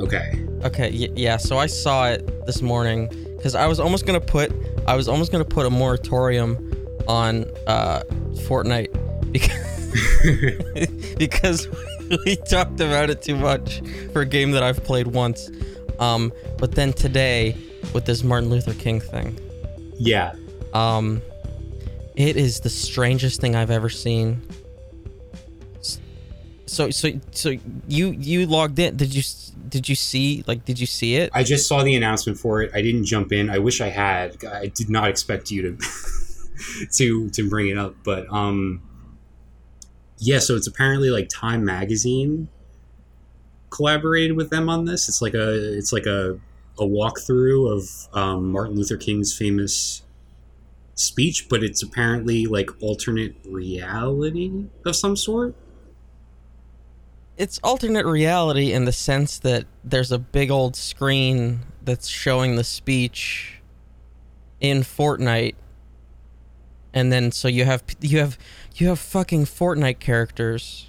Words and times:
Okay. 0.00 0.44
Okay, 0.64 0.90
y- 0.90 1.12
yeah. 1.16 1.36
So 1.36 1.58
I 1.58 1.66
saw 1.66 2.08
it 2.08 2.46
this 2.46 2.62
morning 2.62 3.08
because 3.36 3.54
I 3.54 3.66
was 3.66 3.78
almost 3.80 4.06
gonna 4.06 4.20
put 4.20 4.52
I 4.86 4.94
was 4.96 5.08
almost 5.08 5.30
gonna 5.32 5.44
put 5.44 5.66
a 5.66 5.70
moratorium 5.70 6.72
on 7.06 7.44
uh, 7.66 8.02
Fortnite 8.46 8.92
because 9.32 11.14
because 11.18 11.68
we 12.26 12.36
talked 12.36 12.80
about 12.80 13.10
it 13.10 13.22
too 13.22 13.36
much 13.36 13.82
for 14.12 14.22
a 14.22 14.26
game 14.26 14.50
that 14.52 14.62
I've 14.62 14.82
played 14.84 15.08
once. 15.08 15.50
Um, 15.98 16.32
but 16.58 16.72
then 16.74 16.92
today 16.92 17.56
with 17.92 18.04
this 18.04 18.22
Martin 18.22 18.50
Luther 18.50 18.74
King 18.74 19.00
thing, 19.00 19.36
Yeah. 19.94 20.34
um, 20.74 21.20
it 22.14 22.36
is 22.36 22.60
the 22.60 22.70
strangest 22.70 23.40
thing 23.40 23.54
I've 23.56 23.70
ever 23.70 23.88
seen. 23.88 24.42
So 26.68 26.90
so 26.90 27.10
so 27.32 27.54
you 27.88 28.10
you 28.10 28.46
logged 28.46 28.78
in? 28.78 28.96
Did 28.96 29.14
you 29.14 29.22
did 29.68 29.88
you 29.88 29.94
see 29.94 30.44
like 30.46 30.64
did 30.64 30.78
you 30.78 30.86
see 30.86 31.16
it? 31.16 31.30
I 31.34 31.42
just 31.42 31.68
saw 31.68 31.82
the 31.82 31.94
announcement 31.96 32.38
for 32.38 32.62
it. 32.62 32.70
I 32.74 32.82
didn't 32.82 33.04
jump 33.04 33.32
in. 33.32 33.50
I 33.50 33.58
wish 33.58 33.80
I 33.80 33.88
had. 33.88 34.44
I 34.44 34.66
did 34.66 34.88
not 34.88 35.08
expect 35.08 35.50
you 35.50 35.62
to 35.62 35.86
to 36.96 37.30
to 37.30 37.48
bring 37.48 37.68
it 37.68 37.78
up, 37.78 37.94
but 38.04 38.26
um 38.32 38.82
yeah, 40.18 40.40
so 40.40 40.56
it's 40.56 40.66
apparently 40.66 41.10
like 41.10 41.28
Time 41.28 41.64
magazine 41.64 42.48
collaborated 43.70 44.36
with 44.36 44.50
them 44.50 44.68
on 44.68 44.84
this. 44.84 45.08
It's 45.08 45.22
like 45.22 45.34
a 45.34 45.76
it's 45.76 45.92
like 45.92 46.06
a 46.06 46.38
a 46.78 46.84
walkthrough 46.84 47.76
of 47.76 48.16
um, 48.16 48.52
Martin 48.52 48.76
Luther 48.76 48.96
King's 48.96 49.36
famous 49.36 50.02
speech, 50.94 51.48
but 51.48 51.62
it's 51.62 51.82
apparently 51.82 52.46
like 52.46 52.70
alternate 52.80 53.34
reality 53.44 54.66
of 54.84 54.96
some 54.96 55.16
sort. 55.16 55.54
It's 57.38 57.58
alternate 57.64 58.04
reality 58.04 58.72
in 58.72 58.84
the 58.84 58.92
sense 58.92 59.38
that 59.38 59.64
there's 59.82 60.12
a 60.12 60.18
big 60.18 60.50
old 60.50 60.76
screen 60.76 61.60
that's 61.82 62.08
showing 62.08 62.56
the 62.56 62.64
speech 62.64 63.60
in 64.60 64.80
Fortnite. 64.82 65.54
And 66.92 67.10
then 67.12 67.30
so 67.32 67.48
you 67.48 67.64
have 67.64 67.82
you 68.00 68.18
have 68.18 68.36
you 68.74 68.88
have 68.88 68.98
fucking 68.98 69.44
Fortnite 69.46 70.00
characters 70.00 70.88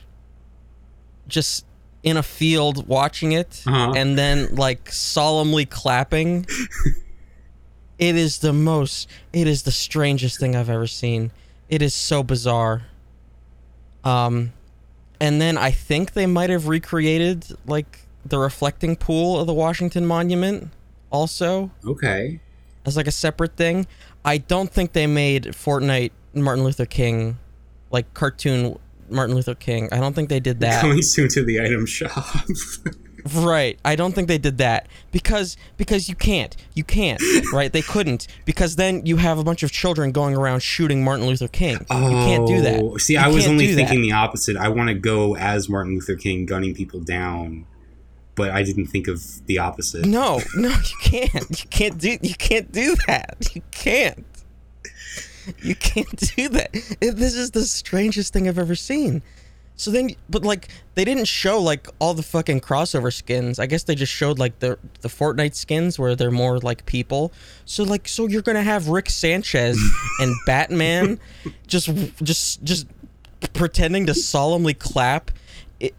just 1.27 1.65
in 2.01 2.17
a 2.17 2.23
field 2.23 2.87
watching 2.87 3.31
it 3.33 3.61
Uh-huh. 3.67 3.93
and 3.95 4.17
then 4.17 4.55
like 4.55 4.91
solemnly 4.91 5.65
clapping. 5.65 6.45
It 7.99 8.15
is 8.15 8.39
the 8.39 8.53
most 8.53 9.09
it 9.33 9.45
is 9.45 9.63
the 9.63 9.71
strangest 9.73 10.39
thing 10.39 10.55
I've 10.55 10.69
ever 10.69 10.87
seen. 10.87 11.31
It 11.67 11.81
is 11.81 11.93
so 11.93 12.23
bizarre. 12.23 12.83
Um 14.05 14.53
and 15.19 15.41
then 15.41 15.57
I 15.57 15.71
think 15.71 16.13
they 16.13 16.25
might 16.25 16.49
have 16.49 16.67
recreated 16.67 17.45
like 17.65 18.01
the 18.25 18.37
reflecting 18.37 18.95
pool 18.95 19.39
of 19.39 19.47
the 19.47 19.53
Washington 19.53 20.05
Monument 20.05 20.69
also 21.09 21.71
Okay. 21.85 22.39
as 22.85 22.95
like 22.97 23.07
a 23.07 23.11
separate 23.11 23.55
thing. 23.55 23.87
I 24.25 24.37
don't 24.37 24.71
think 24.71 24.93
they 24.93 25.07
made 25.07 25.43
Fortnite 25.45 26.11
Martin 26.33 26.63
Luther 26.63 26.85
King 26.85 27.37
like 27.91 28.13
cartoon 28.13 28.77
Martin 29.09 29.35
Luther 29.35 29.55
King. 29.55 29.89
I 29.91 29.97
don't 29.99 30.13
think 30.13 30.29
they 30.29 30.39
did 30.39 30.59
that. 30.59 30.81
Coming 30.81 31.01
soon 31.01 31.27
to 31.29 31.43
the 31.43 31.59
item 31.61 31.85
shop. 31.85 32.25
Right. 33.33 33.79
I 33.85 33.95
don't 33.95 34.13
think 34.13 34.27
they 34.27 34.37
did 34.37 34.57
that 34.59 34.87
because 35.11 35.57
because 35.77 36.07
you 36.09 36.15
can't. 36.15 36.55
You 36.73 36.83
can't. 36.83 37.21
Right? 37.53 37.71
They 37.71 37.81
couldn't 37.81 38.27
because 38.45 38.75
then 38.75 39.05
you 39.05 39.17
have 39.17 39.39
a 39.39 39.43
bunch 39.43 39.63
of 39.63 39.71
children 39.71 40.11
going 40.11 40.35
around 40.35 40.61
shooting 40.61 41.03
Martin 41.03 41.25
Luther 41.25 41.47
King. 41.47 41.85
Oh, 41.89 42.07
you 42.09 42.15
can't 42.27 42.47
do 42.47 42.61
that. 42.61 42.81
Oh, 42.81 42.97
See, 42.97 43.13
You 43.13 43.19
I 43.19 43.27
was 43.27 43.47
only 43.47 43.73
thinking 43.73 44.01
that. 44.01 44.07
the 44.07 44.11
opposite. 44.11 44.55
I 44.57 44.69
want 44.69 44.89
to 44.89 44.93
go 44.93 45.35
as 45.35 45.67
Martin 45.69 45.95
Luther 45.95 46.15
King 46.15 46.45
gunning 46.45 46.73
people 46.75 46.99
down, 46.99 47.65
but 48.35 48.51
I 48.51 48.61
didn't 48.63 48.87
think 48.87 49.07
of 49.07 49.45
the 49.47 49.57
opposite. 49.57 50.05
No, 50.05 50.41
no, 50.55 50.69
you 50.69 50.97
can't. 51.01 51.49
You 51.63 51.69
can't 51.69 51.97
do. 51.97 52.17
You 52.21 52.35
can't 52.35 52.71
do 52.71 52.95
that. 53.07 53.47
You 53.55 53.61
can't. 53.71 54.25
You 55.63 55.73
can't 55.75 56.15
do 56.35 56.49
that. 56.49 56.71
This 56.99 57.33
is 57.33 57.51
the 57.51 57.63
strangest 57.65 58.31
thing 58.33 58.47
I've 58.47 58.59
ever 58.59 58.75
seen. 58.75 59.23
So 59.79 59.91
then, 59.91 60.09
but 60.29 60.43
like 60.43 60.67
they 60.95 61.05
didn't 61.05 61.29
show 61.29 61.61
like 61.61 61.87
all 61.99 62.13
the 62.13 62.21
fucking 62.21 62.59
crossover 62.59 63.13
skins. 63.13 63.59
I 63.59 63.65
guess 63.65 63.83
they 63.83 63.95
just 63.95 64.11
showed 64.11 64.37
like 64.37 64.59
the 64.59 64.77
the 64.99 65.07
Fortnite 65.07 65.55
skins 65.55 65.97
where 65.97 66.17
they're 66.17 66.31
more 66.31 66.59
like 66.59 66.85
people. 66.85 67.31
So 67.63 67.83
like, 67.85 68.05
so 68.09 68.27
you're 68.27 68.41
gonna 68.41 68.61
have 68.61 68.89
Rick 68.89 69.09
Sanchez 69.09 69.79
and 70.19 70.35
Batman 70.45 71.17
just 71.65 71.89
just 72.21 72.61
just 72.61 72.87
pretending 73.53 74.05
to 74.07 74.13
solemnly 74.13 74.73
clap 74.73 75.31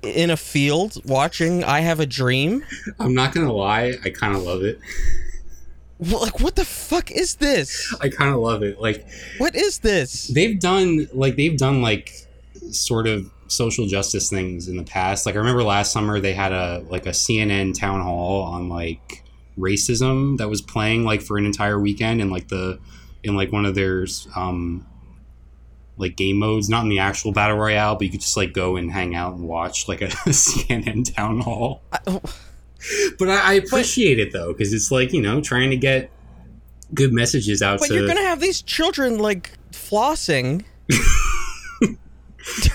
in 0.02 0.28
a 0.28 0.36
field 0.36 1.02
watching 1.06 1.64
I 1.64 1.80
Have 1.80 2.00
a 2.00 2.06
Dream. 2.06 2.62
I'm 2.98 3.14
not 3.14 3.32
gonna 3.32 3.50
lie, 3.50 3.94
I 4.04 4.10
kind 4.10 4.36
of 4.36 4.42
love 4.42 4.62
it. 4.62 4.78
Well, 5.98 6.20
like 6.20 6.38
what 6.40 6.54
the 6.56 6.66
fuck 6.66 7.10
is 7.10 7.36
this? 7.36 7.96
I 7.98 8.10
kind 8.10 8.34
of 8.34 8.40
love 8.40 8.62
it. 8.62 8.78
Like 8.78 9.06
What 9.38 9.56
is 9.56 9.78
this? 9.78 10.26
they've 10.28 10.60
done, 10.60 11.08
like 11.14 11.36
they've 11.36 11.56
done 11.56 11.80
like 11.80 12.12
sort 12.70 13.06
of 13.06 13.30
social 13.50 13.86
justice 13.86 14.30
things 14.30 14.68
in 14.68 14.76
the 14.76 14.84
past. 14.84 15.26
Like 15.26 15.34
I 15.34 15.38
remember 15.38 15.62
last 15.62 15.92
summer 15.92 16.20
they 16.20 16.32
had 16.32 16.52
a 16.52 16.84
like 16.88 17.06
a 17.06 17.10
CNN 17.10 17.78
town 17.78 18.00
hall 18.00 18.42
on 18.42 18.68
like 18.68 19.24
racism 19.58 20.38
that 20.38 20.48
was 20.48 20.62
playing 20.62 21.04
like 21.04 21.20
for 21.20 21.36
an 21.36 21.44
entire 21.44 21.78
weekend 21.78 22.20
in 22.20 22.30
like 22.30 22.48
the 22.48 22.78
in 23.22 23.36
like 23.36 23.52
one 23.52 23.66
of 23.66 23.74
their 23.74 24.06
um 24.36 24.86
like 25.96 26.16
game 26.16 26.38
modes, 26.38 26.68
not 26.68 26.82
in 26.82 26.88
the 26.88 26.98
actual 26.98 27.30
battle 27.32 27.58
royale, 27.58 27.94
but 27.94 28.04
you 28.04 28.10
could 28.10 28.20
just 28.20 28.36
like 28.36 28.54
go 28.54 28.76
and 28.76 28.90
hang 28.90 29.14
out 29.14 29.34
and 29.34 29.46
watch 29.46 29.86
like 29.86 30.00
a 30.00 30.06
CNN 30.28 31.14
town 31.14 31.40
hall. 31.40 31.82
I, 31.92 31.98
oh, 32.06 32.22
But 33.18 33.28
I, 33.28 33.50
I 33.50 33.52
appreciate 33.54 34.18
it 34.18 34.32
though 34.32 34.52
because 34.52 34.72
it's 34.72 34.90
like 34.90 35.12
you 35.12 35.20
know 35.20 35.40
trying 35.40 35.70
to 35.70 35.76
get 35.76 36.10
good 36.94 37.12
messages 37.12 37.62
out 37.62 37.78
but 37.78 37.88
to 37.88 37.94
you're 37.94 38.06
gonna 38.06 38.20
have 38.22 38.40
these 38.40 38.62
children 38.62 39.18
like 39.18 39.52
flossing 39.70 40.64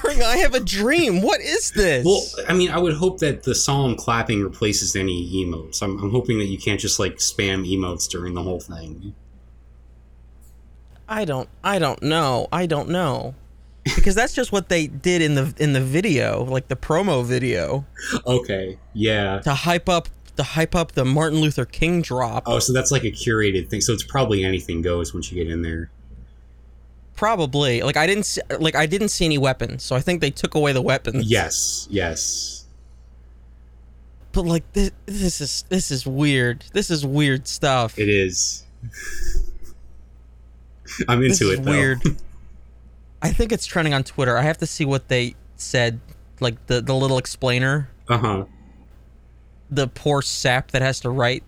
during 0.02 0.22
I 0.24 0.38
Have 0.38 0.54
a 0.54 0.60
Dream. 0.60 1.22
What 1.22 1.42
is 1.42 1.72
this? 1.72 2.06
Well, 2.06 2.24
I 2.48 2.54
mean, 2.54 2.70
I 2.72 2.78
would 2.78 2.94
hope 2.96 3.20
that 3.20 3.44
the 3.44 3.56
solemn 3.56 3.96
clapping 3.96 4.42
replaces 4.44 4.96
any 4.96 5.30
emotes. 5.34 5.82
I'm, 5.82 5.98
I'm 6.02 6.12
hoping 6.12 6.38
that 6.40 6.46
you 6.46 6.58
can't 6.58 6.80
just 6.80 7.00
like 7.00 7.16
spam 7.18 7.68
emotes 7.70 8.10
during 8.10 8.34
the 8.34 8.44
whole 8.44 8.60
thing. 8.60 9.14
I 11.08 11.26
don't. 11.26 11.50
I 11.64 11.80
don't 11.80 12.02
know. 12.02 12.48
I 12.52 12.66
don't 12.66 12.90
know. 12.90 13.36
Because 13.96 14.16
that's 14.16 14.34
just 14.34 14.52
what 14.52 14.70
they 14.70 14.88
did 14.88 15.22
in 15.22 15.36
the 15.36 15.54
in 15.60 15.74
the 15.74 15.82
video, 15.82 16.44
like 16.44 16.70
the 16.70 16.76
promo 16.76 17.24
video, 17.24 17.86
Okay, 18.26 18.80
yeah. 18.94 19.40
to 19.42 19.54
hype 19.54 19.88
up 19.88 20.10
to 20.38 20.44
hype 20.44 20.74
up 20.74 20.94
the 20.94 21.06
Martin 21.06 21.40
Luther 21.40 21.66
King 21.66 22.02
drop. 22.02 22.44
Oh, 22.48 22.58
so 22.58 22.74
that's 22.74 22.90
like 22.92 23.04
a 23.04 23.12
curated 23.12 23.70
thing. 23.70 23.82
So 23.82 23.94
it's 23.94 24.04
probably 24.04 24.44
anything 24.44 24.82
goes 24.82 25.14
once 25.14 25.32
you 25.32 25.38
get 25.42 25.52
in 25.54 25.62
there. 25.62 25.92
Probably. 27.16 27.82
Like 27.82 27.98
I 27.98 28.06
didn't 28.08 28.24
see, 28.24 28.42
like 28.60 28.76
I 28.76 28.86
didn't 28.86 29.10
see 29.10 29.26
any 29.26 29.38
weapons, 29.38 29.84
so 29.84 29.96
I 29.96 30.02
think 30.02 30.22
they 30.22 30.32
took 30.32 30.54
away 30.56 30.74
the 30.74 30.82
weapons. 30.82 31.26
Yes, 31.30 31.88
yes. 31.90 32.66
But 34.34 34.44
like 34.46 34.70
this, 34.74 34.92
this 35.06 35.40
is 35.40 35.64
this 35.70 35.92
is 35.92 36.06
weird. 36.06 36.66
This 36.74 36.90
is 36.92 37.06
weird 37.06 37.48
stuff. 37.48 37.98
It 37.98 38.10
is. 38.10 38.64
I'm 41.08 41.24
into 41.24 41.52
is 41.52 41.60
it 41.60 41.64
though. 41.64 41.72
weird. 41.72 42.02
I 43.22 43.32
think 43.32 43.52
it's 43.52 43.66
trending 43.66 43.94
on 43.94 44.04
Twitter. 44.04 44.38
I 44.38 44.42
have 44.44 44.58
to 44.60 44.68
see 44.68 44.86
what 44.86 45.08
they 45.08 45.36
said, 45.56 46.00
like 46.40 46.64
the 46.68 46.82
the 46.82 46.94
little 46.94 47.18
explainer, 47.18 47.90
Uh 48.10 48.18
huh. 48.18 48.46
the 49.72 49.88
poor 49.88 50.22
sap 50.22 50.72
that 50.72 50.82
has 50.82 51.00
to 51.02 51.10
write. 51.10 51.44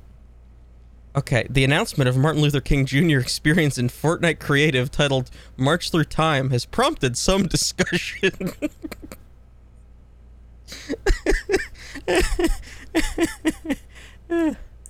Okay, 1.17 1.47
the 1.49 1.63
announcement 1.63 2.07
of 2.07 2.15
Martin 2.15 2.43
Luther 2.43 2.61
King 2.61 2.85
Jr. 2.85 3.17
experience 3.17 3.79
in 3.79 3.87
Fortnite 3.87 4.39
Creative 4.39 4.91
titled 4.91 5.31
March 5.57 5.89
Through 5.89 6.03
Time 6.03 6.51
has 6.51 6.63
prompted 6.63 7.17
some 7.17 7.47
discussion. 7.47 8.51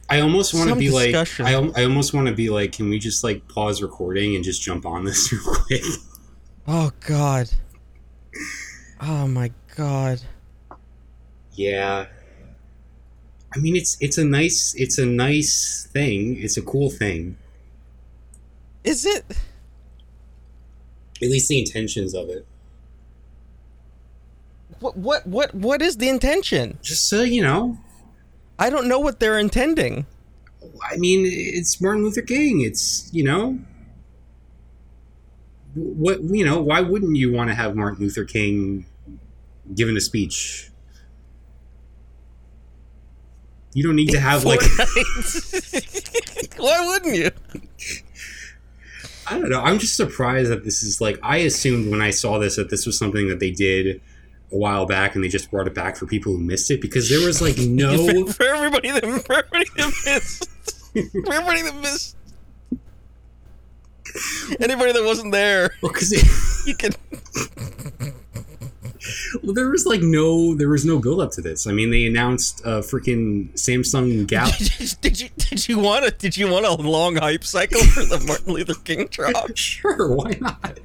I 0.10 0.20
almost 0.20 0.54
want 0.54 0.70
to 0.70 0.76
be 0.76 0.90
discussion. 0.90 1.46
like, 1.46 1.78
I, 1.78 1.82
I 1.82 1.86
almost 1.86 2.14
want 2.14 2.28
to 2.28 2.34
be 2.34 2.50
like, 2.50 2.74
can 2.74 2.90
we 2.90 3.00
just 3.00 3.24
like 3.24 3.48
pause 3.48 3.82
recording 3.82 4.36
and 4.36 4.44
just 4.44 4.62
jump 4.62 4.86
on 4.86 5.06
this 5.06 5.32
real 5.32 5.42
quick? 5.44 5.82
oh 6.68 6.92
god. 7.08 7.50
Oh 9.00 9.28
my 9.28 9.50
god. 9.78 10.22
Yeah. 11.54 12.08
I 13.56 13.60
mean 13.60 13.76
it's 13.76 13.98
it's 14.00 14.18
a 14.18 14.26
nice 14.26 14.74
it's 14.78 14.98
a 14.98 15.06
nice 15.06 15.88
thing. 15.92 16.38
It's 16.42 16.58
a 16.58 16.62
cool 16.62 16.90
thing. 16.90 17.38
Is 18.84 19.06
it 19.06 19.26
At 21.22 21.30
least 21.30 21.50
the 21.50 21.60
intentions 21.60 22.14
of 22.14 22.30
it. 22.30 22.46
what 24.80 24.98
what 24.98 25.26
what 25.26 25.54
what 25.56 25.82
is 25.82 25.98
the 25.98 26.10
intention? 26.10 26.78
Just 26.82 27.10
so 27.10 27.22
you 27.24 27.42
know, 27.42 27.78
I 28.60 28.70
don't 28.70 28.88
know 28.88 29.00
what 29.00 29.20
they're 29.20 29.40
intending. 29.40 30.06
I 30.92 30.98
mean, 30.98 31.24
it's 31.26 31.80
Martin 31.82 32.04
Luther 32.04 32.22
King. 32.22 32.62
It's 32.62 33.10
you 33.14 33.24
know, 33.24 33.60
what 35.74 36.22
you 36.24 36.46
know. 36.46 36.62
Why 36.62 36.82
wouldn't 36.82 37.16
you 37.16 37.32
want 37.32 37.50
to 37.50 37.56
have 37.56 37.76
Martin 37.76 38.04
Luther 38.04 38.26
King 38.26 38.86
giving 39.74 39.98
a 39.98 40.02
speech? 40.02 40.70
You 43.74 43.84
don't 43.84 43.96
need 43.96 44.10
to 44.10 44.20
have 44.20 44.44
like 44.44 44.62
Why 46.58 46.88
wouldn't 46.88 47.16
you? 47.16 47.32
I 49.30 49.38
don't 49.38 49.50
know. 49.50 49.62
I'm 49.62 49.78
just 49.78 49.96
surprised 49.96 50.50
that 50.52 50.64
this 50.64 50.84
is 50.84 51.02
like 51.02 51.20
I 51.22 51.38
assumed 51.38 51.92
when 51.92 52.02
I 52.02 52.12
saw 52.12 52.40
this 52.40 52.56
that 52.56 52.70
this 52.70 52.86
was 52.86 52.98
something 52.98 53.28
that 53.28 53.40
they 53.40 53.52
did 53.52 54.02
a 54.52 54.58
while 54.58 54.86
back 54.86 55.16
and 55.16 55.24
they 55.24 55.28
just 55.28 55.52
brought 55.52 55.68
it 55.68 55.76
back 55.76 55.98
for 55.98 56.06
people 56.06 56.32
who 56.32 56.40
missed 56.40 56.72
it 56.72 56.82
because 56.82 57.10
there 57.10 57.26
was 57.26 57.42
like 57.42 57.58
no 57.60 58.26
for 58.28 58.46
everybody 58.46 58.92
that 58.92 59.04
for 59.26 59.34
everybody 59.34 59.66
that 59.76 59.94
missed 60.06 60.50
for 61.26 61.34
everybody 61.34 61.62
that 61.64 61.76
missed 61.82 62.16
anybody 64.62 64.94
that 64.94 65.04
wasn't 65.04 65.32
there 65.32 65.72
well, 65.82 65.92
cause 65.92 66.12
you 66.66 66.76
can 66.76 66.94
well, 69.44 69.54
there 69.54 69.70
was 69.70 69.86
like 69.86 70.02
no 70.02 70.56
there 70.56 70.70
was 70.70 70.86
no 70.86 71.00
build 71.00 71.22
up 71.22 71.32
to 71.32 71.42
this. 71.42 71.68
I 71.68 71.72
mean, 71.72 71.92
they 71.92 72.06
announced 72.06 72.62
a 72.62 72.80
freaking 72.80 73.52
Samsung 73.54 74.28
Galaxy. 74.28 74.96
did 75.02 75.20
you 75.20 75.30
did 75.38 75.68
you 75.68 75.80
want 75.80 76.06
a 76.06 76.12
did 76.12 76.38
you 76.38 76.50
want 76.50 76.66
a 76.66 76.74
long 76.74 77.16
hype 77.16 77.44
cycle 77.44 77.82
for 77.82 78.04
the 78.04 78.24
Martin 78.26 78.54
Luther 78.54 78.76
King 78.84 79.08
drop? 79.08 79.52
sure, 79.56 80.14
why 80.14 80.38
not? 80.40 80.80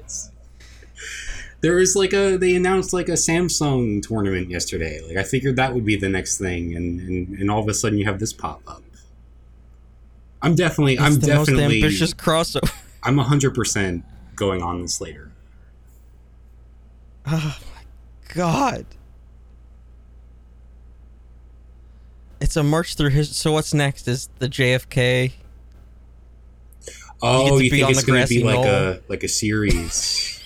There 1.61 1.77
was 1.77 1.95
like 1.95 2.13
a 2.13 2.37
they 2.37 2.57
announced 2.57 2.93
like 2.93 3.09
a 3.09 3.13
Samsung 3.13 4.03
tournament 4.03 4.51
yesterday. 4.51 5.01
Like 5.07 5.17
I 5.17 5.23
figured 5.23 5.57
that 5.57 5.75
would 5.75 5.85
be 5.85 5.97
the 5.97 6.09
next 6.09 6.39
thing, 6.39 6.75
and 6.75 7.01
and, 7.01 7.29
and 7.39 7.51
all 7.51 7.61
of 7.61 7.69
a 7.69 7.75
sudden 7.75 7.99
you 7.99 8.05
have 8.05 8.19
this 8.19 8.33
pop 8.33 8.63
up. 8.67 8.83
I'm 10.43 10.57
definitely 10.57 10.95
It's 10.95 11.03
I'm 11.03 11.15
the 11.15 11.27
definitely 11.27 11.65
most 11.65 11.75
ambitious 11.75 12.15
crossover. 12.15 12.75
I'm 13.03 13.19
hundred 13.19 13.55
percent 13.55 14.05
going 14.35 14.63
on 14.63 14.83
this 14.83 15.01
later. 15.01 15.31
Ah. 17.25 17.61
God. 18.35 18.87
It's 22.41 22.57
a 22.57 22.63
march 22.63 22.97
through 22.97 23.11
his. 23.11 23.37
So 23.37 23.53
what's 23.53 23.73
next? 23.73 24.09
Is 24.09 24.29
the 24.39 24.49
JFK? 24.49 25.33
Oh, 27.23 27.59
to 27.59 27.65
you, 27.65 27.71
think 27.71 27.89
it's 27.89 28.03
going 28.03 28.21
to 28.21 28.29
be 28.29 28.43
like 28.43 28.57
knoll. 28.57 28.67
a 28.67 29.01
like 29.09 29.23
a 29.23 29.29
series? 29.29 30.43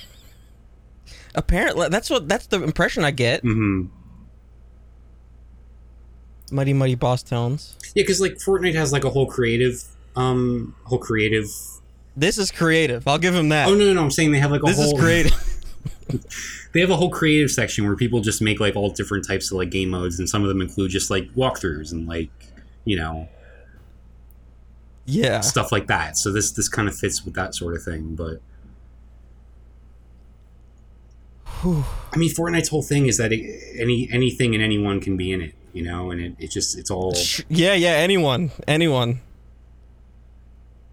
Apparently, 1.35 1.89
that's 1.89 2.11
what 2.11 2.29
that's 2.29 2.47
the 2.47 2.63
impression 2.63 3.05
I 3.05 3.13
get. 3.13 3.43
Mm-hmm. 3.43 3.87
Mighty 6.53 6.73
Mighty 6.75 6.97
Bosstones. 6.97 7.75
Yeah, 7.95 8.03
because 8.03 8.21
like 8.21 8.35
Fortnite 8.35 8.75
has 8.75 8.93
like 8.93 9.05
a 9.05 9.11
whole 9.11 9.27
creative, 9.27 9.83
um, 10.17 10.75
whole 10.85 10.99
creative. 10.99 11.47
This 12.17 12.39
is 12.39 12.51
creative. 12.51 13.09
I'll 13.09 13.19
give 13.19 13.35
him 13.35 13.49
that. 13.49 13.69
Oh 13.69 13.75
no, 13.75 13.87
no, 13.87 13.95
no! 13.95 14.03
I'm 14.03 14.11
saying 14.11 14.33
they 14.33 14.39
have 14.39 14.51
like 14.51 14.63
a 14.63 14.67
this 14.67 14.77
whole. 14.77 14.95
is 14.95 15.01
creative. 15.01 15.57
They 16.77 16.83
have 16.83 16.91
a 16.91 16.97
whole 16.97 17.09
creative 17.09 17.51
section 17.51 17.87
where 17.87 17.97
people 17.97 18.21
just 18.21 18.43
make 18.43 18.61
like 18.61 18.77
all 18.77 18.91
different 18.91 19.27
types 19.27 19.51
of 19.51 19.57
like 19.57 19.71
game 19.71 19.89
modes, 19.89 20.19
and 20.19 20.29
some 20.29 20.43
of 20.43 20.49
them 20.49 20.61
include 20.61 20.91
just 20.91 21.09
like 21.09 21.27
walkthroughs 21.35 21.91
and 21.91 22.07
like 22.07 22.29
you 22.85 22.97
know 22.97 23.31
yeah. 25.07 25.41
stuff 25.41 25.73
like 25.73 25.87
that. 25.87 26.19
So 26.19 26.31
this 26.31 26.51
this 26.51 26.69
kind 26.69 26.87
of 26.87 26.95
fits 26.95 27.25
with 27.25 27.33
that 27.33 27.55
sort 27.55 27.77
of 27.77 27.83
thing. 27.83 28.15
But 28.15 28.43
Whew. 31.63 31.83
I 32.13 32.19
mean, 32.19 32.31
Fortnite's 32.35 32.69
whole 32.69 32.83
thing 32.83 33.07
is 33.07 33.17
that 33.17 33.33
it, 33.33 33.81
any 33.81 34.11
anything 34.13 34.55
and 34.55 34.63
anyone 34.63 35.01
can 35.01 35.17
be 35.17 35.33
in 35.33 35.41
it, 35.41 35.55
you 35.73 35.83
know, 35.83 36.11
and 36.11 36.21
it, 36.21 36.35
it 36.39 36.51
just 36.51 36.77
it's 36.77 36.91
all 36.91 37.15
Yeah, 37.49 37.73
yeah. 37.73 37.93
Anyone, 37.93 38.51
anyone. 38.69 39.21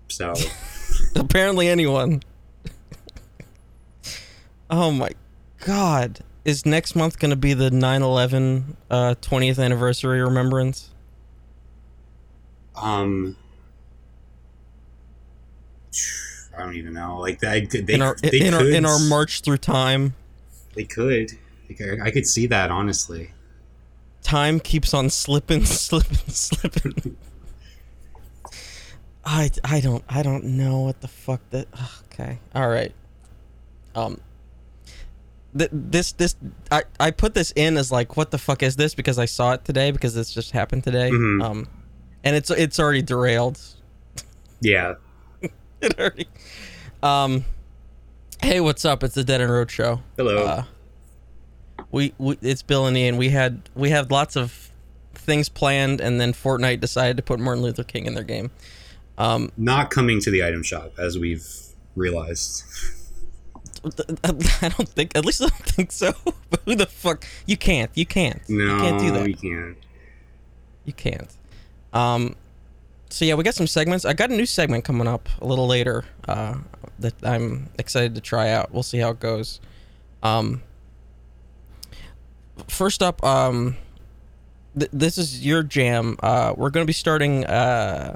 so. 0.08 0.34
Apparently, 1.18 1.68
anyone. 1.68 2.22
oh 4.70 4.90
my 4.90 5.10
god! 5.66 6.20
Is 6.46 6.66
next 6.66 6.96
month 6.96 7.20
going 7.20 7.32
to 7.32 7.38
be 7.38 7.54
the 7.54 7.70
9/11 7.70 8.76
uh, 8.90 9.16
20th 9.22 9.64
anniversary 9.64 10.22
remembrance? 10.22 10.90
Um, 12.76 13.38
I 16.56 16.62
don't 16.64 16.76
even 16.76 16.94
know. 16.94 17.20
Like 17.20 17.40
they, 17.40 17.62
they, 17.66 17.94
in 17.94 18.02
our 18.02 18.16
they 18.22 18.42
in 18.42 18.54
our 18.54 18.66
in 18.66 18.86
our 18.86 19.00
march 19.00 19.42
through 19.42 19.58
time, 19.58 20.16
They 20.76 20.84
could. 20.84 21.32
Like, 21.70 21.82
I, 22.02 22.08
I 22.08 22.12
could 22.12 22.28
see 22.28 22.46
that 22.48 22.70
honestly. 22.72 23.32
time 24.22 24.60
keeps 24.60 24.94
on 24.94 25.10
slipping, 25.10 25.66
slipping, 25.66 26.18
slipping. 26.28 27.18
I 29.26 29.50
I 29.64 29.80
don't 29.80 30.04
I 30.10 30.22
don't 30.24 30.44
know 30.44 30.82
what 30.82 31.02
the 31.02 31.08
fuck 31.08 31.42
that. 31.52 31.68
Okay, 32.12 32.40
all 32.54 32.68
right. 32.68 32.94
Um. 33.96 34.20
Th- 35.58 35.70
this 35.72 36.12
this 36.14 36.36
I, 36.72 36.84
I 37.00 37.12
put 37.12 37.34
this 37.36 37.52
in 37.56 37.78
as 37.78 37.92
like 37.92 38.18
what 38.18 38.32
the 38.32 38.38
fuck 38.38 38.64
is 38.64 38.76
this 38.76 38.96
because 38.96 39.20
I 39.20 39.26
saw 39.26 39.54
it 39.54 39.64
today 39.66 39.92
because 39.92 40.16
this 40.16 40.34
just 40.34 40.52
happened 40.52 40.84
today 40.84 41.12
Mhm. 41.12 41.44
um 41.44 41.68
and 42.24 42.36
it's 42.36 42.50
it's 42.50 42.80
already 42.80 43.02
derailed 43.04 43.60
Yeah. 44.62 44.96
it 45.82 46.00
already 46.00 46.28
um 47.04 47.46
hey 48.42 48.60
what's 48.62 48.84
up 48.86 49.04
it's 49.04 49.14
the 49.16 49.24
Dead 49.24 49.42
End 49.42 49.52
Road 49.52 49.70
Show 49.70 50.02
Hello. 50.18 50.44
uh, 50.46 50.64
we, 51.92 52.14
we 52.18 52.38
it's 52.42 52.62
Bill 52.64 52.88
and 52.88 52.98
Ian 52.98 53.18
we 53.18 53.30
had 53.30 53.62
we 53.76 53.90
had 53.92 54.10
lots 54.10 54.36
of 54.36 54.72
things 55.14 55.50
planned 55.50 56.02
and 56.02 56.20
then 56.20 56.34
Fortnite 56.34 56.80
decided 56.80 57.18
to 57.18 57.24
put 57.24 57.40
Martin 57.40 57.62
Luther 57.64 57.84
King 57.84 58.06
in 58.08 58.16
their 58.16 58.24
game 58.24 58.50
um 59.20 59.52
Not 59.56 59.92
coming 59.92 60.20
to 60.22 60.32
the 60.32 60.44
item 60.44 60.64
shop 60.64 60.94
as 60.98 61.20
we've 61.20 61.46
realized. 61.96 62.64
I 64.24 64.70
don't 64.70 64.90
think 64.90 65.16
at 65.16 65.26
least 65.26 65.42
I 65.42 65.48
don't 65.48 65.66
think 65.66 65.92
so 65.92 66.14
but 66.50 66.62
who 66.66 66.76
the 66.76 66.86
fuck 66.86 67.26
you 67.46 67.58
can't 67.58 67.92
you 67.96 68.06
can't 68.06 68.42
No, 68.48 68.64
you 68.64 68.82
can't 68.82 69.00
do 69.00 69.12
that 69.12 69.28
You 69.28 69.36
can't. 69.36 69.78
You 70.86 70.94
can't. 70.94 71.38
Um, 71.94 72.36
so 73.10 73.26
yeah, 73.26 73.36
we 73.36 73.44
got 73.44 73.54
some 73.54 73.68
segments. 73.68 74.06
I 74.06 74.14
got 74.14 74.32
a 74.32 74.36
new 74.36 74.46
segment 74.46 74.84
coming 74.84 75.08
up 75.08 75.30
a 75.40 75.46
little 75.46 75.68
later 75.68 76.04
uh, 76.28 76.56
that 77.00 77.14
I'm 77.24 77.70
excited 77.78 78.16
to 78.16 78.22
try 78.22 78.50
out. 78.50 78.74
We'll 78.74 78.84
see 78.84 78.98
how 78.98 79.12
it 79.12 79.20
goes. 79.20 79.62
Um, 80.24 80.64
first 82.68 83.04
up, 83.04 83.24
um, 83.24 83.78
th- 84.78 84.90
this 84.92 85.18
is 85.18 85.46
your 85.46 85.64
jam. 85.64 86.18
Uh, 86.22 86.54
we're 86.58 86.70
going 86.72 86.84
to 86.84 86.88
be 86.88 86.94
starting 86.94 87.46
uh, 87.46 88.16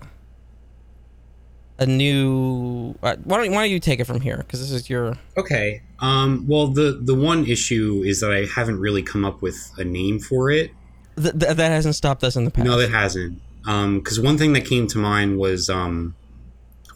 a 1.79 1.85
new. 1.85 2.95
Uh, 3.03 3.15
why 3.23 3.37
don't 3.37 3.51
Why 3.51 3.63
don't 3.63 3.71
you 3.71 3.79
take 3.79 3.99
it 3.99 4.05
from 4.05 4.21
here? 4.21 4.37
Because 4.37 4.59
this 4.59 4.71
is 4.71 4.89
your. 4.89 5.17
Okay. 5.37 5.81
Um. 5.99 6.45
Well, 6.47 6.67
the 6.67 6.99
the 7.01 7.15
one 7.15 7.45
issue 7.45 8.03
is 8.05 8.19
that 8.21 8.31
I 8.31 8.45
haven't 8.45 8.79
really 8.79 9.03
come 9.03 9.25
up 9.25 9.41
with 9.41 9.71
a 9.77 9.83
name 9.83 10.19
for 10.19 10.49
it. 10.49 10.71
Th- 11.15 11.37
th- 11.37 11.55
that 11.55 11.71
hasn't 11.71 11.95
stopped 11.95 12.23
us 12.23 12.35
in 12.35 12.45
the 12.45 12.51
past. 12.51 12.65
No, 12.65 12.79
it 12.79 12.89
hasn't. 12.91 13.41
Um. 13.65 13.99
Because 13.99 14.19
one 14.19 14.37
thing 14.37 14.53
that 14.53 14.65
came 14.65 14.87
to 14.87 14.97
mind 14.97 15.37
was 15.37 15.69
um. 15.69 16.15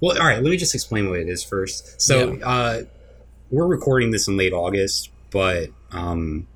Well, 0.02 0.20
all 0.20 0.26
right. 0.26 0.42
Let 0.42 0.50
me 0.50 0.58
just 0.58 0.74
explain 0.74 1.10
what 1.10 1.20
it 1.20 1.30
is 1.30 1.44
first. 1.44 2.02
So, 2.02 2.40
uh, 2.42 2.84
we're 3.52 3.68
recording 3.68 4.10
this 4.10 4.28
in 4.28 4.36
late 4.36 4.52
August, 4.52 5.12
but 5.30 5.70
um, 5.92 6.48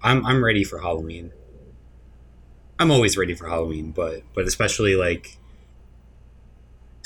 I'm 0.00 0.24
I'm 0.24 0.44
ready 0.44 0.62
for 0.62 0.78
Halloween. 0.78 1.32
I'm 2.78 2.92
always 2.92 3.16
ready 3.16 3.34
for 3.34 3.48
Halloween, 3.48 3.90
but 3.90 4.22
but 4.34 4.46
especially 4.46 4.94
like. 4.94 5.37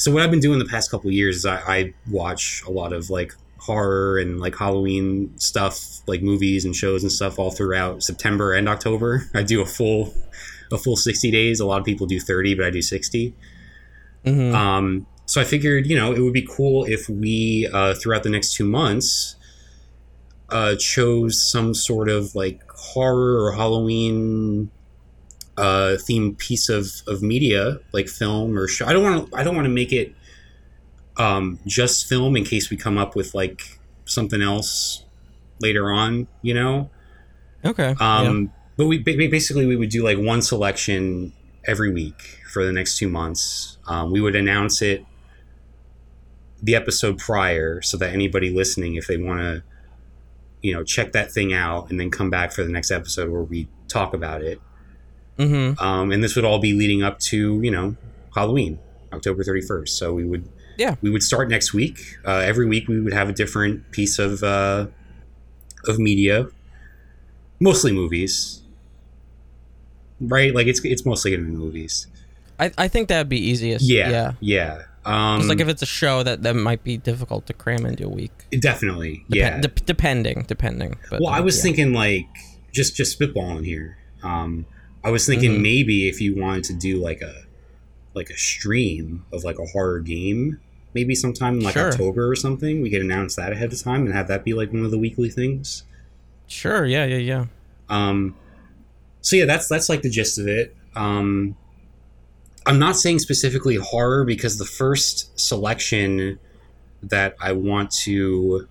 So 0.03 0.11
what 0.11 0.21
I've 0.21 0.33
been 0.33 0.41
doing 0.41 0.59
the 0.59 0.65
past 0.65 0.91
couple 0.91 1.11
of 1.11 1.15
years 1.15 1.37
is 1.37 1.47
I, 1.47 1.59
I 1.59 1.95
watch 2.11 2.61
a 2.67 2.73
lot 2.73 2.93
of 2.93 3.09
like 3.09 3.33
horror 3.59 4.19
and 4.19 4.41
like 4.41 4.57
Halloween 4.57 5.33
stuff, 5.39 6.01
like 6.09 6.23
movies 6.23 6.65
and 6.65 6.75
shows 6.75 7.05
and 7.05 7.13
stuff 7.13 7.39
all 7.39 7.53
throughout 7.53 8.03
September 8.03 8.53
and 8.53 8.69
October. 8.69 9.31
I 9.35 9.45
do 9.45 9.61
a 9.61 9.65
full 9.65 10.13
a 10.73 10.79
full 10.79 10.97
60 10.97 11.31
days. 11.31 11.61
A 11.61 11.67
lot 11.67 11.79
of 11.79 11.85
people 11.85 12.09
do 12.09 12.19
30, 12.19 12.57
but 12.57 12.67
I 12.67 12.71
do 12.71 12.83
60. 12.83 13.33
Mhm. 14.27 14.53
Um, 14.53 15.07
so 15.27 15.41
I 15.41 15.45
figured, 15.45 15.87
you 15.87 15.97
know, 15.97 16.11
it 16.13 16.19
would 16.19 16.33
be 16.33 16.49
cool 16.51 16.85
if 16.85 17.09
we, 17.09 17.69
uh, 17.73 17.95
throughout 17.95 18.25
the 18.25 18.31
next 18.31 18.55
two 18.55 18.65
months, 18.65 19.37
uh, 20.49 20.75
chose 20.75 21.49
some 21.49 21.75
sort 21.75 22.09
of 22.09 22.35
like 22.35 22.61
horror 22.75 23.45
or 23.45 23.53
Halloween 23.53 24.69
uh, 25.57 25.97
themed 25.99 26.39
piece 26.39 26.69
of, 26.69 27.03
of 27.07 27.23
media, 27.23 27.79
like 27.93 28.09
film 28.09 28.59
or 28.59 28.69
show. 28.69 28.87
I 28.87 28.93
don't 28.93 29.03
want 29.03 29.31
to. 29.31 29.37
I 29.37 29.45
don't 29.45 29.55
want 29.55 29.67
to 29.67 29.73
make 29.73 29.93
it 29.93 30.15
um, 31.17 31.59
just 31.67 32.09
film 32.09 32.37
in 32.37 32.45
case 32.45 32.71
we 32.71 32.77
come 32.77 32.99
up 32.99 33.15
with 33.15 33.35
like 33.35 33.79
something 34.05 34.43
else 34.43 35.05
later 35.61 35.91
on. 35.91 36.27
You 36.43 36.55
know. 36.55 36.91
Okay. 37.65 37.95
yeah. 37.99 38.19
Um, 38.19 38.53
But 38.77 38.87
we 38.87 38.99
basically 38.99 39.67
we 39.67 39.77
would 39.77 39.91
do 39.91 40.03
like 40.03 40.19
one 40.19 40.43
selection 40.43 41.33
every 41.65 41.93
week 41.93 42.41
for 42.53 42.65
the 42.65 42.73
next 42.73 42.97
two 42.97 43.09
months. 43.09 43.79
Um, 43.87 44.11
we 44.11 44.21
would 44.21 44.35
announce 44.35 44.83
it 44.83 45.05
the 46.63 46.75
episode 46.75 47.19
prior 47.19 47.83
so 47.83 47.97
that 47.99 48.13
anybody 48.13 48.51
listening, 48.51 48.95
if 48.95 49.07
they 49.07 49.17
want 49.17 49.41
to, 49.41 49.63
you 50.63 50.73
know, 50.73 50.85
check 50.85 51.13
that 51.13 51.33
thing 51.33 51.53
out 51.53 51.91
and 51.91 51.99
then 51.99 52.11
come 52.11 52.31
back 52.31 52.53
for 52.53 52.63
the 52.63 52.71
next 52.71 52.91
episode 52.91 53.31
where 53.31 53.43
we 53.43 53.69
talk 53.89 54.15
about 54.15 54.43
it. 54.43 54.61
Mm-hmm. 55.39 55.83
Um, 55.83 56.13
and 56.13 56.23
this 56.23 56.37
would 56.37 56.45
all 56.45 56.59
be 56.59 56.73
leading 56.75 57.03
up 57.03 57.19
to 57.31 57.61
you 57.63 57.71
know 57.71 57.97
Halloween, 58.35 58.79
October 59.13 59.43
thirty 59.45 59.61
first. 59.63 59.97
So 59.99 60.13
we 60.15 60.25
would 60.25 60.49
Yeah. 60.79 60.97
we 61.03 61.11
would 61.11 61.23
start 61.23 61.49
next 61.49 61.73
week. 61.75 61.99
Uh, 62.25 62.39
every 62.39 62.67
week 62.67 62.89
we 62.89 63.01
would 63.01 63.13
have 63.13 63.29
a 63.29 63.33
different 63.33 63.91
piece 63.93 64.19
of 64.19 64.43
uh, 64.43 64.87
of 65.89 65.99
media, 65.99 66.49
mostly 67.61 67.93
movies. 67.93 68.61
right? 70.21 70.55
Like 70.55 70.67
it's 70.67 70.85
it's 70.85 71.05
mostly 71.05 71.31
gonna 71.35 71.49
be 71.49 71.57
movies. 71.57 72.07
I, 72.61 72.71
I 72.79 72.89
think 72.89 73.09
that'd 73.09 73.29
be 73.29 73.39
easiest. 73.41 73.85
Yeah, 73.85 74.11
Yeah. 74.11 74.33
yeah. 74.41 74.83
Um, 75.05 75.41
It's 75.41 75.49
like 75.49 75.59
if 75.61 75.67
it's 75.69 75.83
a 75.83 75.87
show 75.87 76.23
that 76.23 76.43
that 76.45 76.55
might 76.55 76.85
be 76.85 76.97
difficult 76.97 77.47
to 77.47 77.53
cram 77.53 77.85
into 77.87 78.05
a 78.07 78.09
week. 78.09 78.31
definitely, 78.61 79.25
Depen- 79.29 79.35
yeah. 79.35 79.61
dep- 79.61 79.85
depending, 79.85 80.45
depending. 80.47 80.95
But 81.11 81.21
well, 81.23 81.31
I 81.33 81.41
was 81.41 81.57
yeah. 81.57 81.63
thinking 81.63 81.93
like 81.93 82.27
just 82.71 82.95
just 82.95 83.19
spitballing 83.19 83.65
here. 83.65 83.97
Um, 84.23 84.65
I 85.05 85.11
was 85.11 85.27
thinking 85.27 85.53
Mhm. 85.59 85.63
maybe 85.63 86.09
if 86.09 86.21
you 86.21 86.35
wanted 86.37 86.65
to 86.65 86.75
do 86.75 86.99
like 86.99 87.21
a 87.23 87.45
like 88.15 88.29
a 88.31 88.37
stream 88.37 89.25
of 89.33 89.43
like 89.43 89.59
a 89.59 89.65
horror 89.67 89.99
game, 90.01 90.59
maybe 90.95 91.15
sometime 91.15 91.55
in 91.59 91.61
like 91.63 91.73
Sure. 91.75 91.89
October 91.89 92.29
or 92.31 92.37
something, 92.37 92.83
we 92.83 92.91
could 92.91 93.01
announce 93.01 93.37
that 93.37 93.53
ahead 93.53 93.73
of 93.73 93.81
time 93.81 94.05
and 94.05 94.13
have 94.15 94.29
that 94.29 94.45
be 94.45 94.53
like 94.53 94.71
one 94.73 94.85
of 94.85 94.91
the 94.91 94.99
weekly 94.99 95.31
things. 95.31 95.85
Sure. 96.47 96.85
Yeah. 96.85 97.07
Yeah. 97.07 97.17
Yeah. 97.17 97.45
Um, 97.89 98.35
so 99.23 99.37
yeah, 99.37 99.47
that's 99.47 99.67
that's 99.69 99.89
like 99.89 100.03
the 100.03 100.11
gist 100.11 100.39
of 100.39 100.47
it. 100.47 100.77
Um, 100.95 101.57
I'm 102.67 102.79
not 102.79 102.97
saying 102.97 103.19
specifically 103.21 103.77
horror 103.77 104.25
because 104.25 104.59
the 104.59 104.65
first 104.67 105.31
selection 105.41 106.39
that 107.03 107.35
I 107.41 107.53
want 107.53 107.91
to 108.03 108.69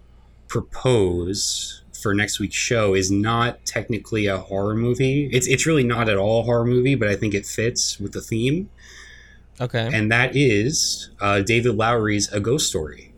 propose 0.47 1.80
for 2.01 2.13
next 2.13 2.39
week's 2.39 2.55
show 2.55 2.93
is 2.93 3.11
not 3.11 3.65
technically 3.65 4.25
a 4.27 4.37
horror 4.37 4.75
movie. 4.75 5.29
It's 5.31 5.47
it's 5.47 5.65
really 5.65 5.83
not 5.83 6.09
at 6.09 6.17
all 6.17 6.41
a 6.41 6.43
horror 6.43 6.65
movie, 6.65 6.95
but 6.95 7.07
I 7.07 7.15
think 7.15 7.33
it 7.33 7.45
fits 7.45 7.99
with 7.99 8.13
the 8.13 8.21
theme, 8.21 8.69
Okay. 9.59 9.89
and 9.93 10.11
that 10.11 10.35
is 10.35 11.09
uh, 11.19 11.41
David 11.41 11.75
Lowery's 11.75 12.31
A 12.31 12.39
Ghost 12.39 12.67
Story. 12.69 13.13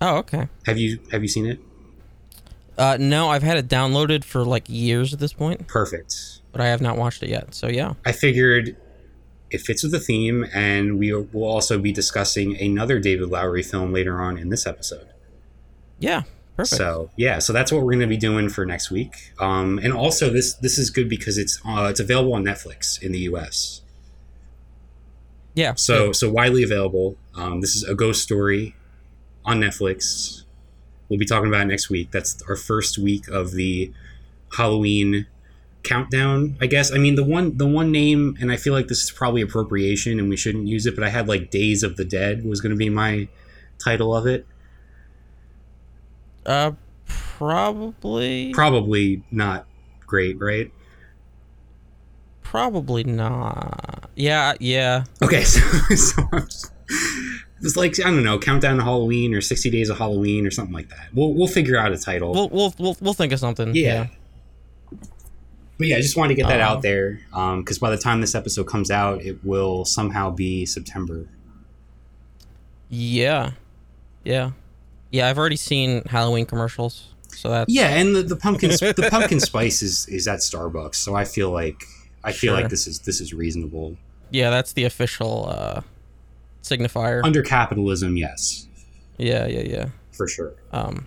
oh, 0.00 0.16
okay. 0.18 0.48
Have 0.66 0.78
you 0.78 0.98
have 1.12 1.22
you 1.22 1.28
seen 1.28 1.46
it? 1.46 1.58
Uh, 2.76 2.96
no, 2.98 3.28
I've 3.30 3.44
had 3.44 3.56
it 3.56 3.68
downloaded 3.68 4.24
for 4.24 4.44
like 4.44 4.64
years 4.68 5.12
at 5.12 5.20
this 5.20 5.32
point, 5.32 5.68
Perfect. 5.68 6.40
but 6.50 6.60
I 6.60 6.66
have 6.66 6.80
not 6.80 6.96
watched 6.96 7.22
it 7.22 7.28
yet. 7.28 7.54
So 7.54 7.68
yeah. 7.68 7.94
I 8.04 8.10
figured 8.12 8.76
it 9.50 9.60
fits 9.60 9.84
with 9.84 9.92
the 9.92 10.00
theme, 10.00 10.44
and 10.52 10.98
we 10.98 11.12
will 11.12 11.44
also 11.44 11.78
be 11.78 11.92
discussing 11.92 12.56
another 12.60 12.98
David 12.98 13.28
Lowery 13.28 13.62
film 13.62 13.92
later 13.92 14.20
on 14.20 14.36
in 14.36 14.48
this 14.48 14.66
episode. 14.66 15.06
Yeah. 16.00 16.22
Perfect. 16.56 16.76
So 16.76 17.10
yeah, 17.16 17.40
so 17.40 17.52
that's 17.52 17.72
what 17.72 17.78
we're 17.78 17.92
going 17.92 18.00
to 18.00 18.06
be 18.06 18.16
doing 18.16 18.48
for 18.48 18.64
next 18.64 18.90
week. 18.90 19.32
Um, 19.40 19.78
and 19.78 19.92
also 19.92 20.30
this 20.30 20.54
this 20.54 20.78
is 20.78 20.88
good 20.90 21.08
because 21.08 21.36
it's 21.36 21.60
uh, 21.66 21.88
it's 21.90 22.00
available 22.00 22.34
on 22.34 22.44
Netflix 22.44 23.02
in 23.02 23.10
the 23.10 23.20
U.S. 23.20 23.82
yeah. 25.54 25.74
So 25.74 26.12
so 26.12 26.30
widely 26.30 26.62
available. 26.62 27.16
Um, 27.34 27.60
this 27.60 27.74
is 27.74 27.82
a 27.82 27.94
ghost 27.94 28.22
story 28.22 28.76
on 29.44 29.60
Netflix. 29.60 30.42
We'll 31.08 31.18
be 31.18 31.26
talking 31.26 31.48
about 31.48 31.62
it 31.62 31.66
next 31.66 31.90
week. 31.90 32.12
That's 32.12 32.40
our 32.48 32.56
first 32.56 32.98
week 32.98 33.26
of 33.28 33.52
the 33.52 33.92
Halloween 34.56 35.26
countdown. 35.82 36.56
I 36.60 36.66
guess. 36.66 36.92
I 36.92 36.98
mean 36.98 37.16
the 37.16 37.24
one 37.24 37.56
the 37.58 37.66
one 37.66 37.90
name, 37.90 38.36
and 38.40 38.52
I 38.52 38.56
feel 38.56 38.74
like 38.74 38.86
this 38.86 39.02
is 39.02 39.10
probably 39.10 39.42
appropriation, 39.42 40.20
and 40.20 40.28
we 40.28 40.36
shouldn't 40.36 40.68
use 40.68 40.86
it. 40.86 40.94
But 40.94 41.02
I 41.02 41.08
had 41.08 41.26
like 41.26 41.50
Days 41.50 41.82
of 41.82 41.96
the 41.96 42.04
Dead 42.04 42.44
was 42.44 42.60
going 42.60 42.70
to 42.70 42.78
be 42.78 42.90
my 42.90 43.26
title 43.78 44.14
of 44.14 44.26
it. 44.28 44.46
Uh, 46.46 46.72
probably. 47.06 48.52
Probably 48.52 49.22
not 49.30 49.66
great, 50.06 50.40
right? 50.40 50.70
Probably 52.42 53.04
not. 53.04 54.10
Yeah. 54.14 54.54
Yeah. 54.60 55.04
Okay, 55.22 55.42
so, 55.44 55.60
so 55.96 56.22
I'm 56.32 56.42
just, 56.44 56.72
it's 57.62 57.76
like 57.76 57.98
I 58.00 58.04
don't 58.04 58.22
know, 58.22 58.38
countdown 58.38 58.76
to 58.76 58.84
Halloween 58.84 59.34
or 59.34 59.40
sixty 59.40 59.70
days 59.70 59.88
of 59.90 59.98
Halloween 59.98 60.46
or 60.46 60.50
something 60.50 60.74
like 60.74 60.88
that. 60.90 61.08
We'll 61.14 61.32
we'll 61.34 61.48
figure 61.48 61.76
out 61.76 61.92
a 61.92 61.98
title. 61.98 62.32
We'll 62.32 62.48
we'll 62.50 62.74
we'll, 62.78 62.96
we'll 63.00 63.14
think 63.14 63.32
of 63.32 63.40
something. 63.40 63.74
yeah. 63.74 64.08
But 65.76 65.88
yeah, 65.88 65.96
I 65.96 66.00
just 66.00 66.16
wanted 66.16 66.36
to 66.36 66.40
get 66.40 66.46
that 66.48 66.60
Um, 66.60 66.76
out 66.76 66.82
there 66.82 67.18
because 67.58 67.80
by 67.80 67.90
the 67.90 67.96
time 67.98 68.20
this 68.20 68.36
episode 68.36 68.64
comes 68.68 68.92
out, 68.92 69.22
it 69.22 69.44
will 69.44 69.84
somehow 69.84 70.30
be 70.30 70.64
September. 70.66 71.26
Yeah. 72.88 73.52
Yeah. 74.22 74.52
Yeah. 75.14 75.28
I've 75.28 75.38
already 75.38 75.56
seen 75.56 76.02
Halloween 76.06 76.46
commercials, 76.46 77.08
so 77.28 77.48
that's 77.50 77.72
Yeah, 77.72 77.88
and 77.88 78.14
the, 78.14 78.22
the 78.22 78.36
pumpkin 78.36 78.70
the 78.70 79.08
pumpkin 79.10 79.40
spice 79.40 79.82
is 79.82 80.06
is 80.08 80.26
at 80.28 80.40
Starbucks, 80.40 80.96
so 80.96 81.14
I 81.14 81.24
feel 81.24 81.50
like 81.50 81.84
I 82.22 82.32
feel 82.32 82.52
Sure. 82.54 82.60
like 82.62 82.70
this 82.70 82.86
is 82.86 83.00
this 83.00 83.20
is 83.20 83.32
reasonable 83.32 83.96
yeah. 84.30 84.50
That's 84.50 84.72
the 84.72 84.82
official 84.84 85.46
uh, 85.48 85.82
signifier. 86.62 87.22
under 87.22 87.42
capitalism. 87.42 88.16
Yes, 88.16 88.66
yeah. 89.16 89.46
Yeah. 89.46 89.60
Yeah. 89.60 89.88
for 90.12 90.26
sure. 90.26 90.54
Um. 90.72 91.06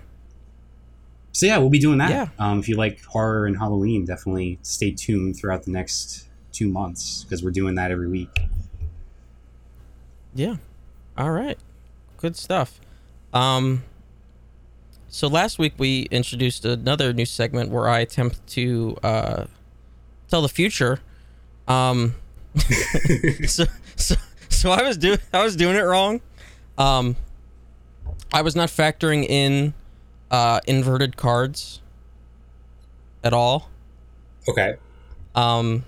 So 1.33 1.45
yeah, 1.45 1.57
we'll 1.57 1.69
be 1.69 1.79
doing 1.79 1.97
that. 1.97 2.09
Yeah. 2.09 2.27
Um, 2.39 2.59
if 2.59 2.69
you 2.69 2.77
like 2.77 3.03
horror 3.03 3.45
and 3.45 3.57
Halloween, 3.57 4.05
definitely 4.05 4.59
stay 4.61 4.91
tuned 4.91 5.35
throughout 5.35 5.63
the 5.63 5.71
next 5.71 6.27
two 6.53 6.69
months 6.69 7.23
because 7.25 7.43
we're 7.43 7.51
doing 7.51 7.75
that 7.75 7.91
every 7.91 8.07
week. 8.07 8.29
Yeah. 10.33 10.55
All 11.17 11.31
right. 11.31 11.57
Good 12.17 12.37
stuff. 12.37 12.79
Um 13.33 13.83
so 15.17 15.27
last 15.27 15.57
week 15.57 15.73
we 15.79 16.03
introduced 16.11 16.63
another 16.63 17.11
new 17.11 17.25
segment 17.25 17.71
where 17.71 17.89
I 17.89 18.01
attempt 18.01 18.45
to 18.49 18.95
uh 19.01 19.45
tell 20.27 20.43
the 20.43 20.47
future. 20.47 20.99
Um 21.67 22.13
so 23.47 23.65
so 23.95 24.13
so 24.49 24.69
I 24.69 24.83
was 24.83 24.95
doing 24.95 25.17
I 25.33 25.43
was 25.43 25.55
doing 25.55 25.75
it 25.75 25.81
wrong. 25.81 26.21
Um 26.77 27.15
I 28.31 28.43
was 28.43 28.55
not 28.55 28.69
factoring 28.69 29.25
in 29.27 29.73
uh 30.29 30.59
inverted 30.67 31.17
cards 31.17 31.81
at 33.23 33.33
all. 33.33 33.71
Okay. 34.47 34.75
Um, 35.33 35.83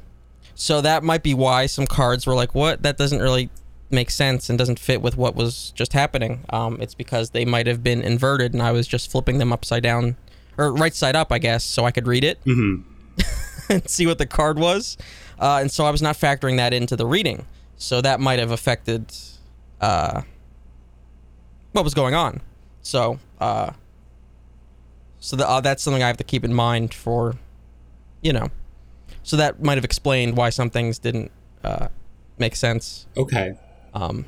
so 0.55 0.81
that 0.81 1.03
might 1.03 1.21
be 1.21 1.35
why 1.35 1.67
some 1.67 1.85
cards 1.85 2.25
were 2.25 2.33
like, 2.33 2.55
"What? 2.55 2.81
That 2.81 2.97
doesn't 2.97 3.19
really 3.19 3.51
make 3.91 4.09
sense 4.09 4.49
and 4.49 4.57
doesn't 4.57 4.79
fit 4.79 5.01
with 5.01 5.17
what 5.17 5.35
was 5.35 5.71
just 5.71 5.93
happening." 5.93 6.45
Um, 6.49 6.77
it's 6.81 6.95
because 6.95 7.31
they 7.31 7.45
might 7.45 7.67
have 7.67 7.83
been 7.83 8.01
inverted, 8.01 8.53
and 8.53 8.61
I 8.61 8.71
was 8.71 8.87
just 8.87 9.11
flipping 9.11 9.37
them 9.37 9.51
upside 9.51 9.83
down 9.83 10.15
or 10.57 10.73
right 10.73 10.93
side 10.93 11.15
up, 11.15 11.31
I 11.31 11.39
guess, 11.39 11.63
so 11.63 11.85
I 11.85 11.91
could 11.91 12.05
read 12.05 12.23
it 12.23 12.37
hmm 12.43 12.81
and 13.69 13.87
see 13.89 14.05
what 14.05 14.17
the 14.17 14.25
card 14.25 14.59
was. 14.59 14.97
Uh, 15.39 15.59
and 15.61 15.71
so 15.71 15.85
I 15.85 15.89
was 15.89 16.01
not 16.01 16.15
factoring 16.17 16.57
that 16.57 16.73
into 16.73 16.95
the 16.95 17.05
reading, 17.05 17.45
so 17.77 18.01
that 18.01 18.19
might 18.19 18.39
have 18.39 18.51
affected 18.51 19.13
uh, 19.79 20.21
what 21.71 21.83
was 21.83 21.93
going 21.93 22.13
on. 22.13 22.41
So, 22.81 23.19
uh, 23.39 23.71
so 25.19 25.35
the, 25.35 25.47
uh, 25.47 25.61
that's 25.61 25.81
something 25.81 26.03
I 26.03 26.07
have 26.07 26.17
to 26.17 26.23
keep 26.23 26.43
in 26.43 26.53
mind 26.53 26.93
for, 26.93 27.35
you 28.21 28.33
know, 28.33 28.49
so 29.23 29.37
that 29.37 29.63
might 29.63 29.75
have 29.75 29.85
explained 29.85 30.35
why 30.35 30.49
some 30.49 30.69
things 30.69 30.99
didn't 30.99 31.31
uh, 31.63 31.87
make 32.37 32.55
sense. 32.55 33.07
Okay. 33.15 33.53
Um, 33.93 34.25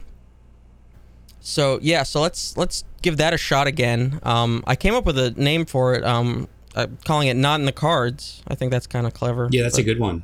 so 1.40 1.80
yeah, 1.82 2.04
so 2.04 2.22
let's 2.22 2.56
let's 2.58 2.84
give 3.02 3.18
that 3.18 3.34
a 3.34 3.38
shot 3.38 3.68
again. 3.68 4.20
Um, 4.24 4.64
I 4.68 4.76
came 4.76 4.94
up 4.94 5.06
with 5.06 5.18
a 5.18 5.32
name 5.32 5.66
for 5.66 5.96
it. 5.96 6.04
Um, 6.04 6.48
I'm 6.76 6.98
calling 7.06 7.28
it 7.28 7.36
"Not 7.36 7.60
in 7.60 7.66
the 7.66 7.72
Cards." 7.72 8.44
I 8.48 8.56
think 8.56 8.72
that's 8.72 8.88
kind 8.88 9.08
of 9.08 9.14
clever. 9.14 9.48
Yeah, 9.52 9.64
that's 9.64 9.78
a 9.78 9.84
good 9.84 10.00
one. 10.00 10.24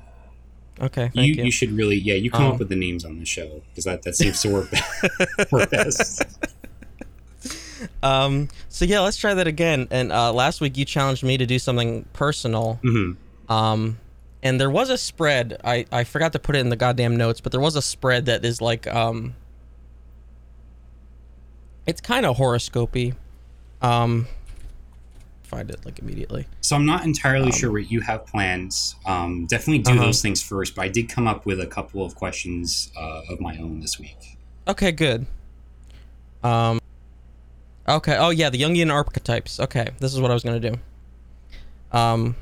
Okay, 0.79 1.05
You, 1.13 1.23
thank 1.23 1.37
you 1.37 1.43
you. 1.45 1.51
should 1.51 1.71
really 1.71 1.95
yeah 1.97 2.13
you 2.13 2.29
come 2.29 2.43
Um, 2.45 2.51
up 2.53 2.59
with 2.59 2.69
the 2.69 2.75
names 2.75 3.03
on 3.03 3.17
the 3.17 3.25
show 3.25 3.63
because 3.69 3.85
that, 3.85 4.03
that 4.03 4.15
seems 4.15 4.39
to 4.43 4.49
work 4.53 4.71
work 5.51 5.71
best. 5.71 6.21
Um, 8.01 8.49
so 8.69 8.85
yeah, 8.85 9.01
let's 9.01 9.17
try 9.17 9.35
that 9.35 9.45
again. 9.47 9.87
And 9.91 10.11
uh, 10.11 10.33
last 10.33 10.61
week 10.61 10.77
you 10.77 10.85
challenged 10.85 11.23
me 11.23 11.37
to 11.37 11.45
do 11.45 11.59
something 11.59 12.05
personal. 12.13 12.79
hmm 12.81 13.11
Um, 13.49 13.99
and 14.43 14.59
there 14.59 14.69
was 14.69 14.89
a 14.89 14.97
spread. 14.97 15.59
I 15.63 15.85
I 15.91 16.03
forgot 16.03 16.33
to 16.33 16.39
put 16.39 16.55
it 16.55 16.59
in 16.59 16.69
the 16.69 16.75
goddamn 16.75 17.15
notes, 17.15 17.41
but 17.41 17.51
there 17.51 17.61
was 17.61 17.75
a 17.75 17.81
spread 17.81 18.25
that 18.25 18.43
is 18.45 18.61
like 18.61 18.87
um. 18.87 19.35
It's 21.85 22.01
kind 22.01 22.25
of 22.25 22.35
horoscopy. 22.37 23.13
Um, 23.81 24.27
find 25.43 25.69
it 25.69 25.85
like 25.85 25.99
immediately. 25.99 26.45
So 26.61 26.75
I'm 26.75 26.85
not 26.85 27.05
entirely 27.05 27.45
Um, 27.45 27.51
sure 27.51 27.71
what 27.71 27.89
you 27.89 28.01
have 28.01 28.25
plans. 28.25 28.95
Um, 29.05 29.45
definitely 29.45 29.79
do 29.83 29.91
Uh-huh. 29.91 30.01
those 30.07 30.21
things 30.21 30.41
first, 30.41 30.75
but 30.75 30.81
I 30.83 30.89
did 30.89 31.07
come 31.07 31.27
up 31.27 31.45
with 31.45 31.61
a 31.61 31.67
couple 31.67 32.03
of 32.03 32.15
questions 32.15 32.91
uh, 32.97 33.21
of 33.29 33.39
my 33.39 33.55
own 33.57 33.79
this 33.79 33.97
week. 33.99 34.37
Okay, 34.67 34.91
good. 34.91 35.25
Um. 36.43 36.79
Okay. 37.87 38.17
Oh 38.17 38.31
yeah, 38.31 38.49
the 38.49 38.59
Jungian 38.61 38.91
archetypes. 38.91 39.59
Okay, 39.61 39.87
this 39.99 40.13
is 40.13 40.19
what 40.19 40.29
I 40.29 40.33
was 40.33 40.43
gonna 40.43 40.59
do. 40.59 40.73
Um, 41.93 42.35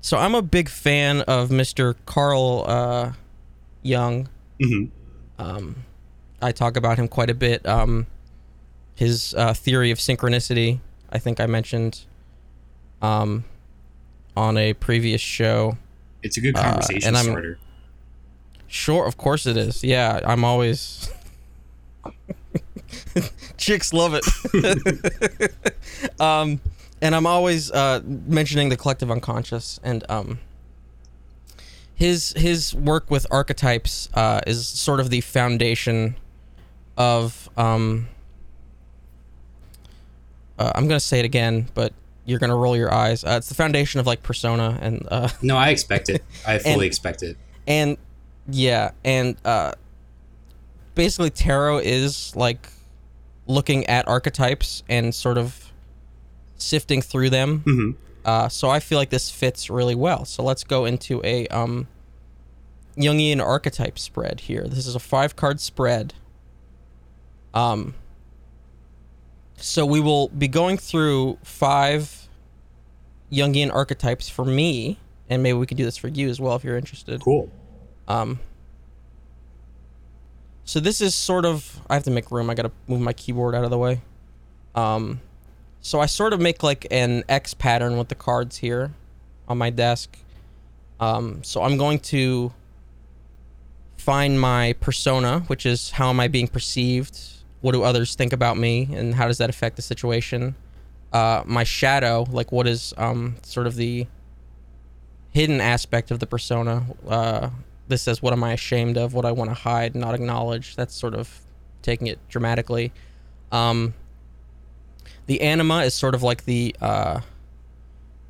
so 0.00 0.16
I'm 0.18 0.34
a 0.34 0.42
big 0.42 0.68
fan 0.68 1.22
of 1.22 1.50
Mr. 1.50 1.94
Carl 2.06 2.64
uh, 2.66 3.12
Jung. 3.82 4.28
hmm 4.60 4.84
Um, 5.38 5.76
I 6.42 6.52
talk 6.52 6.76
about 6.76 6.98
him 6.98 7.08
quite 7.08 7.30
a 7.30 7.34
bit. 7.34 7.66
Um, 7.66 8.06
his 8.94 9.34
uh, 9.34 9.54
theory 9.54 9.90
of 9.90 9.98
synchronicity, 9.98 10.80
I 11.10 11.18
think 11.18 11.40
I 11.40 11.46
mentioned, 11.46 12.00
um, 13.02 13.44
on 14.36 14.56
a 14.56 14.72
previous 14.74 15.20
show. 15.20 15.76
It's 16.22 16.36
a 16.36 16.40
good 16.40 16.56
Uh, 16.56 16.62
conversation 16.62 17.14
I'm- 17.16 17.24
starter. 17.24 17.58
Sure, 18.70 19.06
of 19.06 19.16
course 19.16 19.46
it 19.46 19.56
is. 19.56 19.82
Yeah, 19.82 20.20
I'm 20.26 20.44
always. 20.44 21.08
Chicks 23.56 23.92
love 23.92 24.12
it. 24.14 25.50
um, 26.20 26.60
and 27.00 27.14
I'm 27.14 27.26
always 27.26 27.70
uh, 27.70 28.00
mentioning 28.04 28.68
the 28.68 28.76
collective 28.76 29.10
unconscious, 29.10 29.78
and 29.82 30.04
um, 30.10 30.38
his 31.94 32.32
his 32.36 32.74
work 32.74 33.10
with 33.10 33.26
archetypes 33.30 34.08
uh, 34.14 34.40
is 34.46 34.66
sort 34.66 35.00
of 35.00 35.10
the 35.10 35.20
foundation 35.20 36.16
of 36.96 37.48
um, 37.56 38.08
uh, 40.58 40.72
I'm 40.74 40.88
gonna 40.88 41.00
say 41.00 41.18
it 41.20 41.24
again, 41.24 41.68
but 41.74 41.92
you're 42.24 42.38
gonna 42.38 42.56
roll 42.56 42.76
your 42.76 42.92
eyes. 42.92 43.24
Uh, 43.24 43.36
it's 43.38 43.48
the 43.48 43.54
foundation 43.54 44.00
of 44.00 44.06
like 44.06 44.22
persona 44.22 44.78
and 44.80 45.06
uh, 45.10 45.28
No, 45.42 45.56
I 45.56 45.68
expect 45.70 46.08
it. 46.08 46.22
I 46.46 46.58
fully 46.58 46.74
And- 46.74 46.82
expect 46.82 47.22
it. 47.22 47.36
and 47.66 47.96
yeah, 48.50 48.90
and 49.04 49.36
uh, 49.44 49.72
basically 50.94 51.30
tarot 51.30 51.78
is 51.78 52.34
like 52.34 52.68
looking 53.46 53.86
at 53.86 54.06
archetypes 54.08 54.82
and 54.88 55.14
sort 55.14 55.38
of 55.38 55.67
sifting 56.58 57.00
through 57.00 57.30
them. 57.30 57.60
hmm 57.64 57.90
Uh, 58.24 58.48
so 58.48 58.68
I 58.68 58.78
feel 58.80 58.98
like 58.98 59.08
this 59.10 59.30
fits 59.30 59.70
really 59.70 59.94
well. 59.94 60.26
So 60.26 60.42
let's 60.42 60.62
go 60.62 60.84
into 60.84 61.22
a 61.24 61.46
um, 61.48 61.86
Jungian 62.96 63.40
archetype 63.40 63.98
spread 63.98 64.40
here. 64.40 64.66
This 64.68 64.86
is 64.86 64.94
a 64.94 64.98
five 64.98 65.34
card 65.34 65.60
spread. 65.60 66.12
Um, 67.54 67.94
so 69.56 69.86
we 69.86 70.00
will 70.00 70.28
be 70.28 70.46
going 70.48 70.76
through 70.76 71.38
five 71.42 72.28
Jungian 73.32 73.72
archetypes 73.72 74.28
for 74.28 74.44
me, 74.44 74.98
and 75.30 75.42
maybe 75.42 75.56
we 75.56 75.66
can 75.66 75.76
do 75.76 75.84
this 75.84 75.96
for 75.96 76.08
you 76.08 76.28
as 76.28 76.38
well 76.40 76.54
if 76.56 76.64
you're 76.64 76.76
interested. 76.76 77.22
Cool. 77.22 77.50
Um, 78.08 78.40
so 80.64 80.80
this 80.80 81.00
is 81.00 81.14
sort 81.14 81.46
of 81.46 81.80
I 81.88 81.94
have 81.94 82.04
to 82.04 82.10
make 82.10 82.30
room. 82.30 82.50
I 82.50 82.54
gotta 82.54 82.72
move 82.86 83.00
my 83.00 83.12
keyboard 83.14 83.54
out 83.54 83.64
of 83.64 83.70
the 83.70 83.78
way. 83.78 84.02
Um, 84.74 85.20
so 85.80 86.00
I 86.00 86.06
sort 86.06 86.32
of 86.32 86.40
make 86.40 86.62
like 86.62 86.86
an 86.90 87.24
X 87.28 87.54
pattern 87.54 87.96
with 87.96 88.08
the 88.08 88.14
cards 88.14 88.58
here 88.58 88.92
on 89.46 89.58
my 89.58 89.70
desk. 89.70 90.16
Um, 91.00 91.42
so 91.44 91.62
I'm 91.62 91.76
going 91.76 92.00
to 92.00 92.52
find 93.96 94.40
my 94.40 94.74
persona, 94.80 95.40
which 95.48 95.66
is 95.66 95.90
how 95.90 96.10
am 96.10 96.20
I 96.20 96.28
being 96.28 96.48
perceived? 96.48 97.18
What 97.60 97.72
do 97.72 97.82
others 97.82 98.14
think 98.14 98.32
about 98.32 98.56
me, 98.56 98.88
and 98.92 99.14
how 99.14 99.26
does 99.26 99.38
that 99.38 99.50
affect 99.50 99.76
the 99.76 99.82
situation? 99.82 100.54
Uh, 101.12 101.42
my 101.46 101.64
shadow, 101.64 102.26
like 102.30 102.52
what 102.52 102.66
is 102.66 102.94
um, 102.96 103.36
sort 103.42 103.66
of 103.66 103.76
the 103.76 104.06
hidden 105.30 105.60
aspect 105.60 106.10
of 106.10 106.18
the 106.20 106.26
persona. 106.26 106.86
Uh, 107.06 107.50
this 107.88 108.02
says, 108.02 108.22
"What 108.22 108.32
am 108.32 108.44
I 108.44 108.52
ashamed 108.52 108.96
of? 108.96 109.14
What 109.14 109.24
I 109.24 109.32
want 109.32 109.50
to 109.50 109.54
hide, 109.54 109.94
not 109.94 110.14
acknowledge." 110.14 110.76
That's 110.76 110.94
sort 110.94 111.14
of 111.14 111.40
taking 111.82 112.06
it 112.06 112.18
dramatically. 112.28 112.92
Um, 113.50 113.94
the 115.28 115.42
anima 115.42 115.84
is 115.84 115.94
sort 115.94 116.14
of 116.14 116.22
like 116.22 116.46
the 116.46 116.74
uh, 116.80 117.20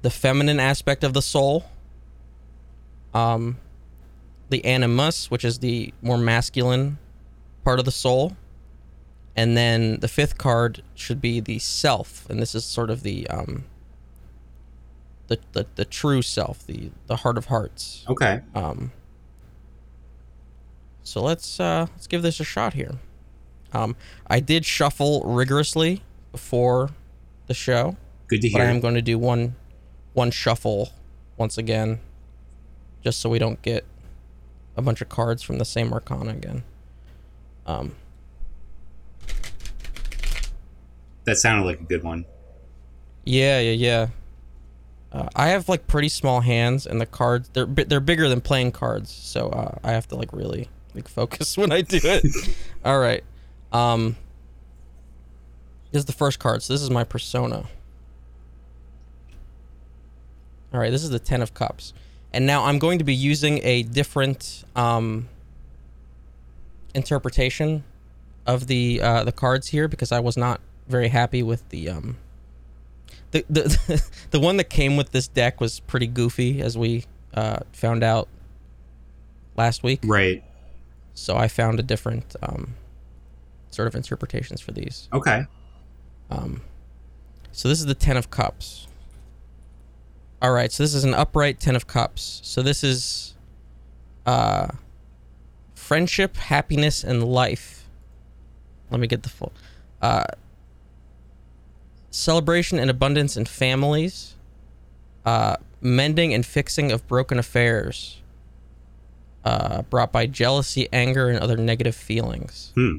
the 0.03 0.11
feminine 0.11 0.61
aspect 0.61 1.05
of 1.05 1.15
the 1.15 1.23
soul. 1.23 1.65
Um, 3.15 3.57
the 4.51 4.65
animus, 4.65 5.31
which 5.31 5.45
is 5.45 5.61
the 5.61 5.95
more 6.03 6.19
masculine 6.19 6.99
part 7.65 7.79
of 7.79 7.85
the 7.85 7.93
soul, 7.93 8.37
and 9.37 9.57
then 9.57 10.01
the 10.01 10.09
fifth 10.09 10.39
card 10.39 10.83
should 10.95 11.21
be 11.21 11.39
the 11.39 11.61
self, 11.61 12.29
and 12.29 12.41
this 12.43 12.55
is 12.55 12.65
sort 12.65 12.91
of 12.91 13.03
the 13.03 13.29
um, 13.29 13.65
the, 15.29 15.39
the, 15.53 15.67
the 15.77 15.85
true 15.85 16.21
self, 16.21 16.67
the 16.67 16.91
the 17.07 17.17
heart 17.17 17.39
of 17.39 17.47
hearts. 17.47 18.05
Okay. 18.09 18.41
Um, 18.57 18.91
so 21.05 21.23
let's 21.23 21.61
uh, 21.61 21.87
let's 21.93 22.09
give 22.09 22.23
this 22.23 22.41
a 22.41 22.45
shot 22.45 22.75
here. 22.75 22.97
Um, 23.73 23.95
I 24.27 24.41
did 24.41 24.65
shuffle 24.67 25.23
rigorously 25.25 26.03
before 26.39 26.91
the 27.49 27.55
show, 27.55 27.97
Good 28.29 28.43
to 28.43 28.51
but 28.53 28.61
I 28.61 28.67
am 28.67 28.79
going 28.79 28.95
to 28.95 29.03
do 29.03 29.19
one 29.19 29.57
one 30.13 30.31
shuffle 30.31 30.93
once 31.37 31.59
again, 31.59 31.99
just 33.03 33.19
so 33.21 33.29
we 33.29 33.41
don't 33.41 33.61
get 33.61 33.85
a 34.77 34.83
bunch 34.83 35.01
of 35.01 35.09
cards 35.09 35.43
from 35.43 35.59
the 35.59 35.65
same 35.65 35.93
arcana 35.93 36.31
again. 36.31 36.63
Um, 37.67 37.97
that 41.25 41.37
sounded 41.39 41.67
like 41.67 41.81
a 41.81 41.85
good 41.85 42.05
one. 42.05 42.25
Yeah, 43.25 43.59
yeah, 43.59 43.73
yeah. 43.73 44.07
Uh, 45.11 45.29
I 45.35 45.49
have 45.49 45.69
like 45.69 45.89
pretty 45.89 46.09
small 46.09 46.41
hands, 46.41 46.87
and 46.87 47.01
the 47.01 47.07
cards 47.07 47.51
they're 47.53 47.67
they're 47.67 47.99
bigger 47.99 48.29
than 48.29 48.41
playing 48.41 48.71
cards, 48.73 49.11
so 49.11 49.49
uh, 49.49 49.79
I 49.83 49.91
have 49.91 50.07
to 50.09 50.15
like 50.15 50.33
really 50.33 50.69
like 50.95 51.09
focus 51.21 51.59
when 51.59 51.73
I 51.73 51.81
do 51.81 51.99
it. 52.01 52.25
All 52.85 53.01
right. 53.01 53.25
Um. 53.73 54.17
This 55.91 56.01
is 56.01 56.05
the 56.05 56.13
first 56.13 56.39
card, 56.39 56.63
so 56.63 56.73
this 56.73 56.83
is 56.83 56.91
my 56.91 57.05
persona. 57.05 57.65
All 60.73 60.81
right, 60.81 60.91
this 60.91 61.03
is 61.03 61.11
the 61.11 61.19
Ten 61.19 61.41
of 61.41 61.55
Cups, 61.55 61.95
and 62.33 62.47
now 62.47 62.65
I'm 62.65 62.79
going 62.79 62.99
to 62.99 63.05
be 63.05 63.15
using 63.15 63.61
a 63.65 63.83
different 63.85 64.65
um 64.77 65.29
interpretation 66.95 67.85
of 68.47 68.67
the 68.67 69.01
uh, 69.01 69.25
the 69.25 69.33
cards 69.33 69.69
here 69.69 69.89
because 69.89 70.13
I 70.13 70.21
was 70.21 70.37
not 70.37 70.61
very 70.89 71.09
happy 71.09 71.43
with 71.43 71.69
the 71.71 71.89
um 71.89 72.17
the 73.31 73.45
the 73.49 74.03
the 74.31 74.41
one 74.41 74.57
that 74.59 74.71
came 74.71 74.97
with 74.97 75.13
this 75.13 75.29
deck 75.29 75.61
was 75.61 75.81
pretty 75.81 76.07
goofy 76.07 76.61
as 76.61 76.77
we 76.77 77.05
uh, 77.35 77.61
found 77.73 78.03
out 78.03 78.29
last 79.57 79.83
week. 79.83 80.01
Right. 80.05 80.43
So 81.15 81.37
I 81.37 81.49
found 81.49 81.81
a 81.81 81.83
different 81.83 82.37
um, 82.43 82.75
sort 83.71 83.89
of 83.89 83.95
interpretations 83.95 84.61
for 84.61 84.73
these. 84.73 85.09
Okay. 85.13 85.47
Um, 86.31 86.63
so 87.53 87.69
this 87.69 87.81
is 87.81 87.87
the 87.87 87.95
Ten 87.95 88.17
of 88.17 88.31
Cups. 88.31 88.87
All 90.41 90.53
right, 90.53 90.71
so 90.71 90.83
this 90.83 90.95
is 90.95 91.05
an 91.05 91.15
upright 91.15 91.59
Ten 91.59 91.75
of 91.75 91.87
Cups. 91.87 92.41
So 92.45 92.63
this 92.63 92.85
is 92.85 93.35
uh, 94.27 94.69
friendship, 95.75 96.37
happiness, 96.37 97.03
and 97.03 97.25
life. 97.25 97.89
Let 98.91 99.01
me 99.01 99.07
get 99.07 99.23
the 99.23 99.29
full. 99.29 99.53
Uh, 100.01 100.25
celebration 102.11 102.79
and 102.79 102.91
abundance 102.91 103.37
in 103.37 103.45
families. 103.45 104.35
Uh, 105.25 105.57
mending 105.81 106.33
and 106.33 106.45
fixing 106.47 106.93
of 106.93 107.07
broken 107.07 107.39
affairs. 107.39 108.21
Uh, 109.45 109.83
brought 109.83 110.13
by 110.13 110.27
jealousy, 110.27 110.89
anger, 110.93 111.29
and 111.29 111.39
other 111.39 111.57
negative 111.57 111.95
feelings 111.95 112.73
Hmm. 112.75 112.99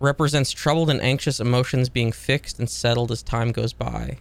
Represents 0.00 0.50
troubled 0.50 0.90
and 0.90 1.00
anxious 1.02 1.38
emotions 1.38 1.88
being 1.88 2.10
fixed 2.10 2.58
and 2.58 2.68
settled 2.68 3.12
as 3.12 3.22
time 3.22 3.52
goes 3.52 3.72
by. 3.72 4.18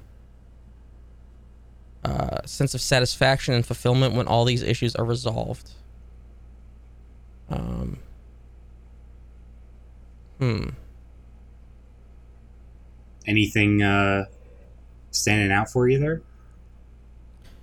Uh, 2.04 2.46
sense 2.46 2.74
of 2.74 2.82
satisfaction 2.82 3.54
and 3.54 3.66
fulfillment 3.66 4.14
when 4.14 4.28
all 4.28 4.46
these 4.46 4.62
issues 4.62 4.96
are 4.96 5.06
resolved. 5.06 5.72
Um, 7.50 7.98
hmm. 10.38 10.70
Anything 13.26 13.82
uh, 13.82 14.26
standing 15.12 15.52
out 15.52 15.70
for 15.70 15.88
you 15.88 15.98
there? 15.98 16.22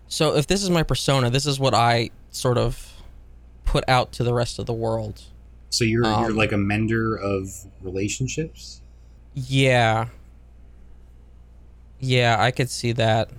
So 0.09 0.37
if 0.37 0.47
this 0.47 0.63
is 0.63 0.71
my 0.71 0.83
persona, 0.83 1.31
this 1.31 1.47
is 1.47 1.59
what 1.59 1.75
I 1.75 2.11
sort 2.31 2.59
of 2.59 2.93
put 3.65 3.85
out 3.89 4.13
to 4.13 4.25
the 4.25 4.33
rest 4.33 4.59
of 4.59 4.67
the 4.67 4.73
world. 4.73 5.25
So 5.71 5.85
you're 5.85 6.05
you're 6.05 6.31
Um, 6.31 6.37
like 6.37 6.53
a 6.53 6.57
mender 6.59 7.17
of 7.17 7.51
relationships. 7.83 8.81
Yeah. 9.35 10.09
Yeah, 12.01 12.37
I 12.39 12.51
could 12.51 12.71
see 12.71 12.93
that. 12.93 13.31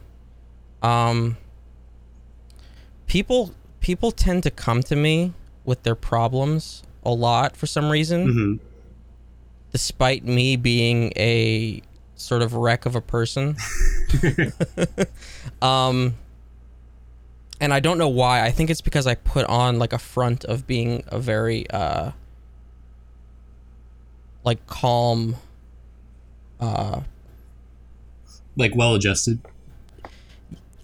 Um 0.81 1.37
people 3.07 3.53
people 3.79 4.11
tend 4.11 4.43
to 4.43 4.51
come 4.51 4.83
to 4.83 4.95
me 4.95 5.33
with 5.65 5.83
their 5.83 5.95
problems 5.95 6.83
a 7.05 7.11
lot 7.11 7.55
for 7.55 7.65
some 7.67 7.89
reason 7.89 8.31
hmm 8.31 8.63
despite 9.71 10.23
me 10.25 10.55
being 10.55 11.11
a 11.17 11.81
sort 12.15 12.41
of 12.41 12.53
wreck 12.53 12.85
of 12.85 12.95
a 12.95 13.01
person. 13.01 13.55
um 15.61 16.15
and 17.59 17.73
I 17.73 17.79
don't 17.79 17.97
know 17.97 18.09
why. 18.09 18.43
I 18.45 18.51
think 18.51 18.69
it's 18.69 18.81
because 18.81 19.07
I 19.07 19.15
put 19.15 19.45
on 19.47 19.79
like 19.79 19.93
a 19.93 19.97
front 19.97 20.45
of 20.45 20.67
being 20.67 21.03
a 21.07 21.19
very 21.19 21.69
uh 21.69 22.11
like 24.43 24.65
calm 24.67 25.35
uh 26.59 27.01
Like 28.55 28.75
well 28.75 28.95
adjusted. 28.95 29.39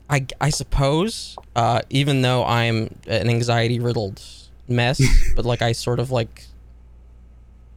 I, 0.09 0.27
I 0.39 0.49
suppose, 0.51 1.36
uh, 1.55 1.81
even 1.89 2.21
though 2.21 2.45
I'm 2.45 2.93
an 3.07 3.29
anxiety 3.29 3.79
riddled 3.79 4.21
mess, 4.67 5.01
but 5.36 5.43
like 5.45 5.62
I 5.63 5.71
sort 5.71 5.99
of 5.99 6.12
like 6.12 6.45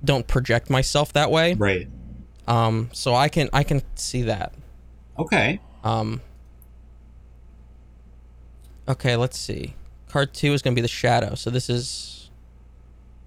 don't 0.04 0.26
project 0.26 0.68
myself 0.68 1.12
that 1.14 1.30
way. 1.30 1.54
Right. 1.54 1.88
Um, 2.46 2.90
so 2.92 3.14
I 3.14 3.28
can 3.28 3.48
I 3.52 3.62
can 3.62 3.82
see 3.94 4.22
that. 4.22 4.52
Okay. 5.18 5.61
Um, 5.82 6.20
okay, 8.88 9.16
let's 9.16 9.38
see. 9.38 9.75
Card 10.09 10.33
two 10.35 10.53
is 10.53 10.62
gonna 10.62 10.75
be 10.77 10.81
the 10.83 10.88
shadow. 10.88 11.35
So 11.35 11.51
this 11.51 11.68
is 11.68 12.31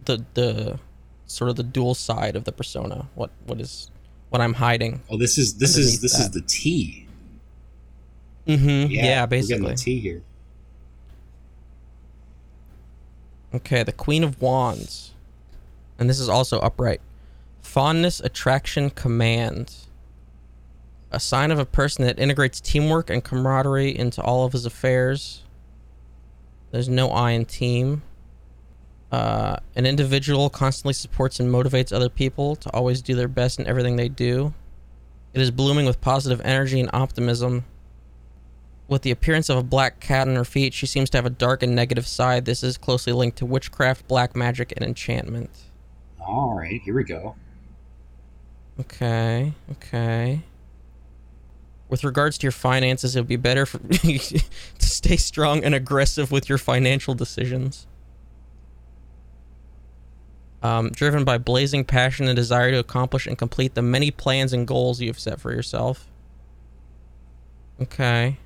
the 0.05 0.25
the 0.33 0.79
sort 1.25 1.49
of 1.49 1.55
the 1.55 1.63
dual 1.63 1.93
side 1.95 2.35
of 2.35 2.45
the 2.45 2.51
persona. 2.51 3.07
What 3.15 3.29
what 3.45 3.59
is 3.61 3.91
what 4.29 4.41
I'm 4.41 4.53
hiding? 4.53 5.01
Oh, 5.09 5.17
this 5.17 5.37
is 5.37 5.55
this 5.55 5.77
is 5.77 6.01
this 6.01 6.17
is 6.19 6.31
the 6.31 6.41
T. 6.41 7.07
Mm-hmm. 8.47 8.91
Yeah, 8.91 9.03
Yeah, 9.05 9.21
we're 9.23 9.27
getting 9.27 9.27
basically. 9.27 9.71
the 9.71 9.75
T 9.75 9.99
here. 9.99 10.23
Okay, 13.53 13.83
the 13.83 13.91
Queen 13.91 14.23
of 14.23 14.41
Wands. 14.41 15.11
And 15.97 16.09
this 16.09 16.19
is 16.19 16.29
also 16.29 16.59
upright. 16.59 17.01
Fondness, 17.61 18.19
attraction, 18.19 18.89
command. 18.89 19.75
A 21.11 21.19
sign 21.19 21.51
of 21.51 21.57
a 21.59 21.65
person 21.65 22.05
that 22.05 22.19
integrates 22.19 22.61
teamwork 22.61 23.09
and 23.09 23.23
camaraderie 23.23 23.97
into 23.97 24.21
all 24.21 24.45
of 24.45 24.53
his 24.53 24.65
affairs. 24.65 25.43
There's 26.71 26.89
no 26.89 27.09
I 27.09 27.31
in 27.31 27.45
team. 27.45 28.03
Uh, 29.11 29.57
an 29.75 29.85
individual 29.85 30.49
constantly 30.49 30.93
supports 30.93 31.39
and 31.39 31.51
motivates 31.51 31.91
other 31.91 32.09
people 32.09 32.55
to 32.57 32.69
always 32.71 33.01
do 33.01 33.15
their 33.15 33.27
best 33.27 33.59
in 33.59 33.65
everything 33.65 33.95
they 33.95 34.09
do. 34.09 34.53
It 35.33 35.41
is 35.41 35.51
blooming 35.51 35.85
with 35.85 36.01
positive 36.01 36.41
energy 36.41 36.79
and 36.79 36.89
optimism. 36.93 37.65
With 38.87 39.03
the 39.03 39.11
appearance 39.11 39.49
of 39.49 39.57
a 39.57 39.63
black 39.63 39.99
cat 39.99 40.27
on 40.27 40.35
her 40.35 40.45
feet, 40.45 40.73
she 40.73 40.85
seems 40.85 41.09
to 41.11 41.17
have 41.17 41.25
a 41.25 41.31
dark 41.31 41.61
and 41.61 41.75
negative 41.75 42.07
side. 42.07 42.45
This 42.45 42.63
is 42.63 42.77
closely 42.77 43.13
linked 43.13 43.37
to 43.37 43.45
witchcraft, 43.45 44.07
black 44.07 44.35
magic, 44.35 44.73
and 44.75 44.83
enchantment. 44.83 45.51
All 46.19 46.55
right, 46.55 46.81
here 46.81 46.95
we 46.95 47.03
go. 47.03 47.35
Okay, 48.79 49.53
okay. 49.73 50.41
With 51.89 52.03
regards 52.03 52.37
to 52.37 52.43
your 52.45 52.51
finances, 52.51 53.15
it 53.15 53.19
would 53.19 53.27
be 53.27 53.35
better 53.35 53.65
for 53.65 53.79
to 53.87 54.39
stay 54.77 55.17
strong 55.17 55.63
and 55.63 55.73
aggressive 55.73 56.31
with 56.31 56.47
your 56.47 56.59
financial 56.59 57.15
decisions. 57.15 57.87
Um, 60.61 60.91
driven 60.91 61.23
by 61.23 61.37
blazing 61.37 61.85
passion 61.85 62.27
and 62.27 62.35
desire 62.35 62.69
to 62.71 62.79
accomplish 62.79 63.25
and 63.25 63.37
complete 63.37 63.73
the 63.75 63.81
many 63.81 64.11
plans 64.11 64.53
and 64.53 64.67
goals 64.67 65.01
you 65.01 65.07
have 65.07 65.19
set 65.19 65.41
for 65.41 65.51
yourself. 65.51 66.09
Okay. 67.81 68.37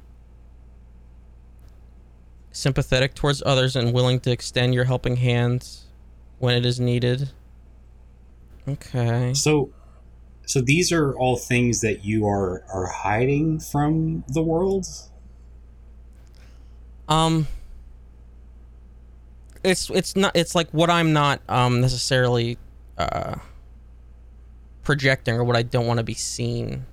Sympathetic 2.52 3.16
towards 3.16 3.42
others 3.46 3.76
and 3.76 3.94
willing 3.94 4.20
to 4.22 4.32
extend 4.32 4.76
your 4.76 4.86
helping 4.86 5.18
hands 5.18 5.88
when 6.38 6.56
it 6.56 6.66
is 6.66 6.80
needed. 6.80 7.32
Okay. 8.68 9.34
So, 9.34 9.72
so 10.46 10.62
these 10.62 10.92
are 10.92 11.14
all 11.14 11.36
things 11.38 11.82
that 11.82 12.04
you 12.04 12.28
are 12.28 12.64
are 12.72 12.88
hiding 12.88 13.60
from 13.60 14.24
the 14.28 14.42
world. 14.42 14.86
Um 17.08 17.48
it's 19.64 19.90
it's 19.90 20.16
not 20.16 20.36
it's 20.36 20.56
like 20.56 20.70
what 20.72 20.90
I'm 20.90 21.14
not 21.14 21.42
um 21.48 21.82
necessarily 21.82 22.58
uh 22.98 23.36
projecting 24.84 25.36
or 25.36 25.44
what 25.44 25.56
I 25.56 25.64
don't 25.64 25.88
want 25.88 26.00
to 26.00 26.04
be 26.04 26.14
seen. 26.14 26.86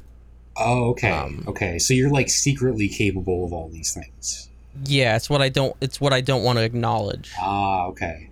Oh, 0.57 0.91
okay, 0.91 1.11
Um, 1.11 1.45
okay. 1.49 1.79
So 1.79 1.95
you're 1.95 2.11
like 2.11 2.29
secretly 2.29 2.89
capable 2.89 3.45
of 3.45 3.53
all 3.53 3.69
these 3.69 3.95
things. 3.95 4.49
Yeah, 4.85 5.17
it's 5.17 5.29
what 5.29 5.43
I 5.43 5.49
don't 5.49 5.75
it's 5.81 6.01
what 6.01 6.13
I 6.13 6.21
don't 6.21 6.43
want 6.43 6.59
to 6.59 6.65
acknowledge. 6.65 7.33
Ah, 7.41 7.87
okay. 7.87 8.31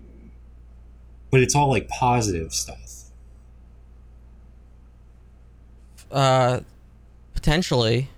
But 1.30 1.40
it's 1.40 1.54
all 1.54 1.68
like 1.68 1.88
positive 1.88 2.52
stuff. 2.52 2.87
Uh 6.10 6.60
potentially. 7.34 8.08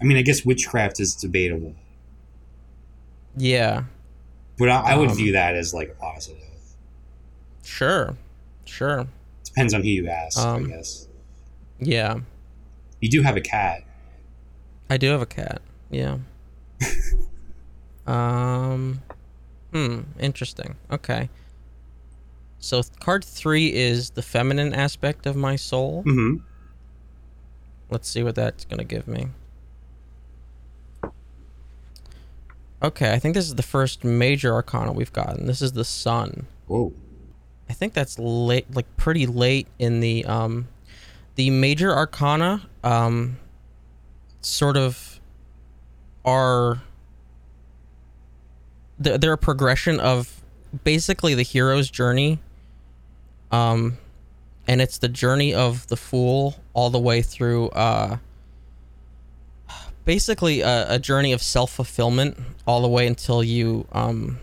I 0.00 0.04
mean, 0.04 0.16
I 0.16 0.22
guess 0.22 0.44
witchcraft 0.44 0.98
is 0.98 1.14
debatable, 1.14 1.74
Yeah. 3.36 3.84
but 4.58 4.68
I, 4.70 4.92
I 4.92 4.96
would 4.96 5.10
Um, 5.10 5.16
view 5.16 5.32
that 5.32 5.54
as 5.54 5.74
like 5.74 5.90
a 5.90 5.94
positive. 5.94 6.38
Sure. 7.62 8.16
Sure. 8.64 9.06
Depends 9.44 9.74
on 9.74 9.82
who 9.82 9.88
you 9.88 10.08
ask, 10.08 10.38
Um, 10.38 10.64
I 10.64 10.68
guess. 10.68 11.06
Yeah. 11.80 12.20
You 13.00 13.10
do 13.10 13.20
have 13.22 13.36
a 13.36 13.40
cat. 13.42 13.82
I 14.88 14.96
do 14.96 15.10
have 15.10 15.20
a 15.22 15.26
cat. 15.26 15.60
Yeah. 15.90 16.18
um 18.06 19.02
hmm, 19.72 20.00
interesting. 20.18 20.76
Okay. 20.90 21.28
So 22.58 22.82
card 23.00 23.24
3 23.24 23.72
is 23.72 24.10
the 24.10 24.22
feminine 24.22 24.74
aspect 24.74 25.26
of 25.26 25.36
my 25.36 25.56
soul. 25.56 26.04
Mm-hmm. 26.06 26.42
Let's 27.90 28.08
see 28.08 28.22
what 28.22 28.34
that's 28.34 28.64
going 28.64 28.78
to 28.78 28.84
give 28.84 29.08
me. 29.08 29.28
Okay, 32.82 33.12
I 33.12 33.18
think 33.18 33.34
this 33.34 33.46
is 33.46 33.56
the 33.56 33.62
first 33.62 34.04
major 34.04 34.54
arcana 34.54 34.92
we've 34.92 35.12
gotten. 35.12 35.46
This 35.46 35.60
is 35.60 35.72
the 35.72 35.84
sun. 35.84 36.46
Whoa. 36.66 36.92
I 37.68 37.72
think 37.72 37.92
that's 37.92 38.18
late, 38.18 38.72
like 38.74 38.86
pretty 38.96 39.26
late 39.26 39.68
in 39.78 40.00
the 40.00 40.24
um, 40.24 40.68
the 41.34 41.50
major 41.50 41.94
arcana. 41.94 42.62
Um, 42.82 43.38
sort 44.40 44.76
of 44.76 45.20
are 46.24 46.80
they're, 48.98 49.18
they're 49.18 49.32
a 49.34 49.38
progression 49.38 50.00
of 50.00 50.42
basically 50.84 51.34
the 51.34 51.42
hero's 51.42 51.90
journey. 51.90 52.38
Um, 53.50 53.98
and 54.66 54.80
it's 54.80 54.98
the 54.98 55.08
journey 55.08 55.54
of 55.54 55.86
the 55.88 55.96
fool 55.96 56.56
all 56.72 56.90
the 56.90 56.98
way 56.98 57.22
through. 57.22 57.68
Uh, 57.70 58.18
basically 60.04 60.60
a, 60.60 60.94
a 60.94 60.98
journey 60.98 61.32
of 61.32 61.42
self 61.42 61.72
fulfillment 61.72 62.38
all 62.66 62.82
the 62.82 62.88
way 62.88 63.06
until 63.06 63.44
you 63.44 63.86
um 63.92 64.38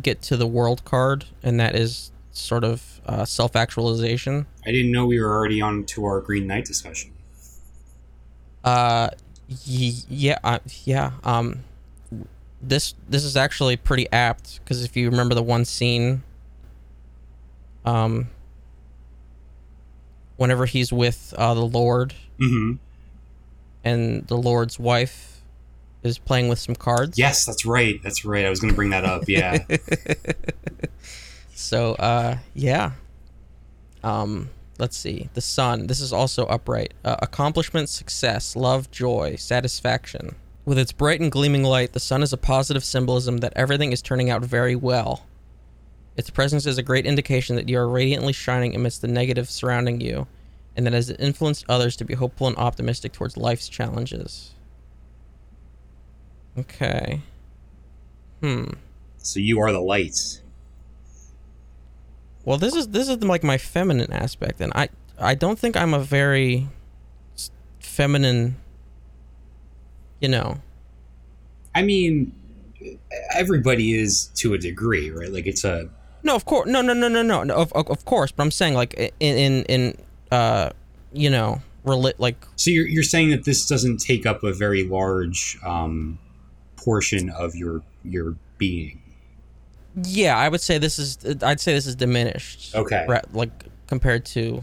get 0.00 0.22
to 0.22 0.36
the 0.36 0.46
world 0.46 0.84
card, 0.84 1.26
and 1.42 1.60
that 1.60 1.74
is 1.74 2.10
sort 2.30 2.64
of 2.64 3.00
uh, 3.06 3.24
self 3.24 3.56
actualization. 3.56 4.46
I 4.66 4.72
didn't 4.72 4.92
know 4.92 5.06
we 5.06 5.20
were 5.20 5.30
already 5.30 5.60
on 5.60 5.84
to 5.84 6.04
our 6.04 6.20
Green 6.20 6.46
Knight 6.46 6.64
discussion. 6.64 7.12
Uh, 8.64 9.10
y- 9.68 9.92
yeah, 10.08 10.38
uh, 10.44 10.60
yeah. 10.84 11.12
Um, 11.24 11.64
this 12.60 12.94
this 13.08 13.24
is 13.24 13.36
actually 13.36 13.76
pretty 13.76 14.10
apt 14.12 14.60
because 14.60 14.84
if 14.84 14.96
you 14.96 15.10
remember 15.10 15.34
the 15.34 15.42
one 15.42 15.64
scene, 15.64 16.22
um, 17.84 18.28
whenever 20.42 20.66
he's 20.66 20.92
with 20.92 21.32
uh, 21.38 21.54
the 21.54 21.64
Lord 21.64 22.12
Mm-hmm. 22.38 22.72
and 23.84 24.26
the 24.26 24.36
Lord's 24.36 24.78
wife 24.78 25.40
is 26.02 26.18
playing 26.18 26.48
with 26.48 26.58
some 26.58 26.74
cards. 26.74 27.16
Yes, 27.16 27.46
that's 27.46 27.64
right. 27.64 28.00
That's 28.02 28.24
right. 28.24 28.44
I 28.44 28.50
was 28.50 28.58
going 28.60 28.72
to 28.72 28.76
bring 28.76 28.90
that 28.90 29.04
up. 29.04 29.22
Yeah. 29.28 29.58
So, 31.54 31.92
uh, 31.94 32.38
yeah. 32.54 32.92
Um, 34.02 34.50
let's 34.78 34.96
see. 34.96 35.28
The 35.34 35.40
sun. 35.40 35.86
This 35.86 36.00
is 36.00 36.12
also 36.12 36.44
upright. 36.46 36.92
Uh, 37.04 37.16
accomplishment, 37.20 37.88
success, 37.88 38.56
love, 38.56 38.90
joy, 38.90 39.36
satisfaction. 39.36 40.34
With 40.64 40.78
its 40.78 40.90
bright 40.92 41.20
and 41.20 41.30
gleaming 41.30 41.62
light, 41.62 41.92
the 41.92 42.00
sun 42.00 42.22
is 42.22 42.32
a 42.32 42.36
positive 42.36 42.82
symbolism 42.84 43.38
that 43.38 43.52
everything 43.54 43.92
is 43.92 44.02
turning 44.02 44.28
out 44.30 44.42
very 44.42 44.74
well. 44.74 45.24
Its 46.16 46.30
presence 46.30 46.66
is 46.66 46.78
a 46.78 46.82
great 46.82 47.06
indication 47.06 47.56
that 47.56 47.68
you 47.68 47.78
are 47.78 47.88
radiantly 47.88 48.32
shining 48.32 48.74
amidst 48.74 49.00
the 49.00 49.08
negative 49.08 49.48
surrounding 49.48 50.00
you, 50.00 50.26
and 50.76 50.86
that 50.86 50.92
has 50.92 51.10
influenced 51.10 51.64
others 51.68 51.96
to 51.96 52.04
be 52.04 52.14
hopeful 52.14 52.46
and 52.46 52.56
optimistic 52.56 53.12
towards 53.12 53.36
life's 53.36 53.68
challenges. 53.68 54.52
Okay. 56.58 57.20
Hmm. 58.40 58.64
so 59.18 59.40
you 59.40 59.60
are 59.60 59.72
the 59.72 59.80
light. 59.80 60.42
Well, 62.44 62.58
this 62.58 62.74
is 62.74 62.88
this 62.88 63.08
is 63.08 63.22
like 63.22 63.44
my 63.44 63.56
feminine 63.56 64.12
aspect, 64.12 64.60
and 64.60 64.72
I 64.74 64.88
I 65.18 65.34
don't 65.34 65.58
think 65.58 65.76
I'm 65.76 65.94
a 65.94 66.00
very 66.00 66.68
feminine. 67.78 68.56
You 70.20 70.28
know, 70.28 70.60
I 71.74 71.82
mean, 71.82 72.32
everybody 73.34 73.94
is 73.94 74.26
to 74.36 74.54
a 74.54 74.58
degree, 74.58 75.10
right? 75.10 75.32
Like 75.32 75.46
it's 75.46 75.64
a 75.64 75.88
no, 76.22 76.34
of 76.36 76.44
course, 76.44 76.68
no, 76.68 76.80
no, 76.82 76.92
no, 76.92 77.08
no, 77.08 77.22
no, 77.22 77.54
of 77.54 77.72
of 77.72 78.04
course, 78.04 78.32
but 78.32 78.42
I'm 78.42 78.50
saying 78.50 78.74
like 78.74 78.94
in 79.20 79.36
in 79.36 79.64
in 79.64 79.96
uh, 80.30 80.70
you 81.12 81.28
know, 81.30 81.60
rela- 81.84 82.14
like 82.18 82.36
So 82.56 82.70
you're 82.70 82.86
you're 82.86 83.02
saying 83.02 83.30
that 83.30 83.44
this 83.44 83.66
doesn't 83.66 83.98
take 83.98 84.24
up 84.26 84.42
a 84.44 84.52
very 84.52 84.84
large 84.84 85.58
um, 85.64 86.18
portion 86.76 87.30
of 87.30 87.54
your 87.54 87.82
your 88.04 88.36
being. 88.58 89.00
yeah, 90.04 90.36
I 90.38 90.48
would 90.48 90.60
say 90.60 90.78
this 90.78 90.98
is 90.98 91.18
I'd 91.42 91.60
say 91.60 91.72
this 91.74 91.86
is 91.86 91.96
diminished. 91.96 92.74
Okay. 92.74 93.04
re- 93.08 93.20
like 93.32 93.50
compared 93.86 94.24
to 94.26 94.62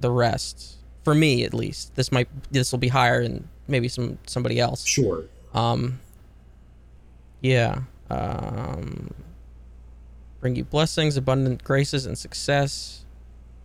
the 0.00 0.10
rest, 0.10 0.76
for 1.04 1.14
me 1.14 1.44
at 1.44 1.54
least. 1.54 1.94
This 1.94 2.10
might 2.10 2.28
this 2.50 2.72
will 2.72 2.80
be 2.80 2.88
higher 2.88 3.22
than 3.22 3.48
maybe 3.68 3.88
some 3.88 4.18
somebody 4.26 4.58
else. 4.58 4.84
Sure. 4.84 5.24
Um. 5.54 6.00
Yeah. 7.42 7.82
Um. 8.10 9.10
Bring 10.44 10.56
you 10.56 10.64
blessings, 10.64 11.16
abundant 11.16 11.64
graces, 11.64 12.04
and 12.04 12.18
success. 12.18 13.06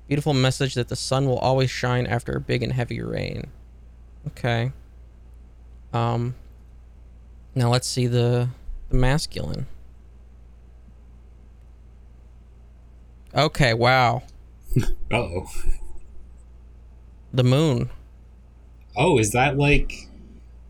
Beautiful 0.07 0.33
message 0.33 0.75
that 0.75 0.87
the 0.87 0.95
sun 0.95 1.25
will 1.25 1.37
always 1.39 1.69
shine 1.69 2.07
after 2.07 2.31
a 2.31 2.39
big 2.39 2.63
and 2.63 2.71
heavy 2.71 3.01
rain. 3.01 3.47
Okay. 4.27 4.71
Um. 5.91 6.35
Now 7.53 7.69
let's 7.69 7.85
see 7.85 8.07
the 8.07 8.47
the 8.87 8.95
masculine. 8.95 9.65
Okay. 13.35 13.73
Wow. 13.73 14.23
Oh. 15.11 15.51
The 17.33 17.43
moon. 17.43 17.89
Oh, 18.95 19.17
is 19.17 19.33
that 19.33 19.57
like? 19.57 20.07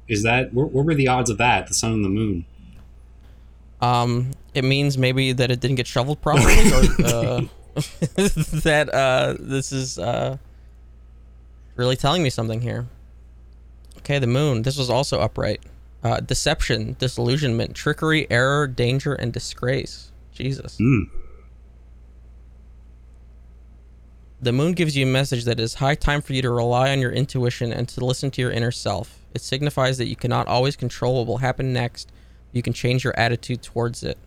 Is 0.07 0.23
that 0.23 0.55
what, 0.55 0.71
what 0.71 0.85
were 0.85 0.95
the 0.95 1.07
odds 1.07 1.29
of 1.29 1.37
that? 1.37 1.67
The 1.67 1.75
sun 1.75 1.91
and 1.91 2.03
the 2.03 2.09
moon. 2.09 2.45
Um, 3.79 4.31
it 4.53 4.63
means 4.63 4.97
maybe 4.97 5.31
that 5.33 5.51
it 5.51 5.59
didn't 5.59 5.75
get 5.75 5.87
shoveled 5.87 6.21
properly, 6.21 6.53
or 6.71 7.05
uh, 7.05 7.41
that 7.75 8.89
uh, 8.93 9.35
this 9.39 9.71
is 9.71 9.99
uh, 9.99 10.37
really 11.75 11.95
telling 11.95 12.23
me 12.23 12.29
something 12.29 12.61
here. 12.61 12.87
Okay, 13.99 14.19
the 14.19 14.27
moon. 14.27 14.63
This 14.63 14.77
was 14.77 14.89
also 14.89 15.19
upright. 15.19 15.61
Uh, 16.03 16.19
deception, 16.21 16.95
disillusionment, 16.99 17.75
trickery, 17.75 18.29
error, 18.31 18.67
danger, 18.67 19.13
and 19.13 19.33
disgrace. 19.33 20.11
Jesus. 20.31 20.77
Mm. 20.77 21.09
The 24.41 24.53
moon 24.53 24.71
gives 24.71 24.95
you 24.95 25.05
a 25.05 25.09
message 25.09 25.43
that 25.43 25.59
it 25.59 25.63
is 25.63 25.75
high 25.75 25.95
time 25.95 26.21
for 26.21 26.31
you 26.31 26.41
to 26.41 26.49
rely 26.49 26.91
on 26.91 26.99
your 26.99 27.11
intuition 27.11 27.73
and 27.73 27.89
to 27.89 28.05
listen 28.05 28.31
to 28.31 28.41
your 28.41 28.51
inner 28.51 28.71
self. 28.71 29.19
It 29.33 29.41
signifies 29.41 29.97
that 29.97 30.07
you 30.07 30.15
cannot 30.15 30.47
always 30.47 30.77
control 30.77 31.17
what 31.17 31.27
will 31.27 31.37
happen 31.39 31.73
next. 31.73 32.09
You 32.53 32.61
can 32.61 32.71
change 32.71 33.03
your 33.03 33.17
attitude 33.19 33.61
towards 33.61 34.01
it. 34.01 34.17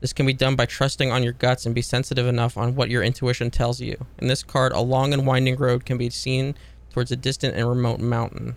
This 0.00 0.12
can 0.12 0.26
be 0.26 0.32
done 0.32 0.54
by 0.54 0.66
trusting 0.66 1.10
on 1.10 1.22
your 1.22 1.32
guts 1.32 1.66
and 1.66 1.74
be 1.74 1.82
sensitive 1.82 2.26
enough 2.26 2.56
on 2.56 2.76
what 2.76 2.88
your 2.90 3.02
intuition 3.02 3.50
tells 3.50 3.80
you. 3.80 3.96
In 4.18 4.28
this 4.28 4.42
card, 4.44 4.72
a 4.72 4.80
long 4.80 5.12
and 5.12 5.26
winding 5.26 5.56
road 5.56 5.84
can 5.84 5.98
be 5.98 6.08
seen 6.10 6.54
towards 6.90 7.10
a 7.10 7.16
distant 7.16 7.56
and 7.56 7.68
remote 7.68 7.98
mountain. 8.00 8.54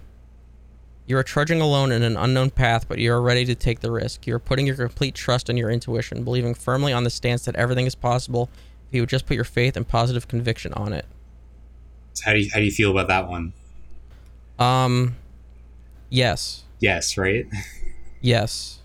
You 1.07 1.17
are 1.17 1.23
trudging 1.23 1.59
alone 1.59 1.91
in 1.91 2.03
an 2.03 2.15
unknown 2.15 2.51
path, 2.51 2.87
but 2.87 2.99
you 2.99 3.11
are 3.11 3.21
ready 3.21 3.43
to 3.45 3.55
take 3.55 3.79
the 3.79 3.91
risk. 3.91 4.27
You 4.27 4.35
are 4.35 4.39
putting 4.39 4.67
your 4.67 4.75
complete 4.75 5.15
trust 5.15 5.49
in 5.49 5.57
your 5.57 5.71
intuition, 5.71 6.23
believing 6.23 6.53
firmly 6.53 6.93
on 6.93 7.03
the 7.03 7.09
stance 7.09 7.43
that 7.45 7.55
everything 7.55 7.87
is 7.87 7.95
possible 7.95 8.49
if 8.87 8.95
you 8.95 9.01
would 9.01 9.09
just 9.09 9.25
put 9.25 9.35
your 9.35 9.43
faith 9.43 9.75
and 9.75 9.87
positive 9.87 10.27
conviction 10.27 10.73
on 10.73 10.93
it. 10.93 11.05
So 12.13 12.25
how 12.25 12.33
do 12.33 12.39
you 12.39 12.49
how 12.51 12.59
do 12.59 12.65
you 12.65 12.71
feel 12.71 12.91
about 12.91 13.07
that 13.07 13.27
one? 13.27 13.53
Um, 14.59 15.15
yes, 16.09 16.63
Yes, 16.79 17.17
right. 17.17 17.45
yes. 18.21 18.79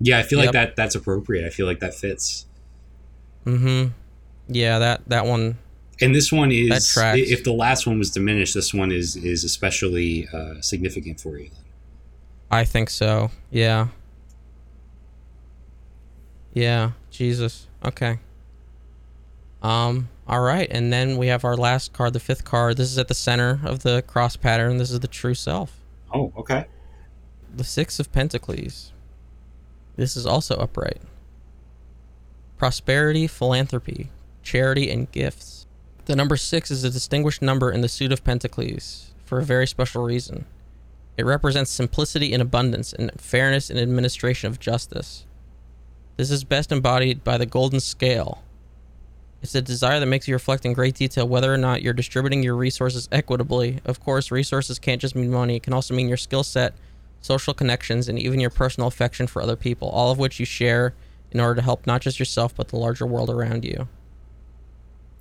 Yeah, 0.00 0.18
I 0.18 0.22
feel 0.22 0.38
Yep. 0.38 0.46
like 0.46 0.52
that 0.54 0.76
that's 0.76 0.94
appropriate. 0.94 1.46
I 1.46 1.50
feel 1.50 1.66
like 1.66 1.80
that 1.80 1.94
fits. 1.94 2.46
Mm-hmm. 3.46 3.90
Yeah, 4.48 4.78
that 4.78 5.02
that 5.08 5.26
one. 5.26 5.58
And 6.00 6.14
this 6.14 6.32
one 6.32 6.50
is 6.50 6.96
if 6.98 7.44
the 7.44 7.52
last 7.52 7.86
one 7.86 7.98
was 7.98 8.10
diminished, 8.10 8.54
this 8.54 8.72
one 8.72 8.90
is 8.90 9.16
is 9.16 9.44
especially 9.44 10.26
uh, 10.32 10.60
significant 10.62 11.20
for 11.20 11.38
you. 11.38 11.50
I 12.50 12.64
think 12.64 12.88
so. 12.90 13.30
Yeah. 13.50 13.88
Yeah. 16.54 16.92
Jesus. 17.10 17.66
Okay. 17.84 18.18
Um. 19.62 20.08
All 20.26 20.40
right, 20.42 20.68
and 20.70 20.92
then 20.92 21.16
we 21.16 21.26
have 21.26 21.44
our 21.44 21.56
last 21.56 21.92
card, 21.92 22.12
the 22.12 22.20
fifth 22.20 22.44
card. 22.44 22.76
This 22.76 22.92
is 22.92 22.98
at 22.98 23.08
the 23.08 23.14
center 23.14 23.60
of 23.64 23.82
the 23.82 24.00
cross 24.06 24.36
pattern. 24.36 24.76
This 24.76 24.92
is 24.92 25.00
the 25.00 25.08
true 25.08 25.34
self. 25.34 25.72
Oh, 26.14 26.32
okay. 26.36 26.66
The 27.56 27.64
Six 27.64 27.98
of 27.98 28.12
Pentacles. 28.12 28.92
This 30.00 30.16
is 30.16 30.24
also 30.24 30.56
upright. 30.56 30.96
Prosperity, 32.56 33.26
philanthropy, 33.26 34.08
charity, 34.42 34.90
and 34.90 35.12
gifts. 35.12 35.66
The 36.06 36.16
number 36.16 36.38
six 36.38 36.70
is 36.70 36.82
a 36.84 36.90
distinguished 36.90 37.42
number 37.42 37.70
in 37.70 37.82
the 37.82 37.88
suit 37.88 38.10
of 38.10 38.24
Pentacles 38.24 39.12
for 39.26 39.40
a 39.40 39.44
very 39.44 39.66
special 39.66 40.02
reason. 40.02 40.46
It 41.18 41.26
represents 41.26 41.70
simplicity 41.70 42.32
and 42.32 42.40
abundance 42.40 42.94
and 42.94 43.12
fairness 43.20 43.68
in 43.68 43.76
administration 43.76 44.48
of 44.48 44.58
justice. 44.58 45.26
This 46.16 46.30
is 46.30 46.44
best 46.44 46.72
embodied 46.72 47.22
by 47.22 47.36
the 47.36 47.44
golden 47.44 47.80
scale. 47.80 48.42
It's 49.42 49.54
a 49.54 49.60
desire 49.60 50.00
that 50.00 50.06
makes 50.06 50.26
you 50.26 50.34
reflect 50.34 50.64
in 50.64 50.72
great 50.72 50.94
detail 50.94 51.28
whether 51.28 51.52
or 51.52 51.58
not 51.58 51.82
you're 51.82 51.92
distributing 51.92 52.42
your 52.42 52.56
resources 52.56 53.06
equitably. 53.12 53.80
Of 53.84 54.00
course, 54.00 54.30
resources 54.30 54.78
can't 54.78 55.02
just 55.02 55.14
mean 55.14 55.30
money, 55.30 55.56
it 55.56 55.62
can 55.62 55.74
also 55.74 55.92
mean 55.92 56.08
your 56.08 56.16
skill 56.16 56.42
set, 56.42 56.72
social 57.20 57.54
connections, 57.54 58.08
and 58.08 58.18
even 58.18 58.40
your 58.40 58.50
personal 58.50 58.88
affection 58.88 59.26
for 59.26 59.42
other 59.42 59.56
people, 59.56 59.88
all 59.88 60.10
of 60.10 60.18
which 60.18 60.40
you 60.40 60.46
share 60.46 60.94
in 61.30 61.40
order 61.40 61.56
to 61.56 61.62
help 61.62 61.86
not 61.86 62.00
just 62.00 62.18
yourself 62.18 62.54
but 62.54 62.68
the 62.68 62.76
larger 62.76 63.06
world 63.06 63.30
around 63.30 63.64
you. 63.64 63.88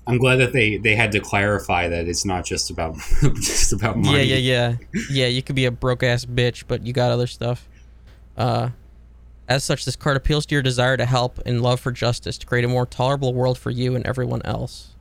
I'm 0.07 0.17
glad 0.17 0.37
that 0.37 0.53
they 0.53 0.77
they 0.77 0.95
had 0.95 1.11
to 1.11 1.19
clarify 1.19 1.87
that 1.87 2.07
it's 2.07 2.25
not 2.25 2.45
just 2.45 2.71
about 2.71 2.95
just 3.35 3.73
about 3.73 3.97
money. 3.97 4.23
Yeah, 4.23 4.35
yeah, 4.35 4.77
yeah. 4.91 5.01
Yeah, 5.11 5.27
you 5.27 5.43
could 5.43 5.55
be 5.55 5.65
a 5.65 5.71
broke 5.71 6.01
ass 6.01 6.25
bitch, 6.25 6.63
but 6.67 6.85
you 6.85 6.93
got 6.93 7.11
other 7.11 7.27
stuff. 7.27 7.69
Uh 8.35 8.69
as 9.47 9.63
such, 9.63 9.83
this 9.83 9.95
card 9.95 10.15
appeals 10.15 10.45
to 10.45 10.55
your 10.55 10.61
desire 10.61 10.95
to 10.95 11.05
help 11.05 11.39
and 11.45 11.61
love 11.61 11.79
for 11.79 11.91
justice 11.91 12.37
to 12.37 12.45
create 12.45 12.65
a 12.65 12.67
more 12.67 12.85
tolerable 12.85 13.33
world 13.33 13.57
for 13.57 13.71
you 13.71 13.95
and 13.95 14.05
everyone 14.05 14.43
else. 14.45 14.95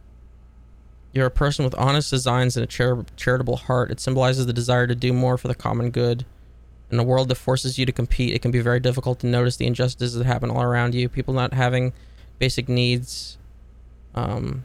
You're 1.12 1.26
a 1.26 1.30
person 1.30 1.66
with 1.66 1.74
honest 1.74 2.10
designs 2.10 2.56
and 2.56 2.64
a 2.64 2.66
char- 2.66 3.04
charitable 3.16 3.56
heart. 3.56 3.90
It 3.90 4.00
symbolizes 4.00 4.46
the 4.46 4.54
desire 4.54 4.86
to 4.86 4.94
do 4.94 5.12
more 5.12 5.36
for 5.36 5.48
the 5.48 5.54
common 5.54 5.90
good. 5.90 6.24
In 6.90 6.98
a 6.98 7.02
world 7.02 7.28
that 7.28 7.34
forces 7.34 7.78
you 7.78 7.84
to 7.84 7.92
compete, 7.92 8.34
it 8.34 8.40
can 8.40 8.50
be 8.50 8.60
very 8.60 8.80
difficult 8.80 9.20
to 9.20 9.26
notice 9.26 9.56
the 9.56 9.66
injustices 9.66 10.14
that 10.14 10.24
happen 10.24 10.50
all 10.50 10.62
around 10.62 10.94
you. 10.94 11.08
People 11.08 11.34
not 11.34 11.52
having 11.52 11.92
basic 12.38 12.68
needs. 12.68 13.36
Um, 14.14 14.64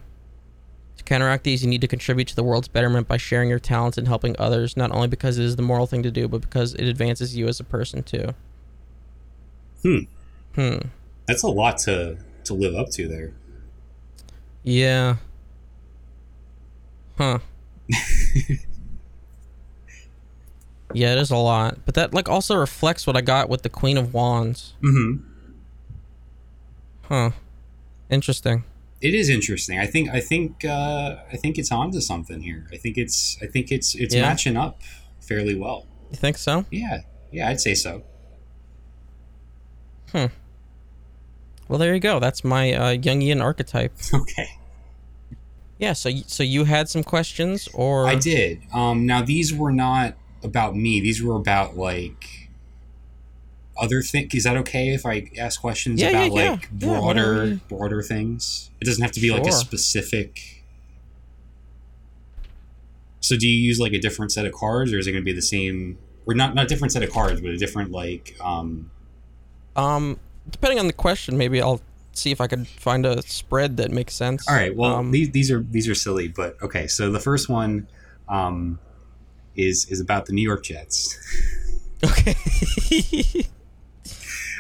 to 0.98 1.04
counteract 1.04 1.44
these, 1.44 1.64
you 1.64 1.70
need 1.70 1.82
to 1.82 1.88
contribute 1.88 2.28
to 2.30 2.36
the 2.36 2.44
world's 2.44 2.68
betterment 2.70 3.08
by 3.08 3.18
sharing 3.18 3.50
your 3.50 3.60
talents 3.60 3.98
and 3.98 4.08
helping 4.08 4.36
others, 4.40 4.78
not 4.78 4.92
only 4.92 5.08
because 5.08 5.38
it 5.38 5.44
is 5.44 5.58
the 5.58 5.62
moral 5.62 5.86
thing 5.86 6.02
to 6.04 6.12
do, 6.12 6.28
but 6.28 6.42
because 6.42 6.74
it 6.76 6.86
advances 6.86 7.36
you 7.36 7.48
as 7.48 7.60
a 7.60 7.64
person 7.64 8.04
too. 8.04 8.34
Hmm. 9.82 10.00
Hmm. 10.56 10.78
That's 11.28 11.44
a 11.44 11.48
lot 11.48 11.78
to 11.80 12.18
to 12.46 12.54
live 12.54 12.76
up 12.76 12.90
to 12.92 13.08
there. 13.08 13.34
Yeah. 14.64 15.18
Huh. 17.18 17.40
yeah, 20.94 21.12
it 21.14 21.18
is 21.20 21.32
a 21.32 21.36
lot. 21.38 21.80
But 21.86 21.96
that 21.96 22.14
like 22.14 22.30
also 22.30 22.56
reflects 22.56 23.06
what 23.08 23.16
I 23.18 23.22
got 23.22 23.50
with 23.50 23.62
the 23.64 23.70
Queen 23.70 23.98
of 23.98 24.14
Wands. 24.14 24.74
Mm-hmm. 24.82 25.24
Huh. 27.04 27.32
Interesting. 28.10 28.64
It 29.02 29.14
is 29.14 29.30
interesting. 29.30 29.80
I 29.80 29.86
think 29.86 30.10
I 30.10 30.20
think 30.22 30.64
uh, 30.64 31.18
I 31.32 31.36
think 31.38 31.58
it's 31.58 31.72
onto 31.72 32.00
something 32.00 32.42
here. 32.42 32.68
I 32.72 32.78
think 32.78 32.98
it's 32.98 33.38
I 33.42 33.48
think 33.48 33.72
it's 33.72 33.96
it's 33.96 34.16
Yeah. 34.16 34.22
matching 34.22 34.56
up 34.56 34.80
fairly 35.20 35.56
well. 35.56 35.86
You 36.12 36.18
think 36.18 36.38
so? 36.38 36.66
Yeah, 36.72 37.02
yeah, 37.32 37.50
I'd 37.50 37.60
say 37.60 37.74
so. 37.76 38.04
Hmm. 40.12 40.26
Well, 41.68 41.80
there 41.80 41.94
you 41.94 42.00
go. 42.00 42.20
That's 42.20 42.44
my 42.44 42.74
uh, 42.74 42.96
Jungian 42.96 43.42
archetype. 43.42 43.94
Okay, 44.14 44.48
Yeah. 45.80 45.94
So, 45.94 46.10
so 46.28 46.44
you 46.44 46.66
had 46.66 46.88
some 46.88 47.04
questions, 47.04 47.68
or 47.74 48.08
I 48.08 48.16
did. 48.16 48.62
Um, 48.74 49.06
now 49.06 49.22
these 49.24 49.54
were 49.54 49.72
not 49.72 50.16
about 50.44 50.76
me. 50.76 51.00
These 51.00 51.22
were 51.24 51.36
about 51.36 51.78
like 51.78 52.50
other 53.78 54.02
things. 54.02 54.34
Is 54.36 54.44
that 54.44 54.58
okay 54.58 54.90
if 54.94 55.06
I 55.06 55.30
ask 55.38 55.60
questions 55.62 56.02
Yeah, 56.02 56.10
about 56.10 56.34
yeah, 56.34 56.52
like 56.52 56.62
yeah. 56.62 56.68
Broader 56.72 57.60
broader 57.70 58.02
things? 58.02 58.70
It 58.82 58.86
doesn't 58.86 59.02
have 59.02 59.12
to 59.14 59.20
be 59.22 59.32
like 59.32 59.46
a 59.48 59.52
specific. 59.52 60.64
So 63.20 63.38
do 63.38 63.48
you 63.48 63.58
use 63.58 63.80
like 63.80 63.94
a 63.94 64.00
different 64.00 64.32
set 64.32 64.46
of 64.46 64.52
cards, 64.54 64.92
or 64.92 65.00
is 65.00 65.08
it 65.08 65.12
going 65.12 65.24
to 65.24 65.26
be 65.26 65.34
the 65.34 65.42
same? 65.42 65.98
Or 66.26 66.34
not 66.34 66.56
not 66.56 66.66
a 66.66 66.68
different 66.68 66.92
set 66.92 67.04
of 67.04 67.12
cards, 67.12 67.42
but 67.42 67.52
a 67.52 67.58
different 67.58 67.92
like 67.92 68.36
um, 68.42 68.92
Um, 69.76 70.20
depending 70.50 70.80
on 70.80 70.88
the 70.88 70.94
question, 70.94 71.38
maybe 71.38 71.62
I'll 71.62 71.82
see 72.12 72.32
if 72.32 72.40
I 72.42 72.48
could 72.48 72.68
find 72.68 73.06
a 73.06 73.22
spread 73.24 73.78
that 73.78 73.92
makes 73.92 74.14
sense. 74.14 74.48
All 74.48 74.56
right. 74.56 74.76
Well, 74.76 74.96
Um, 74.96 75.12
these 75.12 75.32
these 75.32 75.52
are 75.52 75.62
these 75.62 75.88
are 75.88 75.96
silly, 75.96 76.28
but 76.28 76.62
okay. 76.62 76.88
So 76.88 77.12
the 77.12 77.20
first 77.20 77.50
one 77.50 77.88
um, 78.30 78.80
is 79.56 79.86
is 79.90 80.00
about 80.00 80.26
the 80.26 80.34
New 80.34 80.42
York 80.42 80.64
Jets. 80.64 81.18
okay. 82.04 82.36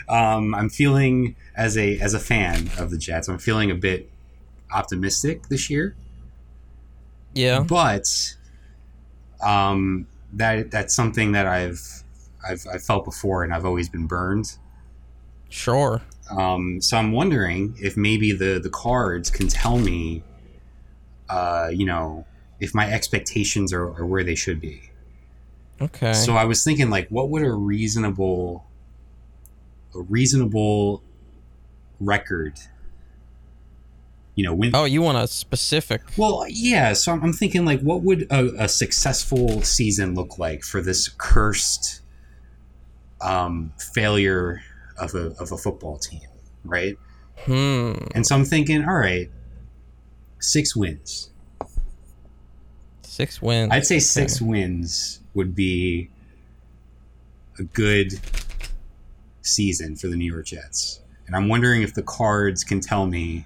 Um, 0.07 0.53
I'm 0.53 0.69
feeling 0.69 1.35
as 1.55 1.77
a 1.77 1.99
as 1.99 2.13
a 2.13 2.19
fan 2.19 2.69
of 2.77 2.91
the 2.91 2.97
Jets, 2.97 3.27
I'm 3.27 3.37
feeling 3.37 3.71
a 3.71 3.75
bit 3.75 4.09
optimistic 4.73 5.47
this 5.47 5.69
year, 5.69 5.95
yeah. 7.33 7.61
but 7.61 8.35
um, 9.41 10.07
that 10.33 10.71
that's 10.71 10.93
something 10.93 11.31
that 11.33 11.47
I've 11.47 12.03
I've, 12.47 12.65
I've 12.71 12.83
felt 12.83 13.05
before, 13.05 13.43
and 13.43 13.53
I've 13.53 13.65
always 13.65 13.87
been 13.87 14.07
burned. 14.07 14.57
Sure. 15.49 16.01
Um, 16.29 16.81
so 16.81 16.97
I'm 16.97 17.11
wondering 17.11 17.75
if 17.79 17.95
maybe 17.95 18.33
the 18.33 18.59
the 18.59 18.69
cards 18.69 19.29
can 19.29 19.47
tell 19.47 19.77
me, 19.77 20.23
uh, 21.29 21.69
you 21.71 21.85
know, 21.85 22.25
if 22.63 22.73
my 22.73 22.89
expectations 22.89 23.73
are, 23.73 23.83
are 23.83 24.05
where 24.05 24.23
they 24.23 24.35
should 24.35 24.61
be. 24.61 24.81
Okay. 25.81 26.13
So 26.13 26.35
I 26.35 26.45
was 26.45 26.63
thinking, 26.63 26.89
like, 26.89 27.09
what 27.09 27.29
would 27.29 27.43
a 27.43 27.51
reasonable, 27.51 28.65
a 29.93 30.01
reasonable 30.01 31.03
record, 31.99 32.57
you 34.35 34.45
know, 34.45 34.53
win? 34.53 34.71
oh, 34.73 34.85
you 34.85 35.01
want 35.01 35.17
a 35.17 35.27
specific? 35.27 36.01
Well, 36.15 36.45
yeah. 36.47 36.93
So 36.93 37.11
I'm, 37.11 37.21
I'm 37.21 37.33
thinking, 37.33 37.65
like, 37.65 37.81
what 37.81 38.01
would 38.01 38.27
a, 38.31 38.63
a 38.63 38.67
successful 38.69 39.61
season 39.61 40.15
look 40.15 40.39
like 40.39 40.63
for 40.63 40.81
this 40.81 41.09
cursed 41.17 42.01
um, 43.19 43.73
failure 43.77 44.61
of 44.97 45.13
a 45.15 45.33
of 45.39 45.51
a 45.51 45.57
football 45.57 45.97
team, 45.97 46.21
right? 46.63 46.97
Hmm. 47.45 47.93
And 48.15 48.25
so 48.25 48.35
I'm 48.35 48.45
thinking, 48.45 48.85
all 48.85 48.95
right, 48.95 49.29
six 50.39 50.75
wins. 50.75 51.29
Six 53.13 53.41
wins. 53.43 53.71
I'd 53.71 53.85
say 53.85 53.95
Okay. 53.97 53.99
six 53.99 54.41
wins 54.41 55.19
would 55.35 55.53
be 55.53 56.09
a 57.59 57.63
good 57.63 58.19
season 59.43 59.95
for 59.95 60.07
the 60.07 60.15
New 60.15 60.31
York 60.33 60.47
Jets. 60.47 60.99
and 61.27 61.35
I'm 61.35 61.47
wondering 61.47 61.83
if 61.83 61.93
the 61.93 62.01
cards 62.01 62.63
can 62.63 62.79
tell 62.79 63.05
me 63.05 63.45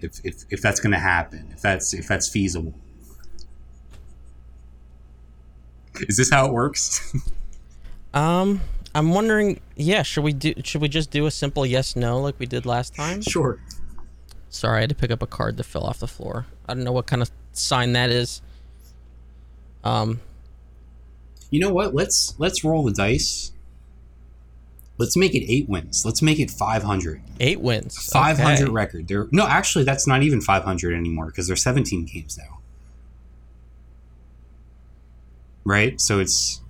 if 0.00 0.20
if, 0.24 0.42
if 0.50 0.60
that's 0.60 0.80
going 0.80 0.92
to 0.92 0.98
happen, 0.98 1.48
if 1.52 1.60
that's 1.62 1.94
if 1.94 2.08
that's 2.08 2.28
feasible. 2.28 2.74
Is 6.08 6.16
this 6.16 6.30
how 6.30 6.46
it 6.46 6.52
works? 6.52 7.14
Um, 8.14 8.60
I'm 8.94 9.08
wondering. 9.14 9.58
Yeah, 9.74 10.02
should 10.02 10.22
we 10.22 10.34
do? 10.34 10.52
Should 10.64 10.82
we 10.82 10.88
just 10.88 11.10
do 11.10 11.24
a 11.24 11.30
simple 11.30 11.64
yes 11.64 11.96
no 11.96 12.20
like 12.20 12.38
we 12.38 12.44
did 12.44 12.66
last 12.66 12.94
time? 12.94 13.22
sure. 13.22 13.58
Sorry, 14.52 14.76
I 14.76 14.80
had 14.82 14.90
to 14.90 14.94
pick 14.94 15.10
up 15.10 15.22
a 15.22 15.26
card 15.26 15.56
that 15.56 15.64
fell 15.64 15.82
off 15.84 15.98
the 15.98 16.06
floor. 16.06 16.44
I 16.68 16.74
don't 16.74 16.84
know 16.84 16.92
what 16.92 17.06
kind 17.06 17.22
of 17.22 17.30
sign 17.52 17.94
that 17.94 18.10
is. 18.10 18.42
Um, 19.82 20.20
You 21.50 21.58
know 21.58 21.72
what? 21.72 21.94
Let's 21.94 22.34
let's 22.38 22.62
roll 22.62 22.84
the 22.84 22.92
dice. 22.92 23.50
Let's 24.98 25.16
make 25.16 25.34
it 25.34 25.50
eight 25.50 25.70
wins. 25.70 26.04
Let's 26.04 26.20
make 26.20 26.38
it 26.38 26.50
five 26.50 26.82
hundred. 26.82 27.22
eight 27.40 27.60
wins. 27.62 28.10
Five 28.12 28.38
hundred 28.38 28.64
Okay. 28.64 28.72
record. 28.72 29.08
There. 29.08 29.26
No, 29.32 29.46
actually, 29.46 29.84
that's 29.84 30.06
not 30.06 30.22
even 30.22 30.40
five 30.42 30.64
hundred 30.64 30.94
anymore 30.94 31.26
because 31.26 31.46
there's 31.46 31.62
seventeen 31.62 32.04
games 32.04 32.36
now. 32.38 32.58
Right. 35.64 35.98
So 36.00 36.20
it's. 36.20 36.60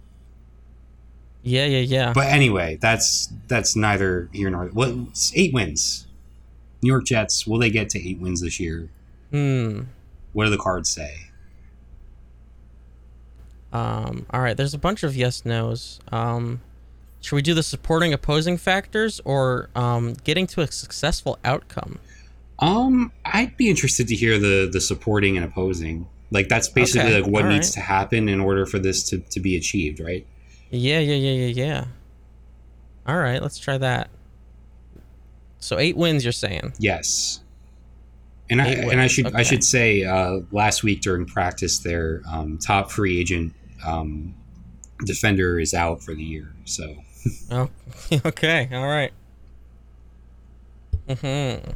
Yeah, 1.42 1.64
yeah, 1.66 1.80
yeah. 1.80 2.12
But 2.14 2.28
anyway, 2.28 2.78
that's 2.80 3.28
that's 3.48 3.74
neither 3.74 4.28
here 4.32 4.50
nor. 4.50 4.66
What? 4.66 4.94
eight 5.34 5.52
wins. 5.52 6.06
New 6.82 6.88
York 6.88 7.04
Jets. 7.04 7.46
Will 7.46 7.58
they 7.58 7.70
get 7.70 7.88
to 7.90 7.98
eight 8.08 8.18
wins 8.18 8.40
this 8.40 8.58
year? 8.58 8.88
Hmm. 9.30 9.82
What 10.32 10.44
do 10.44 10.50
the 10.50 10.58
cards 10.58 10.90
say? 10.90 11.16
Um. 13.72 14.26
All 14.30 14.40
right. 14.40 14.56
There's 14.56 14.74
a 14.74 14.78
bunch 14.78 15.02
of 15.02 15.16
yes 15.16 15.44
nos. 15.44 16.00
Um. 16.10 16.60
Should 17.20 17.36
we 17.36 17.42
do 17.42 17.54
the 17.54 17.62
supporting 17.62 18.12
opposing 18.12 18.56
factors 18.56 19.20
or 19.24 19.70
um 19.76 20.14
getting 20.24 20.46
to 20.48 20.60
a 20.60 20.66
successful 20.70 21.38
outcome? 21.44 21.98
Um, 22.58 23.12
I'd 23.24 23.56
be 23.56 23.68
interested 23.70 24.08
to 24.08 24.14
hear 24.14 24.38
the 24.38 24.68
the 24.70 24.80
supporting 24.80 25.36
and 25.36 25.44
opposing. 25.46 26.06
Like 26.30 26.48
that's 26.48 26.68
basically 26.68 27.08
Okay, 27.14 27.22
like 27.22 27.30
what 27.30 27.44
all 27.44 27.50
needs 27.50 27.68
right. 27.68 27.74
to 27.74 27.80
happen 27.80 28.28
in 28.28 28.40
order 28.40 28.66
for 28.66 28.78
this 28.78 29.02
to, 29.10 29.18
to 29.18 29.40
be 29.40 29.56
achieved, 29.56 30.00
right? 30.00 30.26
Yeah, 30.70 30.98
yeah, 31.00 31.14
yeah, 31.14 31.46
yeah, 31.46 31.64
yeah. 31.64 31.84
All 33.06 33.18
right. 33.18 33.40
Let's 33.42 33.58
try 33.58 33.78
that. 33.78 34.08
So 35.62 35.78
eight 35.78 35.96
wins. 35.96 36.24
You're 36.24 36.32
saying? 36.32 36.74
Yes. 36.78 37.40
And 38.50 38.60
I 38.60 38.66
Eight 38.68 38.78
and 38.80 38.92
I 38.92 39.04
wins, 39.04 39.12
should 39.12 39.34
I 39.34 39.42
should 39.42 39.64
say 39.64 40.04
uh, 40.04 40.40
last 40.50 40.82
week 40.82 41.00
during 41.00 41.24
practice, 41.24 41.78
their 41.78 42.22
um, 42.30 42.58
top 42.58 42.90
free 42.90 43.18
agent 43.18 43.54
um, 43.86 44.34
defender 45.04 45.58
is 45.60 45.72
out 45.72 46.02
for 46.02 46.14
the 46.14 46.22
year. 46.22 46.52
So 46.64 46.94
Oh. 47.50 47.70
okay. 48.26 48.68
All 48.72 48.86
right. 48.86 49.12
Hmm. 51.20 51.70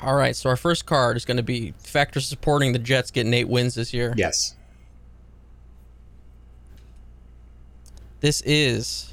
All 0.00 0.14
right. 0.14 0.34
So 0.36 0.50
our 0.50 0.56
first 0.56 0.86
card 0.86 1.16
is 1.16 1.24
going 1.24 1.36
to 1.38 1.42
be 1.42 1.72
factors 1.78 2.26
supporting 2.26 2.72
the 2.72 2.78
Jets 2.78 3.10
getting 3.10 3.32
eight 3.32 3.48
wins 3.48 3.74
this 3.76 3.94
year. 3.94 4.12
yes, 4.16 4.54
This 8.20 8.42
is 8.42 9.12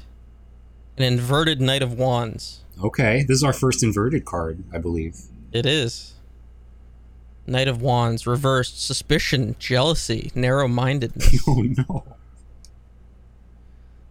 an 0.96 1.02
inverted 1.04 1.60
Knight 1.60 1.82
of 1.82 1.94
Wands. 1.94 2.60
okay. 2.82 3.22
This 3.26 3.36
is 3.38 3.42
our 3.44 3.52
first 3.52 3.82
inverted 3.82 4.24
card, 4.24 4.62
I 4.72 4.78
believe. 4.78 5.16
It 5.52 5.66
is. 5.66 6.12
Knight 7.46 7.68
of 7.68 7.82
Wands, 7.82 8.26
reversed, 8.26 8.84
suspicion, 8.84 9.54
jealousy, 9.58 10.32
narrow 10.34 10.66
mindedness. 10.68 11.44
Oh 11.48 11.62
no! 11.62 12.04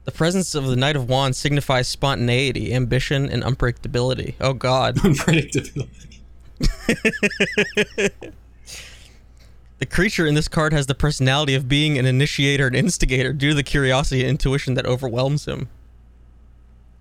the 0.06 0.12
presence 0.12 0.54
of 0.54 0.66
the 0.68 0.76
Knight 0.76 0.96
of 0.96 1.10
Wands 1.10 1.38
signifies 1.38 1.88
spontaneity, 1.88 2.74
ambition, 2.74 3.30
and 3.30 3.42
unpredictability. 3.42 4.36
Oh, 4.42 4.54
God. 4.54 4.96
Unpredictability. 4.98 6.20
The 9.80 9.88
creature 9.88 10.26
in 10.26 10.34
this 10.34 10.48
card 10.48 10.72
has 10.72 10.86
the 10.86 10.96
personality 10.96 11.56
of 11.56 11.68
being 11.68 11.98
an 11.98 12.06
initiator 12.06 12.68
and 12.68 12.76
instigator 12.76 13.34
due 13.34 13.50
to 13.50 13.56
the 13.56 13.64
curiosity 13.64 14.22
and 14.22 14.30
intuition 14.30 14.76
that 14.76 14.86
overwhelms 14.86 15.46
him. 15.46 15.68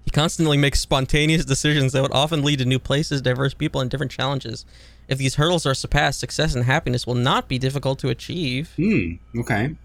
He 0.05 0.11
constantly 0.11 0.57
makes 0.57 0.81
spontaneous 0.81 1.45
decisions 1.45 1.93
that 1.93 2.03
would 2.03 2.13
often 2.13 2.43
lead 2.43 2.59
to 2.59 2.65
new 2.65 2.79
places, 2.79 3.23
diverse 3.23 3.55
people, 3.55 3.81
and 3.81 3.91
different 3.91 4.11
challenges. 4.13 4.65
If 5.09 5.19
these 5.19 5.37
hurdles 5.37 5.65
are 5.67 5.75
surpassed, 5.75 6.19
success 6.21 6.55
and 6.55 6.65
happiness 6.65 7.07
will 7.07 7.15
not 7.15 7.49
be 7.49 7.59
difficult 7.59 7.99
to 8.01 8.09
achieve. 8.09 8.73
Hmm. 8.77 9.13
Okay. 9.39 9.77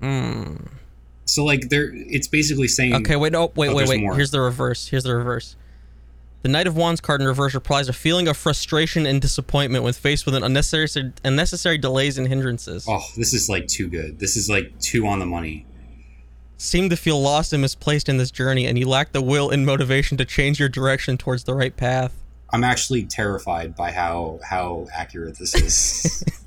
Hmm. 0.00 0.56
So 1.24 1.44
like 1.44 1.68
there, 1.70 1.90
it's 1.92 2.28
basically 2.28 2.68
saying 2.68 2.94
Okay, 2.94 3.16
wait, 3.16 3.32
no, 3.32 3.50
wait, 3.56 3.68
Oh, 3.70 3.74
wait, 3.74 3.88
wait. 3.88 4.00
more. 4.00 4.14
Here's 4.14 4.30
the 4.30 4.40
reverse. 4.40 4.88
Here's 4.88 5.02
the 5.04 5.14
reverse. 5.16 5.56
The 6.42 6.48
Knight 6.48 6.68
of 6.68 6.76
Wands 6.76 7.00
card 7.00 7.20
in 7.20 7.26
reverse 7.26 7.54
replies 7.54 7.88
a 7.88 7.92
feeling 7.92 8.28
of 8.28 8.36
frustration 8.36 9.04
and 9.06 9.20
disappointment 9.20 9.82
when 9.82 9.92
faced 9.94 10.26
with 10.26 10.36
an 10.36 10.44
unnecessary, 10.44 11.12
unnecessary 11.24 11.78
delays 11.78 12.18
and 12.18 12.28
hindrances. 12.28 12.86
Oh, 12.88 13.02
this 13.16 13.34
is 13.34 13.48
like 13.48 13.66
too 13.66 13.88
good. 13.88 14.20
This 14.20 14.36
is 14.36 14.48
like 14.48 14.78
two 14.78 15.06
on 15.08 15.18
the 15.18 15.26
money. 15.26 15.66
Seem 16.56 16.90
to 16.90 16.96
feel 16.96 17.20
lost 17.20 17.52
and 17.52 17.62
misplaced 17.62 18.08
in 18.08 18.16
this 18.16 18.30
journey, 18.30 18.66
and 18.66 18.78
you 18.78 18.88
lack 18.88 19.12
the 19.12 19.22
will 19.22 19.50
and 19.50 19.66
motivation 19.66 20.16
to 20.18 20.24
change 20.24 20.58
your 20.58 20.68
direction 20.68 21.18
towards 21.18 21.44
the 21.44 21.54
right 21.54 21.76
path. 21.76 22.14
I'm 22.50 22.64
actually 22.64 23.04
terrified 23.04 23.74
by 23.74 23.92
how 23.92 24.40
how 24.44 24.86
accurate 24.94 25.38
this 25.38 25.54
is. 25.54 26.24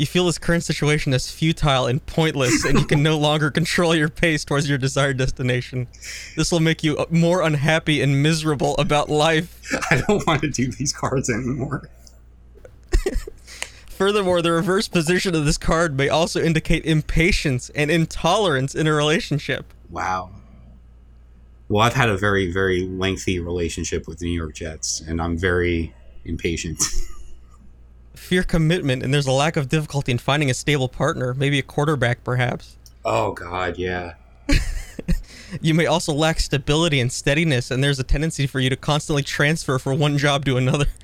You 0.00 0.06
feel 0.06 0.24
this 0.24 0.38
current 0.38 0.64
situation 0.64 1.12
as 1.12 1.30
futile 1.30 1.86
and 1.86 2.04
pointless, 2.06 2.64
and 2.64 2.78
you 2.78 2.86
can 2.86 3.02
no 3.02 3.18
longer 3.28 3.50
control 3.50 3.94
your 3.94 4.08
pace 4.08 4.46
towards 4.46 4.66
your 4.66 4.78
desired 4.78 5.18
destination. 5.18 5.88
This 6.36 6.50
will 6.50 6.60
make 6.60 6.82
you 6.82 6.96
uh, 6.96 7.04
more 7.10 7.42
unhappy 7.42 8.00
and 8.00 8.22
miserable 8.22 8.74
about 8.78 9.10
life. 9.10 9.60
I 9.90 10.00
don't 10.00 10.26
want 10.26 10.40
to 10.40 10.48
do 10.48 10.70
these 10.72 10.94
cards 10.94 11.28
anymore. 11.28 11.90
Furthermore, 14.00 14.40
the 14.40 14.50
reverse 14.50 14.88
position 14.88 15.34
of 15.34 15.44
this 15.44 15.58
card 15.58 15.94
may 15.94 16.08
also 16.08 16.40
indicate 16.40 16.86
impatience 16.86 17.68
and 17.74 17.90
intolerance 17.90 18.74
in 18.74 18.86
a 18.86 18.94
relationship. 18.94 19.74
Wow. 19.90 20.30
Well, 21.68 21.82
I've 21.82 21.92
had 21.92 22.08
a 22.08 22.16
very 22.16 22.50
very 22.50 22.86
lengthy 22.86 23.40
relationship 23.40 24.08
with 24.08 24.20
the 24.20 24.24
New 24.24 24.32
York 24.32 24.54
Jets, 24.54 25.02
and 25.02 25.20
I'm 25.20 25.36
very 25.36 25.92
impatient. 26.24 26.82
Fear 28.14 28.44
commitment, 28.44 29.02
and 29.02 29.12
there's 29.12 29.26
a 29.26 29.32
lack 29.32 29.58
of 29.58 29.68
difficulty 29.68 30.12
in 30.12 30.18
finding 30.18 30.48
a 30.48 30.54
stable 30.54 30.88
partner, 30.88 31.34
maybe 31.34 31.58
a 31.58 31.62
quarterback 31.62 32.24
perhaps. 32.24 32.78
oh 33.04 33.32
God, 33.32 33.76
yeah. 33.76 34.14
You 35.60 35.74
may 35.74 35.86
also 35.86 36.14
lack 36.14 36.40
stability 36.40 37.00
and 37.00 37.12
steadiness, 37.12 37.70
and 37.70 37.82
there's 37.82 37.98
a 37.98 38.04
tendency 38.04 38.46
for 38.46 38.60
you 38.60 38.70
to 38.70 38.76
constantly 38.76 39.22
transfer 39.22 39.78
from 39.78 39.98
one 39.98 40.16
job 40.16 40.44
to 40.46 40.56
another. 40.56 40.86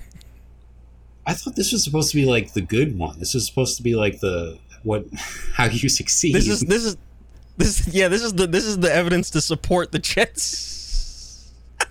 I 1.26 1.34
thought 1.34 1.56
this 1.56 1.72
was 1.72 1.82
supposed 1.82 2.10
to 2.10 2.16
be 2.16 2.24
like 2.24 2.52
the 2.52 2.60
good 2.60 2.96
one. 2.98 3.18
This 3.18 3.34
was 3.34 3.46
supposed 3.46 3.76
to 3.78 3.82
be 3.82 3.94
like 3.94 4.20
the 4.20 4.58
what 4.82 5.04
how 5.54 5.66
you 5.66 5.88
succeed. 5.88 6.34
This 6.34 6.48
is 6.48 6.60
this 6.60 6.84
is 6.84 6.96
this 7.56 7.88
yeah 7.88 8.08
this 8.08 8.22
is 8.22 8.34
the 8.34 8.46
this 8.46 8.64
is 8.64 8.78
the 8.78 8.92
evidence 8.92 9.30
to 9.30 9.40
support 9.40 9.92
the 9.92 9.98
Jets. 9.98 11.52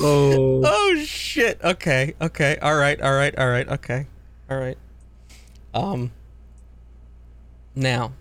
oh 0.00 0.62
Oh 0.64 1.02
shit. 1.04 1.60
Okay. 1.62 2.14
Okay. 2.20 2.56
All 2.62 2.76
right. 2.76 3.00
All 3.00 3.12
right. 3.12 3.36
All 3.38 3.48
right. 3.48 3.68
Okay. 3.68 4.06
All 4.50 4.58
right. 4.58 4.78
Um. 5.74 6.12
Now, 7.74 8.12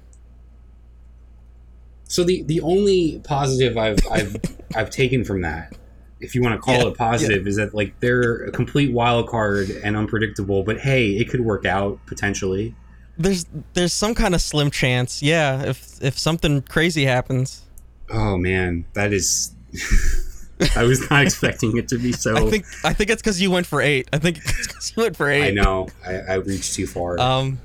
So 2.08 2.26
the 2.26 2.44
the 2.44 2.60
only 2.60 3.22
positive 3.24 3.78
I've 3.78 4.00
I've 4.12 4.36
I've 4.76 4.90
taken 4.90 5.24
from 5.24 5.42
that, 5.42 5.74
if 6.20 6.34
you 6.36 6.42
want 6.42 6.56
to 6.56 6.60
call 6.60 6.76
Yeah, 6.76 6.88
it 6.88 6.98
positive, 6.98 7.48
is 7.48 7.58
that 7.58 7.74
like 7.74 8.00
they're 8.00 8.46
a 8.46 8.52
complete 8.52 8.92
wild 8.94 9.28
card 9.28 9.70
and 9.70 9.96
unpredictable. 9.98 10.64
But 10.64 10.80
hey, 10.80 11.12
it 11.12 11.30
could 11.30 11.42
work 11.42 11.66
out 11.66 12.00
potentially. 12.06 12.74
there's 13.18 13.46
there's 13.74 13.94
some 13.94 14.14
kind 14.16 14.34
of 14.36 14.42
slim 14.42 14.72
chance, 14.72 15.22
yeah, 15.24 15.64
if 15.64 16.02
if 16.04 16.18
something 16.18 16.62
crazy 16.64 17.06
happens. 17.06 17.62
Oh 18.10 18.38
man, 18.38 18.86
that 18.94 19.12
is. 19.14 19.52
I 20.78 20.84
was 20.84 21.10
not 21.10 21.24
expecting 21.24 21.76
it 21.76 21.90
to 21.90 21.98
be 21.98 22.14
so. 22.14 22.36
I 22.48 22.50
think 22.50 22.66
I 22.86 22.94
think 22.94 23.10
it's 23.10 23.22
because 23.22 23.42
you 23.42 23.52
went 23.52 23.66
for 23.68 23.82
eight. 23.82 24.08
I 24.14 24.18
think 24.20 24.38
it's 24.46 24.68
because 24.68 24.94
you 24.96 25.04
went 25.04 25.18
for 25.18 25.30
eight. 25.30 25.44
I 25.48 25.52
know. 25.52 25.90
I, 26.06 26.14
I 26.14 26.34
reached 26.36 26.74
too 26.76 26.88
far. 26.88 27.20
Um. 27.20 27.60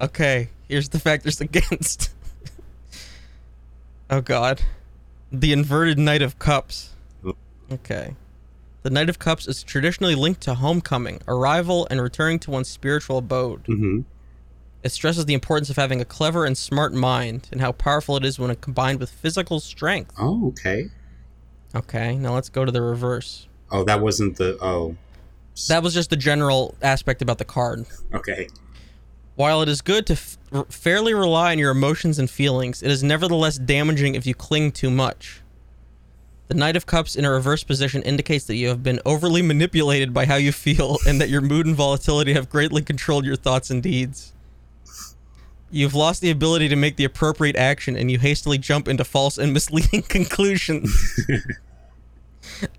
Okay, 0.00 0.48
here's 0.68 0.88
the 0.88 0.98
factors 0.98 1.40
against. 1.40 2.10
oh 4.10 4.20
God, 4.20 4.62
the 5.30 5.52
inverted 5.52 5.98
Knight 5.98 6.22
of 6.22 6.38
Cups. 6.38 6.90
Okay, 7.72 8.14
the 8.82 8.90
Knight 8.90 9.08
of 9.08 9.18
Cups 9.18 9.46
is 9.48 9.62
traditionally 9.62 10.14
linked 10.14 10.40
to 10.42 10.54
homecoming, 10.54 11.20
arrival, 11.26 11.86
and 11.90 12.00
returning 12.00 12.38
to 12.40 12.50
one's 12.50 12.68
spiritual 12.68 13.18
abode. 13.18 13.62
hmm 13.66 14.00
It 14.82 14.90
stresses 14.92 15.24
the 15.26 15.34
importance 15.34 15.70
of 15.70 15.76
having 15.76 16.00
a 16.00 16.04
clever 16.04 16.44
and 16.44 16.56
smart 16.58 16.92
mind, 16.92 17.48
and 17.52 17.60
how 17.60 17.72
powerful 17.72 18.16
it 18.16 18.24
is 18.24 18.38
when 18.38 18.54
combined 18.56 19.00
with 19.00 19.10
physical 19.10 19.60
strength. 19.60 20.12
Oh, 20.18 20.48
okay. 20.48 20.90
Okay, 21.74 22.16
now 22.16 22.34
let's 22.34 22.48
go 22.50 22.64
to 22.64 22.72
the 22.72 22.82
reverse. 22.82 23.46
Oh, 23.70 23.84
that 23.84 24.00
wasn't 24.00 24.36
the. 24.36 24.58
Oh, 24.60 24.96
That 25.68 25.82
was 25.82 25.94
just 25.94 26.10
the 26.10 26.16
general 26.16 26.74
aspect 26.82 27.22
about 27.22 27.38
the 27.38 27.44
card. 27.46 27.86
okay. 28.12 28.48
While 29.34 29.62
it 29.62 29.68
is 29.68 29.80
good 29.80 30.06
to 30.08 30.12
f- 30.12 30.36
fairly 30.68 31.14
rely 31.14 31.52
on 31.52 31.58
your 31.58 31.70
emotions 31.70 32.18
and 32.18 32.28
feelings, 32.28 32.82
it 32.82 32.90
is 32.90 33.02
nevertheless 33.02 33.56
damaging 33.56 34.14
if 34.14 34.26
you 34.26 34.34
cling 34.34 34.72
too 34.72 34.90
much. 34.90 35.40
The 36.48 36.54
Knight 36.54 36.76
of 36.76 36.84
Cups 36.86 37.16
in 37.16 37.24
a 37.24 37.30
reverse 37.30 37.64
position 37.64 38.02
indicates 38.02 38.44
that 38.46 38.56
you 38.56 38.68
have 38.68 38.82
been 38.82 39.00
overly 39.06 39.40
manipulated 39.42 40.12
by 40.12 40.26
how 40.26 40.36
you 40.36 40.52
feel 40.52 40.98
and 41.06 41.20
that 41.20 41.28
your 41.30 41.40
mood 41.40 41.66
and 41.66 41.74
volatility 41.74 42.34
have 42.34 42.50
greatly 42.50 42.82
controlled 42.82 43.24
your 43.24 43.36
thoughts 43.36 43.70
and 43.70 43.82
deeds. 43.82 44.32
You've 45.70 45.94
lost 45.94 46.20
the 46.20 46.30
ability 46.30 46.68
to 46.68 46.76
make 46.76 46.96
the 46.96 47.04
appropriate 47.04 47.56
action 47.56 47.96
and 47.96 48.10
you 48.10 48.18
hastily 48.18 48.58
jump 48.58 48.88
into 48.88 49.04
false 49.04 49.38
and 49.38 49.54
misleading 49.54 50.02
conclusions. 50.08 50.94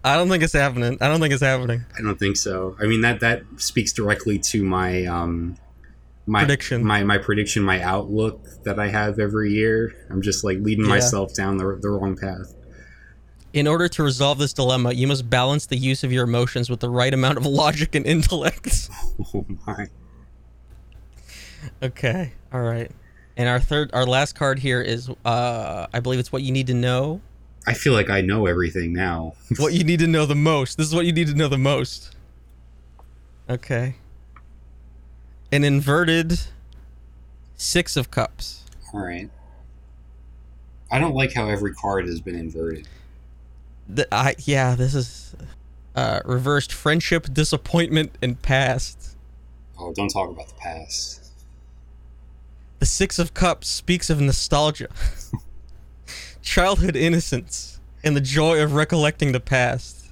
I 0.03 0.15
don't 0.15 0.29
think 0.29 0.43
it's 0.43 0.53
happening. 0.53 0.99
I 1.01 1.07
don't 1.07 1.19
think 1.19 1.33
it's 1.33 1.41
happening. 1.41 1.85
I 1.97 2.01
don't 2.03 2.19
think 2.19 2.37
so. 2.37 2.75
I 2.79 2.85
mean 2.85 3.01
that 3.01 3.21
that 3.21 3.41
speaks 3.57 3.91
directly 3.93 4.37
to 4.39 4.63
my 4.63 5.05
um 5.05 5.57
my 6.27 6.41
Prediction. 6.45 6.85
my 6.85 7.03
my 7.03 7.17
prediction, 7.17 7.63
my 7.63 7.81
outlook 7.81 8.39
that 8.63 8.77
I 8.79 8.89
have 8.89 9.17
every 9.19 9.51
year. 9.53 9.95
I'm 10.11 10.21
just 10.21 10.43
like 10.43 10.59
leading 10.59 10.85
Yeah. 10.85 10.89
myself 10.91 11.33
down 11.33 11.57
the 11.57 11.79
the 11.81 11.89
wrong 11.89 12.15
path. 12.15 12.53
In 13.53 13.67
order 13.67 13.87
to 13.87 14.03
resolve 14.03 14.39
this 14.39 14.51
dilemma, 14.51 14.93
you 14.93 15.05
must 15.05 15.29
balance 15.29 15.67
the 15.67 15.77
use 15.77 16.03
of 16.03 16.11
your 16.11 16.23
emotions 16.23 16.69
with 16.71 16.79
the 16.79 16.89
right 16.89 17.13
amount 17.13 17.37
of 17.37 17.45
logic 17.45 17.95
and 17.95 18.05
intellect. 18.05 18.89
Oh 19.35 19.45
my. 19.67 19.87
okay. 21.83 22.33
All 22.51 22.61
right. 22.61 22.89
And 23.37 23.47
our 23.47 23.59
third 23.59 23.91
our 23.93 24.05
last 24.05 24.33
card 24.33 24.57
here 24.59 24.81
is 24.81 25.09
uh 25.23 25.87
I 25.93 25.99
believe 25.99 26.19
it's 26.19 26.31
what 26.31 26.41
you 26.41 26.51
need 26.51 26.67
to 26.67 26.73
know. 26.73 27.21
I 27.67 27.73
feel 27.73 27.93
like 27.93 28.09
I 28.09 28.21
know 28.21 28.47
everything 28.47 28.91
now. 28.91 29.33
what 29.57 29.73
you 29.73 29.83
need 29.83 29.99
to 29.99 30.07
know 30.07 30.25
the 30.25 30.35
most. 30.35 30.77
This 30.77 30.87
is 30.87 30.95
what 30.95 31.05
you 31.05 31.13
need 31.13 31.27
to 31.27 31.35
know 31.35 31.47
the 31.47 31.57
most. 31.59 32.15
Okay. 33.49 33.95
An 35.51 35.63
inverted 35.63 36.39
six 37.55 37.95
of 37.95 38.09
cups. 38.09 38.65
All 38.93 38.99
right. 38.99 39.29
I 40.91 40.99
don't 40.99 41.15
like 41.15 41.33
how 41.33 41.49
every 41.49 41.73
card 41.73 42.07
has 42.07 42.19
been 42.19 42.35
inverted. 42.35 42.87
The, 43.87 44.07
I 44.13 44.35
yeah, 44.39 44.75
this 44.75 44.95
is 44.95 45.35
uh 45.95 46.21
reversed 46.25 46.71
friendship, 46.73 47.27
disappointment, 47.33 48.15
and 48.21 48.41
past. 48.41 49.15
Oh, 49.77 49.93
don't 49.93 50.09
talk 50.09 50.29
about 50.29 50.47
the 50.47 50.55
past. 50.55 51.31
The 52.79 52.85
Six 52.85 53.17
of 53.19 53.33
Cups 53.33 53.67
speaks 53.67 54.09
of 54.09 54.19
nostalgia, 54.21 54.89
childhood 56.41 56.95
innocence, 56.95 57.79
and 58.03 58.15
the 58.15 58.21
joy 58.21 58.61
of 58.61 58.73
recollecting 58.73 59.31
the 59.31 59.39
past. 59.39 60.05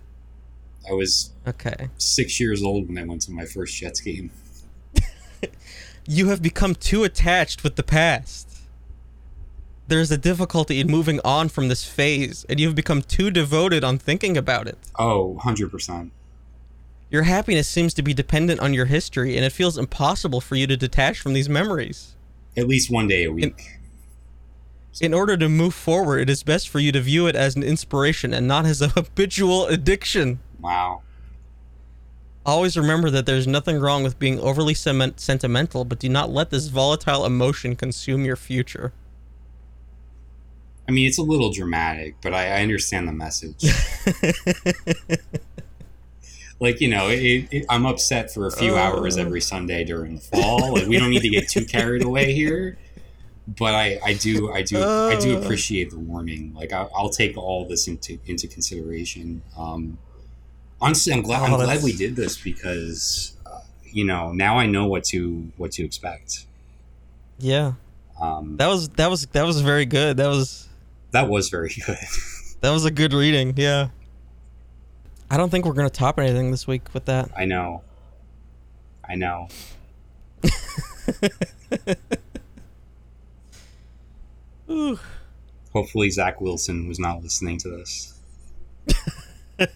I 0.89 0.93
was 0.93 1.32
Okay. 1.47 1.89
six 1.97 2.39
years 2.39 2.63
old 2.63 2.88
when 2.88 2.97
I 2.97 3.03
went 3.03 3.22
to 3.24 3.32
my 3.32 3.45
first 3.45 3.76
Jets 3.76 3.99
game. 4.01 4.32
You 6.07 6.30
have 6.30 6.41
become 6.41 6.74
too 6.74 7.03
attached 7.03 7.63
with 7.63 7.76
the 7.76 7.84
past. 7.84 8.51
There 9.92 10.00
is 10.00 10.10
a 10.10 10.18
difficulty 10.18 10.80
in 10.80 10.88
moving 10.88 11.20
on 11.26 11.50
from 11.50 11.68
this 11.68 11.84
phase, 11.84 12.46
and 12.48 12.62
you 12.62 12.68
have 12.68 12.76
become 12.78 13.02
too 13.02 13.30
devoted 13.30 13.84
on 13.84 13.98
thinking 13.98 14.38
about 14.38 14.66
it. 14.70 14.78
Oh, 14.98 15.38
100%. 15.44 16.12
Your 17.10 17.24
happiness 17.24 17.68
seems 17.68 17.94
to 17.96 18.02
be 18.02 18.14
dependent 18.14 18.62
on 18.62 18.74
your 18.74 18.86
history, 18.86 19.36
and 19.36 19.44
it 19.44 19.52
feels 19.52 19.78
impossible 19.78 20.39
for 20.39 20.56
you 20.56 20.66
to 20.68 20.78
detach 20.78 21.20
from 21.20 21.34
these 21.34 21.50
memories. 21.50 22.16
At 22.56 22.70
least 22.70 22.89
one 22.89 23.10
day 23.10 23.26
a 23.26 23.34
week. 23.34 23.82
In 25.02 25.14
order 25.14 25.36
to 25.36 25.50
move 25.50 25.74
forward, 25.74 26.22
it 26.22 26.30
is 26.30 26.42
best 26.42 26.70
for 26.70 26.80
you 26.80 26.94
to 26.94 27.02
view 27.02 27.28
it 27.28 27.36
as 27.36 27.58
an 27.58 27.64
inspiration 27.64 28.34
and 28.34 28.48
not 28.48 28.66
as 28.66 28.82
a 28.82 28.88
habitual 28.96 29.66
addiction. 29.66 30.39
Wow. 30.62 31.02
Always 32.46 32.78
remember 32.78 33.10
that 33.10 33.26
there's 33.26 33.46
nothing 33.46 33.78
wrong 33.78 34.04
with 34.04 34.18
being 34.18 34.39
overly 34.39 34.74
sentimental, 34.74 35.84
but 35.84 36.00
do 36.00 36.08
not 36.08 36.30
let 36.30 36.50
this 36.50 36.68
volatile 36.68 37.26
emotion 37.26 37.76
consume 37.76 38.24
your 38.24 38.38
future. 38.38 38.94
I 40.92 40.94
mean, 40.94 41.08
it's 41.08 41.18
a 41.20 41.24
little 41.24 41.52
dramatic, 41.54 42.16
but 42.22 42.34
I, 42.34 42.48
I 42.58 42.62
understand 42.64 43.08
the 43.08 43.14
message. 43.14 43.64
like, 46.60 46.82
you 46.82 46.89
know, 46.89 47.08
it, 47.08 47.48
it, 47.50 47.66
I'm 47.70 47.86
upset 47.86 48.34
for 48.34 48.46
a 48.46 48.52
few 48.52 48.76
hours 48.76 49.18
every 49.18 49.39
Sunday 49.39 49.86
during 49.86 50.16
the 50.16 50.22
fall. 50.22 50.74
Like, 50.74 50.88
we 50.88 51.00
don't 51.00 51.10
need 51.12 51.22
to 51.22 51.30
get 51.30 51.48
too 51.48 51.64
carried 51.66 52.04
away 52.04 52.34
here. 52.34 52.78
But 53.48 53.74
I, 53.74 54.00
I 54.06 54.14
do, 54.16 54.52
I 54.52 54.64
do, 54.64 54.84
I 54.84 55.18
do 55.18 55.38
Uh. 55.38 55.42
appreciate 55.42 55.92
the 55.92 55.98
warning. 55.98 56.54
Like, 56.54 56.74
I, 56.74 56.88
I'll 56.94 57.10
take 57.10 57.38
all 57.38 57.66
this 57.66 57.88
into 57.88 58.20
into 58.28 58.50
consideration. 58.50 59.42
Um, 59.58 59.98
honestly, 60.82 61.14
I'm 61.14 61.22
glad. 61.22 61.42
Oh, 61.42 61.46
I'm 61.56 61.66
glad 61.66 61.82
we 61.84 61.94
did 61.94 62.18
this 62.18 62.38
because, 62.38 63.34
uh, 63.46 63.62
you 63.86 64.04
know, 64.04 64.34
now 64.34 64.58
I 64.58 64.66
know 64.66 64.88
what 64.88 65.06
to 65.06 65.52
what 65.56 65.72
to 65.74 65.86
expect. 65.86 66.46
Yeah, 67.39 67.74
Um, 68.22 68.58
that 68.58 68.68
was 68.68 68.89
that 68.89 69.10
was 69.10 69.26
that 69.28 69.46
was 69.46 69.62
very 69.62 69.86
good. 69.86 70.18
That 70.18 70.28
was 70.28 70.68
that 71.12 71.30
was 71.30 71.49
very 71.49 71.74
good. 71.86 71.97
that 72.62 72.72
was 72.72 72.86
a 72.86 72.91
good 72.91 73.14
reading. 73.14 73.53
Yeah. 73.57 73.89
I 75.30 75.38
don't 75.38 75.49
think 75.49 75.66
we're 75.66 75.74
gonna 75.74 75.89
top 75.89 76.20
anything 76.20 76.51
this 76.51 76.68
week 76.68 76.93
with 76.93 77.05
that. 77.05 77.30
I 77.38 77.45
know. 77.45 77.84
I 79.07 79.16
know. 79.16 79.47
Ooh. 84.70 84.99
Hopefully, 85.74 86.09
Zach 86.09 86.41
Wilson 86.41 86.88
was 86.88 86.99
not 86.99 87.24
listening 87.24 87.57
to 87.59 87.70
this. 87.70 88.20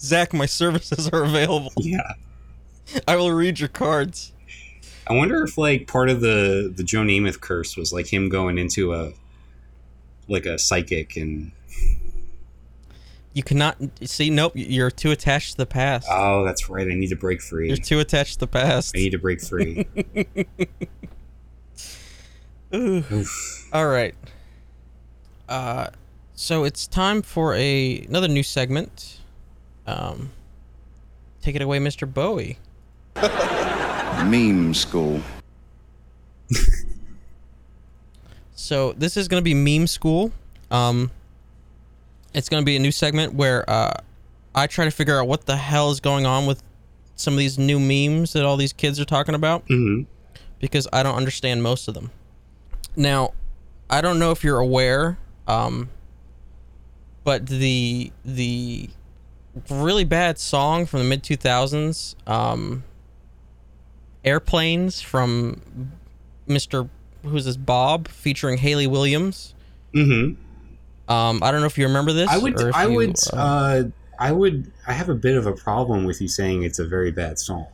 Zach, 0.00 0.32
my 0.32 0.46
services 0.46 1.08
are 1.12 1.22
available. 1.22 1.72
Yeah. 1.78 2.14
I 3.06 3.16
will 3.16 3.30
read 3.32 3.60
your 3.60 3.68
cards. 3.68 4.32
I 5.06 5.12
wonder 5.12 5.42
if 5.44 5.56
like 5.56 5.86
part 5.86 6.08
of 6.10 6.20
the 6.20 6.72
the 6.74 6.82
Joe 6.82 7.00
Namath 7.02 7.40
curse 7.40 7.76
was 7.76 7.92
like 7.92 8.12
him 8.12 8.28
going 8.28 8.58
into 8.58 8.92
a 8.94 9.12
like 10.28 10.46
a 10.46 10.58
psychic 10.58 11.16
and 11.16 11.52
You 13.32 13.42
cannot 13.42 13.76
see. 14.04 14.30
Nope, 14.30 14.52
you're 14.54 14.90
too 14.90 15.10
attached 15.10 15.52
to 15.52 15.56
the 15.58 15.66
past. 15.66 16.06
oh 16.10 16.44
that's 16.44 16.68
right 16.68 16.86
I 16.90 16.94
need 16.94 17.08
to 17.08 17.16
break 17.16 17.40
free 17.40 17.68
You're 17.68 17.76
too 17.76 18.00
attached 18.00 18.34
to 18.34 18.40
the 18.40 18.46
past. 18.46 18.94
I 18.96 19.00
need 19.00 19.10
to 19.10 19.18
break 19.18 19.40
free 19.40 19.86
Oof. 22.74 23.68
All 23.72 23.88
right. 23.88 24.14
Uh, 25.48 25.88
so 26.34 26.64
it's 26.64 26.86
time 26.86 27.22
for 27.22 27.54
a 27.54 28.04
another 28.08 28.28
new 28.28 28.42
segment. 28.42 29.20
Um, 29.86 30.30
take 31.40 31.56
it 31.56 31.62
away, 31.62 31.78
Mr. 31.78 32.12
Bowie. 32.12 32.58
Meme 34.30 34.74
school. 34.74 35.22
So 38.60 38.92
this 38.94 39.16
is 39.16 39.28
going 39.28 39.40
to 39.40 39.44
be 39.44 39.54
meme 39.54 39.86
school. 39.86 40.32
Um, 40.72 41.12
it's 42.34 42.48
going 42.48 42.60
to 42.60 42.64
be 42.66 42.74
a 42.74 42.80
new 42.80 42.90
segment 42.90 43.34
where 43.34 43.68
uh, 43.70 43.92
I 44.52 44.66
try 44.66 44.84
to 44.84 44.90
figure 44.90 45.16
out 45.20 45.28
what 45.28 45.46
the 45.46 45.56
hell 45.56 45.92
is 45.92 46.00
going 46.00 46.26
on 46.26 46.44
with 46.44 46.60
some 47.14 47.34
of 47.34 47.38
these 47.38 47.56
new 47.56 47.78
memes 47.78 48.32
that 48.32 48.44
all 48.44 48.56
these 48.56 48.72
kids 48.72 48.98
are 48.98 49.04
talking 49.04 49.36
about 49.36 49.64
Mhm. 49.68 50.06
because 50.58 50.88
I 50.92 51.04
don't 51.04 51.14
understand 51.14 51.62
most 51.62 51.86
of 51.86 51.94
them. 51.94 52.10
Now, 52.96 53.30
I 53.88 54.00
don't 54.00 54.18
know 54.18 54.32
if 54.32 54.42
you're 54.42 54.58
aware, 54.58 55.18
um, 55.46 55.88
but 57.22 57.46
the 57.46 58.10
the 58.24 58.90
really 59.70 60.04
bad 60.04 60.36
song 60.40 60.84
from 60.84 60.98
the 60.98 61.04
mid 61.04 61.22
2000s, 61.22 62.16
um, 62.26 62.82
"Airplanes" 64.24 65.00
from 65.00 65.62
Mr. 66.48 66.88
Who's 67.22 67.44
this 67.44 67.56
Bob 67.56 68.08
featuring 68.08 68.58
Hayley 68.58 68.86
Williams. 68.86 69.54
Mhm. 69.94 70.36
Um, 71.08 71.42
I 71.42 71.50
don't 71.50 71.60
know 71.60 71.66
if 71.66 71.78
you 71.78 71.86
remember 71.86 72.12
this. 72.12 72.28
I 72.28 72.38
would 72.38 72.60
I 72.74 72.86
you, 72.86 72.94
would 72.94 73.16
uh, 73.32 73.36
uh 73.36 73.82
I 74.18 74.32
would 74.32 74.70
I 74.86 74.92
have 74.92 75.08
a 75.08 75.14
bit 75.14 75.36
of 75.36 75.46
a 75.46 75.52
problem 75.52 76.04
with 76.04 76.20
you 76.20 76.28
saying 76.28 76.62
it's 76.64 76.78
a 76.78 76.86
very 76.86 77.10
bad 77.10 77.38
song 77.38 77.66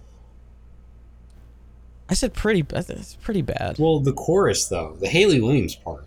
I 2.09 2.15
said 2.15 2.35
pretty. 2.35 2.63
bad. 2.63 2.85
It's 2.91 3.17
pretty 3.17 3.43
bad. 3.43 3.77
well 3.79 3.99
the 3.99 4.13
chorus 4.13 4.67
though 4.67 4.97
the 5.01 5.09
Hayley 5.09 5.41
Williams 5.41 5.75
part 5.75 6.07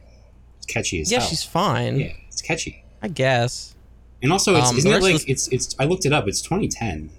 it's 0.58 0.66
catchy 0.66 1.02
as 1.02 1.08
well. 1.10 1.14
yeah, 1.14 1.20
hell 1.20 1.30
she's 1.30 1.44
fine. 1.44 2.00
yeah 2.00 2.12
it's 2.30 2.42
catchy 2.42 2.84
I 3.02 3.10
guess. 3.10 3.76
and 4.24 4.32
also 4.32 4.56
it's 4.56 4.70
Um, 4.70 4.78
isn't 4.78 4.92
it 4.92 5.02
like 5.04 5.16
of 5.16 5.24
it's 5.28 5.48
it's 5.50 5.76
I 5.80 5.86
looked 5.86 6.06
it 6.06 6.14
up 6.14 6.28
it's 6.28 6.42
2010 6.42 7.10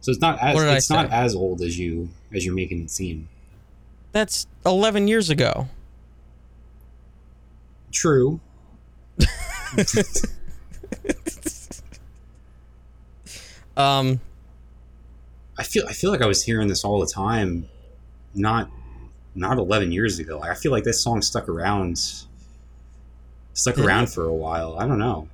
so 0.00 0.10
it's 0.10 0.20
not 0.20 0.38
as 0.42 0.54
What 0.56 0.62
did 0.62 0.70
I 0.70 0.76
it's 0.76 0.90
not 0.90 1.10
as 1.10 1.34
old 1.34 1.62
as 1.62 1.78
you 1.78 2.10
as 2.34 2.44
you're 2.44 2.54
making 2.54 2.82
it 2.82 2.90
seem 2.90 3.28
That's 4.12 4.46
11 4.64 5.08
years 5.08 5.30
ago. 5.30 5.68
true 7.90 8.40
Um, 13.76 14.20
I 15.58 15.62
feel 15.62 15.86
I 15.88 15.92
feel 15.92 16.10
like 16.10 16.20
I 16.20 16.26
was 16.26 16.42
hearing 16.42 16.68
this 16.68 16.84
all 16.84 17.00
the 17.00 17.06
time, 17.06 17.68
not 18.34 18.70
not 19.34 19.58
eleven 19.58 19.92
years 19.92 20.18
ago. 20.18 20.38
Like, 20.38 20.50
I 20.50 20.54
feel 20.54 20.72
like 20.72 20.84
this 20.84 21.02
song 21.02 21.22
stuck 21.22 21.48
around, 21.48 21.98
stuck 23.54 23.78
around 23.78 24.10
for 24.10 24.24
a 24.24 24.32
while. 24.32 24.76
I 24.78 24.86
don't 24.86 24.98
know, 24.98 25.28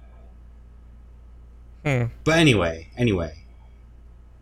hmm. 1.85 2.05
but 2.25 2.39
anyway, 2.39 2.89
anyway, 2.97 3.39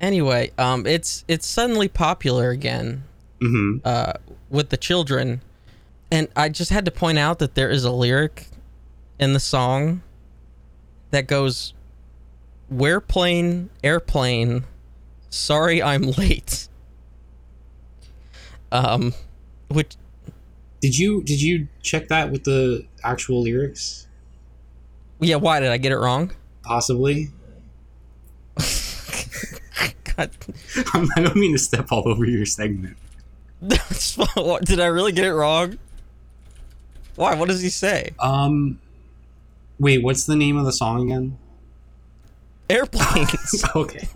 Anyway, 0.01 0.51
um, 0.59 0.87
it's 0.87 1.25
it's 1.27 1.47
suddenly 1.47 1.89
popular 1.89 2.51
again 2.51 3.05
Mm-hmm. 3.41 3.79
uh, 3.85 4.15
with 4.49 4.71
the 4.71 4.77
children, 4.77 5.43
and 6.11 6.29
I 6.35 6.49
just 6.49 6.71
had 6.71 6.85
to 6.87 6.91
point 6.91 7.19
out 7.19 7.39
that 7.41 7.55
there 7.55 7.71
is 7.71 7.85
a 7.85 7.91
lyric 7.91 8.49
in 9.19 9.33
the 9.35 9.41
song 9.41 10.03
that 11.11 11.27
goes, 11.27 11.75
"We're 12.71 13.01
plane, 13.01 13.69
airplane. 13.85 14.65
Sorry, 15.29 15.83
I'm 15.83 16.03
late." 16.03 16.69
Um, 18.73 19.15
which 19.69 19.97
Did 20.81 20.99
you 20.99 21.23
did 21.23 21.41
you 21.41 21.69
check 21.83 22.09
that 22.09 22.31
with 22.31 22.45
the 22.45 22.87
actual 23.05 23.43
lyrics? 23.43 24.07
yeah, 25.21 25.37
why 25.37 25.61
did 25.61 25.71
I 25.71 25.77
get 25.79 25.93
it 25.93 25.99
wrong? 25.99 26.33
Possibly. 26.63 27.29
God, 28.57 30.31
I 30.95 31.21
don't 31.23 31.37
mean 31.37 31.53
to 31.53 31.59
step 31.59 31.93
all 31.93 32.09
over 32.09 32.25
your 32.25 32.47
segment. 32.47 32.97
That's 33.63 34.15
fu- 34.15 34.25
what- 34.43 34.65
did 34.65 34.81
I 34.81 34.87
really 34.87 35.13
get 35.13 35.25
it 35.25 35.35
wrong? 35.35 35.79
Why? 37.17 37.35
What 37.35 37.49
does 37.49 37.63
he 37.63 37.71
say? 37.71 38.11
Um, 38.19 38.79
wait, 39.79 40.03
what's 40.03 40.25
the 40.25 40.37
name 40.37 40.57
of 40.59 40.65
the 40.67 40.73
song 40.73 41.11
again? 41.11 41.39
Airplanes. 42.69 43.65
okay, 43.77 44.07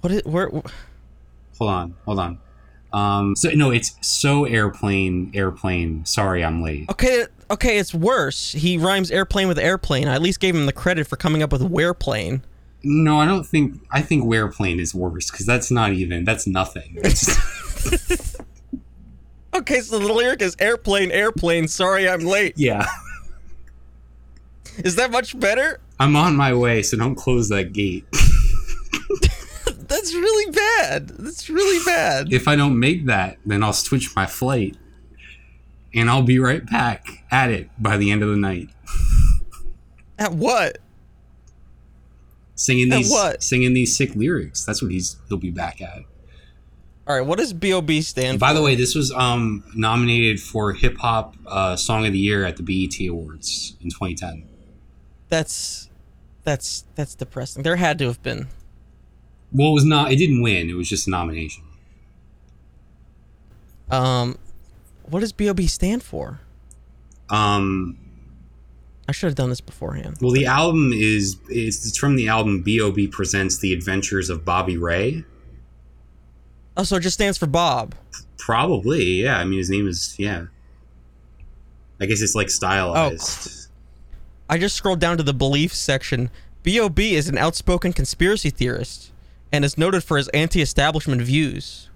what 0.00 0.12
is 0.12 0.22
where? 0.24 0.48
hold 0.48 0.62
on, 1.60 1.94
hold 2.04 2.18
on. 2.18 2.38
Um, 2.92 3.34
so 3.36 3.50
no, 3.50 3.70
it's 3.70 3.96
so 4.00 4.44
airplane, 4.44 5.30
airplane. 5.34 6.04
Sorry, 6.04 6.44
I'm 6.44 6.62
late. 6.62 6.88
Okay, 6.90 7.26
okay, 7.50 7.78
it's 7.78 7.92
worse. 7.94 8.52
He 8.52 8.78
rhymes 8.78 9.10
airplane 9.10 9.48
with 9.48 9.58
airplane. 9.58 10.08
I 10.08 10.14
at 10.14 10.22
least 10.22 10.40
gave 10.40 10.54
him 10.54 10.66
the 10.66 10.72
credit 10.72 11.06
for 11.06 11.16
coming 11.16 11.42
up 11.42 11.52
with 11.52 11.62
whereplane. 11.62 12.42
No, 12.84 13.20
I 13.20 13.26
don't 13.26 13.44
think. 13.44 13.80
I 13.90 14.02
think 14.02 14.24
whereplane 14.24 14.80
is 14.80 14.94
worse 14.94 15.30
because 15.30 15.46
that's 15.46 15.70
not 15.70 15.92
even. 15.92 16.24
That's 16.24 16.46
nothing. 16.46 16.98
Okay, 19.54 19.80
so 19.80 19.98
the 19.98 20.10
lyric 20.10 20.40
is 20.40 20.56
airplane, 20.58 21.10
airplane. 21.10 21.68
Sorry, 21.68 22.08
I'm 22.08 22.20
late. 22.20 22.54
yeah, 22.56 22.86
Is 24.78 24.96
that 24.96 25.10
much 25.10 25.38
better? 25.38 25.78
I'm 26.00 26.16
on 26.16 26.36
my 26.36 26.54
way, 26.54 26.82
so 26.82 26.96
don't 26.96 27.16
close 27.16 27.50
that 27.50 27.74
gate. 27.74 28.06
That's 29.66 30.14
really 30.14 30.50
bad. 30.52 31.08
That's 31.08 31.50
really 31.50 31.84
bad. 31.84 32.32
If 32.32 32.48
I 32.48 32.56
don't 32.56 32.80
make 32.80 33.04
that, 33.06 33.36
then 33.44 33.62
I'll 33.62 33.74
switch 33.74 34.16
my 34.16 34.24
flight, 34.24 34.74
and 35.94 36.08
I'll 36.08 36.22
be 36.22 36.38
right 36.38 36.64
back 36.64 37.06
at 37.30 37.50
it 37.50 37.68
by 37.78 37.98
the 37.98 38.10
end 38.10 38.22
of 38.22 38.30
the 38.30 38.36
night. 38.38 38.70
At 40.18 40.32
what? 40.32 40.78
Singing 42.62 42.90
these, 42.90 43.12
singing 43.40 43.74
these 43.74 43.96
sick 43.96 44.14
lyrics. 44.14 44.64
That's 44.64 44.80
what 44.80 44.92
he's 44.92 45.16
he'll 45.28 45.36
be 45.36 45.50
back 45.50 45.82
at. 45.82 46.04
All 47.08 47.16
right, 47.16 47.26
what 47.26 47.40
does 47.40 47.52
BOB 47.52 47.90
stand 48.02 48.36
for? 48.36 48.40
By 48.40 48.50
for? 48.50 48.54
the 48.54 48.62
way, 48.62 48.76
this 48.76 48.94
was 48.94 49.10
um, 49.10 49.64
nominated 49.74 50.40
for 50.40 50.72
Hip 50.72 50.96
Hop 50.98 51.34
uh, 51.48 51.74
Song 51.74 52.06
of 52.06 52.12
the 52.12 52.20
Year 52.20 52.44
at 52.44 52.58
the 52.58 52.62
BET 52.62 53.04
Awards 53.08 53.74
in 53.80 53.90
2010. 53.90 54.48
That's 55.28 55.90
that's 56.44 56.84
that's 56.94 57.16
depressing. 57.16 57.64
There 57.64 57.74
had 57.74 57.98
to 57.98 58.06
have 58.06 58.22
been. 58.22 58.46
Well, 59.50 59.70
it 59.70 59.74
was 59.74 59.84
not. 59.84 60.12
It 60.12 60.16
didn't 60.16 60.40
win. 60.40 60.70
It 60.70 60.74
was 60.74 60.88
just 60.88 61.08
a 61.08 61.10
nomination. 61.10 61.64
Um 63.90 64.38
what 65.02 65.18
does 65.18 65.32
BOB 65.32 65.62
stand 65.62 66.04
for? 66.04 66.40
Um, 67.28 67.98
I 69.08 69.12
should 69.12 69.26
have 69.26 69.34
done 69.34 69.50
this 69.50 69.60
beforehand. 69.60 70.18
well, 70.20 70.30
the 70.32 70.46
album 70.46 70.92
is 70.92 71.36
is 71.48 71.86
it's 71.86 71.98
from 71.98 72.16
the 72.16 72.28
album 72.28 72.62
B.O.B. 72.62 73.08
presents 73.08 73.58
the 73.58 73.72
Adventures 73.72 74.30
of 74.30 74.44
Bobby 74.44 74.76
Ray. 74.76 75.24
Oh, 76.76 76.84
so 76.84 76.96
it 76.96 77.00
just 77.00 77.14
stands 77.14 77.36
for 77.36 77.46
Bob. 77.46 77.94
Probably, 78.38 79.22
yeah. 79.22 79.38
I 79.38 79.44
mean, 79.44 79.58
his 79.58 79.70
name 79.70 79.86
is 79.88 80.14
yeah. 80.18 80.46
I 82.00 82.06
guess 82.06 82.20
it's 82.20 82.34
like 82.34 82.50
stylized. 82.50 83.48
Oh, 83.48 83.68
I 84.48 84.58
just 84.58 84.76
scrolled 84.76 85.00
down 85.00 85.16
to 85.16 85.22
the 85.22 85.34
belief 85.34 85.72
section. 85.74 86.30
BOB 86.64 86.98
is 87.00 87.28
an 87.28 87.38
outspoken 87.38 87.92
conspiracy 87.92 88.50
theorist 88.50 89.12
and 89.52 89.64
is 89.64 89.76
noted 89.78 90.04
for 90.04 90.16
his 90.16 90.28
anti-establishment 90.28 91.22
views. 91.22 91.88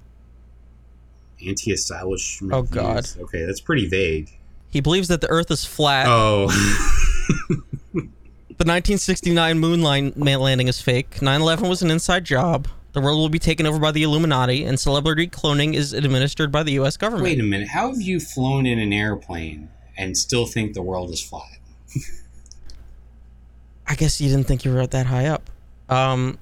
Anti-establishment. 1.47 2.53
Oh, 2.53 2.63
God. 2.63 3.05
views. 3.05 3.19
Okay, 3.25 3.45
that's 3.45 3.61
pretty 3.61 3.89
vague. 3.89 4.39
He 4.77 4.83
believes 4.83 5.09
that 5.09 5.23
the 5.23 5.31
Earth 5.31 5.51
is 5.51 5.65
flat. 5.65 6.05
Oh, 6.07 6.49
The 7.95 8.65
1969 8.65 9.59
moon 9.59 9.81
landing 9.81 10.69
is 10.69 10.83
fake. 10.83 11.13
9/11 11.21 11.67
was 11.67 11.81
an 11.81 11.91
inside 11.91 12.27
job. 12.27 12.69
The 12.93 13.01
world 13.01 13.17
will 13.19 13.31
be 13.31 13.39
taken 13.39 13.65
over 13.65 13.79
by 13.79 13.91
the 13.91 14.03
Illuminati, 14.03 14.65
and 14.65 14.79
celebrity 14.79 15.29
cloning 15.29 15.73
is 15.73 15.95
administered 15.95 16.53
by 16.53 16.63
the 16.63 16.73
U.S. 16.73 16.99
government. 16.99 17.25
wait 17.25 17.41
a 17.41 17.43
minute. 17.43 17.69
How 17.69 17.89
have 17.89 18.03
you 18.03 18.21
flown 18.21 18.67
in 18.67 18.79
an 18.79 18.93
airplane 18.93 19.71
and 19.97 20.15
still 20.15 20.45
think 20.45 20.75
the 20.75 20.83
world 20.83 21.11
is 21.11 21.23
flat? 21.23 21.57
I 23.87 23.95
guess 23.95 24.21
you 24.21 24.29
didn't 24.29 24.47
think 24.47 24.67
you 24.67 24.75
were 24.75 24.87
that 24.87 25.07
high 25.07 25.25
up. 25.25 25.49
Um, 25.89 26.39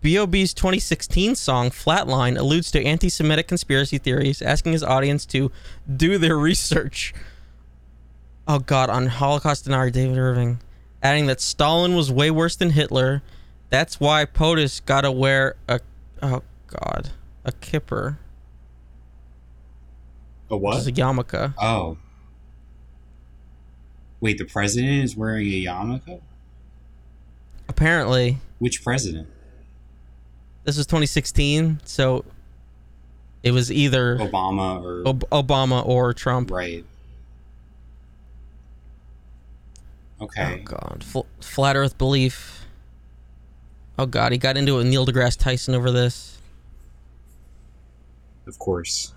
B.O.B.'s 0.00 0.52
2016 0.52 1.36
song 1.36 1.70
"Flatline" 1.70 2.36
alludes 2.36 2.72
to 2.72 2.84
anti-Semitic 2.84 3.46
conspiracy 3.46 3.98
theories, 3.98 4.42
asking 4.42 4.72
his 4.72 4.82
audience 4.82 5.24
to 5.26 5.52
do 5.96 6.18
their 6.18 6.36
research. 6.36 7.14
Oh 8.46 8.58
God, 8.58 8.90
on 8.90 9.06
Holocaust 9.06 9.64
denier 9.64 9.90
David 9.90 10.18
Irving, 10.18 10.60
adding 11.02 11.26
that 11.26 11.40
Stalin 11.40 11.94
was 11.94 12.10
way 12.10 12.30
worse 12.30 12.56
than 12.56 12.70
Hitler. 12.70 13.22
That's 13.70 14.00
why 14.00 14.24
POTUS 14.24 14.84
gotta 14.84 15.10
wear 15.10 15.56
a 15.68 15.80
oh 16.22 16.42
God 16.66 17.10
a 17.44 17.52
kippah, 17.52 18.16
A 20.50 20.56
what? 20.56 20.86
a 20.86 20.90
yarmulke. 20.92 21.54
Oh. 21.60 21.96
Wait, 24.20 24.38
the 24.38 24.44
president 24.44 25.02
is 25.04 25.16
wearing 25.16 25.46
a 25.46 25.64
yarmulke? 25.64 26.20
Apparently, 27.68 28.38
Which 28.58 28.84
president? 28.84 29.28
this 30.64 30.76
was 30.76 30.86
2016, 30.86 31.80
so 31.84 32.24
it 33.42 33.50
was 33.52 33.72
either 33.72 34.18
Obama 34.18 34.82
or 34.82 35.08
Ob- 35.08 35.28
Obama 35.30 35.84
or 35.86 36.12
Trump. 36.12 36.50
right? 36.50 36.84
Oh 40.22 40.58
God, 40.64 41.02
Fl- 41.04 41.20
flat 41.40 41.76
Earth 41.76 41.98
belief. 41.98 42.64
Oh 43.98 44.06
God, 44.06 44.32
he 44.32 44.38
got 44.38 44.56
into 44.56 44.74
it 44.74 44.76
with 44.78 44.86
Neil 44.86 45.04
deGrasse 45.06 45.38
Tyson 45.38 45.74
over 45.74 45.90
this. 45.90 46.38
Of 48.46 48.58
course. 48.58 49.12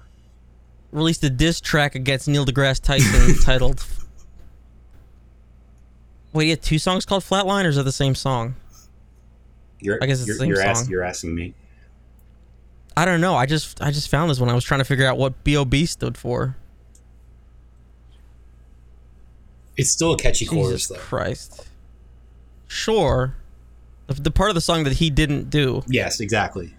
Released 0.91 1.23
a 1.23 1.29
diss 1.29 1.61
track 1.61 1.95
against 1.95 2.27
Neil 2.27 2.45
deGrasse 2.45 2.81
Tyson 2.81 3.35
titled. 3.43 3.85
Wait, 6.33 6.45
he 6.45 6.49
had 6.51 6.61
two 6.61 6.79
songs 6.79 7.05
called 7.05 7.23
Flatline, 7.23 7.65
or 7.65 7.69
is 7.69 7.75
that 7.77 7.83
the 7.83 7.91
same 7.91 8.15
song? 8.15 8.55
You're, 9.79 9.99
I 10.01 10.05
guess 10.07 10.19
it's 10.19 10.27
the 10.27 10.33
same 10.35 10.49
you're, 10.49 10.61
ask- 10.61 10.83
song. 10.83 10.91
you're 10.91 11.03
asking 11.03 11.35
me. 11.35 11.53
I 12.97 13.05
don't 13.05 13.19
know. 13.21 13.35
I 13.35 13.45
just 13.45 13.81
I 13.81 13.91
just 13.91 14.09
found 14.09 14.29
this 14.29 14.39
when 14.39 14.49
I 14.49 14.53
was 14.53 14.63
trying 14.63 14.79
to 14.79 14.85
figure 14.85 15.05
out 15.05 15.17
what 15.17 15.43
B.O.B. 15.43 15.85
stood 15.85 16.17
for. 16.17 16.55
It's 19.77 19.91
still 19.91 20.13
a 20.13 20.17
catchy 20.17 20.45
chorus, 20.45 20.87
though. 20.87 20.95
Christ. 20.95 21.67
Sure. 22.67 23.35
The, 24.07 24.13
the 24.13 24.31
part 24.31 24.49
of 24.49 24.55
the 24.55 24.61
song 24.61 24.83
that 24.83 24.93
he 24.93 25.09
didn't 25.09 25.49
do. 25.49 25.83
Yes, 25.87 26.19
exactly. 26.19 26.73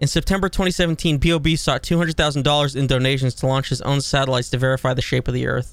In 0.00 0.08
September 0.08 0.48
2017, 0.48 1.18
B.O.B. 1.18 1.56
sought 1.56 1.82
$200,000 1.82 2.76
in 2.76 2.86
donations 2.86 3.34
to 3.36 3.46
launch 3.46 3.68
his 3.68 3.80
own 3.82 4.00
satellites 4.00 4.50
to 4.50 4.58
verify 4.58 4.92
the 4.92 5.00
shape 5.00 5.28
of 5.28 5.34
the 5.34 5.46
Earth. 5.46 5.72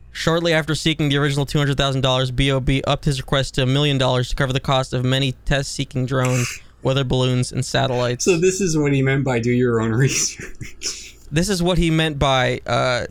Shortly 0.12 0.52
after 0.52 0.74
seeking 0.74 1.08
the 1.08 1.16
original 1.16 1.44
$200,000, 1.44 2.36
B.O.B. 2.36 2.82
upped 2.86 3.04
his 3.04 3.20
request 3.20 3.54
to 3.54 3.62
a 3.62 3.66
million 3.66 3.98
dollars 3.98 4.30
to 4.30 4.36
cover 4.36 4.52
the 4.52 4.60
cost 4.60 4.92
of 4.92 5.04
many 5.04 5.32
test 5.44 5.72
seeking 5.72 6.06
drones, 6.06 6.60
weather 6.82 7.04
balloons, 7.04 7.52
and 7.52 7.64
satellites. 7.64 8.24
So 8.24 8.38
this 8.38 8.60
is 8.60 8.78
what 8.78 8.92
he 8.92 9.02
meant 9.02 9.24
by 9.24 9.40
do 9.40 9.50
your 9.50 9.80
own 9.80 9.92
research. 9.92 11.11
This 11.32 11.48
is 11.48 11.62
what 11.62 11.78
he 11.78 11.90
meant 11.90 12.18
by 12.18 12.60
uh, 12.66 13.06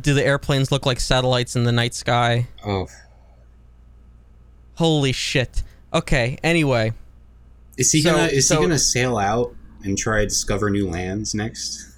do 0.00 0.14
the 0.14 0.24
airplanes 0.24 0.70
look 0.70 0.86
like 0.86 1.00
satellites 1.00 1.56
in 1.56 1.64
the 1.64 1.72
night 1.72 1.94
sky? 1.94 2.46
oh. 2.64 2.86
Holy 4.76 5.12
shit. 5.12 5.62
Okay, 5.92 6.38
anyway. 6.42 6.92
Is 7.76 7.92
he 7.92 8.00
So- 8.02 8.10
gonna 8.12 8.26
is 8.26 8.48
so- 8.48 8.56
he 8.56 8.62
gonna 8.62 8.78
sail 8.78 9.18
out 9.18 9.54
and 9.84 9.96
try 9.98 10.20
to 10.20 10.26
discover 10.26 10.70
new 10.70 10.88
lands 10.88 11.34
next? 11.34 11.88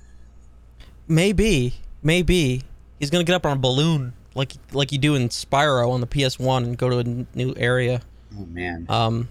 Maybe, 1.06 1.74
maybe 2.02 2.62
he's 2.98 3.10
gonna 3.10 3.24
get 3.24 3.34
up 3.34 3.46
on 3.46 3.56
a 3.56 3.60
balloon 3.60 4.12
like 4.34 4.52
like 4.72 4.90
you 4.90 4.98
do 4.98 5.14
in 5.14 5.28
Spyro 5.28 5.90
on 5.90 6.00
the 6.00 6.06
PS1 6.06 6.64
and 6.64 6.76
go 6.78 6.88
to 6.90 6.98
a 6.98 7.26
new 7.36 7.54
area. 7.56 8.00
Oh 8.36 8.46
man. 8.46 8.86
Um, 8.88 9.28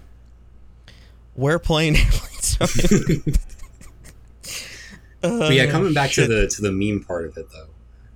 we're 1.36 1.58
playing 1.58 1.96
airplanes. 1.98 2.58
but 5.28 5.52
yeah, 5.54 5.64
Uh, 5.64 5.70
coming 5.70 5.94
back 5.94 6.10
shit. 6.10 6.28
to 6.28 6.34
the 6.34 6.46
to 6.48 6.62
the 6.62 6.70
meme 6.72 7.02
part 7.04 7.24
of 7.26 7.36
it 7.36 7.46
though. 7.52 7.68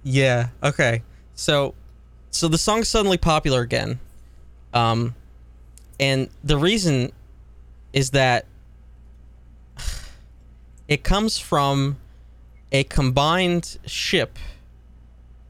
yeah. 0.03 0.49
Okay. 0.63 1.03
So, 1.35 1.75
so 2.31 2.49
the 2.49 2.59
song's 2.59 2.89
suddenly 2.89 3.17
popular 3.19 3.61
again. 3.63 4.01
Um, 4.75 5.15
and 6.01 6.29
the 6.45 6.59
reason 6.59 7.13
is 7.93 8.11
that 8.11 8.45
it 10.89 11.03
comes 11.05 11.39
from 11.39 11.97
a 12.73 12.85
combined 12.85 13.79
ship 13.87 14.39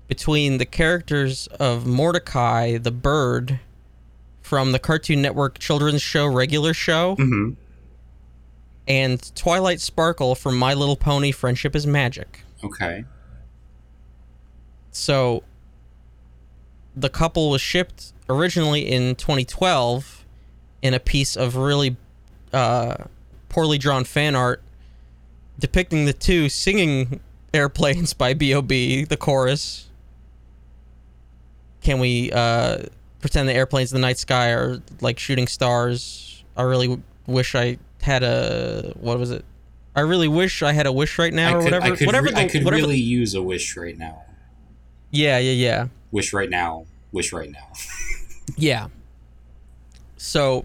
between 0.07 0.59
the 0.59 0.65
characters 0.67 1.47
of 1.59 1.87
Mordecai 1.87 2.79
the 2.79 2.91
bird 2.93 3.61
from 4.41 4.73
the 4.73 4.79
Cartoon 4.79 5.21
Network 5.21 5.59
children's 5.59 6.01
show 6.03 6.27
regular 6.27 6.73
show 6.73 7.15
hmm 7.17 7.51
and 8.89 9.35
Twilight 9.37 9.81
Sparkle 9.81 10.35
from 10.35 10.59
My 10.59 10.73
Little 10.73 10.97
Pony 10.97 11.31
Friendship 11.31 11.77
is 11.77 11.87
Magic. 11.87 12.41
Okay. 12.65 13.05
So 14.91 15.45
the 16.97 17.11
couple 17.11 17.51
was 17.51 17.61
shipped 17.61 18.13
originally 18.29 18.91
in 18.91 19.15
2012 19.15 20.25
in 20.83 20.95
a 20.95 21.01
piece 21.01 21.37
of 21.37 21.55
really 21.55 21.97
uh, 22.53 22.97
poorly 23.51 23.79
drawn 23.79 24.05
fan 24.05 24.35
art 24.35 24.63
depicting 25.59 26.07
the 26.07 26.13
two 26.13 26.49
singing 26.49 27.21
airplanes 27.53 28.15
by 28.15 28.33
B.O.B. 28.33 29.05
the 29.05 29.17
chorus. 29.17 29.89
Can 31.83 31.99
we 31.99 32.33
uh, 32.33 32.79
pretend 33.21 33.49
the 33.49 33.55
airplanes 33.55 33.93
in 33.93 34.01
the 34.01 34.07
night 34.07 34.19
sky 34.19 34.51
are 34.51 34.81
like 35.01 35.19
shooting 35.19 35.47
stars? 35.47 36.43
I 36.57 36.63
really 36.63 36.87
w- 36.89 37.03
wish 37.27 37.55
I 37.55 37.79
had 38.03 38.23
a 38.23 38.93
what 39.01 39.19
was 39.19 39.31
it? 39.31 39.45
I 39.97 40.01
really 40.01 40.29
wish 40.29 40.63
I 40.63 40.73
had 40.73 40.87
a 40.87 40.93
wish 40.93 41.19
right 41.19 41.33
now 41.35 41.51
I 41.51 41.53
or 41.55 41.59
could, 41.59 41.65
whatever. 41.65 41.85
I 41.87 41.97
could, 41.97 42.07
whatever 42.07 42.25
re- 42.27 42.33
the, 42.33 42.39
I 42.39 42.49
could 42.49 42.65
whatever 42.65 42.83
the- 42.83 42.89
really 42.89 43.01
use 43.01 43.35
a 43.35 43.43
wish 43.43 43.77
right 43.77 43.97
now. 43.99 44.23
yeah, 45.11 45.39
yeah, 45.39 45.53
yeah. 45.53 45.87
Wish 46.13 46.33
right 46.33 46.49
now. 46.51 46.87
Wish 47.13 47.33
right 47.33 47.51
now. 47.51 47.69
Yeah. 48.57 48.89
So 50.17 50.65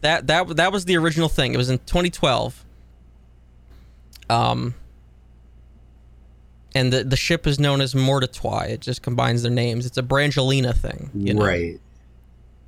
that 0.00 0.26
that 0.28 0.56
that 0.56 0.72
was 0.72 0.86
the 0.86 0.96
original 0.96 1.28
thing. 1.28 1.52
It 1.52 1.56
was 1.58 1.68
in 1.70 1.78
2012. 1.78 2.64
Um 4.30 4.74
and 6.74 6.92
the 6.92 7.04
the 7.04 7.16
ship 7.16 7.46
is 7.46 7.58
known 7.58 7.80
as 7.80 7.94
Mordetwi. 7.94 8.70
It 8.70 8.80
just 8.80 9.02
combines 9.02 9.42
their 9.42 9.52
names. 9.52 9.84
It's 9.86 9.98
a 9.98 10.02
Brangelina 10.02 10.74
thing, 10.76 11.10
you 11.14 11.34
know. 11.34 11.44
Right. 11.44 11.78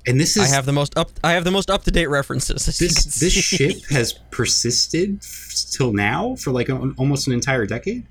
And 0.07 0.19
this 0.19 0.35
is 0.35 0.51
I 0.51 0.55
have 0.55 0.65
the 0.65 0.73
most 0.73 0.97
up 0.97 1.11
I 1.23 1.33
have 1.33 1.43
the 1.43 1.51
most 1.51 1.69
up 1.69 1.83
to 1.83 1.91
date 1.91 2.07
references. 2.07 2.65
this 2.79 3.03
this 3.19 3.33
ship 3.33 3.85
has 3.89 4.13
persisted 4.31 5.19
f- 5.21 5.65
till 5.71 5.93
now 5.93 6.35
for 6.35 6.51
like 6.51 6.69
a, 6.69 6.93
almost 6.97 7.27
an 7.27 7.33
entire 7.33 7.65
decade. 7.65 8.05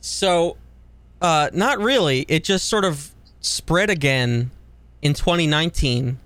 So, 0.00 0.56
uh, 1.22 1.50
not 1.52 1.78
really. 1.78 2.26
It 2.28 2.44
just 2.44 2.68
sort 2.68 2.84
of 2.84 3.10
spread 3.40 3.90
again 3.90 4.50
in 5.02 5.14
2019 5.14 6.18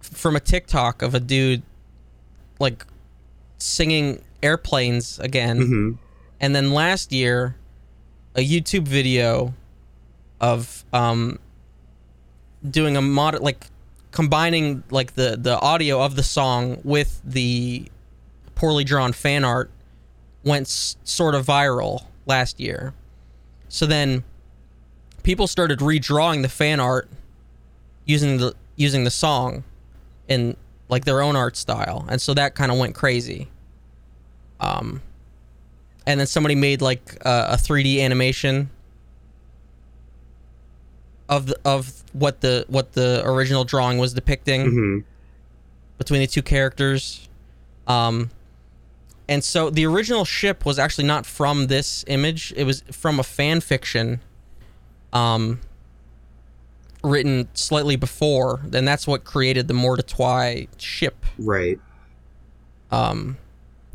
from 0.00 0.36
a 0.36 0.40
TikTok 0.40 1.02
of 1.02 1.14
a 1.14 1.20
dude 1.20 1.62
like 2.58 2.86
singing 3.58 4.22
airplanes 4.42 5.18
again. 5.18 5.58
hmm 5.60 5.90
And 6.40 6.54
then 6.54 6.72
last 6.72 7.12
year, 7.12 7.56
a 8.34 8.46
YouTube 8.46 8.86
video 8.86 9.54
of 10.40 10.84
um, 10.92 11.38
doing 12.70 12.96
a 12.96 13.02
mod 13.02 13.40
like 13.40 13.66
combining 14.10 14.82
like 14.90 15.14
the 15.14 15.36
the 15.38 15.58
audio 15.60 16.00
of 16.02 16.16
the 16.16 16.22
song 16.22 16.80
with 16.84 17.20
the 17.24 17.86
poorly 18.54 18.84
drawn 18.84 19.12
fan 19.12 19.44
art 19.44 19.70
went 20.44 20.66
s- 20.66 20.96
sort 21.04 21.34
of 21.34 21.46
viral 21.46 22.04
last 22.24 22.58
year. 22.60 22.94
So 23.68 23.84
then 23.86 24.24
people 25.22 25.46
started 25.46 25.80
redrawing 25.80 26.42
the 26.42 26.48
fan 26.48 26.80
art 26.80 27.08
using 28.04 28.38
the 28.38 28.54
using 28.76 29.04
the 29.04 29.10
song 29.10 29.64
in 30.28 30.56
like 30.88 31.04
their 31.04 31.20
own 31.20 31.36
art 31.36 31.56
style. 31.56 32.06
And 32.08 32.20
so 32.20 32.32
that 32.34 32.54
kind 32.54 32.70
of 32.72 32.78
went 32.78 32.94
crazy. 32.94 33.48
Um 34.60 35.02
and 36.06 36.20
then 36.20 36.26
somebody 36.28 36.54
made 36.54 36.80
like 36.80 37.16
a 37.22 37.56
3D 37.56 38.00
animation 38.00 38.70
of 41.28 41.46
the, 41.46 41.58
of 41.64 41.92
what 42.18 42.40
the 42.40 42.64
what 42.68 42.92
the 42.92 43.22
original 43.24 43.64
drawing 43.64 43.98
was 43.98 44.12
depicting 44.12 44.70
hmm 44.70 44.98
between 45.98 46.20
the 46.20 46.26
two 46.26 46.42
characters. 46.42 47.26
Um, 47.86 48.30
and 49.28 49.42
so 49.42 49.70
the 49.70 49.86
original 49.86 50.24
ship 50.24 50.66
was 50.66 50.78
actually 50.78 51.06
not 51.06 51.26
from 51.26 51.66
this 51.66 52.04
image; 52.06 52.52
it 52.56 52.64
was 52.64 52.82
from 52.92 53.18
a 53.18 53.22
fan 53.22 53.60
fiction, 53.60 54.20
um, 55.12 55.60
written 57.02 57.48
slightly 57.54 57.96
before, 57.96 58.60
and 58.72 58.86
that's 58.86 59.06
what 59.06 59.24
created 59.24 59.68
the 59.68 59.74
Mordetwi 59.74 60.68
ship. 60.78 61.24
Right. 61.38 61.80
Um, 62.90 63.38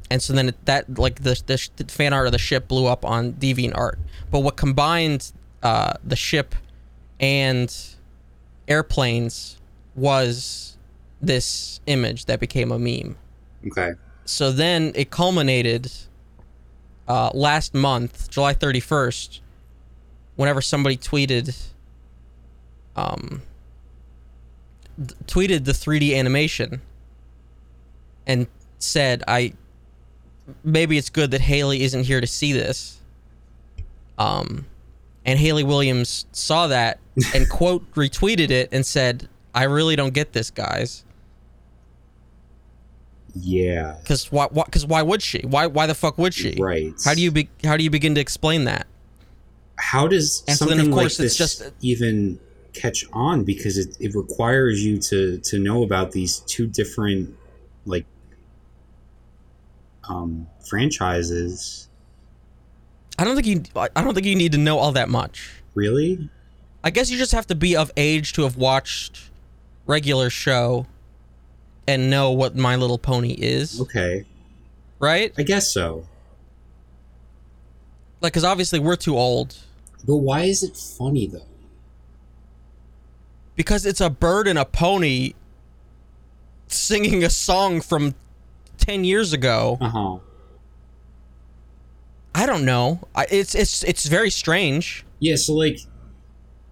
and 0.09 0.21
so 0.21 0.33
then 0.33 0.49
it, 0.49 0.65
that 0.65 0.97
like 0.99 1.21
the, 1.23 1.41
the 1.45 1.69
the 1.77 1.85
fan 1.85 2.11
art 2.11 2.25
of 2.25 2.33
the 2.33 2.39
ship 2.39 2.67
blew 2.67 2.87
up 2.87 3.05
on 3.05 3.33
DeviantArt. 3.33 3.97
But 4.29 4.39
what 4.39 4.57
combined 4.57 5.31
uh, 5.63 5.93
the 6.03 6.17
ship 6.17 6.55
and 7.21 7.73
airplanes 8.71 9.57
was 9.95 10.77
this 11.21 11.81
image 11.85 12.25
that 12.25 12.39
became 12.39 12.71
a 12.71 12.79
meme. 12.79 13.17
Okay. 13.67 13.93
So 14.25 14.51
then 14.51 14.93
it 14.95 15.11
culminated 15.11 15.91
uh, 17.07 17.31
last 17.33 17.73
month, 17.73 18.29
July 18.29 18.53
31st, 18.53 19.41
whenever 20.37 20.61
somebody 20.61 20.95
tweeted, 20.95 21.55
um, 22.95 23.41
th- 24.97 25.19
tweeted 25.25 25.65
the 25.65 25.73
3D 25.73 26.15
animation 26.17 26.81
and 28.25 28.47
said, 28.79 29.23
"I 29.27 29.53
maybe 30.63 30.97
it's 30.97 31.09
good 31.09 31.31
that 31.31 31.41
Hayley 31.41 31.83
isn't 31.83 32.05
here 32.05 32.21
to 32.21 32.27
see 32.27 32.53
this." 32.53 33.01
Um, 34.17 34.65
and 35.25 35.37
Hayley 35.37 35.63
Williams 35.63 36.25
saw 36.31 36.67
that 36.67 37.00
and 37.33 37.49
quote 37.49 37.89
retweeted 37.93 38.49
it 38.51 38.69
and 38.71 38.85
said, 38.85 39.27
"I 39.53 39.63
really 39.63 39.95
don't 39.95 40.13
get 40.13 40.33
this, 40.33 40.49
guys." 40.51 41.03
Yeah. 43.33 43.95
Because 44.01 44.31
why? 44.31 44.47
Because 44.47 44.85
why 44.85 45.01
would 45.01 45.21
she? 45.21 45.39
Why? 45.39 45.67
Why 45.67 45.87
the 45.87 45.95
fuck 45.95 46.17
would 46.17 46.33
she? 46.33 46.57
Right. 46.59 46.93
How 47.05 47.13
do 47.13 47.21
you 47.21 47.31
be? 47.31 47.49
How 47.63 47.77
do 47.77 47.83
you 47.83 47.89
begin 47.89 48.15
to 48.15 48.21
explain 48.21 48.65
that? 48.65 48.87
How 49.77 50.07
does 50.07 50.43
And 50.47 50.57
so 50.57 50.65
something 50.65 50.77
then, 50.77 50.87
of 50.87 50.93
like 50.93 51.03
course, 51.03 51.19
it's 51.19 51.37
this 51.37 51.57
just- 51.59 51.71
even 51.81 52.39
catch 52.73 53.05
on? 53.13 53.43
Because 53.43 53.77
it, 53.77 53.95
it 53.99 54.15
requires 54.15 54.83
you 54.83 54.97
to 54.99 55.37
to 55.39 55.59
know 55.59 55.83
about 55.83 56.11
these 56.11 56.39
two 56.41 56.67
different 56.67 57.35
like 57.85 58.05
um 60.09 60.47
franchises. 60.69 61.87
I 63.17 63.23
don't 63.23 63.35
think 63.35 63.47
you. 63.47 63.63
I 63.75 64.01
don't 64.03 64.13
think 64.13 64.25
you 64.25 64.35
need 64.35 64.51
to 64.53 64.57
know 64.57 64.77
all 64.77 64.91
that 64.93 65.09
much. 65.09 65.51
Really? 65.73 66.29
I 66.83 66.89
guess 66.89 67.09
you 67.11 67.17
just 67.17 67.31
have 67.31 67.47
to 67.47 67.55
be 67.55 67.75
of 67.75 67.91
age 67.95 68.33
to 68.33 68.43
have 68.43 68.57
watched 68.57 69.29
regular 69.85 70.29
show 70.29 70.87
and 71.87 72.09
know 72.09 72.31
what 72.31 72.55
My 72.55 72.75
Little 72.75 72.97
Pony 72.97 73.33
is, 73.33 73.79
Okay. 73.81 74.25
right? 74.99 75.33
I 75.37 75.43
guess 75.43 75.71
so. 75.73 76.07
Like, 78.21 78.33
because 78.33 78.43
obviously 78.43 78.79
we're 78.79 78.95
too 78.95 79.17
old. 79.17 79.57
But 80.05 80.17
why 80.17 80.43
is 80.43 80.63
it 80.63 80.75
funny 80.77 81.27
though? 81.27 81.45
Because 83.55 83.85
it's 83.85 84.01
a 84.01 84.09
bird 84.09 84.47
and 84.47 84.57
a 84.57 84.65
pony 84.65 85.33
singing 86.67 87.23
a 87.23 87.29
song 87.29 87.81
from 87.81 88.15
ten 88.77 89.03
years 89.03 89.33
ago. 89.33 89.77
Uh 89.81 89.89
huh. 89.89 90.17
I 92.33 92.45
don't 92.45 92.63
know. 92.65 93.07
I, 93.13 93.25
it's 93.29 93.53
it's 93.55 93.83
it's 93.83 94.05
very 94.07 94.29
strange. 94.29 95.03
Yeah, 95.19 95.35
so 95.35 95.53
like 95.53 95.79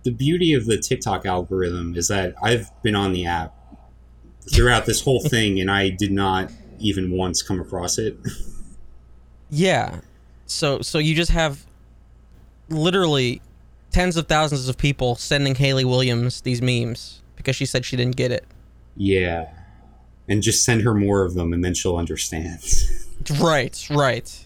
the 0.03 0.11
beauty 0.11 0.53
of 0.53 0.65
the 0.65 0.77
TikTok 0.77 1.25
algorithm 1.25 1.95
is 1.95 2.07
that 2.07 2.33
I've 2.41 2.69
been 2.83 2.95
on 2.95 3.13
the 3.13 3.25
app 3.25 3.53
throughout 4.53 4.85
this 4.85 5.01
whole 5.01 5.19
thing 5.29 5.59
and 5.59 5.69
I 5.69 5.89
did 5.89 6.11
not 6.11 6.51
even 6.79 7.11
once 7.11 7.41
come 7.41 7.59
across 7.59 7.97
it. 7.97 8.17
Yeah. 9.49 9.99
So 10.45 10.81
so 10.81 10.97
you 10.99 11.15
just 11.15 11.31
have 11.31 11.65
literally 12.69 13.41
tens 13.91 14.15
of 14.17 14.27
thousands 14.27 14.69
of 14.69 14.77
people 14.77 15.15
sending 15.15 15.55
Hayley 15.55 15.83
Williams 15.85 16.41
these 16.41 16.61
memes 16.61 17.21
because 17.35 17.55
she 17.55 17.65
said 17.65 17.83
she 17.85 17.95
didn't 17.97 18.15
get 18.15 18.31
it. 18.31 18.45
yeah. 18.95 19.49
And 20.27 20.43
just 20.43 20.63
send 20.63 20.83
her 20.83 20.93
more 20.93 21.23
of 21.23 21.33
them 21.33 21.53
and 21.53 21.65
then 21.65 21.73
she'll 21.73 21.97
understand. 21.97 22.59
Right, 23.39 23.87
right. 23.89 24.45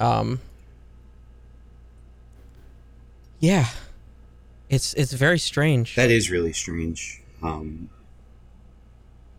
Um 0.00 0.40
Yeah. 3.42 3.66
It's 4.70 4.94
it's 4.94 5.12
very 5.12 5.38
strange. 5.38 5.96
that 5.96 6.10
is 6.10 6.30
really 6.30 6.54
strange. 6.54 7.20
Um 7.42 7.90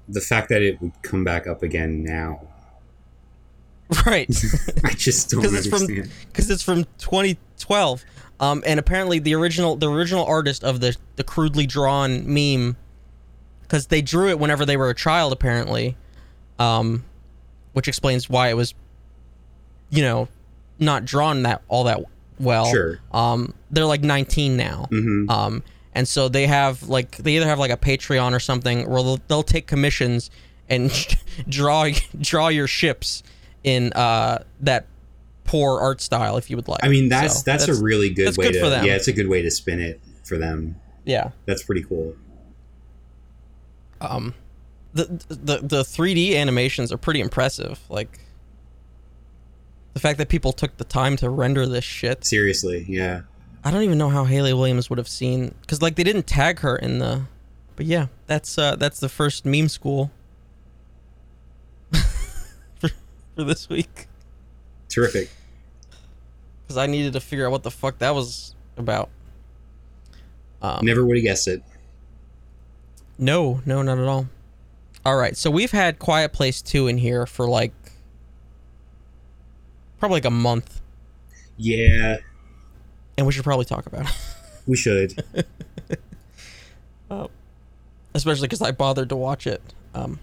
the 0.07 0.21
fact 0.21 0.49
that 0.49 0.61
it 0.61 0.79
would 0.81 0.91
come 1.01 1.23
back 1.23 1.47
up 1.47 1.63
again 1.63 2.03
now. 2.03 2.41
right. 4.05 4.29
I 4.83 4.91
just 4.91 5.29
don't 5.31 5.41
from 5.41 5.55
understand. 5.55 6.11
because 6.27 6.49
it's 6.51 6.61
from 6.61 6.83
2012. 6.99 8.03
Um, 8.39 8.63
and 8.65 8.79
apparently 8.79 9.19
the 9.19 9.33
original 9.35 9.77
the 9.77 9.89
original 9.89 10.25
artist 10.25 10.63
of 10.63 10.81
the 10.81 10.95
the 11.15 11.23
crudely 11.23 11.65
drawn 11.65 12.31
meme, 12.31 12.75
because 13.61 13.87
they 13.87 14.01
drew 14.01 14.29
it 14.29 14.39
whenever 14.39 14.65
they 14.65 14.75
were 14.75 14.89
a 14.89 14.95
child 14.95 15.31
apparently, 15.31 15.95
um, 16.59 17.05
which 17.71 17.87
explains 17.87 18.29
why 18.29 18.49
it 18.49 18.55
was, 18.55 18.73
you 19.89 20.01
know, 20.01 20.27
not 20.79 21.05
drawn 21.05 21.43
that 21.43 21.61
all 21.69 21.85
that 21.85 22.03
well. 22.39 22.65
Sure. 22.65 22.99
Um, 23.11 23.53
they're 23.71 23.86
like 23.86 24.01
19 24.01 24.55
now. 24.57 24.88
hmm 24.89 25.29
Um, 25.29 25.63
and 25.95 26.07
so 26.07 26.27
they 26.29 26.47
have 26.47 26.84
like 26.89 27.17
they 27.17 27.36
either 27.36 27.45
have 27.47 27.59
like 27.59 27.71
a 27.71 27.77
Patreon 27.77 28.34
or 28.34 28.39
something 28.39 28.89
where 28.89 29.03
they'll, 29.03 29.19
they'll 29.27 29.43
take 29.43 29.67
commissions 29.67 30.31
and 30.69 30.91
draw 31.49 31.89
draw 32.19 32.47
your 32.47 32.67
ships 32.67 33.21
in 33.63 33.93
uh 33.93 34.43
that 34.61 34.88
poor 35.43 35.79
art 35.79 36.01
style 36.01 36.38
if 36.38 36.49
you 36.49 36.55
would 36.55 36.67
like. 36.67 36.84
I 36.84 36.88
mean, 36.89 37.09
that's, 37.09 37.38
So 37.39 37.43
that's 37.45 37.67
a 37.67 37.75
really 37.81 38.09
good 38.09 38.27
that's 38.27 38.38
way 38.38 38.45
good 38.47 38.53
to 38.53 38.59
for 38.61 38.69
them. 38.69 38.86
yeah, 38.86 38.95
it's 38.95 39.07
a 39.07 39.13
good 39.13 39.27
way 39.27 39.41
to 39.41 39.51
spin 39.51 39.79
it 39.81 39.99
for 40.23 40.38
them. 40.38 40.75
yeah. 41.05 41.29
That's 41.45 41.61
pretty 41.63 41.84
cool. 41.84 42.15
Um, 44.01 44.34
the 44.93 45.05
the 45.29 45.57
the 45.61 45.84
3D 45.84 46.36
animations 46.36 46.91
are 46.91 46.97
pretty 46.97 47.19
impressive. 47.21 47.79
Like 47.89 48.19
the 49.93 49.99
fact 49.99 50.17
that 50.17 50.29
people 50.29 50.51
took 50.51 50.77
the 50.77 50.83
time 50.83 51.15
to 51.17 51.29
render 51.29 51.65
this 51.65 51.83
shit. 51.83 52.25
Seriously, 52.25 52.85
yeah. 52.87 53.21
I 53.63 53.71
don't 53.71 53.83
even 53.83 53.97
know 53.97 54.09
how 54.09 54.25
Hayley 54.25 54.53
Williams 54.53 54.89
would 54.89 54.97
have 54.97 55.07
seen 55.07 55.53
because 55.61 55.81
like 55.81 55.95
they 55.95 56.03
didn't 56.03 56.27
tag 56.27 56.59
her 56.59 56.75
in 56.75 56.99
the. 56.99 57.23
But 57.75 57.85
yeah, 57.85 58.07
that's 58.27 58.57
uh 58.57 58.75
that's 58.75 58.99
the 58.99 59.09
first 59.09 59.45
meme 59.45 59.69
school 59.69 60.11
for 61.91 62.89
for 63.35 63.43
this 63.43 63.67
week 63.67 64.07
Terrific. 64.89 65.29
because 66.63 66.77
I 66.77 66.85
needed 66.85 67.13
to 67.13 67.19
figure 67.19 67.47
out 67.47 67.51
what 67.51 67.63
the 67.63 67.71
fuck 67.71 67.97
that 67.99 68.13
was 68.13 68.53
about. 68.77 69.09
Um, 70.61 70.85
Never 70.85 71.05
would 71.05 71.17
have 71.17 71.23
guessed 71.23 71.47
it. 71.47 71.63
No, 73.17 73.61
no, 73.65 73.81
not 73.81 73.97
at 73.97 74.05
all. 74.05 74.27
All 75.05 75.17
right, 75.17 75.35
so 75.35 75.51
we've 75.51 75.71
had 75.71 75.99
Quiet 75.99 76.31
Place 76.31 76.61
2 76.61 76.87
in 76.87 76.97
here 76.97 77.25
for 77.25 77.47
like 77.47 77.73
probably 80.03 80.17
like 80.17 80.25
a 80.25 80.31
month, 80.31 80.81
Yeah, 81.55 82.17
and 83.17 83.25
we 83.25 83.31
should 83.31 83.45
probably 83.45 83.63
talk 83.63 83.85
about 83.85 84.09
it. 84.09 84.15
we 84.67 84.75
should. 84.75 85.23
Especially 88.13 88.47
because 88.49 88.61
I 88.61 88.71
bothered 88.71 89.07
to 89.09 89.15
watch 89.15 89.47
it. 89.47 89.61
Um, 89.95 90.19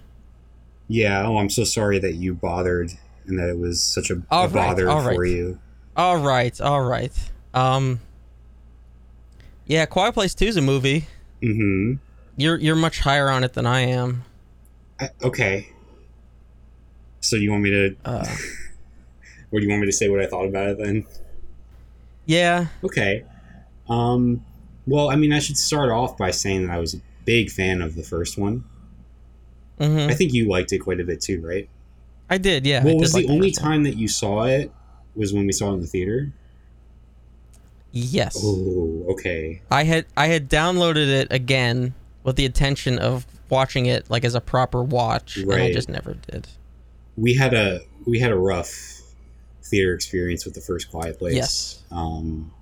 Yeah. 0.86 1.26
Oh, 1.26 1.38
I'm 1.38 1.48
so 1.48 1.64
sorry 1.64 1.98
that 1.98 2.16
you 2.16 2.34
bothered 2.34 2.92
and 3.26 3.38
that 3.38 3.48
it 3.48 3.58
was 3.58 3.82
such 3.82 4.10
a, 4.10 4.16
a 4.30 4.48
right, 4.48 4.52
bother 4.52 4.84
for 4.84 5.18
right. 5.20 5.30
you. 5.30 5.58
all 5.96 6.18
right, 6.18 6.60
all 6.60 6.82
right. 6.82 7.12
Um, 7.54 8.00
yeah, 9.66 9.86
Quiet 9.86 10.12
Place 10.12 10.34
2 10.34 10.44
is 10.44 10.56
a 10.58 10.60
movie. 10.60 11.06
Mm-hmm. 11.40 11.94
You're 12.36 12.58
you're 12.58 12.76
much 12.76 13.00
higher 13.00 13.30
on 13.30 13.44
it 13.44 13.54
than 13.54 13.64
I 13.64 13.80
am. 13.80 14.24
I, 15.00 15.08
okay. 15.22 15.70
So 17.20 17.36
you 17.36 17.50
want 17.50 17.62
me 17.62 17.70
to? 17.70 17.96
Uh, 18.04 18.26
Or 19.52 19.58
do 19.58 19.64
you 19.66 19.70
want 19.70 19.80
me 19.80 19.86
to 19.86 19.92
say 19.92 20.08
what 20.08 20.20
I 20.20 20.26
thought 20.26 20.46
about 20.46 20.68
it 20.68 20.78
then? 20.78 21.06
yeah, 22.26 22.66
Okay. 22.84 23.24
Um. 23.88 24.44
Well, 24.86 25.10
I 25.10 25.16
mean, 25.16 25.32
I 25.32 25.38
should 25.40 25.56
start 25.58 25.90
off 25.90 26.16
by 26.16 26.30
saying 26.30 26.66
that 26.66 26.72
I 26.72 26.78
was 26.78 26.94
a 26.94 27.00
big 27.24 27.50
fan 27.50 27.80
of 27.82 27.94
the 27.96 28.02
first 28.02 28.38
one. 28.38 28.64
hmm 29.78 30.06
I 30.08 30.14
think 30.14 30.32
you 30.32 30.48
liked 30.48 30.72
it 30.72 30.78
quite 30.78 31.00
a 31.00 31.04
bit 31.04 31.20
too, 31.20 31.40
right? 31.44 31.68
I 32.28 32.38
did. 32.38 32.66
Yeah. 32.66 32.82
What 32.84 32.92
did 32.92 33.00
was 33.00 33.14
like 33.14 33.26
the 33.26 33.32
only 33.32 33.50
first 33.50 33.62
one. 33.62 33.70
time 33.72 33.82
that 33.84 33.96
you 33.96 34.08
saw 34.08 34.44
it? 34.44 34.72
Was 35.16 35.32
when 35.32 35.46
we 35.46 35.52
saw 35.52 35.70
it 35.70 35.74
in 35.74 35.80
the 35.80 35.86
theater. 35.86 36.32
Yes. 37.92 38.38
Oh, 38.40 39.06
okay. 39.10 39.62
I 39.70 39.82
had 39.84 40.06
I 40.16 40.28
had 40.28 40.48
downloaded 40.48 41.08
it 41.08 41.28
again 41.32 41.94
with 42.22 42.36
the 42.36 42.44
intention 42.44 42.98
of 42.98 43.26
watching 43.48 43.86
it 43.86 44.08
like 44.08 44.24
as 44.24 44.34
a 44.36 44.40
proper 44.40 44.82
watch, 44.82 45.36
and 45.36 45.52
I 45.52 45.72
just 45.72 45.88
never 45.88 46.14
did. 46.14 46.46
We 47.16 47.34
had 47.34 47.52
a 47.54 47.80
we 48.06 48.20
had 48.20 48.30
a 48.30 48.38
rough 48.38 48.99
theater 49.62 49.94
experience 49.94 50.44
with 50.44 50.54
the 50.54 50.60
first 50.60 50.90
Quiet 50.90 51.18
Place. 51.18 51.34
Yes. 51.34 51.82
Um, 51.90 52.52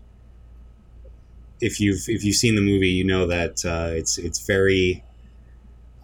if 1.60 1.80
you've 1.80 2.02
if 2.08 2.24
you've 2.24 2.36
seen 2.36 2.54
the 2.54 2.60
movie, 2.60 2.88
you 2.90 3.04
know 3.04 3.26
that 3.26 3.64
uh, 3.64 3.90
it's 3.94 4.18
it's 4.18 4.46
very 4.46 5.02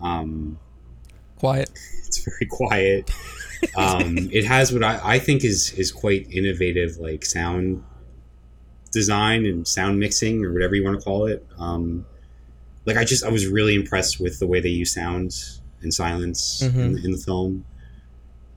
um, 0.00 0.58
Quiet. 1.38 1.70
it's 2.06 2.24
very 2.24 2.46
quiet. 2.50 3.10
Um, 3.76 4.16
it 4.32 4.44
has 4.44 4.72
what 4.72 4.82
I, 4.82 5.00
I 5.02 5.18
think 5.18 5.44
is 5.44 5.72
is 5.74 5.92
quite 5.92 6.26
innovative, 6.30 6.96
like 6.98 7.24
sound 7.24 7.84
design 8.92 9.44
and 9.46 9.66
sound 9.66 9.98
mixing 9.98 10.44
or 10.44 10.52
whatever 10.52 10.74
you 10.74 10.84
want 10.84 10.98
to 10.98 11.04
call 11.04 11.26
it. 11.26 11.44
Um, 11.58 12.04
like 12.84 12.96
I 12.96 13.04
just 13.04 13.24
I 13.24 13.28
was 13.30 13.46
really 13.46 13.74
impressed 13.74 14.20
with 14.20 14.38
the 14.40 14.46
way 14.46 14.60
they 14.60 14.68
use 14.68 14.92
sound 14.92 15.34
and 15.82 15.92
silence 15.94 16.62
in, 16.62 16.72
Mhm. 16.72 17.04
in 17.04 17.10
the 17.12 17.18
film. 17.18 17.64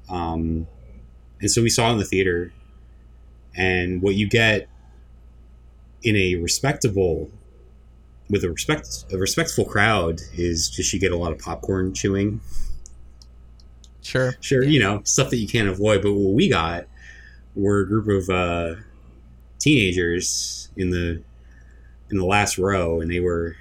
Um, 0.10 0.68
and 1.40 1.52
so 1.52 1.62
we 1.62 1.70
saw 1.70 1.90
it 1.90 1.94
in 1.94 1.98
the 2.00 2.06
theater, 2.06 2.52
and 3.56 4.02
what 4.02 4.16
you 4.16 4.28
get 4.28 4.68
in 6.04 6.16
a 6.16 6.36
respectable 6.36 7.30
with 8.30 8.44
a 8.44 8.50
respect 8.50 9.06
a 9.12 9.18
respectful 9.18 9.66
crowd 9.66 10.22
is 10.34 10.70
just 10.70 10.94
you 10.94 11.00
get 11.00 11.12
a 11.12 11.18
lot 11.18 11.32
of 11.32 11.40
popcorn 11.40 11.94
chewing. 11.94 12.42
Sure. 14.02 14.36
sure 14.40 14.64
you 14.64 14.80
know 14.80 15.02
stuff 15.04 15.30
that 15.32 15.38
you 15.38 15.48
can't 15.48 15.68
avoid. 15.68 16.02
But 16.02 16.14
what 16.14 16.34
we 16.34 16.50
got 16.50 16.86
were 17.56 17.82
a 17.82 17.88
group 17.88 18.08
of 18.08 18.30
uh, 18.30 18.80
teenagers 19.60 20.70
in 20.78 20.92
the 20.92 21.22
in 22.10 22.18
the 22.18 22.26
last 22.26 22.58
row 22.58 23.02
and 23.02 23.12
they 23.12 23.20
were 23.20 23.58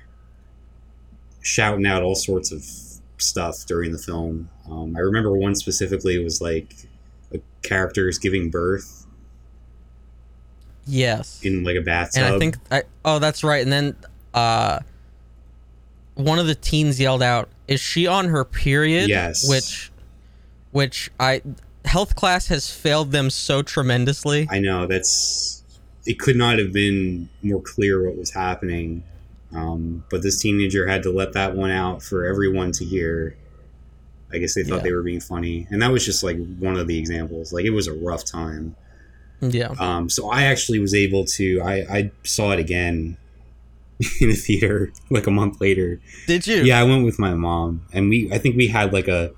shouting 1.41 1.87
out 1.87 2.03
all 2.03 2.15
sorts 2.15 2.53
of 2.53 2.65
stuff 3.19 3.65
during 3.67 3.93
the 3.93 3.99
film. 3.99 4.49
Um, 4.71 4.95
i 4.97 5.01
remember 5.01 5.33
one 5.33 5.55
specifically 5.55 6.23
was 6.23 6.41
like 6.41 6.75
a 7.35 7.41
character 7.63 8.09
is 8.09 8.19
giving 8.19 8.51
birth 8.51 9.07
Yes. 10.87 11.41
in 11.43 11.65
like 11.65 11.77
a 11.77 11.81
bathtub 11.81 12.23
and 12.23 12.35
I 12.35 12.39
think 12.39 12.57
I 12.71 12.83
oh 13.05 13.19
that's 13.19 13.43
right. 13.43 13.63
And 13.63 13.73
then 13.73 13.97
uh 14.35 14.81
one 16.15 16.39
of 16.39 16.47
the 16.47 16.55
teens 16.55 16.99
yelled 16.99 17.23
out, 17.23 17.49
"Is 17.69 17.81
she 17.81 18.07
on 18.07 18.29
her 18.29 18.45
period?" 18.45 19.09
Yes. 19.09 19.49
Which 19.49 19.91
which 20.71 21.11
I 21.19 21.43
health 21.85 22.15
class 22.17 22.49
has 22.49 22.71
failed 22.71 23.13
them 23.13 23.31
so 23.31 23.63
tremendously. 23.63 24.47
i 24.51 24.59
know 24.59 24.87
that's 24.89 25.63
it 26.05 26.19
could 26.19 26.35
not 26.37 26.59
have 26.59 26.73
been 26.73 27.29
more 27.43 27.63
clear 27.63 28.05
what 28.05 28.17
was 28.17 28.33
happening 28.33 29.05
um, 29.55 30.05
but 30.11 30.21
this 30.23 30.41
teenager 30.43 30.89
had 30.89 31.05
to 31.05 31.11
let 31.13 31.33
that 31.35 31.55
one 31.55 31.71
out 31.71 32.03
for 32.03 32.25
everyone 32.27 32.73
to 32.73 32.85
hear 32.85 33.37
i 34.37 34.39
guess 34.39 34.55
they 34.55 34.63
thought 34.63 34.77
Yeah. 34.77 34.83
they 34.83 34.93
were 34.93 35.03
being 35.03 35.21
funny. 35.21 35.67
And 35.71 35.83
that 35.83 35.91
was 35.91 36.05
just 36.05 36.23
like 36.23 36.37
one 36.59 36.77
of 36.77 36.87
the 36.87 36.99
examples. 36.99 37.53
Like 37.53 37.65
it 37.65 37.71
was 37.71 37.87
a 37.89 37.95
rough 37.95 38.25
time. 38.25 38.77
Yeah. 39.41 39.75
um, 39.79 40.09
so 40.09 40.31
i 40.31 40.43
actually 40.45 40.79
was 40.79 40.95
able 40.95 41.25
to 41.39 41.61
i, 41.63 41.75
I 41.99 42.11
saw 42.25 42.53
it 42.53 42.59
again 42.59 43.19
in 44.21 44.29
the 44.31 44.35
theater 44.35 44.93
like 45.11 45.27
a 45.27 45.31
month 45.31 45.61
later. 45.61 46.01
Did 46.27 46.47
you? 46.47 46.63
yeah 46.63 46.79
i 46.81 46.85
went 46.85 47.05
with 47.05 47.19
my 47.19 47.35
mom. 47.35 47.83
And 47.93 48.09
we 48.09 48.31
i 48.33 48.39
think 48.39 48.57
we 48.57 48.69
had 48.69 48.93
like 48.93 49.09
a 49.09 49.33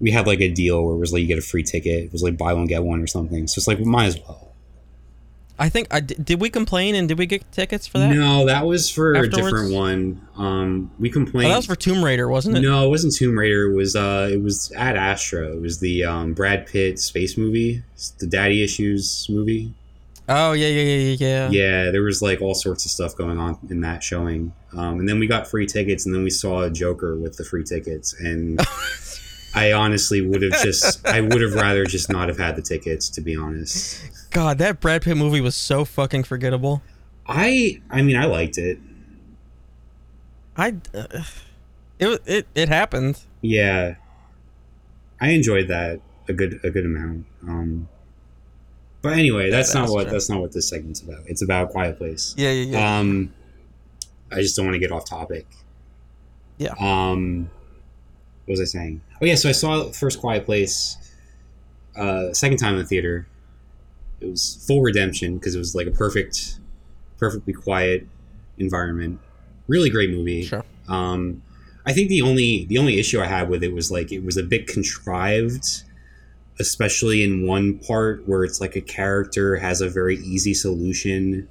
we 0.00 0.10
had 0.10 0.26
like 0.26 0.40
a 0.40 0.48
deal 0.48 0.84
where 0.84 0.94
it 0.96 0.98
was 0.98 1.12
like 1.12 1.22
you 1.22 1.28
get 1.28 1.38
a 1.38 1.42
free 1.42 1.62
ticket. 1.62 2.04
It 2.04 2.12
was 2.12 2.22
like 2.22 2.36
buy 2.36 2.52
one 2.52 2.66
get 2.66 2.82
one 2.84 3.00
or 3.00 3.06
something. 3.06 3.46
So 3.46 3.58
it's 3.58 3.66
like 3.68 3.78
we 3.78 3.84
might 3.84 4.06
as 4.06 4.18
well 4.18 4.53
I 5.58 5.68
think 5.68 5.86
I 5.92 6.00
did, 6.00 6.24
did 6.24 6.40
we 6.40 6.50
complain 6.50 6.94
and 6.96 7.06
did 7.08 7.16
we 7.18 7.26
get 7.26 7.50
tickets 7.52 7.86
for 7.86 7.98
that? 7.98 8.12
No, 8.12 8.46
that 8.46 8.66
was 8.66 8.90
for 8.90 9.14
Afterwards? 9.14 9.38
a 9.38 9.40
different 9.42 9.72
one. 9.72 10.26
Um, 10.36 10.90
we 10.98 11.10
Oh, 11.10 11.12
complained. 11.12 11.50
that 11.52 11.56
was 11.56 11.66
for 11.66 11.76
Tomb 11.76 12.04
Raider, 12.04 12.28
wasn't 12.28 12.56
it? 12.56 12.60
no, 12.60 12.84
it 12.84 12.88
wasn't 12.88 13.14
Tomb 13.14 13.38
Raider. 13.38 13.70
It 13.70 13.74
was 13.76 13.94
uh, 13.94 14.28
it 14.32 14.42
was 14.42 14.72
at 14.76 14.96
Astro. 14.96 15.52
It 15.52 15.60
was 15.60 15.78
the 15.78 16.04
um, 16.04 16.34
Brad 16.34 16.66
Pitt 16.66 16.98
space 16.98 17.38
movie, 17.38 17.82
It's 17.94 18.10
the 18.10 18.26
Daddy 18.26 18.64
Issues 18.64 19.26
movie. 19.30 19.72
Oh 20.28 20.52
yeah, 20.52 20.68
yeah, 20.68 20.82
yeah, 20.82 20.96
yeah, 20.96 21.16
yeah. 21.18 21.50
Yeah, 21.50 21.90
there 21.92 22.02
was 22.02 22.20
like 22.22 22.40
all 22.40 22.54
sorts 22.54 22.84
of 22.86 22.90
stuff 22.90 23.14
going 23.14 23.38
on 23.38 23.58
in 23.70 23.80
that 23.82 24.02
showing. 24.02 24.52
Um, 24.76 24.98
and 24.98 25.08
then 25.08 25.18
we 25.20 25.26
got 25.28 25.46
free 25.46 25.66
tickets, 25.66 26.04
and 26.06 26.14
then 26.14 26.24
we 26.24 26.30
saw 26.30 26.62
a 26.62 26.70
Joker 26.70 27.14
with 27.16 27.36
the 27.36 27.44
free 27.44 27.62
tickets, 27.62 28.12
and 28.18 28.58
I 29.54 29.72
honestly 29.72 30.20
would 30.20 30.42
have 30.42 30.62
just, 30.62 31.06
I 31.06 31.20
would 31.20 31.40
have 31.40 31.54
rather 31.54 31.84
just 31.84 32.10
not 32.10 32.28
have 32.28 32.38
had 32.38 32.56
the 32.56 32.62
tickets, 32.62 33.08
to 33.10 33.20
be 33.20 33.36
honest. 33.36 34.30
God, 34.30 34.58
that 34.58 34.80
Brad 34.80 35.02
Pitt 35.02 35.16
movie 35.16 35.40
was 35.40 35.54
so 35.54 35.84
fucking 35.84 36.24
forgettable. 36.24 36.82
I, 37.26 37.80
I 37.88 38.02
mean, 38.02 38.16
I 38.16 38.24
liked 38.24 38.58
it. 38.58 38.78
I, 40.56 40.76
uh, 40.92 41.22
it 41.98 42.22
it 42.26 42.46
it 42.54 42.68
happened. 42.68 43.20
Yeah, 43.40 43.96
I 45.20 45.30
enjoyed 45.30 45.68
that 45.68 46.00
a 46.28 46.32
good 46.32 46.60
a 46.62 46.70
good 46.70 46.84
amount. 46.84 47.26
Um, 47.42 47.88
but 49.02 49.14
anyway, 49.14 49.50
that's 49.50 49.74
not 49.74 49.88
what 49.88 50.06
Astra. 50.06 50.12
that's 50.12 50.30
not 50.30 50.40
what 50.40 50.52
this 50.52 50.68
segment's 50.68 51.00
about. 51.02 51.22
It's 51.26 51.42
about 51.42 51.70
Quiet 51.70 51.98
Place. 51.98 52.34
Yeah, 52.36 52.50
yeah, 52.50 52.78
yeah. 52.78 52.98
Um, 52.98 53.34
I 54.30 54.36
just 54.36 54.56
don't 54.56 54.66
want 54.66 54.74
to 54.74 54.78
get 54.78 54.92
off 54.92 55.08
topic. 55.08 55.46
Yeah. 56.58 56.74
Um, 56.78 57.50
what 58.44 58.52
was 58.52 58.60
I 58.60 58.64
saying? 58.64 59.00
Yeah, 59.24 59.34
so 59.36 59.48
I 59.48 59.52
saw 59.52 59.90
first 59.90 60.20
Quiet 60.20 60.44
Place. 60.44 60.96
Uh, 61.96 62.32
second 62.32 62.58
time 62.58 62.74
in 62.74 62.80
the 62.80 62.86
theater. 62.86 63.26
It 64.20 64.30
was 64.30 64.64
full 64.66 64.82
redemption 64.82 65.36
because 65.38 65.54
it 65.54 65.58
was 65.58 65.74
like 65.74 65.86
a 65.86 65.90
perfect, 65.90 66.58
perfectly 67.18 67.52
quiet 67.52 68.06
environment. 68.58 69.20
Really 69.68 69.90
great 69.90 70.10
movie. 70.10 70.44
Sure. 70.44 70.64
Um, 70.88 71.42
I 71.86 71.92
think 71.92 72.08
the 72.08 72.22
only 72.22 72.64
the 72.66 72.78
only 72.78 72.98
issue 72.98 73.20
I 73.20 73.26
had 73.26 73.48
with 73.48 73.62
it 73.62 73.72
was 73.72 73.90
like 73.90 74.12
it 74.12 74.24
was 74.24 74.36
a 74.36 74.42
bit 74.42 74.66
contrived, 74.66 75.82
especially 76.58 77.22
in 77.22 77.46
one 77.46 77.78
part 77.78 78.26
where 78.26 78.44
it's 78.44 78.60
like 78.60 78.76
a 78.76 78.80
character 78.80 79.56
has 79.56 79.80
a 79.80 79.88
very 79.88 80.16
easy 80.18 80.54
solution, 80.54 81.48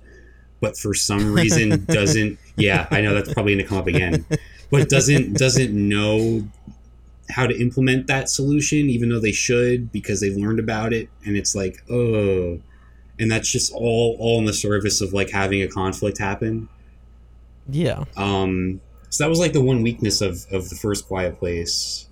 but 0.59 0.77
for 0.77 0.93
some 0.93 1.33
reason 1.33 1.85
doesn't. 1.87 2.39
Yeah, 2.55 2.87
I 2.91 3.01
know 3.01 3.13
that's 3.13 3.33
probably 3.33 3.53
going 3.53 3.65
to 3.65 3.69
come 3.69 3.77
up 3.77 3.87
again, 3.87 4.25
but 4.71 4.89
doesn't 4.89 5.37
doesn't 5.37 5.71
know 5.71 6.47
how 7.33 7.47
to 7.47 7.59
implement 7.59 8.07
that 8.07 8.29
solution, 8.29 8.89
even 8.89 9.09
though 9.09 9.19
they 9.19 9.31
should 9.31 9.91
because 9.91 10.21
they've 10.21 10.35
learned 10.35 10.59
about 10.59 10.93
it, 10.93 11.09
and 11.25 11.35
it's 11.35 11.55
like 11.55 11.83
oh, 11.89 12.59
and 13.19 13.31
that's 13.31 13.51
just 13.51 13.73
all 13.73 14.15
all 14.19 14.39
in 14.39 14.45
the 14.45 14.53
service 14.53 15.01
of 15.01 15.13
like 15.13 15.29
having 15.29 15.61
a 15.61 15.67
conflict 15.67 16.17
happen. 16.17 16.69
Yeah. 17.69 18.03
Um, 18.17 18.81
so 19.09 19.23
that 19.23 19.29
was 19.29 19.39
like 19.39 19.53
the 19.53 19.61
one 19.61 19.81
weakness 19.81 20.21
of 20.21 20.45
of 20.51 20.69
the 20.69 20.75
first 20.75 21.07
Quiet 21.07 21.37
Place, 21.39 22.07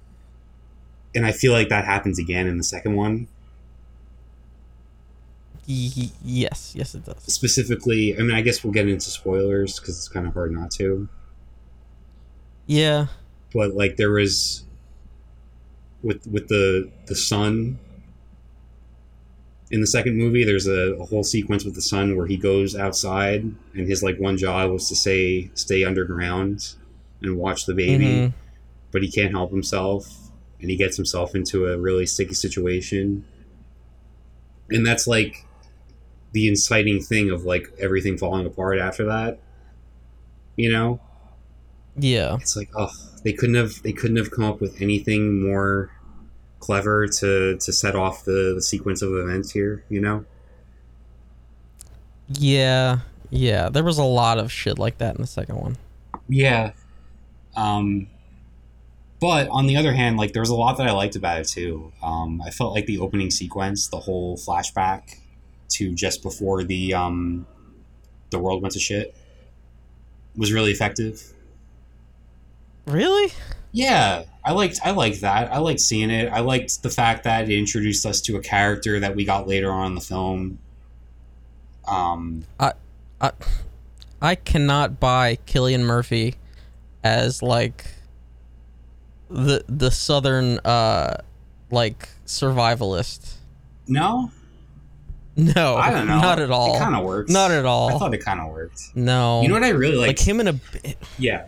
and 1.15 1.25
I 1.25 1.31
feel 1.31 1.51
like 1.53 1.69
that 1.69 1.85
happens 1.85 2.19
again 2.19 2.47
in 2.47 2.57
the 2.57 2.63
second 2.63 2.95
one. 2.95 3.27
Y- 5.67 6.11
yes. 6.23 6.73
Yes, 6.75 6.95
it 6.95 7.05
does. 7.05 7.23
Specifically, 7.23 8.17
I 8.17 8.21
mean, 8.21 8.31
I 8.35 8.41
guess 8.41 8.63
we'll 8.63 8.73
get 8.73 8.89
into 8.89 9.09
spoilers 9.09 9.79
because 9.79 9.97
it's 9.97 10.09
kind 10.09 10.27
of 10.27 10.33
hard 10.33 10.51
not 10.51 10.71
to. 10.71 11.07
Yeah. 12.65 13.07
But 13.53 13.73
like 13.73 13.97
there 13.97 14.11
was 14.11 14.63
with 16.03 16.25
with 16.27 16.47
the 16.47 16.89
the 17.07 17.15
son 17.15 17.79
in 19.69 19.79
the 19.79 19.87
second 19.87 20.17
movie 20.17 20.43
there's 20.43 20.67
a, 20.67 20.93
a, 20.95 21.05
whole 21.05 21.23
sequence 21.23 21.63
with 21.63 21.75
the 21.75 21.81
son 21.81 22.17
where 22.17 22.27
he 22.27 22.35
goes 22.35 22.75
outside 22.75 23.43
and 23.73 23.87
his 23.87 24.03
like 24.03 24.19
one 24.19 24.37
job 24.37 24.69
was 24.69 24.89
to 24.89 24.95
say 24.95 25.49
stay 25.53 25.83
underground 25.83 26.75
and 27.21 27.37
watch 27.37 27.65
the 27.65 27.73
baby 27.73 28.05
Mhm. 28.05 28.33
but 28.91 29.01
he 29.01 29.09
can't 29.09 29.31
help 29.31 29.51
himself 29.51 30.31
and 30.59 30.69
he 30.69 30.75
gets 30.75 30.97
himself 30.97 31.33
into 31.33 31.67
a 31.67 31.77
really 31.77 32.05
sticky 32.05 32.35
situation. 32.35 33.23
And 34.69 34.85
that's 34.85 35.07
like 35.07 35.45
the 36.33 36.47
inciting 36.47 37.01
thing 37.01 37.29
of 37.31 37.43
like 37.45 37.67
everything 37.79 38.17
falling 38.17 38.45
apart 38.45 38.77
after 38.79 39.05
that 39.05 39.39
you 40.55 40.71
know 40.71 40.99
Yeah. 41.97 42.35
it's 42.35 42.55
like 42.55 42.69
oh 42.75 42.91
they 43.23 43.33
couldn't 43.33 43.55
have 43.55 43.81
they 43.83 43.91
couldn't 43.93 44.17
have 44.17 44.31
come 44.31 44.43
up 44.45 44.61
with 44.61 44.81
anything 44.81 45.41
more 45.43 45.91
clever 46.59 47.07
to 47.07 47.57
to 47.57 47.73
set 47.73 47.95
off 47.95 48.23
the, 48.23 48.53
the 48.55 48.61
sequence 48.61 49.01
of 49.01 49.13
events 49.13 49.51
here 49.51 49.83
you 49.89 49.99
know 50.01 50.25
Yeah. 52.29 52.99
Yeah. 53.29 53.69
There 53.69 53.83
was 53.83 53.97
a 53.97 54.03
lot 54.03 54.37
of 54.37 54.51
shit 54.51 54.77
like 54.79 54.97
that 54.99 55.15
in 55.15 55.21
the 55.21 55.27
second 55.27 55.55
one. 55.57 55.77
yeah 56.29 56.71
um 57.55 58.07
but 59.19 59.49
on 59.49 59.67
the 59.67 59.75
other 59.75 59.91
hand 59.93 60.15
like 60.17 60.31
there 60.33 60.41
was 60.41 60.49
a 60.49 60.55
lot 60.55 60.77
that 60.77 60.87
i 60.87 60.91
liked 60.93 61.17
about 61.17 61.39
it 61.41 61.47
too 61.47 61.91
um 62.01 62.41
i 62.45 62.49
felt 62.49 62.73
like 62.73 62.85
the 62.85 62.97
opening 62.99 63.29
sequence 63.29 63.87
the 63.87 63.99
whole 63.99 64.37
flashback 64.37 65.17
to 65.67 65.93
just 65.93 66.23
before 66.23 66.63
the 66.63 66.93
um 66.93 67.45
the 68.29 68.39
world 68.39 68.61
went 68.61 68.73
to 68.73 68.79
shit 68.79 69.13
was 70.37 70.53
really 70.53 70.71
effective 70.71 71.33
Really? 72.85 73.31
Yeah, 73.71 74.23
I 74.43 74.51
liked 74.51 74.79
I 74.83 74.91
liked 74.91 75.21
that. 75.21 75.51
I 75.51 75.59
liked 75.59 75.79
seeing 75.79 76.09
it. 76.09 76.31
I 76.31 76.39
liked 76.41 76.83
the 76.83 76.89
fact 76.89 77.23
that 77.23 77.49
it 77.49 77.57
introduced 77.57 78.05
us 78.05 78.19
to 78.21 78.35
a 78.35 78.41
character 78.41 78.99
that 78.99 79.15
we 79.15 79.23
got 79.23 79.47
later 79.47 79.71
on 79.71 79.87
in 79.87 79.95
the 79.95 80.01
film. 80.01 80.59
Um, 81.87 82.43
I 82.59 82.73
I, 83.21 83.31
I 84.21 84.35
cannot 84.35 84.99
buy 84.99 85.37
Cillian 85.47 85.81
Murphy 85.81 86.35
as 87.03 87.41
like 87.41 87.85
the 89.29 89.63
the 89.69 89.89
southern 89.91 90.59
uh 90.59 91.17
like 91.69 92.09
survivalist. 92.25 93.35
no, 93.87 94.31
No, 95.37 95.75
I 95.75 95.91
don't 95.91 96.07
know. 96.07 96.19
not 96.19 96.39
at 96.39 96.51
all. 96.51 96.75
It 96.75 96.79
kind 96.79 96.95
of 96.95 97.05
worked. 97.05 97.29
Not 97.29 97.51
at 97.51 97.65
all. 97.65 97.95
I 97.95 97.97
thought 97.97 98.13
it 98.13 98.23
kind 98.23 98.41
of 98.41 98.51
worked. 98.51 98.81
no, 98.95 99.41
You 99.41 99.47
know 99.47 99.53
what 99.53 99.63
I 99.63 99.69
really 99.69 99.95
like 100.07 100.19
him 100.19 100.39
in 100.41 100.47
a 100.49 100.55
yeah, 101.17 101.45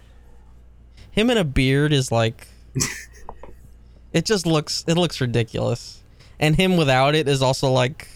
him 1.14 1.30
in 1.30 1.38
a 1.38 1.43
beard 1.43 1.93
is 1.93 2.11
like 2.11 2.47
it 4.14 4.26
just 4.26 4.45
looks 4.45 4.84
it 4.88 4.95
looks 4.95 5.22
ridiculous, 5.22 6.03
and 6.39 6.55
him 6.55 6.76
without 6.76 7.16
it 7.16 7.28
is 7.28 7.41
also 7.41 7.72
like 7.72 8.07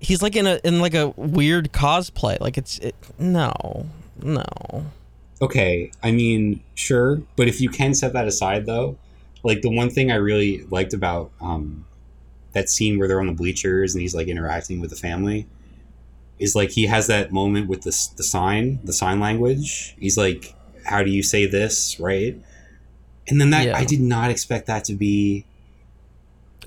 he's 0.00 0.22
like 0.22 0.36
in 0.36 0.46
a 0.46 0.60
in 0.64 0.80
like 0.80 0.94
a 0.94 1.08
weird 1.16 1.72
cosplay. 1.72 2.38
Like 2.40 2.58
it's 2.58 2.78
it, 2.78 2.94
no 3.18 3.86
no. 4.22 4.86
okay. 5.40 5.90
I 6.02 6.10
mean, 6.10 6.60
sure, 6.74 7.22
but 7.36 7.48
if 7.48 7.60
you 7.60 7.68
can 7.68 7.94
set 7.94 8.12
that 8.14 8.26
aside, 8.26 8.66
though, 8.66 8.98
like 9.42 9.62
the 9.62 9.70
one 9.70 9.90
thing 9.90 10.10
I 10.10 10.16
really 10.16 10.64
liked 10.70 10.94
about 10.94 11.30
um, 11.40 11.86
that 12.52 12.68
scene 12.68 12.98
where 12.98 13.06
they're 13.06 13.20
on 13.20 13.26
the 13.26 13.32
bleachers 13.32 13.94
and 13.94 14.02
he's 14.02 14.14
like 14.14 14.28
interacting 14.28 14.80
with 14.80 14.90
the 14.90 14.96
family 14.96 15.46
is 16.38 16.54
like 16.54 16.70
he 16.70 16.86
has 16.86 17.06
that 17.06 17.32
moment 17.32 17.68
with 17.68 17.82
the 17.82 17.96
the 18.16 18.24
sign, 18.24 18.80
the 18.84 18.92
sign 18.92 19.20
language. 19.20 19.94
He's 19.98 20.18
like, 20.18 20.54
"How 20.86 21.02
do 21.02 21.10
you 21.10 21.22
say 21.22 21.46
this?" 21.46 21.98
Right, 22.00 22.36
and 23.28 23.40
then 23.40 23.50
that 23.50 23.66
Yeah. 23.66 23.76
I 23.78 23.84
did 23.84 24.00
not 24.00 24.30
expect 24.30 24.66
that 24.66 24.84
to 24.84 24.94
be 24.94 25.44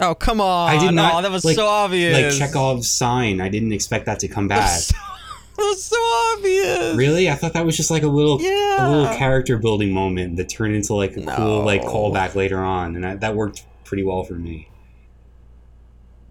Oh 0.02 0.16
come 0.16 0.40
on! 0.40 0.70
I 0.70 0.80
did 0.80 0.94
not- 0.94 1.16
Oh, 1.16 1.22
that 1.22 1.32
was 1.32 1.44
like- 1.44 1.56
so 1.58 1.68
obvious. 1.68 2.40
like 2.40 2.50
Chekhov's 2.50 2.90
sign. 2.90 3.42
I 3.42 3.50
didn't 3.50 3.74
expect 3.74 4.06
that 4.06 4.20
to 4.22 4.30
come 4.30 4.48
That 4.48 4.60
back. 4.60 4.70
was 4.78 4.86
so, 4.86 4.96
that 5.58 5.64
was 5.64 5.84
so 5.84 5.98
obvious. 6.38 6.96
Really, 6.96 7.30
I 7.30 7.36
thought 7.36 7.52
that 7.52 7.66
was 7.66 7.76
just 7.76 7.92
like 7.92 8.04
a 8.04 8.08
little 8.08 8.42
Yeah. 8.42 8.88
a 8.88 8.90
little 8.90 9.14
character 9.18 9.58
building 9.58 9.92
moment 9.92 10.38
that 10.38 10.48
turned 10.48 10.74
into 10.76 10.94
like 10.94 11.18
a 11.18 11.22
cool 11.24 11.66
like 11.66 11.84
No. 11.84 11.90
callback 11.90 12.34
later 12.36 12.60
on, 12.64 12.96
and 12.96 13.06
I, 13.06 13.16
that 13.16 13.36
worked 13.36 13.66
pretty 13.84 14.04
well 14.04 14.24
for 14.24 14.36
me. 14.36 14.70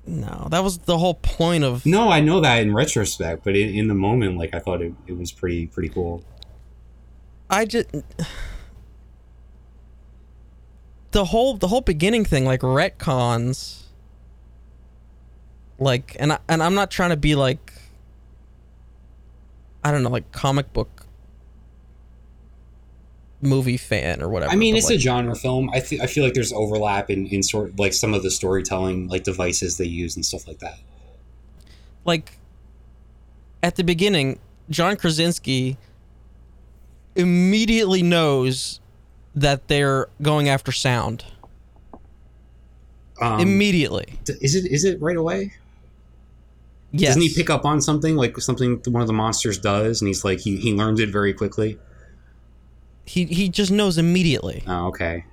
No, 0.07 0.49
that 0.51 0.65
was 0.65 0.79
the 0.79 0.97
whole 0.97 1.15
point 1.15 1.65
of. 1.65 1.85
No, 1.85 2.09
I 2.09 2.21
know 2.21 2.41
that 2.41 2.63
in 2.63 2.73
retrospect, 2.73 3.45
but 3.45 3.55
in, 3.55 3.69
in 3.75 3.89
the 3.89 3.95
moment, 3.95 4.39
like 4.39 4.55
I 4.55 4.59
thought 4.61 4.81
it, 4.81 4.95
it 5.07 5.19
was 5.19 5.31
pretty 5.33 5.67
pretty 5.67 5.91
cool. 5.91 6.25
I 7.51 7.65
just 7.65 7.87
the 11.11 11.25
whole 11.27 11.57
the 11.57 11.69
whole 11.69 11.81
beginning 11.81 12.25
thing, 12.25 12.45
like 12.45 12.61
retcons. 12.61 13.83
Like, 15.81 16.17
and 16.19 16.33
I, 16.33 16.39
and 16.49 16.63
I'm 16.63 16.75
not 16.75 16.91
trying 16.91 17.11
to 17.11 17.17
be 17.17 17.35
like. 17.35 17.73
I 19.85 19.93
don't 19.93 20.03
know, 20.03 20.11
like 20.11 20.33
comic 20.33 20.73
book 20.73 21.07
movie 23.41 23.77
fan 23.77 24.21
or 24.21 24.29
whatever. 24.29 24.53
I 24.53 24.57
mean, 24.57 24.77
it's 24.77 24.91
like, 24.91 24.97
a 24.97 25.01
genre 25.01 25.37
film. 25.37 25.71
I 25.73 25.81
th- 25.81 26.01
I 26.01 26.07
feel 26.07 26.25
like 26.25 26.35
there's 26.35 26.53
overlap 26.53 27.09
in 27.09 27.27
in 27.29 27.43
sort 27.43 27.79
like 27.79 27.95
some 27.95 28.13
of 28.13 28.23
the 28.23 28.31
storytelling 28.31 29.09
like 29.09 29.23
devices 29.23 29.79
they 29.79 29.85
use 29.87 30.17
and 30.17 30.27
stuff 30.27 30.49
like 30.49 30.59
that. 30.59 30.79
like 32.05 32.39
at 33.63 33.77
the 33.77 33.85
beginning, 33.85 34.39
John 34.69 34.97
Krasinski 34.97 35.79
immediately 37.19 38.03
knows 38.03 38.81
that 39.35 39.69
they're 39.69 40.09
going 40.23 40.49
after 40.49 40.73
sound. 40.73 41.25
Um, 43.21 43.41
immediately. 43.41 44.19
is 44.29 44.55
it 44.55 44.71
is 44.71 44.85
it 44.85 45.03
right 45.03 45.17
away? 45.17 45.53
Yes. 46.93 47.11
Doesn't 47.11 47.23
he 47.23 47.35
pick 47.35 47.51
up 47.51 47.65
on 47.65 47.83
something 47.83 48.17
like 48.17 48.39
something 48.39 48.81
one 48.87 49.03
of 49.03 49.09
the 49.09 49.13
monsters 49.13 49.59
does, 49.59 50.01
and 50.01 50.07
he's 50.07 50.25
like 50.25 50.41
he 50.41 50.57
he 50.57 50.73
learns 50.73 51.01
it 51.01 51.11
very 51.11 51.35
quickly. 51.35 51.79
he 53.05 53.25
he 53.25 53.49
just 53.49 53.71
knows 53.73 53.99
immediately. 53.99 54.63
Oh, 54.67 54.87
okay. 54.89 55.25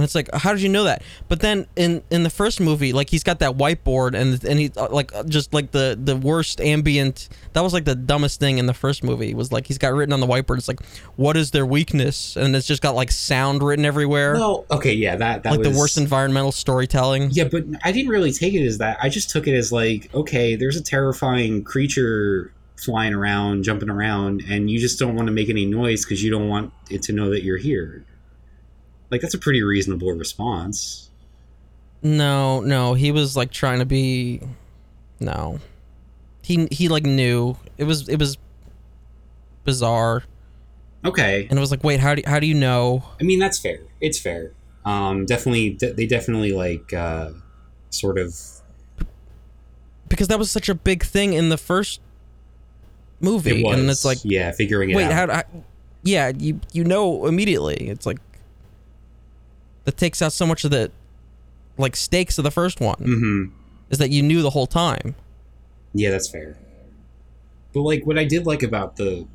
And 0.00 0.04
it's 0.06 0.14
like, 0.14 0.30
how 0.32 0.54
did 0.54 0.62
you 0.62 0.70
know 0.70 0.84
that? 0.84 1.02
But 1.28 1.40
then 1.40 1.66
in 1.76 2.02
in 2.08 2.22
the 2.22 2.30
first 2.30 2.58
movie, 2.58 2.94
like 2.94 3.10
he's 3.10 3.22
got 3.22 3.38
that 3.40 3.58
whiteboard 3.58 4.18
and 4.18 4.42
and 4.44 4.58
he 4.58 4.72
uh, 4.74 4.88
like 4.90 5.14
uh, 5.14 5.24
just 5.24 5.52
like 5.52 5.72
the 5.72 5.98
the 6.02 6.16
worst 6.16 6.58
ambient. 6.58 7.28
That 7.52 7.60
was 7.60 7.74
like 7.74 7.84
the 7.84 7.94
dumbest 7.94 8.40
thing 8.40 8.56
in 8.56 8.64
the 8.64 8.72
first 8.72 9.04
movie 9.04 9.34
was 9.34 9.52
like 9.52 9.66
he's 9.66 9.76
got 9.76 9.92
written 9.92 10.14
on 10.14 10.20
the 10.20 10.26
whiteboard. 10.26 10.56
It's 10.56 10.68
like, 10.68 10.82
what 11.16 11.36
is 11.36 11.50
their 11.50 11.66
weakness? 11.66 12.34
And 12.34 12.56
it's 12.56 12.66
just 12.66 12.80
got 12.80 12.94
like 12.94 13.10
sound 13.10 13.62
written 13.62 13.84
everywhere, 13.84 14.32
Well, 14.32 14.64
okay, 14.70 14.94
yeah, 14.94 15.16
that 15.16 15.42
that 15.42 15.50
like 15.50 15.58
was 15.58 15.70
the 15.70 15.78
worst 15.78 15.98
environmental 15.98 16.50
storytelling. 16.50 17.28
Yeah, 17.32 17.44
but 17.44 17.64
I 17.84 17.92
didn't 17.92 18.10
really 18.10 18.32
take 18.32 18.54
it 18.54 18.64
as 18.64 18.78
that. 18.78 18.96
I 19.02 19.10
just 19.10 19.28
took 19.28 19.46
it 19.46 19.54
as 19.54 19.70
like, 19.70 20.08
okay, 20.14 20.56
there's 20.56 20.76
a 20.76 20.82
terrifying 20.82 21.62
creature 21.62 22.54
flying 22.78 23.12
around, 23.12 23.64
jumping 23.64 23.90
around, 23.90 24.42
and 24.48 24.70
you 24.70 24.78
just 24.80 24.98
don't 24.98 25.14
want 25.14 25.26
to 25.26 25.32
make 25.32 25.50
any 25.50 25.66
noise 25.66 26.06
because 26.06 26.22
you 26.24 26.30
don't 26.30 26.48
want 26.48 26.72
it 26.88 27.02
to 27.02 27.12
know 27.12 27.28
that 27.28 27.42
you're 27.42 27.58
here. 27.58 28.02
Like 29.10 29.20
that's 29.20 29.34
a 29.34 29.38
pretty 29.38 29.62
reasonable 29.62 30.12
response. 30.12 31.10
No, 32.02 32.60
no, 32.60 32.94
he 32.94 33.12
was 33.12 33.36
like 33.36 33.50
trying 33.50 33.80
to 33.80 33.84
be. 33.84 34.40
No, 35.18 35.58
he 36.42 36.66
he 36.70 36.88
like 36.88 37.04
knew 37.04 37.56
it 37.76 37.84
was 37.84 38.08
it 38.08 38.18
was 38.18 38.38
bizarre, 39.64 40.24
Okay, 41.04 41.46
and 41.50 41.58
it 41.58 41.60
was 41.60 41.70
like, 41.70 41.84
wait, 41.84 42.00
how 42.00 42.14
do 42.14 42.22
how 42.26 42.40
do 42.40 42.46
you 42.46 42.54
know? 42.54 43.04
I 43.20 43.24
mean 43.24 43.38
that's 43.38 43.58
fair. 43.58 43.80
It's 44.00 44.18
fair. 44.18 44.52
Um, 44.84 45.26
definitely, 45.26 45.70
de- 45.70 45.92
they 45.92 46.06
definitely 46.06 46.52
like 46.52 46.92
uh, 46.94 47.32
sort 47.90 48.18
of. 48.18 48.34
because 50.08 50.28
that 50.28 50.38
was 50.38 50.50
such 50.50 50.70
a 50.70 50.74
big 50.74 51.04
thing 51.04 51.34
in 51.34 51.50
the 51.50 51.58
first 51.58 52.00
movie, 53.20 53.60
It 53.60 53.64
was. 53.66 53.78
and 53.78 53.90
it's 53.90 54.04
like, 54.06 54.18
yeah, 54.24 54.52
figuring 54.52 54.88
it 54.90 54.96
wait, 54.96 55.10
out. 55.10 55.28
how? 55.28 55.34
how 55.36 55.42
yeah, 56.02 56.32
you 56.34 56.60
you 56.72 56.82
know 56.84 57.26
immediately. 57.26 57.74
It's 57.90 58.06
like 58.06 58.18
that 59.90 59.96
takes 59.96 60.22
out 60.22 60.32
so 60.32 60.46
much 60.46 60.64
of 60.64 60.70
the 60.70 60.90
like 61.76 61.96
stakes 61.96 62.38
of 62.38 62.44
the 62.44 62.50
first 62.50 62.80
one. 62.80 62.96
hmm 62.98 63.44
Is 63.90 63.98
that 63.98 64.10
you 64.10 64.22
knew 64.22 64.40
the 64.40 64.50
whole 64.50 64.68
time? 64.68 65.16
Yeah, 65.92 66.10
that's 66.10 66.28
fair. 66.28 66.56
But 67.72 67.80
like 67.82 68.06
what 68.06 68.18
I 68.18 68.24
did 68.24 68.46
like 68.46 68.62
about 68.62 68.96
the 68.96 69.26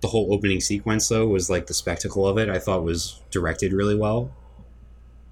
the 0.00 0.08
whole 0.08 0.32
opening 0.32 0.60
sequence 0.60 1.08
though 1.08 1.26
was 1.26 1.48
like 1.48 1.66
the 1.66 1.74
spectacle 1.74 2.26
of 2.26 2.38
it 2.38 2.48
I 2.48 2.58
thought 2.58 2.82
was 2.82 3.20
directed 3.30 3.72
really 3.72 3.94
well. 3.94 4.32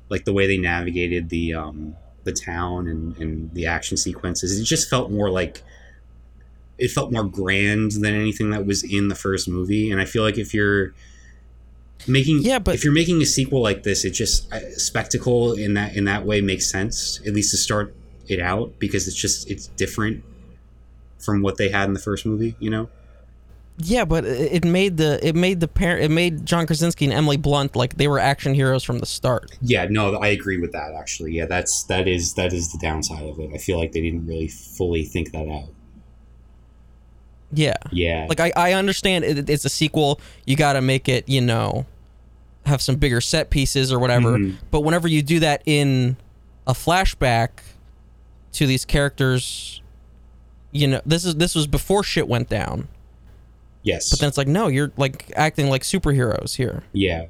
Like 0.09 0.25
the 0.25 0.33
way 0.33 0.47
they 0.47 0.59
navigated 0.59 1.29
the 1.29 1.55
um 1.55 1.97
the 2.23 2.33
town 2.33 2.87
and, 2.87 3.17
and 3.17 3.53
the 3.55 3.67
action 3.67 3.97
sequences. 3.97 4.59
It 4.61 4.65
just 4.65 4.89
felt 4.89 5.11
more 5.11 5.31
like 5.31 5.63
it 6.79 6.91
felt 6.91 7.11
more 7.11 7.25
grand 7.25 7.93
than 7.93 8.15
anything 8.15 8.51
that 8.51 8.67
was 8.67 8.85
in 8.85 9.09
the 9.09 9.15
first 9.17 9.49
movie. 9.49 9.91
And 9.91 10.01
I 10.01 10.05
feel 10.05 10.23
like 10.23 10.39
if 10.39 10.53
you're 10.55 10.95
making 12.07 12.41
Yeah, 12.43 12.59
but- 12.59 12.75
if 12.75 12.85
you're 12.85 12.93
making 12.93 13.21
a 13.23 13.27
sequel 13.27 13.63
like 13.63 13.83
this, 13.83 14.05
it 14.05 14.11
just 14.11 14.53
uh, 14.53 14.61
spectacle 14.77 15.53
in 15.55 15.75
that 15.75 15.97
in 15.97 16.05
that 16.05 16.25
way 16.27 16.41
makes 16.41 16.71
sense 16.71 17.21
at 17.27 17.33
least 17.35 17.51
to 17.53 17.57
start 17.57 17.95
it 18.29 18.41
out 18.41 18.79
because 18.79 19.07
it's 19.07 19.17
just 19.17 19.51
it's 19.51 19.69
different 19.69 20.25
from 21.19 21.43
what 21.43 21.57
they 21.57 21.69
had 21.69 21.89
in 21.89 21.95
the 21.95 22.01
first 22.01 22.27
movie. 22.27 22.57
You 22.59 22.71
know? 22.71 22.89
Yeah, 23.79 24.05
but 24.07 24.25
it 24.25 24.53
it 24.53 24.65
made 24.65 24.97
the 24.97 25.21
it 25.27 25.37
made 25.37 25.61
the 25.61 25.69
parent 25.69 26.03
it 26.05 26.11
made 26.11 26.47
John 26.47 26.67
Krasinski 26.67 27.05
and 27.05 27.13
Emily 27.15 27.37
Blunt 27.37 27.77
like 27.77 27.97
they 27.99 28.09
were 28.09 28.19
action 28.19 28.55
heroes 28.55 28.83
from 28.83 29.01
the 29.01 29.07
start. 29.07 29.51
Yeah, 29.61 29.87
no, 29.91 30.15
I 30.17 30.29
agree 30.29 30.59
with 30.59 30.73
that. 30.73 30.95
Actually, 30.99 31.33
yeah, 31.33 31.45
that's 31.47 31.85
that 31.85 32.09
is 32.09 32.35
that 32.35 32.53
is 32.55 32.73
the 32.73 32.79
downside 32.79 33.25
of 33.29 33.39
it. 33.39 33.51
I 33.55 33.59
feel 33.59 33.79
like 33.79 33.93
they 33.93 34.01
didn't 34.01 34.27
really 34.27 34.49
fully 34.49 35.05
think 35.05 35.33
that 35.33 35.49
out. 35.49 35.69
Yeah. 37.53 37.77
Yeah, 37.93 38.27
Like 38.29 38.41
I, 38.41 38.53
I 38.57 38.73
understand 38.73 39.25
it, 39.25 39.49
it's 39.49 39.65
a 39.65 39.69
sequel. 39.69 40.21
You 40.47 40.57
got 40.57 40.73
to 40.75 40.81
make 40.81 41.09
it, 41.09 41.29
you 41.29 41.41
know, 41.41 41.87
have 42.67 42.83
some 42.83 42.97
bigger 42.97 43.21
set 43.21 43.51
pieces 43.51 43.93
or 43.93 43.99
whatever. 43.99 44.37
Mhm. 44.39 44.57
But 44.71 44.81
whenever 44.81 45.07
you 45.09 45.23
do 45.23 45.39
that 45.41 45.63
in 45.65 46.17
a 46.67 46.73
flashback 46.73 47.51
to 48.53 48.67
these 48.67 48.85
characters, 48.85 49.81
you 50.73 50.89
know, 50.89 51.01
this 51.07 51.25
is 51.25 51.37
this 51.37 51.55
was 51.55 51.67
before 51.69 52.03
shit 52.03 52.27
went 52.29 52.49
down. 52.49 52.89
yes, 53.83 54.11
But 54.11 54.19
then 54.19 54.29
it's 54.29 54.37
like, 54.39 54.49
no, 54.49 54.67
you're 54.67 54.91
like 54.97 55.31
acting 55.37 55.69
like 55.71 55.83
superheroes 55.83 56.57
here. 56.57 56.83
yeah. 56.93 57.27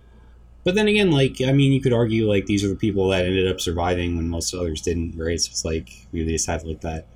But 0.64 0.74
then 0.74 0.88
again, 0.88 1.12
like 1.12 1.40
I 1.46 1.52
mean, 1.52 1.72
you 1.72 1.80
could 1.80 1.92
argue 1.92 2.28
like 2.28 2.46
these 2.46 2.64
are 2.64 2.68
the 2.68 2.74
people 2.74 3.08
that 3.10 3.24
ended 3.24 3.46
up 3.46 3.60
surviving 3.60 4.16
when 4.16 4.28
most 4.28 4.52
others 4.52 4.80
didn't, 4.80 5.16
right? 5.16 5.38
So 5.40 5.50
it's 5.50 5.64
like 5.64 5.90
maybe 6.12 6.24
they 6.24 6.32
just 6.32 6.48
have 6.48 6.64
like 6.64 6.80
that 6.80 7.06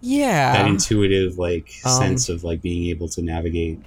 Yeah. 0.00 0.52
that 0.54 0.66
intuitive 0.66 1.38
like 1.38 1.70
Um, 1.84 1.92
sense 1.92 2.28
of 2.28 2.42
like 2.44 2.62
being 2.62 2.88
able 2.90 3.08
to 3.10 3.22
navigate 3.22 3.78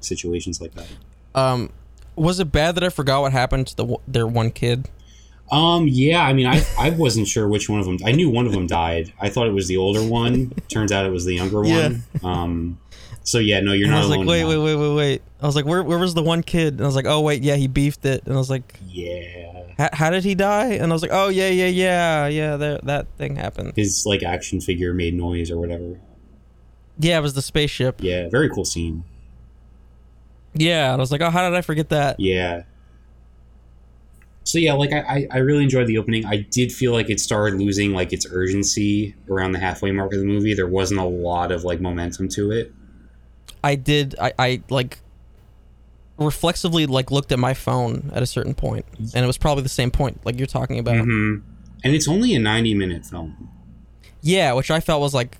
situations 0.00 0.60
like 0.60 0.74
that. 0.74 0.86
um, 1.34 1.70
was 2.16 2.38
it 2.38 2.52
bad 2.52 2.76
that 2.76 2.84
I 2.84 2.88
forgot 2.90 3.22
what 3.22 3.32
happened 3.32 3.66
to 3.68 3.76
the 3.76 3.96
their 4.06 4.26
one 4.26 4.50
kid? 4.50 4.88
Um, 5.52 5.86
yeah, 5.88 6.22
I 6.22 6.32
mean, 6.32 6.46
I, 6.46 6.64
I 6.78 6.90
wasn't 6.90 7.28
sure 7.28 7.46
which 7.46 7.68
one 7.68 7.78
of 7.78 7.84
them. 7.86 7.98
I 8.04 8.12
knew 8.12 8.30
one 8.30 8.46
of 8.46 8.52
them 8.52 8.66
died. 8.66 9.12
I 9.20 9.28
thought 9.28 9.46
it 9.46 9.52
was 9.52 9.68
the 9.68 9.76
older 9.76 10.02
one. 10.02 10.52
Turns 10.68 10.90
out 10.90 11.04
it 11.04 11.10
was 11.10 11.26
the 11.26 11.34
younger 11.34 11.62
Yeah. 11.64 11.88
one. 11.88 12.04
Um, 12.22 12.78
so 13.24 13.38
yeah, 13.38 13.60
no, 13.60 13.72
you're 13.72 13.86
And 13.88 13.94
I 13.96 14.00
was 14.00 14.08
like, 14.08 14.26
wait, 14.26 14.44
wait, 14.44 14.56
wait, 14.58 14.76
wait, 14.76 14.94
wait. 14.94 15.22
I 15.42 15.46
was 15.46 15.54
like, 15.54 15.66
where, 15.66 15.82
where 15.82 15.98
was 15.98 16.14
the 16.14 16.22
one 16.22 16.42
kid? 16.42 16.74
And 16.74 16.82
I 16.82 16.86
was 16.86 16.96
like, 16.96 17.06
oh 17.06 17.20
wait, 17.20 17.42
yeah, 17.42 17.56
he 17.56 17.66
beefed 17.66 18.06
it. 18.06 18.22
And 18.24 18.34
I 18.34 18.38
was 18.38 18.48
like, 18.48 18.78
Yeah, 18.88 19.53
how, 19.78 19.88
how 19.92 20.10
did 20.10 20.24
he 20.24 20.34
die? 20.34 20.72
And 20.72 20.92
I 20.92 20.94
was 20.94 21.02
like, 21.02 21.10
oh 21.12 21.28
yeah, 21.28 21.48
yeah, 21.48 21.66
yeah, 21.66 22.26
yeah, 22.28 22.56
there, 22.56 22.78
that 22.84 23.06
thing 23.18 23.36
happened. 23.36 23.72
his 23.76 24.04
like 24.06 24.22
action 24.22 24.60
figure 24.60 24.94
made 24.94 25.14
noise 25.14 25.50
or 25.50 25.58
whatever. 25.58 25.98
Yeah, 26.98 27.18
it 27.18 27.22
was 27.22 27.34
the 27.34 27.42
spaceship. 27.42 28.00
Yeah, 28.00 28.28
very 28.28 28.48
cool 28.48 28.64
scene. 28.64 29.04
Yeah, 30.54 30.92
and 30.92 31.00
I 31.00 31.02
was 31.02 31.10
like, 31.10 31.20
oh, 31.20 31.30
how 31.30 31.48
did 31.48 31.56
I 31.56 31.60
forget 31.62 31.88
that? 31.88 32.20
Yeah. 32.20 32.62
So 34.44 34.58
yeah, 34.58 34.74
like 34.74 34.92
I, 34.92 35.00
I, 35.00 35.26
I 35.32 35.38
really 35.38 35.64
enjoyed 35.64 35.86
the 35.86 35.98
opening. 35.98 36.26
I 36.26 36.36
did 36.36 36.72
feel 36.72 36.92
like 36.92 37.10
it 37.10 37.18
started 37.18 37.58
losing 37.58 37.92
like 37.92 38.12
its 38.12 38.26
urgency 38.30 39.16
around 39.28 39.52
the 39.52 39.58
halfway 39.58 39.90
mark 39.90 40.12
of 40.12 40.20
the 40.20 40.26
movie. 40.26 40.54
There 40.54 40.68
wasn't 40.68 41.00
a 41.00 41.04
lot 41.04 41.50
of 41.50 41.64
like 41.64 41.80
momentum 41.80 42.28
to 42.30 42.52
it. 42.52 42.72
I 43.64 43.74
did, 43.74 44.14
I, 44.20 44.32
I 44.38 44.62
like 44.68 44.98
reflexively 46.18 46.86
like 46.86 47.10
looked 47.10 47.32
at 47.32 47.38
my 47.38 47.54
phone 47.54 48.10
at 48.14 48.22
a 48.22 48.26
certain 48.26 48.54
point, 48.54 48.84
and 48.98 49.24
it 49.24 49.26
was 49.26 49.38
probably 49.38 49.62
the 49.62 49.68
same 49.68 49.90
point 49.90 50.24
like 50.24 50.38
you're 50.38 50.46
talking 50.46 50.78
about. 50.78 50.96
hmm 51.04 51.36
And 51.82 51.94
it's 51.94 52.08
only 52.08 52.34
a 52.34 52.38
ninety 52.38 52.74
minute 52.74 53.04
film. 53.04 53.48
Yeah, 54.22 54.52
which 54.54 54.70
I 54.70 54.80
felt 54.80 55.00
was 55.02 55.12
like, 55.14 55.36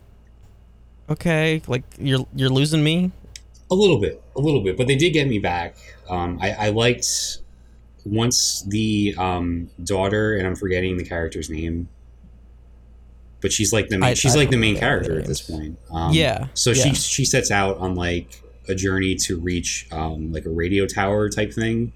okay, 1.09 1.63
like 1.67 1.83
you're 1.99 2.27
you're 2.35 2.51
losing 2.51 2.83
me. 2.85 3.13
A 3.71 3.75
little 3.75 3.99
bit, 3.99 4.23
a 4.37 4.41
little 4.41 4.63
bit, 4.63 4.77
but 4.77 4.87
they 4.87 4.95
did 4.97 5.11
get 5.11 5.27
me 5.27 5.39
back. 5.39 5.75
Um, 6.09 6.39
I, 6.41 6.51
I 6.53 6.69
liked 6.69 7.39
once 8.05 8.63
the 8.69 9.15
um, 9.17 9.71
daughter, 9.83 10.37
and 10.37 10.47
I'm 10.47 10.55
forgetting 10.55 10.99
the 10.99 11.05
character's 11.05 11.49
name, 11.49 11.89
but 13.41 13.53
she's 13.53 13.73
like 13.73 13.89
the 13.89 13.97
main, 13.99 14.11
I- 14.11 14.15
she's 14.15 14.37
I 14.37 14.41
like 14.41 14.51
the 14.51 14.59
main 14.59 14.77
character 14.77 15.19
at 15.19 15.27
this 15.27 15.41
point. 15.41 15.79
Um, 15.91 16.13
Yeah, 16.13 16.49
So 16.55 16.71
yeah. 16.71 16.83
she 16.83 16.95
she 16.95 17.25
sets 17.25 17.51
out 17.51 17.79
on 17.79 17.95
like 17.95 18.43
a 18.69 18.75
journey 18.75 19.15
to 19.17 19.39
reach 19.39 19.87
um, 19.93 20.33
like 20.33 20.47
a 20.47 20.51
radio 20.51 20.87
tower 20.87 21.29
type 21.29 21.53
thing, 21.53 21.93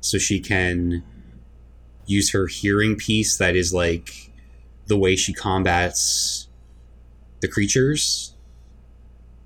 so 0.00 0.18
she 0.18 0.40
can 0.40 1.02
use 2.06 2.32
her 2.32 2.46
hearing 2.46 2.96
piece 2.96 3.36
that 3.36 3.54
is 3.54 3.72
like 3.72 4.30
the 4.86 4.96
way 4.96 5.14
she 5.16 5.32
combats 5.32 6.48
the 7.40 7.48
creatures, 7.48 8.34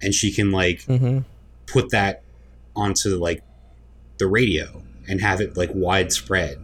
and 0.00 0.14
she 0.14 0.32
can 0.32 0.50
like 0.52 0.80
Mm-hmm. 0.86 1.20
put 1.66 1.90
that 1.90 2.22
onto 2.74 3.16
like 3.16 3.42
the 4.18 4.26
radio 4.26 4.82
and 5.08 5.20
have 5.20 5.40
it 5.40 5.56
like 5.56 5.70
widespread 5.74 6.58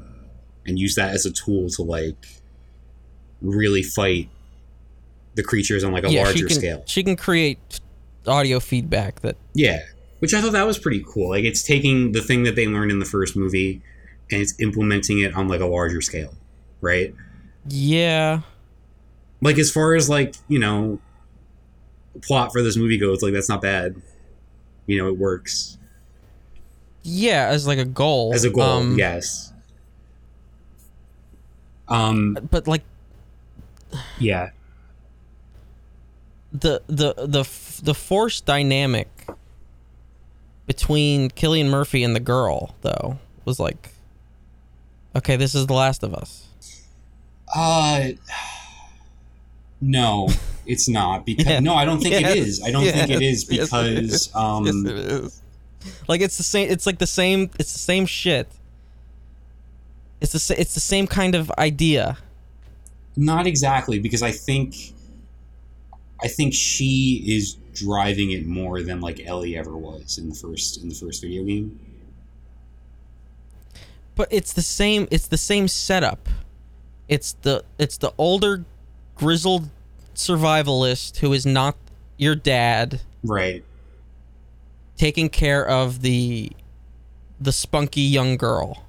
and 0.66 0.78
use 0.78 0.95
that 0.95 1.14
as 1.14 1.26
a 1.26 1.30
tool 1.33 1.68
to 1.70 1.83
like 1.83 2.26
really 3.41 3.83
fight 3.83 4.28
the 5.35 5.43
creatures 5.43 5.83
on 5.85 5.93
like 5.93 6.05
a 6.05 6.11
yeah, 6.11 6.22
larger 6.24 6.39
she 6.39 6.45
can, 6.47 6.55
scale. 6.55 6.83
She 6.87 7.03
can 7.03 7.16
create 7.16 7.80
audio 8.26 8.60
feedback 8.60 9.20
that 9.20 9.36
Yeah, 9.54 9.80
which 10.20 10.32
I 10.34 10.40
thought 10.40 10.52
that 10.52 10.66
was 10.66 10.78
pretty 10.78 11.04
cool. 11.06 11.30
Like 11.30 11.44
it's 11.44 11.62
taking 11.62 12.12
the 12.12 12.22
thing 12.22 12.42
that 12.44 12.54
they 12.56 12.66
learned 12.66 12.90
in 12.90 12.98
the 12.98 13.04
first 13.04 13.36
movie 13.36 13.82
and 14.30 14.40
it's 14.40 14.54
implementing 14.60 15.18
it 15.20 15.34
on 15.34 15.48
like 15.48 15.60
a 15.60 15.66
larger 15.66 16.00
scale, 16.00 16.34
right? 16.80 17.14
yeah, 17.68 18.40
Like 19.40 19.58
as 19.58 19.70
far 19.70 19.94
as 19.94 20.08
like, 20.08 20.34
you 20.48 20.58
know, 20.58 20.98
plot 22.22 22.52
for 22.52 22.62
this 22.62 22.76
movie 22.76 22.98
goes, 22.98 23.22
like 23.22 23.32
that's 23.32 23.48
not 23.48 23.60
bad. 23.62 23.94
You 24.86 24.98
know, 24.98 25.06
it 25.08 25.16
works. 25.16 25.78
yeah, 27.04 27.46
as 27.50 27.66
like 27.66 27.78
a 27.78 27.84
goal. 27.84 28.32
As 28.34 28.44
a 28.44 28.50
goal, 28.50 28.62
Um, 28.62 28.98
yes. 28.98 29.52
Um 31.88 32.36
But 32.50 32.66
like 32.66 32.82
yeah. 34.18 34.50
The 36.53 36.82
the 36.86 37.14
the 37.14 37.44
the 37.82 37.94
force 37.94 38.40
dynamic 38.40 39.09
between 40.66 41.30
Cillian 41.30 41.68
Murphy 41.70 42.05
and 42.05 42.14
the 42.14 42.20
girl 42.20 42.74
though 42.82 43.18
was 43.44 43.59
like 43.59 43.90
okay 45.16 45.36
this 45.36 45.55
is 45.55 45.66
the 45.66 45.72
last 45.74 46.03
of 46.03 46.14
us. 46.14 46.46
Uh 47.55 48.11
no, 49.80 50.28
it's 50.66 50.88
not 50.88 51.26
because 51.26 51.46
Yeah. 51.48 51.61
no, 51.61 51.74
I 51.74 51.84
don't 51.84 52.00
think 52.00 52.20
Yes, 52.20 52.36
it 52.36 52.38
is. 52.38 52.62
I 52.62 52.70
don't 52.70 52.84
think 52.84 53.11
it 53.11 53.22
is 53.22 53.50
yes, 53.50 53.72
yes, 53.72 53.72
it 53.72 53.94
because 53.94 54.34
um 54.34 54.66
yes 54.66 54.74
it 54.76 54.98
is. 54.98 55.42
Like 56.07 56.20
it's 56.20 56.36
the 56.36 56.44
same 56.44 56.70
it's 56.70 56.86
like 56.86 56.98
the 56.98 57.07
same 57.07 57.50
it's 57.59 57.72
the 57.72 57.78
same 57.78 58.07
shit. 58.07 58.48
It's 60.20 60.32
the 60.32 60.61
it's 60.61 60.74
the 60.74 60.80
same 60.80 61.07
kind 61.07 61.34
of 61.34 61.50
idea. 61.59 62.18
Not 63.16 63.46
exactly, 63.46 63.98
because 63.98 64.22
I 64.22 64.30
think 64.30 64.94
I 66.22 66.28
think 66.28 66.54
she 66.54 67.24
is 67.26 67.54
driving 67.74 68.30
it 68.32 68.46
more 68.46 68.82
than 68.82 69.00
like 69.00 69.20
Ellie 69.26 69.56
ever 69.56 69.76
was 69.76 70.18
in 70.18 70.28
the 70.28 70.34
first 70.34 70.80
in 70.82 70.88
the 70.88 70.94
first 70.94 71.22
video 71.22 71.42
game. 71.44 71.78
but 74.14 74.28
it's 74.30 74.52
the 74.52 74.62
same 74.62 75.08
it's 75.10 75.26
the 75.26 75.38
same 75.38 75.66
setup 75.68 76.28
it's 77.08 77.32
the 77.42 77.64
it's 77.78 77.96
the 77.96 78.12
older 78.18 78.64
grizzled 79.16 79.70
survivalist 80.14 81.18
who 81.18 81.32
is 81.32 81.46
not 81.46 81.76
your 82.18 82.34
dad 82.34 83.00
Right. 83.24 83.64
taking 84.96 85.28
care 85.30 85.66
of 85.66 86.02
the 86.02 86.52
the 87.40 87.52
spunky 87.52 88.02
young 88.02 88.36
girl 88.36 88.84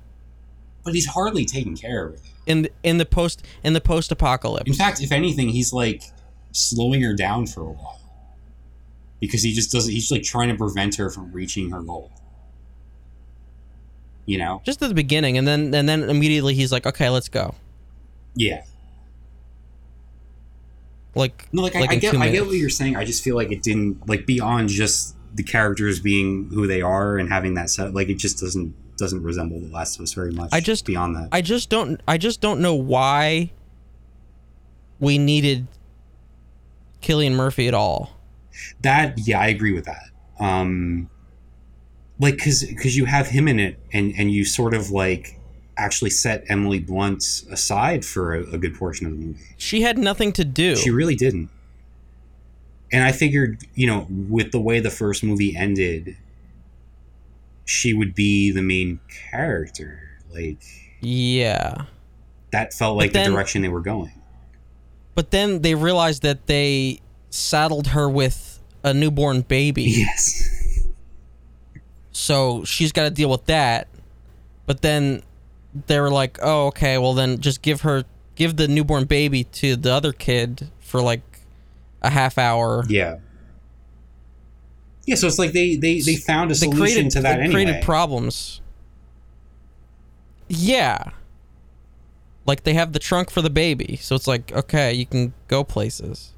But 0.84 0.94
he's 0.94 1.08
hardly 1.08 1.46
taking 1.46 1.76
care 1.78 2.08
of 2.08 2.14
it. 2.16 2.22
in 2.46 2.68
in 2.84 2.98
the 2.98 3.06
post 3.06 3.44
in 3.64 3.72
the 3.74 3.82
post 3.82 4.12
apocalypse. 4.12 4.68
In 4.70 4.74
fact, 4.74 5.02
if 5.02 5.12
anything, 5.14 5.50
he's 5.50 5.72
like 5.72 6.04
slowing 6.54 7.02
her 7.02 7.14
down 7.14 7.46
for 7.46 7.62
a 7.62 7.72
while. 7.72 8.00
Because 9.20 9.44
he 9.44 9.54
just 9.54 9.72
doesn't 9.72 9.92
he's 9.92 10.12
like 10.12 10.24
trying 10.24 10.50
to 10.50 10.56
prevent 10.56 10.96
her 10.96 11.10
from 11.10 11.32
reaching 11.32 11.70
her 11.72 11.82
goal. 11.82 12.12
You 14.26 14.38
know? 14.38 14.62
just 14.64 14.82
at 14.82 14.88
the 14.88 14.96
beginning, 14.96 15.38
and 15.38 15.46
then 15.46 15.74
and 15.74 15.88
then 15.88 16.04
immediately 16.10 16.54
he's 16.54 16.72
like, 16.72 16.86
"Okay, 16.86 17.10
let's 17.10 17.28
go." 17.28 17.56
Yeah. 18.36 18.64
Like 21.16 21.48
No, 21.52 21.62
like, 21.62 21.76
like 21.76 21.90
I, 21.92 21.94
I 21.94 21.98
get, 21.98 22.16
I 22.16 22.30
get 22.30 22.46
what 22.46 22.56
you're 22.56 22.70
saying. 22.70 22.96
I 22.96 23.06
just 23.06 23.24
feel 23.24 23.36
like 23.36 23.52
it 23.52 23.62
didn't 23.62 24.08
like 24.08 24.26
beyond 24.26 24.70
just 24.70 25.16
the 25.36 25.44
characters 25.44 26.00
being 26.00 26.50
who 26.54 26.68
they 26.68 26.82
are 26.82 27.18
and 27.18 27.30
having 27.30 27.54
that 27.56 27.70
set. 27.70 27.94
Like 27.94 28.10
it 28.10 28.16
just 28.16 28.40
doesn't 28.40 28.74
doesn't 28.98 29.24
resemble 29.24 29.60
The 29.60 29.68
Last 29.68 29.98
of 29.98 30.04
Us 30.04 30.14
very 30.14 30.32
much. 30.32 30.50
I 30.52 30.60
just- 30.60 30.86
beyond 30.86 31.16
that. 31.16 31.30
I 31.32 31.42
just 31.42 31.70
don't 31.70 32.02
I 32.08 32.18
just 32.18 32.42
don't 32.42 32.62
know 32.62 32.76
why 32.76 33.52
we 35.00 35.18
needed 35.18 35.68
Cillian 37.04 37.34
Murphy 37.34 37.68
at 37.68 37.74
all. 37.74 38.18
that 38.82 39.18
yeah, 39.28 39.40
I 39.40 39.48
agree 39.48 39.74
with 39.74 39.86
that. 39.86 40.10
Um, 40.40 41.10
like 42.20 42.36
because 42.36 42.64
because 42.64 42.98
you 42.98 43.06
have 43.06 43.28
him 43.28 43.48
in 43.48 43.60
it, 43.60 43.80
and 43.92 44.14
and 44.18 44.32
you 44.32 44.46
sort 44.46 44.74
of 44.74 44.90
like 44.92 45.40
actually 45.78 46.12
set 46.12 46.44
Emily 46.50 46.80
Blunt 46.80 47.24
aside 47.52 48.06
for 48.06 48.36
a, 48.36 48.44
a 48.54 48.58
good 48.58 48.76
portion 48.76 49.08
of 49.08 49.14
the 49.14 49.18
movie. 49.18 49.44
She 49.58 49.82
had 49.82 49.98
nothing 49.98 50.32
to 50.34 50.46
do. 50.46 50.76
She 50.76 50.90
really 50.90 51.16
didn't. 51.16 51.50
And 52.92 53.04
I 53.04 53.12
figured, 53.12 53.64
you 53.74 53.88
know, 53.88 54.06
with 54.10 54.52
the 54.52 54.62
way 54.62 54.80
the 54.80 54.92
first 54.92 55.24
movie 55.24 55.56
ended, 55.58 56.16
she 57.66 57.94
would 57.94 58.14
be 58.14 58.52
the 58.52 58.62
main 58.62 59.00
character. 59.32 60.00
Like 60.32 60.62
yeah. 61.02 61.86
that 62.52 62.74
felt 62.74 62.98
like 62.98 63.14
then- 63.14 63.30
the 63.30 63.36
direction 63.36 63.62
they 63.62 63.70
were 63.70 63.82
going. 63.82 64.12
But 65.16 65.32
then 65.32 65.62
they 65.62 65.76
realized 65.76 66.22
that 66.24 66.48
they 66.48 67.00
saddled 67.30 67.88
her 67.88 68.10
with 68.10 68.60
a 68.84 68.94
newborn 68.94 69.42
baby. 69.42 69.84
Yes. 69.84 70.50
So 72.12 72.64
she's 72.64 72.92
got 72.92 73.04
to 73.04 73.10
deal 73.10 73.30
with 73.30 73.46
that. 73.46 73.88
But 74.66 74.82
then 74.82 75.24
they 75.88 76.00
were 76.00 76.10
like, 76.12 76.38
"Oh, 76.42 76.68
okay. 76.68 76.98
Well, 76.98 77.14
then 77.14 77.40
just 77.40 77.62
give 77.62 77.82
her 77.82 78.06
give 78.36 78.56
the 78.56 78.68
newborn 78.68 79.06
baby 79.06 79.44
to 79.46 79.76
the 79.76 79.92
other 79.92 80.14
kid 80.14 80.70
for 80.80 81.02
like 81.02 81.22
a 82.02 82.10
half 82.10 82.38
hour." 82.38 82.86
Yeah. 82.88 83.18
Yeah, 85.06 85.16
so 85.16 85.28
it's 85.28 85.38
like 85.40 85.52
they 85.52 85.76
they, 85.76 86.00
they 86.00 86.16
found 86.16 86.52
a 86.52 86.54
They 86.54 86.60
solution 86.60 86.80
created 86.82 87.12
to 87.12 87.22
that 87.22 87.36
they 87.36 87.42
anyway. 87.44 87.54
created 87.66 87.84
problems. 87.84 88.62
Yeah. 90.48 91.12
Like 92.46 92.64
they 92.64 92.74
have 92.74 92.94
the 92.94 93.00
trunk 93.00 93.30
for 93.32 93.42
the 93.42 93.50
baby, 93.50 93.98
so 94.02 94.16
it's 94.16 94.28
like 94.28 94.52
okay, 94.52 94.94
you 94.94 95.06
can 95.06 95.34
go 95.48 95.64
places. 95.64 96.32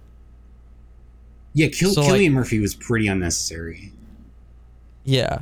yeah, 1.53 1.67
Kill, 1.69 1.93
so, 1.93 2.01
like- 2.01 2.11
Cillian 2.11 2.31
Murphy 2.33 2.59
was 2.59 2.75
pretty 2.75 3.07
unnecessary. 3.07 3.91
Yeah. 5.03 5.39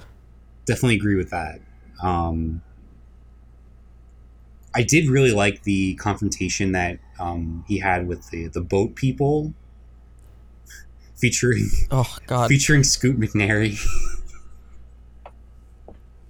Definitely 0.66 0.96
agree 0.96 1.16
with 1.16 1.30
that. 1.32 1.60
Um, 2.02 2.62
I 4.76 4.84
did 4.84 5.08
really 5.10 5.32
like 5.32 5.64
the 5.64 5.96
confrontation 5.96 6.72
that 6.72 7.00
um, 7.20 7.64
he 7.68 7.80
had 7.80 8.08
with 8.08 8.30
the 8.32 8.48
the 8.48 8.62
boat 8.62 8.96
people, 8.96 9.54
featuring 11.16 11.68
Oh 11.92 12.18
God. 12.28 12.48
featuring 12.50 12.84
Scoot 12.84 13.20
McNairy. 13.20 13.78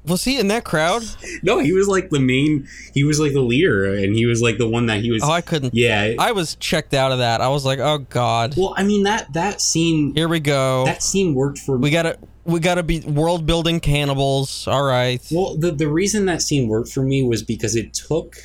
Was 0.06 0.26
he 0.26 0.38
in 0.38 0.50
that 0.50 0.66
crowd? 0.66 1.04
no, 1.44 1.60
he 1.60 1.72
was 1.72 1.88
like 1.88 2.10
the 2.10 2.20
main. 2.20 2.68
He 2.94 3.04
was 3.04 3.20
like 3.20 3.32
the 3.34 3.42
leader, 3.42 3.86
and 3.86 4.16
he 4.16 4.26
was 4.26 4.42
like 4.42 4.58
the 4.58 4.68
one 4.68 4.88
that 4.88 5.00
he 5.02 5.12
was. 5.12 5.24
Oh, 5.24 5.32
I 5.32 5.40
couldn't. 5.42 5.74
yeah. 5.74 6.16
I 6.20 6.34
was 6.34 6.56
checked 6.56 6.94
out 6.94 7.12
of 7.14 7.20
that. 7.20 7.40
I 7.40 7.48
was 7.48 7.66
like, 7.66 7.80
oh 7.80 8.00
God. 8.10 8.56
well, 8.58 8.74
I 8.76 8.84
mean 8.84 9.04
that 9.04 9.32
that 9.34 9.62
scene 9.62 10.14
Here 10.14 10.28
we 10.28 10.40
go. 10.42 10.84
that 10.86 11.02
scene 11.04 11.34
worked 11.36 11.60
for 11.60 11.78
me. 11.78 11.84
We 11.84 11.90
gotta 11.92 12.18
we 12.44 12.60
gotta 12.60 12.84
be 12.84 13.00
world 13.02 13.46
building 13.46 13.80
cannibals. 13.80 14.68
All 14.68 14.84
right. 14.84 15.26
Well, 15.32 15.56
the 15.56 15.72
the 15.72 15.88
reason 15.88 16.26
that 16.26 16.42
scene 16.42 16.68
worked 16.68 16.90
for 16.90 17.02
me 17.04 17.24
was 17.24 17.42
because 17.42 17.76
it 17.78 17.94
took 17.94 18.36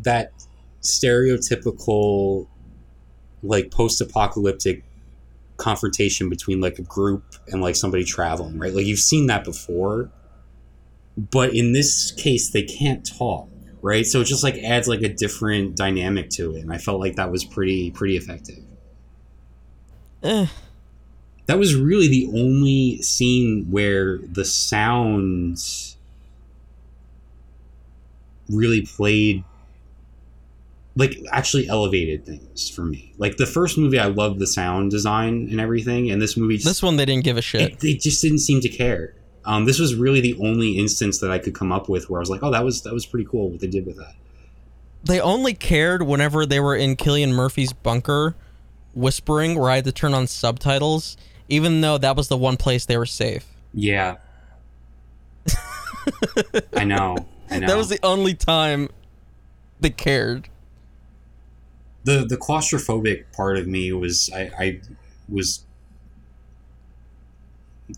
that 0.00 0.32
stereotypical 0.82 2.48
like 3.42 3.70
post-apocalyptic 3.70 4.82
confrontation 5.56 6.28
between 6.28 6.60
like 6.60 6.78
a 6.78 6.82
group 6.82 7.22
and 7.48 7.62
like 7.62 7.76
somebody 7.76 8.04
traveling, 8.04 8.58
right? 8.58 8.74
Like 8.74 8.86
you've 8.86 8.98
seen 8.98 9.26
that 9.28 9.44
before. 9.44 10.10
But 11.16 11.54
in 11.54 11.72
this 11.72 12.12
case 12.12 12.50
they 12.50 12.62
can't 12.62 13.04
talk, 13.06 13.48
right? 13.82 14.04
So 14.06 14.20
it 14.20 14.24
just 14.24 14.44
like 14.44 14.56
adds 14.56 14.86
like 14.88 15.02
a 15.02 15.08
different 15.08 15.76
dynamic 15.76 16.30
to 16.30 16.54
it, 16.56 16.60
and 16.60 16.72
I 16.72 16.78
felt 16.78 17.00
like 17.00 17.16
that 17.16 17.30
was 17.30 17.44
pretty 17.44 17.90
pretty 17.90 18.16
effective. 18.16 18.58
Eh. 20.22 20.46
That 21.46 21.58
was 21.58 21.74
really 21.76 22.08
the 22.08 22.28
only 22.34 23.00
scene 23.02 23.66
where 23.70 24.18
the 24.18 24.44
sounds 24.44 25.96
really 28.48 28.82
played 28.82 29.44
like 30.96 31.18
actually 31.30 31.68
elevated 31.68 32.24
things 32.24 32.70
for 32.70 32.82
me. 32.82 33.12
Like 33.18 33.36
the 33.36 33.46
first 33.46 33.76
movie 33.76 33.98
I 33.98 34.06
loved 34.06 34.38
the 34.38 34.46
sound 34.46 34.90
design 34.90 35.48
and 35.50 35.60
everything 35.60 36.10
and 36.10 36.20
this 36.22 36.36
movie 36.36 36.56
just, 36.56 36.66
This 36.66 36.82
one 36.82 36.96
they 36.96 37.04
didn't 37.04 37.24
give 37.24 37.36
a 37.36 37.42
shit. 37.42 37.60
it, 37.60 37.80
they 37.80 37.94
just 37.94 38.22
didn't 38.22 38.38
seem 38.38 38.60
to 38.62 38.68
care. 38.68 39.14
Um, 39.46 39.64
this 39.64 39.78
was 39.78 39.94
really 39.94 40.20
the 40.20 40.36
only 40.40 40.72
instance 40.78 41.18
that 41.20 41.30
I 41.30 41.38
could 41.38 41.54
come 41.54 41.70
up 41.72 41.88
with 41.88 42.10
where 42.10 42.18
I 42.18 42.22
was 42.22 42.28
like, 42.30 42.42
"Oh, 42.42 42.50
that 42.50 42.64
was 42.64 42.82
that 42.82 42.92
was 42.92 43.06
pretty 43.06 43.26
cool 43.30 43.48
what 43.50 43.60
they 43.60 43.68
did 43.68 43.86
with 43.86 43.96
that." 43.96 44.14
They 45.04 45.20
only 45.20 45.54
cared 45.54 46.02
whenever 46.02 46.44
they 46.44 46.58
were 46.58 46.74
in 46.74 46.96
Cillian 46.96 47.30
Murphy's 47.30 47.72
bunker, 47.72 48.34
whispering, 48.92 49.56
where 49.58 49.70
I 49.70 49.76
had 49.76 49.84
to 49.84 49.92
turn 49.92 50.14
on 50.14 50.26
subtitles, 50.26 51.16
even 51.48 51.80
though 51.80 51.96
that 51.96 52.16
was 52.16 52.26
the 52.28 52.36
one 52.36 52.56
place 52.56 52.86
they 52.86 52.96
were 52.98 53.06
safe. 53.06 53.46
Yeah, 53.72 54.16
I 56.74 56.84
know. 56.84 57.16
I 57.50 57.60
know. 57.60 57.68
That 57.68 57.76
was 57.76 57.88
the 57.88 58.00
only 58.02 58.34
time 58.34 58.88
they 59.80 59.90
cared. 59.90 60.48
the 62.04 62.24
the 62.24 62.36
claustrophobic 62.36 63.24
part 63.32 63.58
of 63.58 63.66
me 63.68 63.92
was 63.92 64.30
I, 64.34 64.50
I 64.58 64.80
was 65.28 65.64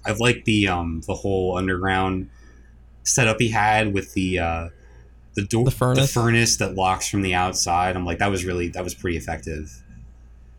I 0.04 0.12
like 0.12 0.44
the 0.44 0.68
um 0.68 1.02
the 1.06 1.14
whole 1.14 1.56
underground 1.56 2.28
setup 3.04 3.40
he 3.40 3.48
had 3.50 3.92
with 3.94 4.12
the 4.14 4.38
uh 4.38 4.68
the 5.34 5.42
door 5.44 5.64
The 5.64 5.70
furnace? 5.70 6.12
furnace 6.12 6.56
that 6.58 6.74
locks 6.74 7.08
from 7.08 7.22
the 7.22 7.34
outside. 7.34 7.96
I'm 7.96 8.04
like 8.04 8.18
that 8.18 8.30
was 8.30 8.44
really 8.44 8.68
that 8.68 8.84
was 8.84 8.94
pretty 8.94 9.16
effective. 9.16 9.82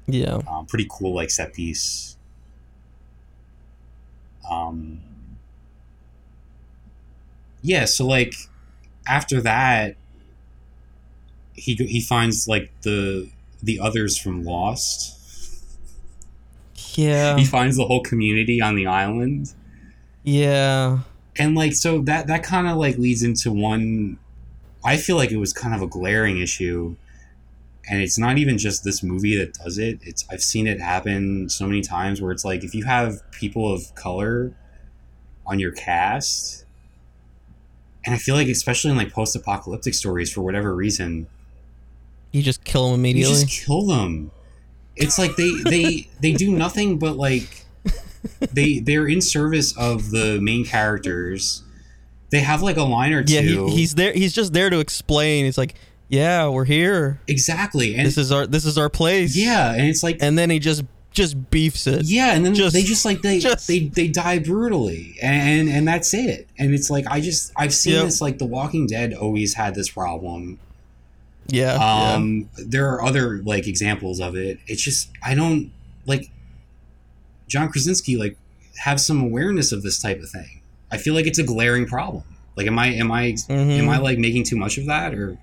Yeah. 0.08 0.40
Um, 0.48 0.66
pretty 0.66 0.88
cool 0.90 1.14
like 1.14 1.30
set 1.30 1.54
piece. 1.54 2.18
Um 4.50 5.02
yeah, 7.62 7.86
so 7.86 8.08
like 8.08 8.34
after 9.06 9.42
that 9.42 9.96
he 11.54 11.76
he 11.76 12.00
finds 12.02 12.48
like 12.48 12.72
the 12.82 13.30
the 13.62 13.80
others 13.80 14.18
from 14.18 14.44
Lost. 14.46 15.18
Yeah. 17.00 17.38
He 17.38 17.46
finds 17.46 17.78
the 17.78 17.86
whole 17.86 18.02
community 18.02 18.62
on 18.62 18.76
the 18.76 18.88
island. 18.88 19.54
Yeah. 20.24 21.00
And 21.38 21.56
like 21.56 21.74
so 21.74 22.00
that 22.02 22.28
that 22.28 22.44
kind 22.44 22.68
of 22.68 22.78
like 22.78 22.98
leads 22.98 23.24
into 23.24 23.52
one 23.52 24.18
I 24.84 24.98
feel 24.98 25.16
like 25.16 25.32
it 25.32 25.38
was 25.38 25.54
kind 25.54 25.74
of 25.76 25.82
a 25.82 25.88
glaring 25.88 26.40
issue 26.40 26.96
and 27.90 28.02
it's 28.02 28.18
not 28.20 28.38
even 28.38 28.58
just 28.58 28.84
this 28.84 29.02
movie 29.02 29.36
that 29.38 29.54
does 29.54 29.78
it. 29.78 30.00
It's 30.04 30.26
I've 30.30 30.44
seen 30.44 30.68
it 30.68 30.80
happen 30.82 31.50
so 31.50 31.66
many 31.66 31.82
times 31.82 32.22
where 32.22 32.32
it's 32.32 32.46
like 32.46 32.64
if 32.64 32.76
you 32.76 32.84
have 32.86 33.20
people 33.32 33.72
of 33.74 33.96
color 33.96 34.54
on 35.46 35.60
your 35.60 35.72
cast 35.72 36.66
and 38.06 38.14
I 38.14 38.18
feel 38.18 38.36
like 38.36 38.48
especially 38.48 38.92
in 38.92 38.98
like 38.98 39.12
post-apocalyptic 39.12 39.94
stories 39.94 40.32
for 40.32 40.42
whatever 40.42 40.76
reason 40.76 41.28
You 42.32 42.42
just 42.42 42.64
kill 42.64 42.90
you 42.90 42.96
immediately. 42.96 43.34
just 43.34 43.66
kill 43.66 43.86
them. 43.88 44.32
It's 45.00 45.18
like 45.18 45.36
they 45.36 45.52
they 45.64 46.10
they 46.20 46.34
do 46.34 46.52
nothing 46.52 47.00
but 47.00 47.16
like 47.18 47.66
they 48.54 48.80
they're 48.80 49.08
in 49.08 49.22
service 49.22 49.76
of 49.78 50.12
the 50.12 50.40
main 50.42 50.66
characters. 50.66 51.64
They 52.32 52.40
have 52.42 52.62
like 52.62 52.78
a 52.78 52.84
line 52.84 53.14
or 53.14 53.24
two. 53.24 53.34
yeah, 53.34 53.42
he, 53.42 53.70
he's 53.76 53.96
there. 53.96 54.14
He's 54.14 54.34
just 54.34 54.54
there 54.54 54.70
to 54.70 54.80
explain. 54.80 55.46
He's 55.46 55.58
like, 55.58 55.74
"Yeah, 56.10 56.48
we're 56.50 56.66
here. 56.66 57.20
exactly, 57.28 57.96
and 57.96 58.06
This 58.06 58.18
is 58.18 58.32
our 58.32 58.46
this 58.46 58.66
is 58.66 58.78
our 58.78 58.90
place." 58.90 59.36
yeah, 59.36 59.74
and 59.74 59.88
it's 59.88 60.04
like 60.04 60.18
And 60.22 60.38
then 60.38 60.50
he 60.50 60.60
just 60.60 60.84
just 61.12 61.50
beefs 61.50 61.88
it. 61.88 62.04
yeah, 62.06 62.34
and 62.36 62.46
then 62.46 62.54
just- 62.54 62.72
they 62.74 62.84
just 62.84 63.04
like 63.04 63.22
they 63.24 63.40
just- 63.50 63.68
they 63.68 63.88
they 63.88 64.08
die 64.08 64.38
brutally, 64.40 65.16
and 65.24 65.70
and 65.70 65.88
that's 65.88 66.14
it. 66.14 66.48
And 66.60 66.76
it's 66.76 66.90
like 66.92 67.06
I 67.08 67.20
just 67.20 67.52
I've 67.58 67.74
seen 67.74 67.94
Yep. 67.94 68.04
this 68.06 68.22
like 68.22 68.38
The 68.38 68.46
Walking 68.46 68.86
Dead 68.86 69.14
always 69.14 69.56
had 69.56 69.74
this 69.74 69.90
problem. 69.90 70.60
Yeah. 71.50 71.76
yeah. 71.78 72.14
Um, 72.16 72.50
there 72.58 72.90
are 72.90 73.04
other 73.04 73.42
like 73.44 73.68
examples 73.68 74.20
of 74.20 74.36
it. 74.36 74.60
It's 74.68 74.82
just 74.82 75.10
I 75.24 75.36
don't 75.36 75.72
like 76.06 76.30
John 77.48 77.70
Krasinski 77.70 78.18
like 78.18 78.38
have 78.78 79.00
some 79.02 79.22
awareness 79.22 79.72
of 79.72 79.84
this 79.84 80.02
type 80.02 80.22
of 80.22 80.30
thing. 80.30 80.62
I 80.92 80.98
feel 80.98 81.14
like 81.14 81.28
it's 81.28 81.40
a 81.40 81.44
glaring 81.44 81.86
problem. 81.86 82.24
Like, 82.56 82.68
am 82.68 82.78
I 82.80 82.88
am 82.88 83.12
I 83.12 83.32
Mhm. 83.34 83.80
am 83.80 83.90
I 83.90 83.98
like 83.98 84.18
making 84.18 84.44
too 84.44 84.58
much 84.58 84.78
of 84.78 84.86
that 84.88 85.14
or? 85.14 85.38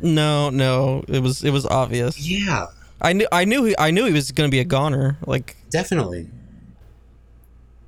No, 0.00 0.50
no, 0.50 1.04
it 1.08 1.20
was 1.22 1.42
it 1.44 1.50
was 1.50 1.66
obvious. 1.66 2.18
Yeah, 2.18 2.66
I 3.00 3.12
knew 3.12 3.26
I 3.32 3.44
knew 3.44 3.64
he 3.64 3.74
I 3.78 3.90
knew 3.90 4.04
he 4.06 4.12
was 4.12 4.30
gonna 4.32 4.48
be 4.48 4.60
a 4.60 4.64
goner. 4.64 5.16
Like, 5.26 5.56
definitely. 5.70 6.28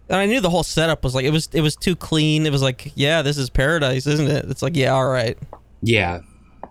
and 0.08 0.18
I 0.18 0.26
knew 0.26 0.40
the 0.40 0.50
whole 0.50 0.64
setup 0.64 1.04
was 1.04 1.14
like 1.14 1.24
it 1.24 1.30
was 1.30 1.48
it 1.52 1.60
was 1.60 1.76
too 1.76 1.94
clean. 1.94 2.46
It 2.46 2.50
was 2.52 2.62
like, 2.62 2.92
yeah, 2.96 3.22
this 3.22 3.38
is 3.38 3.48
paradise, 3.50 4.06
isn't 4.06 4.28
it? 4.28 4.46
It's 4.50 4.62
like, 4.62 4.76
yeah, 4.76 4.90
all 4.92 5.08
right. 5.08 5.38
Yeah, 5.82 6.20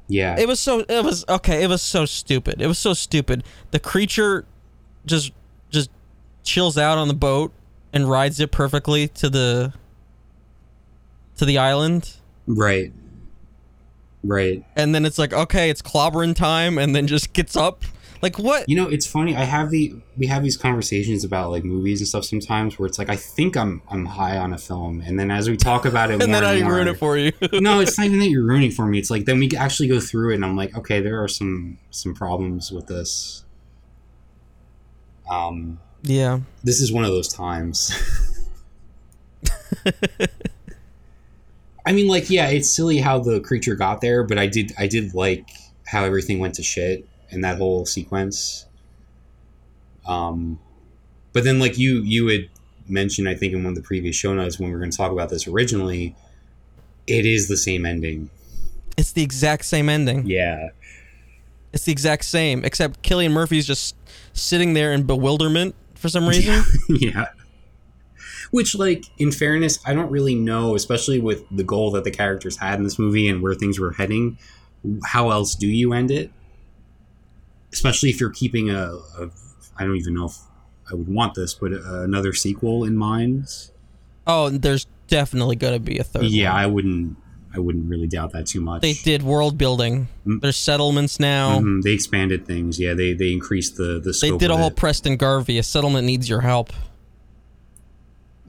Yeah. 0.10 0.36
It 0.38 0.48
was 0.48 0.60
so 0.60 0.80
it 0.82 1.04
was 1.04 1.24
okay, 1.30 1.64
it 1.64 1.68
was 1.68 1.82
so 1.82 2.06
stupid. 2.06 2.62
It 2.62 2.68
was 2.68 2.80
so 2.80 2.94
stupid. 2.94 3.44
The 3.72 3.80
creature 3.80 4.46
just 5.06 5.32
just 5.70 5.90
chills 6.44 6.78
out 6.78 6.98
on 6.98 7.08
the 7.08 7.14
boat 7.14 7.54
and 7.94 8.10
rides 8.10 8.40
it 8.40 8.52
perfectly 8.52 9.08
to 9.08 9.30
the 9.30 9.74
to 11.38 11.46
the 11.46 11.58
island. 11.58 12.16
right. 12.48 12.92
Right. 14.22 14.66
And 14.76 14.94
then 14.94 15.06
it's 15.06 15.18
like, 15.18 15.32
okay, 15.32 15.70
it's 15.70 15.82
clobbering 15.82 16.36
time 16.36 16.78
and 16.78 16.94
then 16.94 17.08
just 17.08 17.32
gets 17.32 17.56
up. 17.56 17.86
Like 18.22 18.38
what? 18.38 18.68
You 18.68 18.76
know, 18.76 18.88
it's 18.90 19.08
funny. 19.08 19.36
I 19.36 19.44
have 19.44 19.70
the 19.70 19.96
we 20.18 20.28
have 20.28 20.44
these 20.44 20.58
conversations 20.58 21.24
about 21.24 21.52
like 21.52 21.64
movies 21.64 22.02
and 22.02 22.08
stuff 22.08 22.26
sometimes 22.26 22.78
where 22.78 22.86
it's 22.86 23.00
like 23.00 23.10
I 23.10 23.16
think 23.16 23.56
I'm 23.56 23.82
I'm 23.90 24.06
high 24.06 24.38
on 24.38 24.52
a 24.52 24.58
film, 24.58 25.02
and 25.02 25.18
then 25.18 25.32
as 25.32 25.50
we 25.50 25.56
talk 25.56 25.86
about 25.86 26.12
it, 26.12 26.14
and 26.22 26.32
more 26.32 26.42
then 26.42 26.44
I 26.44 26.62
more, 26.62 26.74
ruin 26.74 26.88
it 26.90 26.98
for 26.98 27.18
you. 27.18 27.32
no, 27.54 27.80
it's 27.80 27.98
not 27.98 28.08
even 28.08 28.20
that 28.20 28.30
you're 28.30 28.44
ruining 28.44 28.72
for 28.72 28.86
me. 28.86 29.00
It's 29.00 29.10
like 29.10 29.26
then 29.26 29.40
we 29.40 29.50
actually 29.58 29.88
go 29.88 30.02
through 30.02 30.32
it, 30.32 30.36
and 30.36 30.46
I'm 30.46 30.58
like, 30.58 30.78
okay, 30.78 31.00
there 31.00 31.24
are 31.24 31.30
some 31.30 31.78
some 31.92 32.14
problems 32.14 32.72
with 32.72 32.88
this. 32.88 33.46
Um, 35.30 35.80
yeah. 36.02 36.40
this 36.64 36.82
is 36.82 36.92
one 36.92 37.04
of 37.04 37.12
those 37.12 37.32
times. 37.32 37.94
I 41.86 41.92
mean, 41.92 42.08
like, 42.08 42.32
yeah, 42.32 42.50
it's 42.50 42.76
silly 42.76 42.98
how 42.98 43.20
the 43.20 43.40
creature 43.40 43.76
got 43.76 44.02
there, 44.02 44.24
but 44.24 44.40
I 44.40 44.48
did, 44.48 44.74
I 44.78 44.88
did 44.88 45.14
like 45.14 45.48
how 45.86 46.04
everything 46.04 46.40
went 46.40 46.56
to 46.56 46.64
shit 46.64 47.08
in 47.32 47.42
that 47.42 47.58
whole 47.58 47.86
sequence. 47.86 48.66
Um, 50.06 50.60
but 51.34 51.44
then, 51.44 51.60
like 51.60 51.78
you, 51.78 52.02
you 52.02 52.28
had 52.28 52.50
mentioned, 52.88 53.30
I 53.30 53.36
think 53.36 53.54
in 53.54 53.64
one 53.64 53.72
of 53.72 53.76
the 53.76 53.84
previous 53.84 54.16
show 54.16 54.34
notes 54.34 54.60
when 54.60 54.70
we 54.70 54.74
were 54.74 54.80
going 54.80 54.92
to 54.92 54.98
talk 54.98 55.12
about 55.12 55.30
this 55.30 55.48
originally, 55.48 56.16
it 57.08 57.26
is 57.26 57.48
the 57.48 57.58
same 57.58 57.86
ending. 57.86 58.30
It's 58.98 59.12
the 59.12 59.24
exact 59.24 59.66
same 59.66 59.90
ending. 59.90 60.26
Yeah, 60.26 60.70
It's 61.72 61.86
the 61.86 61.92
exact 61.92 62.26
same, 62.26 62.66
except 62.66 63.02
Cillian 63.04 63.32
Murphy's 63.32 63.66
just 63.66 63.96
sitting 64.34 64.74
there 64.74 64.92
in 64.92 65.04
bewilderment 65.04 65.76
for 65.96 66.10
some 66.10 66.28
reason. 66.28 66.64
yeah. 66.90 67.28
Which, 68.52 68.76
like, 68.76 69.06
in 69.20 69.32
fairness, 69.32 69.80
I 69.86 69.94
don't 69.94 70.10
really 70.10 70.36
know, 70.36 70.76
especially 70.76 71.20
with 71.20 71.44
the 71.52 71.64
goal 71.64 71.92
that 71.92 72.04
the 72.04 72.12
characters 72.12 72.58
had 72.58 72.80
in 72.80 72.84
this 72.84 72.98
movie 72.98 73.28
and 73.30 73.42
where 73.42 73.54
things 73.54 73.80
were 73.80 73.94
heading. 73.94 74.38
How 75.06 75.30
else 75.30 75.56
do 75.56 75.68
you 75.68 75.94
end 75.94 76.10
it? 76.10 76.32
Especially 77.72 78.10
if 78.10 78.20
you're 78.20 78.30
keeping 78.32 78.70
a, 78.70 78.94
a 79.20 79.30
I 79.78 79.84
don't 79.86 79.96
even 79.96 80.14
know 80.16 80.26
if 80.26 80.38
I 80.92 80.96
would 80.96 81.08
want 81.08 81.36
this, 81.36 81.54
but 81.54 81.72
uh 81.74 82.02
another 82.04 82.34
sequel 82.34 82.84
in 82.84 82.96
mind. 82.98 83.48
oh, 84.28 84.50
there's 84.50 84.86
definitely 85.08 85.56
going 85.56 85.74
to 85.74 85.80
be 85.80 85.98
a 85.98 86.04
third. 86.04 86.24
Yeah, 86.26 86.52
one. 86.54 86.62
I 86.62 86.66
wouldn't. 86.68 87.18
I 87.52 87.58
wouldn't 87.58 87.90
really 87.90 88.06
doubt 88.08 88.34
that 88.34 88.46
too 88.46 88.62
much. 88.62 88.84
They 88.84 88.94
did 88.94 89.24
world 89.24 89.58
building. 89.58 90.08
Mm. 90.28 90.40
There's 90.42 90.56
settlements 90.56 91.20
now. 91.20 91.60
Mhm, 91.60 91.82
they 91.82 91.94
expanded 91.94 92.46
things. 92.46 92.80
Yeah, 92.80 92.94
they 92.94 93.14
they 93.14 93.32
increased 93.32 93.76
the 93.78 94.00
the 94.00 94.16
They 94.22 94.38
did 94.38 94.52
a 94.52 94.58
whole 94.58 94.68
it. 94.68 94.76
Preston 94.76 95.18
Garvey. 95.18 95.58
A 95.58 95.64
settlement 95.64 96.06
needs 96.06 96.30
your 96.30 96.42
help. 96.42 96.72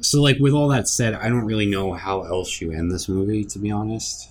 So, 0.02 0.20
like, 0.22 0.38
with 0.38 0.52
all 0.55 0.68
that 0.68 0.86
said, 0.88 1.14
I 1.14 1.28
don't 1.28 1.44
really 1.44 1.66
know 1.66 1.92
how 1.92 2.22
else 2.22 2.60
you 2.60 2.72
end 2.72 2.90
this 2.90 3.09
movie. 3.09 3.44
To 3.44 3.59
be 3.59 3.70
honest, 3.70 4.28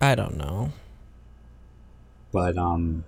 I 0.00 0.14
don't 0.14 0.36
know. 0.36 0.72
But 2.34 2.58
um, 2.58 3.04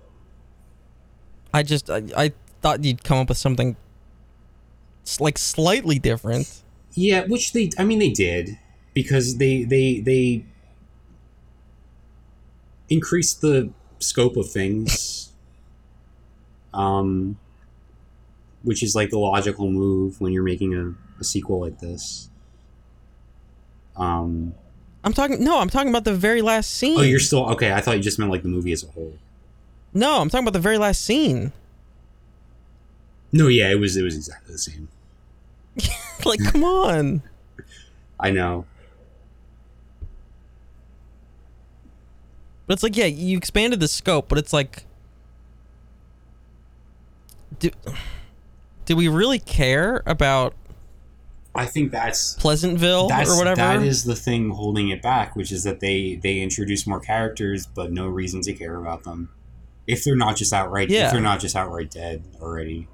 I 1.53 1.61
just 1.61 1.89
I, 1.89 2.03
I 2.15 2.31
thought 2.61 2.85
you'd 2.85 3.03
come 3.03 3.17
up 3.17 3.27
with 3.29 3.37
something 3.37 3.75
like 5.19 5.37
slightly 5.37 5.99
different. 5.99 6.63
Yeah, 6.93 7.25
which 7.25 7.51
they 7.51 7.69
I 7.77 7.83
mean 7.83 7.99
they 7.99 8.09
did 8.09 8.57
because 8.93 9.37
they 9.37 9.65
they 9.65 9.99
they 9.99 10.45
increased 12.89 13.41
the 13.41 13.69
scope 13.99 14.37
of 14.37 14.49
things. 14.49 15.23
Um 16.73 17.39
which 18.61 18.83
is 18.83 18.93
like 18.93 19.09
the 19.09 19.17
logical 19.17 19.71
move 19.71 20.21
when 20.21 20.31
you're 20.31 20.43
making 20.43 20.75
a, 20.75 20.93
a 21.19 21.23
sequel 21.23 21.61
like 21.61 21.79
this. 21.79 22.29
Um 23.95 24.53
I'm 25.07 25.13
talking 25.13 25.41
no, 25.41 25.59
I'm 25.59 25.69
talking 25.69 25.87
about 25.87 26.03
the 26.03 26.13
very 26.13 26.41
last 26.41 26.69
scene. 26.69 26.99
Oh, 26.99 27.01
you're 27.01 27.21
still 27.21 27.49
okay, 27.51 27.71
I 27.71 27.79
thought 27.79 27.95
you 27.95 28.03
just 28.03 28.19
meant 28.19 28.29
like 28.29 28.43
the 28.43 28.49
movie 28.49 28.73
as 28.73 28.83
a 28.83 28.87
whole. 28.87 29.13
No, 29.93 30.19
I'm 30.19 30.29
talking 30.29 30.43
about 30.43 30.51
the 30.51 30.59
very 30.59 30.77
last 30.77 31.01
scene. 31.05 31.53
No, 33.31 33.47
yeah, 33.47 33.71
it 33.71 33.79
was 33.79 33.95
it 33.95 34.03
was 34.03 34.17
exactly 34.17 34.51
the 34.51 34.59
same. 34.59 34.89
like, 36.25 36.43
come 36.43 36.65
on. 36.65 37.23
I 38.19 38.31
know. 38.31 38.65
But 42.65 42.73
it's 42.73 42.83
like, 42.83 42.97
yeah, 42.97 43.05
you 43.05 43.37
expanded 43.37 43.79
the 43.79 43.87
scope, 43.87 44.27
but 44.27 44.37
it's 44.37 44.51
like, 44.51 44.83
do, 47.59 47.69
do 48.85 48.97
we 48.97 49.07
really 49.07 49.39
care 49.39 50.03
about 50.05 50.53
I 51.57 51.65
think 51.65 51.91
that's 51.91 52.35
Pleasantville 52.35 53.07
that's, 53.09 53.29
or 53.29 53.37
whatever? 53.37 53.55
That 53.57 53.81
is 53.83 54.03
the 54.03 54.15
thing 54.15 54.51
holding 54.51 54.89
it 54.89 55.01
back, 55.01 55.35
which 55.35 55.51
is 55.51 55.63
that 55.63 55.79
they 55.79 56.15
they 56.21 56.39
introduce 56.39 56.85
more 56.87 56.99
characters, 56.99 57.65
but 57.67 57.91
no 57.91 58.07
reason 58.07 58.41
to 58.41 58.53
care 58.53 58.75
about 58.75 59.03
them. 59.03 59.29
If 59.87 60.03
they're 60.03 60.15
not 60.17 60.35
just 60.35 60.53
outright, 60.53 60.89
Yeah. 60.89 61.07
if 61.07 61.11
they're 61.13 61.21
not 61.21 61.39
just 61.39 61.55
outright 61.55 61.89
dead 61.91 62.23
already. 62.41 62.87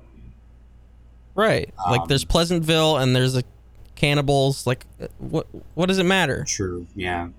right. 1.35 1.69
Um, 1.83 1.91
like, 1.91 2.07
there's 2.07 2.23
Pleasantville 2.25 2.97
and 2.97 3.15
there's 3.15 3.35
a 3.35 3.43
cannibals. 3.95 4.65
Like, 4.67 4.85
uh, 5.01 5.07
what 5.17 5.47
what 5.73 5.87
does 5.87 5.97
it 5.97 6.05
matter? 6.05 6.43
True. 6.47 6.85
Yeah. 6.95 7.29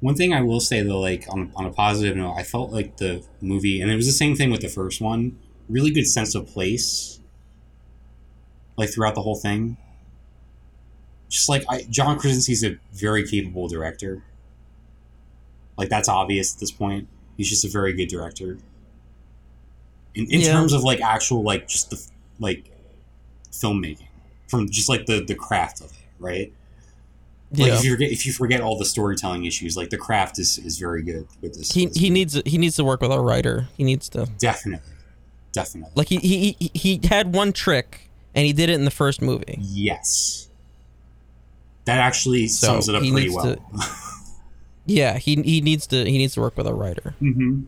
One 0.00 0.14
thing 0.16 0.34
I 0.34 0.42
will 0.42 0.60
say 0.60 0.82
though, 0.82 1.00
like 1.00 1.24
on 1.30 1.50
on 1.56 1.64
a 1.64 1.70
positive 1.70 2.16
note, 2.16 2.34
I 2.34 2.42
felt 2.42 2.70
like 2.72 2.98
the 2.98 3.24
movie, 3.40 3.80
and 3.80 3.90
it 3.90 3.96
was 3.96 4.06
the 4.06 4.12
same 4.12 4.36
thing 4.36 4.50
with 4.50 4.60
the 4.60 4.68
first 4.68 5.00
one. 5.00 5.38
Really 5.68 5.90
good 5.90 6.06
sense 6.06 6.34
of 6.34 6.46
place, 6.46 7.20
like 8.76 8.90
throughout 8.90 9.14
the 9.14 9.22
whole 9.22 9.36
thing. 9.36 9.76
Just 11.28 11.48
like 11.48 11.64
I, 11.68 11.82
John 11.90 12.18
Krasinski's 12.18 12.62
a 12.64 12.78
very 12.92 13.26
capable 13.26 13.66
director. 13.68 14.22
Like 15.76 15.88
that's 15.88 16.08
obvious 16.08 16.54
at 16.54 16.60
this 16.60 16.70
point. 16.70 17.08
He's 17.36 17.48
just 17.50 17.64
a 17.64 17.68
very 17.68 17.92
good 17.92 18.08
director. 18.08 18.58
In 20.14 20.26
in 20.30 20.40
Yeah. 20.40 20.52
terms 20.52 20.72
of 20.72 20.82
like 20.84 21.00
actual 21.00 21.42
like 21.42 21.66
just 21.68 21.90
the 21.90 22.00
like 22.38 22.70
filmmaking 23.50 24.06
from 24.48 24.68
just 24.70 24.88
like 24.88 25.06
the 25.06 25.24
the 25.24 25.34
craft 25.34 25.80
of 25.80 25.86
it, 25.90 25.96
right? 26.18 26.52
Like 27.52 27.68
yeah. 27.68 27.74
if 27.78 27.84
you 27.84 27.92
forget 27.92 28.10
if 28.12 28.26
you 28.26 28.32
forget 28.32 28.60
all 28.60 28.78
the 28.78 28.84
storytelling 28.84 29.44
issues, 29.44 29.76
like 29.76 29.90
the 29.90 29.98
craft 29.98 30.38
is 30.38 30.58
is 30.58 30.78
very 30.78 31.02
good 31.02 31.26
with 31.40 31.54
this. 31.54 31.72
He 31.72 31.86
this 31.86 31.96
he 31.96 32.02
movie. 32.10 32.10
needs 32.10 32.42
he 32.46 32.58
needs 32.58 32.76
to 32.76 32.84
work 32.84 33.00
with 33.00 33.10
a 33.10 33.20
writer. 33.20 33.66
He 33.76 33.82
needs 33.82 34.08
to 34.10 34.26
definitely, 34.38 34.86
definitely. 35.52 35.92
like 35.96 36.08
he 36.08 36.18
he 36.18 36.56
he- 36.60 36.70
he 36.74 37.00
had 37.08 37.34
one 37.34 37.52
trick 37.52 38.03
and 38.34 38.46
he 38.46 38.52
did 38.52 38.68
it 38.70 38.74
in 38.74 38.84
the 38.84 38.90
first 38.90 39.22
movie. 39.22 39.58
Yes, 39.60 40.48
that 41.84 41.98
actually 41.98 42.48
So 42.48 42.66
sums 42.68 42.88
it 42.88 42.94
up 42.94 43.02
pretty 43.02 43.30
well. 43.30 43.56
to- 43.56 43.60
Yeah, 44.86 45.16
he 45.18 45.36
he 45.42 45.60
needs 45.62 45.86
to 45.88 46.04
he 46.04 46.18
needs 46.18 46.34
to 46.34 46.40
work 46.40 46.56
with 46.58 46.66
a 46.66 46.74
writer. 46.74 47.14
hmm 47.18 47.62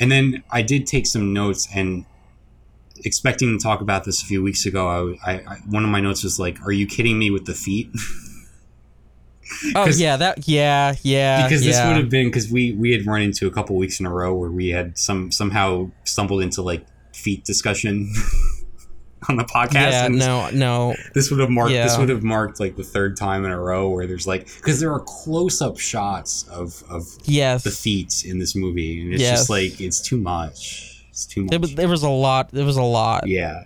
And 0.00 0.10
then 0.10 0.42
I 0.50 0.62
did 0.62 0.86
take 0.86 1.06
some 1.06 1.32
notes 1.32 1.68
and 1.74 2.04
expecting 3.04 3.56
to 3.56 3.62
talk 3.62 3.80
about 3.80 4.04
this 4.04 4.22
a 4.22 4.26
few 4.26 4.42
weeks 4.42 4.66
ago. 4.66 5.16
I, 5.24 5.30
I, 5.30 5.34
I 5.46 5.56
one 5.68 5.84
of 5.84 5.90
my 5.90 6.00
notes 6.00 6.24
was 6.24 6.38
like, 6.38 6.60
"Are 6.66 6.72
you 6.72 6.86
kidding 6.86 7.18
me 7.18 7.30
with 7.30 7.46
the 7.46 7.54
feet?" 7.54 7.90
oh 9.76 9.86
yeah, 9.88 10.16
that 10.16 10.48
yeah 10.48 10.94
yeah 11.02 11.46
because 11.46 11.62
this 11.64 11.76
would 11.86 11.96
have 11.96 12.08
been 12.10 12.26
because 12.26 12.50
we 12.50 12.72
we 12.72 12.90
had 12.92 13.06
run 13.06 13.22
into 13.22 13.46
a 13.46 13.50
couple 13.50 13.76
weeks 13.76 14.00
in 14.00 14.06
a 14.06 14.10
row 14.10 14.34
where 14.34 14.50
we 14.50 14.70
had 14.70 14.96
some 14.98 15.30
somehow 15.30 15.90
stumbled 16.04 16.42
into 16.42 16.62
like 16.62 16.84
feet 17.14 17.44
discussion 17.44 18.12
on 19.28 19.36
the 19.36 19.44
podcast. 19.44 19.72
yeah 19.74 20.06
and 20.06 20.18
no 20.18 20.50
no 20.50 20.94
this 21.14 21.30
would 21.30 21.38
have 21.38 21.50
marked 21.50 21.72
this 21.72 21.96
would 21.98 22.08
have 22.08 22.24
marked 22.24 22.58
like 22.58 22.74
the 22.76 22.82
third 22.82 23.16
time 23.16 23.44
in 23.44 23.50
a 23.52 23.60
row 23.60 23.88
where 23.88 24.06
there's 24.06 24.26
like 24.26 24.46
because 24.56 24.80
there 24.80 24.92
are 24.92 25.00
close 25.00 25.60
up 25.62 25.78
shots 25.78 26.44
of 26.48 26.82
of 26.90 27.04
yes 27.24 27.62
the 27.62 27.70
feet 27.70 28.24
in 28.26 28.38
this 28.38 28.56
movie 28.56 29.00
and 29.02 29.12
it's 29.12 29.22
Yes. 29.22 29.38
just 29.40 29.50
like 29.50 29.80
it's 29.80 30.00
too 30.00 30.16
much. 30.18 31.04
It's 31.10 31.26
too 31.26 31.42
much. 31.42 31.50
There 31.50 31.60
was, 31.60 31.74
there 31.74 31.88
was 31.88 32.02
a 32.02 32.08
lot. 32.08 32.50
There 32.52 32.64
was 32.64 32.76
a 32.78 32.82
lot. 32.82 33.26
yeah. 33.26 33.64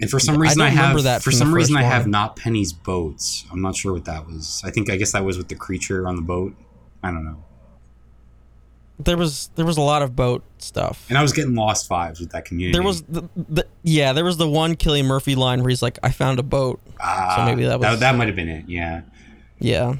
And 0.00 0.08
for 0.08 0.20
some 0.20 0.38
reason 0.38 0.58
don't 0.58 0.68
I, 0.68 0.70
have 0.70 1.02
that 1.02 1.22
for 1.22 1.32
some 1.32 1.52
reason 1.52 1.76
I 1.76 1.82
have 1.82 2.06
not 2.06 2.36
Penny's 2.36 2.72
boats. 2.72 3.44
I'm 3.50 3.60
not 3.60 3.74
sure 3.74 3.92
what 3.92 4.04
that 4.04 4.26
was. 4.26 4.62
I 4.64 4.70
think 4.70 4.88
I 4.90 4.96
guess 4.96 5.12
that 5.12 5.24
was 5.24 5.36
with 5.36 5.48
the 5.48 5.56
creature 5.56 6.06
on 6.06 6.14
the 6.16 6.22
boat. 6.22 6.54
I 7.02 7.10
don't 7.10 7.24
know. 7.24 7.42
There 9.00 9.16
was 9.16 9.50
there 9.54 9.64
was 9.64 9.76
a 9.76 9.80
lot 9.82 10.02
of 10.02 10.16
boat 10.16 10.42
stuff. 10.58 11.06
And 11.08 11.16
I 11.16 11.22
was 11.22 11.32
getting 11.32 11.54
lost 11.54 11.88
vibes 11.88 12.18
with 12.20 12.30
that 12.32 12.44
community. 12.44 12.72
There 12.76 12.82
was 12.86 13.02
the, 13.02 13.28
the 13.36 13.66
yeah 13.84 14.12
there 14.12 14.24
was 14.24 14.36
the 14.38 14.48
one 14.48 14.74
Cillian 14.74 15.04
Murphy 15.04 15.34
line 15.36 15.60
where 15.60 15.68
he's 15.70 15.82
like 15.82 15.98
I 16.02 16.10
found 16.10 16.38
a 16.40 16.42
boat. 16.42 16.80
ah, 17.00 17.34
so 17.36 17.44
maybe 17.44 17.62
that 17.64 17.80
that, 17.80 17.90
was- 17.92 18.00
that 18.00 18.16
might 18.16 18.26
have 18.26 18.36
been 18.36 18.48
it. 18.48 18.64
Yeah. 18.68 19.02
Yeah. 19.60 19.96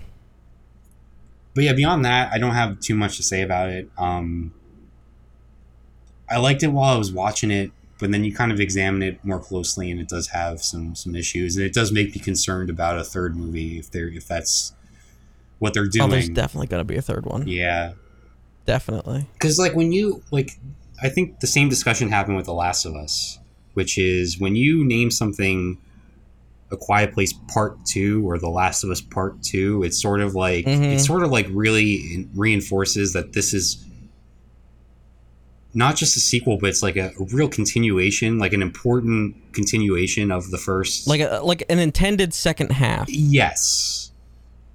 but 1.54 1.64
yeah, 1.64 1.72
beyond 1.74 2.04
that, 2.04 2.32
I 2.32 2.38
don't 2.38 2.54
have 2.54 2.80
too 2.80 2.94
much 2.94 3.16
to 3.18 3.22
say 3.22 3.42
about 3.42 3.68
it. 3.68 3.88
Um, 3.98 4.52
I 6.30 6.38
liked 6.38 6.62
it 6.62 6.68
while 6.68 6.94
I 6.94 6.98
was 6.98 7.12
watching 7.12 7.50
it. 7.50 7.72
but 8.00 8.12
then 8.12 8.22
you 8.24 8.32
kind 8.34 8.52
of 8.52 8.60
examine 8.60 9.02
it 9.02 9.24
more 9.24 9.40
closely, 9.40 9.90
and 9.90 10.00
it 10.00 10.08
does 10.08 10.28
have 10.28 10.60
some 10.62 10.94
some 10.94 11.14
issues, 11.16 11.56
and 11.56 11.64
it 11.64 11.72
does 11.72 11.90
make 11.92 12.14
me 12.14 12.20
concerned 12.20 12.70
about 12.70 12.98
a 12.98 13.04
third 13.04 13.36
movie 13.36 13.78
if 13.78 13.90
they're 13.90 14.08
if 14.08 14.26
that's 14.28 14.72
what 15.58 15.74
they're 15.74 15.84
Oh, 15.84 15.88
doing. 15.90 16.10
there's 16.10 16.28
definitely 16.28 16.66
gonna 16.68 16.84
be 16.84 16.96
a 16.96 17.02
third 17.02 17.26
one. 17.26 17.46
yeah, 17.48 17.92
Definitely. 18.68 19.26
because 19.32 19.58
like 19.58 19.74
when 19.74 19.90
you 19.92 20.22
like, 20.30 20.52
I 21.02 21.08
think 21.08 21.40
the 21.40 21.46
same 21.46 21.68
discussion 21.70 22.08
happened 22.10 22.36
with 22.36 22.46
The 22.46 22.52
Last 22.54 22.84
of 22.84 22.94
Us, 22.94 23.38
which 23.74 23.96
is 23.98 24.38
when 24.38 24.54
you 24.56 24.84
name 24.84 25.10
something. 25.10 25.78
A 26.70 26.76
Quiet 26.76 27.14
Place 27.14 27.32
Part 27.54 27.78
Two 27.86 28.28
or 28.28 28.38
The 28.38 28.50
Last 28.50 28.84
of 28.84 28.90
Us 28.90 29.00
Part 29.00 29.42
Two. 29.42 29.82
It's 29.84 29.98
sort 30.02 30.20
of 30.20 30.34
like 30.34 30.66
Mhm. 30.66 30.96
it 30.96 31.00
sort 31.00 31.22
of 31.22 31.30
like 31.30 31.46
really 31.50 32.28
reinforces 32.34 33.14
that 33.14 33.32
this 33.32 33.54
is 33.54 33.82
not 35.72 35.96
just 35.96 36.14
a 36.16 36.20
sequel, 36.20 36.58
but 36.58 36.68
it's 36.68 36.82
like 36.82 36.96
a, 36.96 37.10
a 37.18 37.24
real 37.32 37.48
continuation, 37.48 38.38
like 38.38 38.52
an 38.52 38.60
important 38.60 39.34
continuation 39.54 40.30
of 40.30 40.50
the 40.50 40.58
first. 40.58 41.06
Like 41.06 41.22
a 41.22 41.40
like 41.42 41.62
an 41.70 41.78
intended 41.78 42.34
second 42.34 42.72
half. 42.72 43.08
yes, 43.08 43.97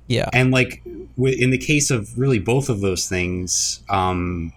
Yeah. 0.08 0.30
and 0.34 0.52
like 0.52 0.82
wi- 1.18 1.38
in 1.40 1.50
the 1.52 1.58
case 1.58 1.90
of 1.92 2.18
really 2.18 2.40
both 2.40 2.70
of 2.70 2.82
those 2.82 3.08
things, 3.08 3.82
um, 3.90 4.52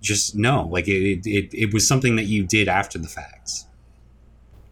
just 0.00 0.34
no, 0.36 0.66
like 0.70 0.88
it, 0.88 1.26
it, 1.26 1.50
it 1.54 1.72
was 1.72 1.86
something 1.86 2.16
that 2.16 2.24
you 2.24 2.42
did 2.44 2.68
after 2.68 2.98
the 2.98 3.08
fact 3.08 3.64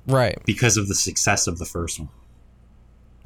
Right. 0.06 0.38
because 0.44 0.76
of 0.76 0.88
the 0.88 0.94
success 0.94 1.46
of 1.46 1.58
the 1.58 1.64
first 1.64 1.98
one. 2.00 2.08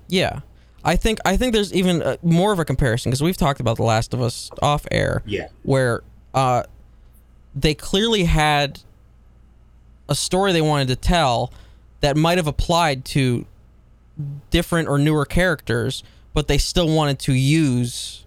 Yeah. 0.08 0.40
I 0.86 0.96
think 0.96 1.18
I 1.24 1.38
think 1.38 1.54
there's 1.54 1.72
even 1.72 2.02
uh, 2.02 2.18
more 2.22 2.52
of 2.52 2.58
a 2.58 2.64
comparison 2.64 3.08
because 3.10 3.22
we've 3.22 3.38
talked 3.38 3.58
about 3.58 3.78
The 3.78 3.84
Last 3.84 4.12
of 4.12 4.20
Us 4.20 4.50
off 4.60 4.86
air. 4.90 5.22
Yeah, 5.24 5.48
where 5.62 6.02
uh, 6.34 6.64
they 7.54 7.74
clearly 7.74 8.24
had 8.24 8.80
a 10.10 10.14
story 10.14 10.52
they 10.52 10.60
wanted 10.60 10.88
to 10.88 10.96
tell 10.96 11.50
that 12.02 12.18
might 12.18 12.36
have 12.36 12.46
applied 12.46 13.06
to 13.06 13.46
different 14.50 14.88
or 14.88 14.98
newer 14.98 15.24
characters, 15.24 16.02
but 16.32 16.48
they 16.48 16.58
still 16.58 16.88
wanted 16.94 17.18
to 17.20 17.32
use 17.32 18.24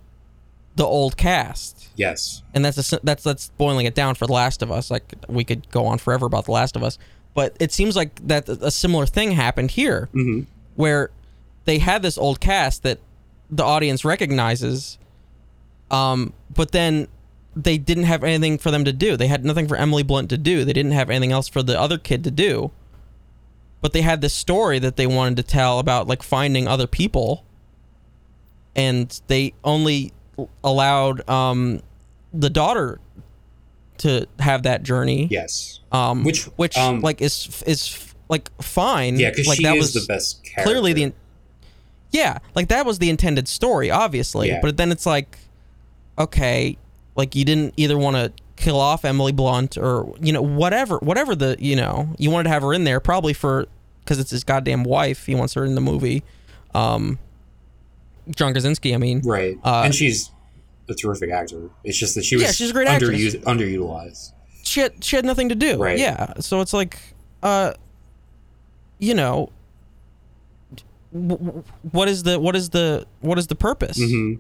the 0.76 0.86
old 0.86 1.18
cast. 1.18 1.90
yes, 1.96 2.44
And 2.54 2.64
that's 2.64 2.94
a, 2.94 3.00
that's 3.04 3.24
that's 3.24 3.50
boiling 3.58 3.86
it 3.86 3.96
down 3.96 4.16
for 4.16 4.28
The 4.28 4.34
Last 4.34 4.62
of 4.62 4.72
Us. 4.72 4.92
Like 4.92 5.16
we 5.28 5.44
could 5.44 5.70
go 5.72 5.86
on 5.86 5.98
forever 5.98 6.26
about 6.26 6.46
The 6.46 6.52
Last 6.52 6.76
of 6.76 6.84
Us, 6.84 6.98
but 7.34 7.56
it 7.60 7.72
seems 7.72 7.96
like 7.96 8.28
that 8.28 8.48
a 8.48 8.70
similar 8.72 9.06
thing 9.06 9.32
happened 9.32 9.72
here, 9.72 10.10
hmm 10.14 10.42
where 10.76 11.10
they 11.66 11.80
had 11.80 12.04
this 12.04 12.20
old 12.20 12.40
cast 12.40 12.84
that 12.84 13.00
the 13.50 13.64
audience 13.64 14.06
recognizes, 14.06 15.00
um, 15.90 16.32
but 16.54 16.72
then 16.72 17.08
they 17.56 17.80
didn't 17.80 18.04
have 18.04 18.24
anything 18.24 18.60
for 18.60 18.70
them 18.70 18.86
to 18.86 18.94
do. 18.94 19.18
They 19.18 19.26
had 19.26 19.44
nothing 19.44 19.68
for 19.68 19.76
Emily 19.76 20.04
Blunt 20.04 20.30
to 20.30 20.38
do. 20.38 20.64
They 20.64 20.74
didn't 20.74 20.92
have 20.92 21.10
anything 21.10 21.32
else 21.32 21.48
for 21.48 21.64
the 21.64 21.80
other 21.80 21.98
kid 21.98 22.24
to 22.26 22.32
do. 22.32 22.70
But 23.82 23.94
they 23.94 24.02
had 24.02 24.22
this 24.22 24.34
story 24.34 24.80
that 24.80 24.95
they 24.95 25.06
wanted 25.08 25.38
to 25.38 25.44
tell 25.44 25.80
about 25.80 26.08
like 26.08 26.24
finding 26.24 26.68
other 26.68 26.88
people, 26.88 27.44
and 28.76 29.20
they 29.28 29.54
only 29.64 30.14
allowed 30.64 31.28
um, 31.30 31.82
the 32.34 32.49
daughter 32.49 32.99
to 33.99 34.28
have 34.40 34.64
that 34.64 34.84
journey. 34.84 35.28
yes, 35.32 35.80
Um, 35.91 36.24
Which, 36.24 36.44
which 36.58 36.78
um, 36.78 37.02
like 37.02 37.22
is 37.22 37.64
is 37.66 38.14
like 38.30 38.49
fine. 38.62 39.18
yeah, 39.20 39.30
because 39.32 39.48
like 39.48 39.58
she 39.58 39.64
that 39.64 39.76
is 39.78 39.94
was 39.95 40.06
the 40.06 40.06
best. 40.14 40.44
Character. 40.44 40.64
clearly 40.64 40.94
the 40.94 41.14
yeah 42.12 42.38
like 42.56 42.68
that 42.70 42.86
was 42.86 42.99
the 42.99 43.10
intended 43.10 43.48
story 43.49 43.91
obviously 43.91 44.48
Yeah. 44.48 44.60
but 44.62 44.78
then 44.78 44.91
it's 44.94 45.06
like 45.06 45.38
okay 46.18 46.78
like 47.16 47.36
you 47.36 47.44
didn't 47.44 47.74
either 47.76 47.98
want 47.98 48.16
to 48.16 48.32
kill 48.58 48.80
off 48.80 49.06
emily 49.06 49.32
blunt 49.32 49.78
or 49.78 50.14
you 50.20 50.34
know 50.34 50.42
whatever 50.42 50.98
whatever 50.98 51.36
the 51.36 51.56
you 51.60 51.76
know 51.76 52.10
you 52.18 52.30
wanted 52.32 52.44
to 52.46 52.50
have 52.50 52.64
her 52.64 52.74
in 52.74 52.84
there 52.84 53.00
probably 53.00 53.32
for 53.34 53.68
because 54.04 54.20
it's 54.20 54.32
his 54.32 54.44
goddamn 54.44 54.84
wife 54.84 55.26
he 55.28 55.36
wants 55.36 55.54
her 55.54 55.64
in 55.64 55.76
the 55.76 55.82
movie. 55.82 56.24
Um 56.74 57.20
john 58.36 58.52
krasinski 58.52 58.94
i 58.94 58.98
mean. 58.98 59.22
Right, 59.24 59.58
uh, 59.64 59.84
and 59.86 59.94
she's 59.96 60.32
a 60.90 60.94
terrific 60.96 61.30
actor. 61.32 61.70
It's 61.84 61.98
just 61.98 62.16
that 62.16 62.24
she 62.26 62.36
was 62.36 62.44
Yeah, 62.44 62.52
she's 62.52 62.72
a 62.72 62.74
great 62.74 62.88
underused, 62.88 63.44
underutilized. 63.44 64.32
she 64.64 64.80
had, 64.82 65.04
she 65.04 65.16
had 65.16 65.26
nothing 65.26 65.50
to 65.50 65.56
do. 65.56 65.78
Right. 65.78 65.98
yeah. 66.00 66.34
So 66.40 66.62
it's 66.62 66.74
like 66.74 67.00
uh 67.44 67.74
you 69.00 69.14
know 69.14 69.52
what 71.12 72.08
is 72.08 72.24
the 72.24 72.40
what 72.40 72.56
is 72.56 72.70
the 72.72 73.06
what 73.22 73.38
is 73.38 73.48
the 73.48 73.56
purpose? 73.56 73.98
Hmm 74.02 74.36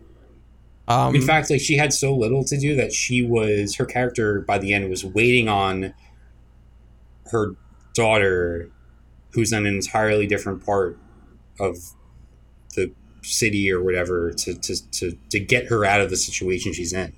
um 0.87 1.15
In 1.15 1.21
fact, 1.21 1.49
like 1.49 1.61
she 1.61 1.77
had 1.77 1.93
so 1.93 2.15
little 2.15 2.43
to 2.45 2.57
do 2.57 2.75
that 2.75 2.93
she 2.93 3.21
was 3.21 3.75
her 3.75 3.85
character 3.85 4.41
by 4.41 4.57
the 4.57 4.73
end 4.73 4.89
was 4.89 5.03
waiting 5.03 5.47
on 5.49 5.93
her 7.31 7.55
daughter, 7.93 8.69
who's 9.31 9.51
in 9.51 9.65
an 9.65 9.75
entirely 9.75 10.27
different 10.27 10.65
part 10.65 10.97
of 11.59 11.77
the 12.75 12.91
city 13.21 13.71
or 13.71 13.83
whatever, 13.83 14.31
to 14.31 14.53
to 14.53 14.91
to, 14.91 15.17
to 15.29 15.39
get 15.39 15.67
her 15.67 15.83
out 15.83 15.99
of 16.01 16.09
the 16.09 16.17
situation 16.17 16.73
she's 16.73 16.93
in. 16.93 17.13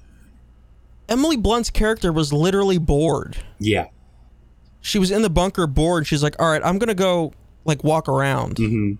Emily 1.08 1.38
Blunt's 1.38 1.70
character 1.70 2.12
was 2.12 2.32
literally 2.32 2.78
bored. 2.78 3.38
Yeah. 3.60 3.88
She 4.82 4.98
was 5.00 5.12
in 5.12 5.22
the 5.24 5.30
bunker 5.30 5.68
bored. 5.68 6.08
She's 6.08 6.24
like, 6.24 6.36
"All 6.40 6.50
right, 6.50 6.62
I'm 6.64 6.78
gonna 6.80 6.96
go 6.96 7.34
like 7.66 7.84
walk 7.84 8.08
around." 8.08 8.58
hmm 8.58 8.94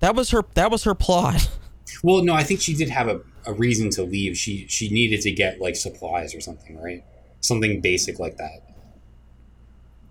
That 0.00 0.14
was 0.14 0.30
her. 0.30 0.42
That 0.54 0.70
was 0.70 0.84
her 0.84 0.94
plot. 0.94 1.48
Well, 2.02 2.22
no, 2.24 2.32
I 2.32 2.42
think 2.42 2.60
she 2.60 2.74
did 2.74 2.88
have 2.88 3.08
a, 3.08 3.20
a 3.46 3.52
reason 3.52 3.90
to 3.90 4.02
leave. 4.02 4.36
She 4.36 4.66
she 4.68 4.88
needed 4.90 5.20
to 5.22 5.30
get 5.32 5.60
like 5.60 5.76
supplies 5.76 6.34
or 6.34 6.40
something, 6.40 6.80
right? 6.80 7.04
Something 7.40 7.80
basic 7.80 8.18
like 8.18 8.36
that. 8.36 8.62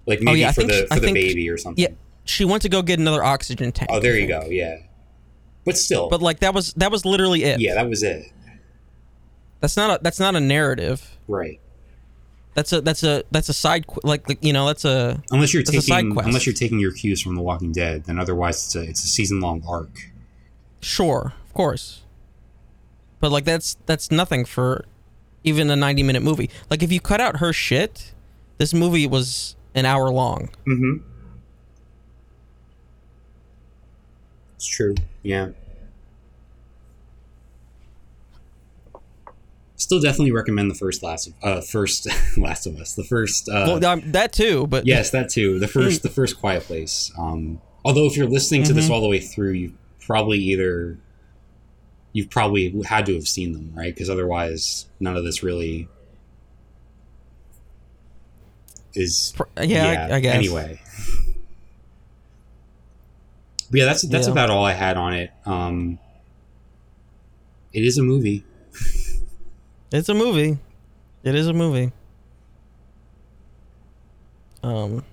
Like 0.06 0.20
oh, 0.22 0.24
maybe 0.26 0.44
Oh, 0.44 0.46
yeah, 0.48 0.52
for 0.52 0.64
the 0.64 0.74
she- 0.74 0.86
for 0.88 0.94
I 0.94 1.00
the 1.00 1.02
think- 1.08 1.16
baby 1.16 1.50
or 1.50 1.58
something. 1.58 1.82
Yeah, 1.82 1.90
she 2.26 2.46
went 2.46 2.62
to 2.64 2.70
go 2.70 2.82
get 2.82 3.00
another 3.00 3.24
oxygen 3.24 3.72
tank. 3.72 3.90
Oh, 3.94 4.00
there 4.00 4.18
you 4.18 4.28
go. 4.28 4.48
Yeah. 4.50 4.78
But 5.64 5.78
still, 5.78 6.10
But 6.10 6.22
like 6.22 6.40
that 6.40 6.54
was 6.56 6.74
that 6.74 6.92
was 6.92 7.06
literally 7.06 7.44
it. 7.44 7.60
yeah, 7.60 7.76
that 7.76 7.88
was 7.88 8.02
it. 8.04 8.26
That's 9.60 9.78
not 9.78 10.00
a 10.00 10.04
that's 10.04 10.20
not 10.20 10.36
a 10.36 10.40
narrative. 10.40 11.18
Right. 11.28 11.60
That's 12.56 12.74
a 12.74 12.82
that's 12.82 13.04
a 13.04 13.24
that's 13.32 13.48
a 13.48 13.54
side 13.54 13.86
qu- 13.88 14.02
like, 14.04 14.28
like 14.28 14.44
you 14.44 14.54
know 14.54 14.66
that's 14.66 14.84
a 14.86 15.22
Unless 15.30 15.54
you're 15.54 15.62
taking 15.64 16.14
quest. 16.14 16.28
unless 16.28 16.46
you're 16.48 16.56
taking 16.56 16.80
your 16.80 16.92
cues 16.92 17.22
from 17.22 17.36
The 17.36 17.42
Walking 17.42 17.72
Dead, 17.72 18.06
then 18.06 18.18
otherwise 18.20 18.56
it's 18.66 18.76
a 18.76 18.82
it's 18.82 19.04
a 19.04 19.08
season 19.08 19.40
long 19.40 19.64
arc. 19.68 20.10
sure 20.82 21.34
of 21.46 21.54
course. 21.54 22.02
But 23.22 23.32
like 23.32 23.46
that's 23.46 23.78
that's 23.86 24.12
nothing 24.12 24.44
for 24.44 24.84
even 25.46 25.70
a 25.70 25.76
90 25.78 26.04
minute 26.04 26.22
movie. 26.22 26.50
Like 26.70 26.84
if 26.84 26.92
you 26.92 27.00
cut 27.00 27.22
out 27.22 27.38
her 27.38 27.54
shit, 27.54 28.14
this 28.58 28.74
movie 28.74 29.08
was 29.08 29.56
an 29.74 29.86
hour 29.86 30.10
long. 30.10 30.50
Mm-hmm. 30.68 30.98
It's 34.56 34.68
true. 34.68 34.96
Yeah. 35.24 35.50
Still 39.76 40.00
definitely 40.00 40.32
recommend 40.32 40.70
the 40.70 40.76
first 40.76 41.02
Last 41.02 41.28
of 41.28 41.34
uh 41.44 41.62
first 41.62 42.08
Last 42.38 42.68
of 42.68 42.78
Us. 42.78 42.94
The 42.96 43.04
first 43.04 43.50
uh 43.50 43.80
well, 43.82 43.86
um, 43.86 44.12
that 44.12 44.32
too, 44.32 44.68
but 44.68 44.86
yes, 44.86 45.10
that 45.12 45.30
too. 45.30 45.60
The 45.60 45.68
first 45.68 46.04
the 46.04 46.10
first 46.10 46.40
Quiet 46.40 46.64
Place. 46.64 47.12
Um 47.18 47.62
although 47.84 48.06
if 48.06 48.16
you're 48.16 48.28
listening 48.28 48.64
to 48.64 48.74
this 48.74 48.88
Mhm. 48.88 48.92
all 48.92 49.02
the 49.02 49.08
way 49.10 49.20
through, 49.20 49.52
you 49.54 49.74
probably 50.00 50.38
either 50.40 50.98
you've 52.14 52.30
probably 52.30 52.70
had 52.84 53.06
to 53.08 53.14
have 53.16 53.28
seen 53.28 53.54
them, 53.54 53.72
right? 53.76 53.94
Because 53.94 54.10
otherwise 54.10 54.88
none 55.00 55.16
of 55.18 55.24
this 55.24 55.44
really 55.44 55.88
is 58.94 59.34
Pr- 59.36 59.44
yeah, 59.62 60.08
I, 60.12 60.16
I 60.16 60.20
guess. 60.20 60.36
Anyway. 60.36 60.82
But 63.70 63.80
yeah, 63.80 63.86
that's 63.86 64.02
that's 64.08 64.28
Yeah. 64.28 64.34
about 64.34 64.50
all 64.50 64.66
I 64.66 64.74
had 64.74 64.98
on 64.98 65.14
it. 65.14 65.32
Um 65.46 65.98
it 67.74 67.84
is 67.86 67.98
a 67.98 68.04
movie. 68.04 68.44
It's 69.94 70.10
a 70.10 70.14
movie. 70.14 70.58
It 71.24 71.36
is 71.36 71.48
a 71.48 71.54
movie. 71.54 71.92
Um. 74.64 75.04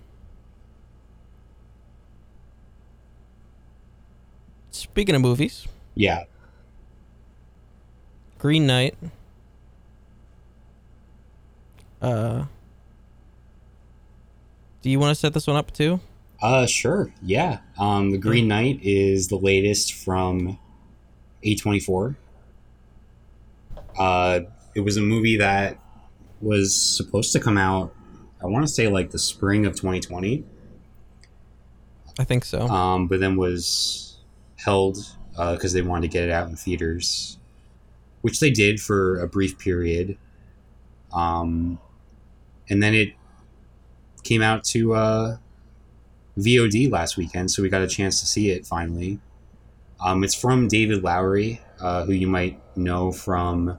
Speaking 4.70 5.14
of 5.14 5.20
movies, 5.22 5.66
Yeah. 5.94 6.24
Green 8.38 8.66
Knight. 8.66 8.94
Uh. 12.00 12.44
Do 14.82 14.90
you 14.90 15.00
want 15.00 15.10
to 15.10 15.14
set 15.16 15.34
this 15.34 15.46
one 15.46 15.56
up 15.56 15.72
too? 15.72 16.00
Uh 16.40 16.66
sure. 16.66 17.12
Yeah. 17.22 17.58
Um 17.78 18.10
The 18.12 18.18
Green 18.18 18.46
Knight 18.46 18.78
is 18.82 19.26
the 19.28 19.36
latest 19.36 19.92
from 19.92 20.58
A24. 21.44 22.14
Uh 23.98 24.40
it 24.74 24.80
was 24.80 24.96
a 24.96 25.00
movie 25.00 25.36
that 25.38 25.78
was 26.40 26.74
supposed 26.76 27.32
to 27.32 27.40
come 27.40 27.58
out 27.58 27.92
I 28.40 28.46
want 28.46 28.64
to 28.64 28.72
say 28.72 28.86
like 28.86 29.10
the 29.10 29.18
spring 29.18 29.66
of 29.66 29.74
2020. 29.74 30.44
I 32.20 32.24
think 32.24 32.44
so. 32.44 32.68
um, 32.68 33.08
but 33.08 33.18
then 33.20 33.36
was 33.36 34.18
held 34.56 34.98
because 35.36 35.72
they 35.72 35.82
wanted 35.82 36.02
to 36.02 36.08
get 36.08 36.24
it 36.24 36.30
out 36.30 36.48
in 36.48 36.56
theaters, 36.56 37.37
which 38.28 38.40
they 38.40 38.50
did 38.50 38.78
for 38.78 39.18
a 39.20 39.26
brief 39.26 39.58
period. 39.58 40.18
Um, 41.14 41.78
and 42.68 42.82
then 42.82 42.92
it 42.92 43.14
came 44.22 44.42
out 44.42 44.64
to 44.64 44.92
uh, 44.92 45.36
VOD 46.38 46.92
last 46.92 47.16
weekend, 47.16 47.50
so 47.50 47.62
we 47.62 47.70
got 47.70 47.80
a 47.80 47.88
chance 47.88 48.20
to 48.20 48.26
see 48.26 48.50
it 48.50 48.66
finally. 48.66 49.18
Um, 50.04 50.22
it's 50.24 50.34
from 50.34 50.68
David 50.68 51.02
Lowery, 51.02 51.62
uh, 51.80 52.04
who 52.04 52.12
you 52.12 52.28
might 52.28 52.60
know 52.76 53.12
from 53.12 53.78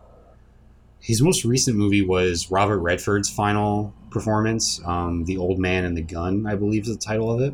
his 1.00 1.22
most 1.22 1.46
recent 1.46 1.78
movie 1.78 2.02
was 2.02 2.50
Robert 2.50 2.80
Redford's 2.80 3.30
final 3.30 3.94
performance, 4.10 4.82
um, 4.84 5.26
"The 5.26 5.38
Old 5.38 5.60
Man 5.60 5.86
and 5.86 5.96
the 5.96 6.02
Gun," 6.02 6.48
I 6.48 6.56
believe 6.56 6.88
is 6.88 6.96
the 6.96 7.00
title 7.00 7.32
of 7.32 7.42
it. 7.42 7.54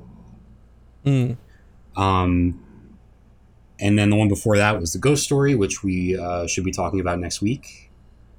Mm. 1.05 1.35
Um, 1.97 2.64
and 3.79 3.97
then 3.97 4.09
the 4.09 4.15
one 4.15 4.29
before 4.29 4.57
that 4.57 4.79
was 4.79 4.93
the 4.93 4.99
Ghost 4.99 5.23
Story, 5.23 5.55
which 5.55 5.83
we 5.83 6.17
uh, 6.17 6.47
should 6.47 6.63
be 6.63 6.71
talking 6.71 6.99
about 6.99 7.19
next 7.19 7.41
week. 7.41 7.91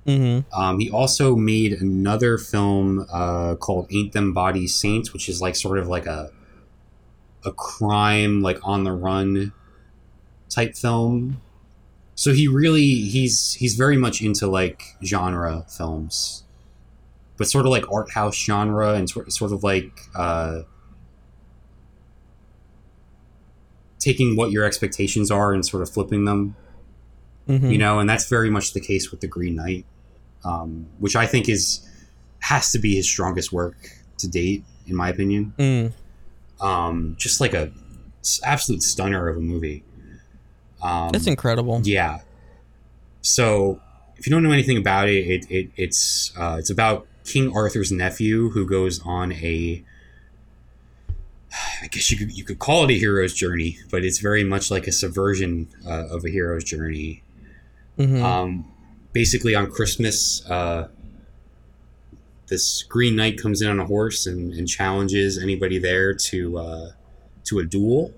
Mm-hmm. 0.06 0.58
Um, 0.58 0.78
he 0.78 0.88
also 0.90 1.34
made 1.34 1.72
another 1.72 2.38
film 2.38 3.06
uh, 3.12 3.56
called 3.56 3.88
"Ain't 3.90 4.12
Them 4.12 4.32
Bodies 4.32 4.74
Saints," 4.74 5.12
which 5.12 5.28
is 5.28 5.42
like 5.42 5.56
sort 5.56 5.78
of 5.78 5.88
like 5.88 6.06
a 6.06 6.30
a 7.44 7.52
crime, 7.52 8.40
like 8.40 8.58
on 8.62 8.84
the 8.84 8.92
run 8.92 9.52
type 10.48 10.74
film. 10.74 11.40
So 12.14 12.32
he 12.32 12.48
really 12.48 12.86
he's 12.86 13.54
he's 13.54 13.74
very 13.74 13.96
much 13.96 14.22
into 14.22 14.46
like 14.46 14.82
genre 15.04 15.66
films, 15.68 16.44
but 17.36 17.48
sort 17.48 17.66
of 17.66 17.72
like 17.72 17.90
art 17.92 18.12
house 18.12 18.36
genre 18.36 18.94
and 18.94 19.10
sort 19.10 19.30
sort 19.32 19.52
of 19.52 19.64
like 19.64 20.00
uh, 20.14 20.62
taking 24.07 24.37
what 24.37 24.51
your 24.51 24.65
expectations 24.65 25.31
are 25.31 25.53
and 25.53 25.65
sort 25.66 25.83
of 25.83 25.91
flipping 25.91 26.24
them 26.24 26.55
Mm-hmm. 27.49 27.70
you 27.70 27.78
know, 27.78 28.01
and 28.01 28.11
that's 28.11 28.28
very 28.28 28.51
much 28.51 28.73
the 28.73 28.81
case 28.81 29.12
with 29.12 29.20
the 29.20 29.28
Green 29.28 29.55
Knight, 29.55 29.87
um, 30.45 30.87
which 30.99 31.15
I 31.15 31.27
think 31.27 31.49
is 31.49 31.89
has 32.41 32.73
to 32.73 32.81
be 32.81 32.97
his 32.97 33.09
strongest 33.09 33.53
work 33.53 33.77
to 34.19 34.28
date, 34.28 34.65
in 34.87 34.97
my 34.97 35.09
opinion. 35.09 35.55
Mm. 35.57 35.93
Um, 36.61 37.15
just 37.19 37.41
like 37.41 37.55
a 37.55 37.70
absolute 38.43 38.83
stunner 38.83 39.28
of 39.28 39.37
a 39.37 39.41
movie. 39.41 39.85
Um, 40.83 41.11
That's 41.11 41.28
incredible. 41.28 41.81
yeah. 41.85 42.19
So, 43.23 43.81
if 44.16 44.27
you 44.27 44.33
don't 44.33 44.43
know 44.43 44.51
anything 44.53 44.77
about 44.77 45.09
it, 45.09 45.24
it, 45.27 45.47
it 45.49 45.70
it's 45.77 46.33
uh, 46.37 46.57
it's 46.59 46.70
about 46.70 47.07
King 47.24 47.57
Arthur's 47.57 47.93
nephew 47.93 48.51
who 48.51 48.66
goes 48.66 49.01
on 49.05 49.33
a 49.35 49.85
I 51.83 51.87
guess 51.89 52.11
you 52.11 52.16
could 52.19 52.37
you 52.37 52.45
could 52.45 52.59
call 52.59 52.85
it 52.85 52.91
a 52.91 52.99
hero's 52.99 53.35
journey, 53.35 53.78
but 53.91 54.05
it's 54.05 54.19
very 54.19 54.45
much 54.45 54.70
like 54.70 54.87
a 54.87 54.93
subversion 54.93 55.69
uh, 55.87 56.07
of 56.09 56.24
a 56.24 56.31
hero's 56.31 56.65
journey. 56.65 57.23
Mhm. 57.99 58.20
Um, 58.23 58.65
basically, 59.12 59.55
on 59.55 59.70
Christmas, 59.70 60.45
uh, 60.51 60.89
this 62.49 62.83
Green 62.85 63.16
Knight 63.16 63.41
comes 63.41 63.61
in 63.62 63.69
on 63.69 63.81
a 63.81 63.87
horse 63.87 64.27
and, 64.27 64.53
and 64.55 64.69
challenges 64.69 65.39
anybody 65.39 65.78
there 65.78 66.15
to 66.15 66.59
uh, 66.59 66.91
to 67.45 67.59
a 67.59 67.65
duel, 67.65 68.12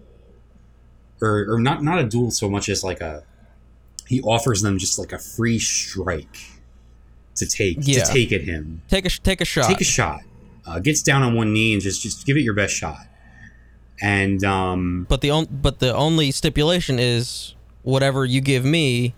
or, 1.20 1.46
or 1.54 1.58
not 1.60 1.82
not 1.82 1.98
a 1.98 2.04
duel 2.04 2.30
so 2.30 2.48
much 2.48 2.68
as 2.68 2.82
like 2.84 3.00
a 3.00 3.22
he 4.06 4.20
offers 4.22 4.62
them 4.62 4.78
just 4.78 4.98
like 4.98 5.12
a 5.12 5.18
free 5.18 5.58
strike 5.58 6.36
to 7.36 7.46
take 7.46 7.76
Yeah. 7.82 8.04
to 8.04 8.12
take 8.12 8.32
at 8.32 8.42
him. 8.42 8.82
take 8.88 9.04
a 9.06 9.10
take 9.10 9.40
a 9.40 9.44
shot. 9.44 9.68
Take 9.68 9.80
a 9.80 9.84
shot. 9.84 10.22
Uh, 10.66 10.78
gets 10.80 11.02
down 11.02 11.22
on 11.22 11.34
one 11.34 11.52
knee 11.52 11.72
and 11.72 11.80
just 11.80 12.02
just 12.02 12.26
give 12.26 12.36
it 12.36 12.40
your 12.42 12.54
best 12.54 12.74
shot. 12.74 13.06
And 14.00 14.44
um, 14.44 15.06
but 15.08 15.20
the 15.20 15.30
on- 15.30 15.48
but 15.50 15.80
the 15.80 15.94
only 15.94 16.30
stipulation 16.30 16.98
is 16.98 17.54
whatever 17.82 18.24
you 18.24 18.40
give 18.40 18.64
me, 18.64 19.14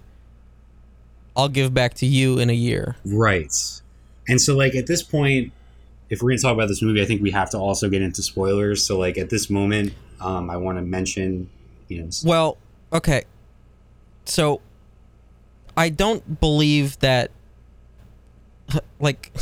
I'll 1.36 1.48
give 1.48 1.74
back 1.74 1.94
to 1.94 2.07
you 2.07 2.39
in 2.39 2.51
a 2.51 2.55
year. 2.55 2.97
Right. 3.05 3.52
And 4.28 4.40
so, 4.40 4.57
like, 4.57 4.74
at 4.74 4.86
this 4.86 5.02
point, 5.02 5.52
if 6.09 6.23
we're 6.23 6.31
going 6.31 6.39
to 6.39 6.43
talk 6.43 6.55
about 6.55 6.69
this 6.69 6.82
movie, 6.82 7.02
I 7.02 7.05
think 7.05 7.20
we 7.20 7.31
have 7.32 7.51
to 7.51 7.59
also 7.59 7.89
get 7.89 8.01
into 8.01 8.23
spoilers. 8.23 8.85
So, 8.86 8.98
like, 8.98 9.19
at 9.19 9.28
this 9.28 9.51
moment, 9.51 9.93
um, 10.20 10.51
I 10.51 10.57
want 10.57 10.78
to 10.78 10.82
mention, 10.82 11.51
you 11.89 12.02
know, 12.02 12.11
Well, 12.24 12.59
okay. 12.93 13.24
So 14.24 14.61
I 15.77 15.89
don't 15.89 16.40
believe 16.40 16.98
that 17.01 17.31
like 19.01 19.32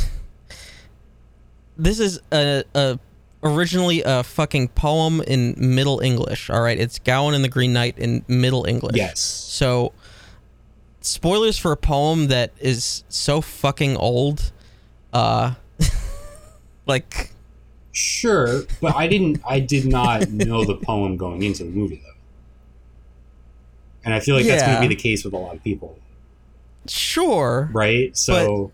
this 1.77 1.99
is 1.99 2.19
a, 2.31 2.63
a 2.73 2.99
originally 3.43 4.03
a 4.05 4.23
fucking 4.23 4.69
poem 4.69 5.21
in 5.21 5.55
Middle 5.57 5.99
English, 5.99 6.49
all 6.49 6.61
right? 6.61 6.77
It's 6.79 6.99
Gawain 6.99 7.33
and 7.33 7.43
the 7.43 7.49
Green 7.49 7.73
Knight 7.73 7.97
in 7.97 8.23
Middle 8.27 8.65
English. 8.65 8.95
yes. 8.95 9.19
So 9.19 9.93
spoilers 11.01 11.57
for 11.57 11.71
a 11.71 11.77
poem 11.77 12.27
that 12.27 12.51
is 12.59 13.03
so 13.07 13.39
fucking 13.39 13.95
old 13.95 14.51
uh 15.13 15.53
like 16.85 17.31
Sure. 17.91 18.63
But 18.81 18.95
I 18.95 19.07
didn't, 19.07 19.41
I 19.45 19.59
did 19.59 19.85
not 19.85 20.29
know 20.29 20.63
the 20.63 20.75
poem 20.75 21.17
going 21.17 21.43
into 21.43 21.63
the 21.63 21.69
movie, 21.69 22.01
though. 22.03 22.13
And 24.05 24.13
I 24.13 24.19
feel 24.19 24.35
like 24.35 24.45
that's 24.45 24.63
going 24.63 24.75
to 24.75 24.81
be 24.81 24.87
the 24.87 24.95
case 24.95 25.25
with 25.25 25.33
a 25.33 25.37
lot 25.37 25.55
of 25.55 25.63
people, 25.63 25.99
sure, 26.87 27.69
right? 27.73 28.15
So, 28.15 28.71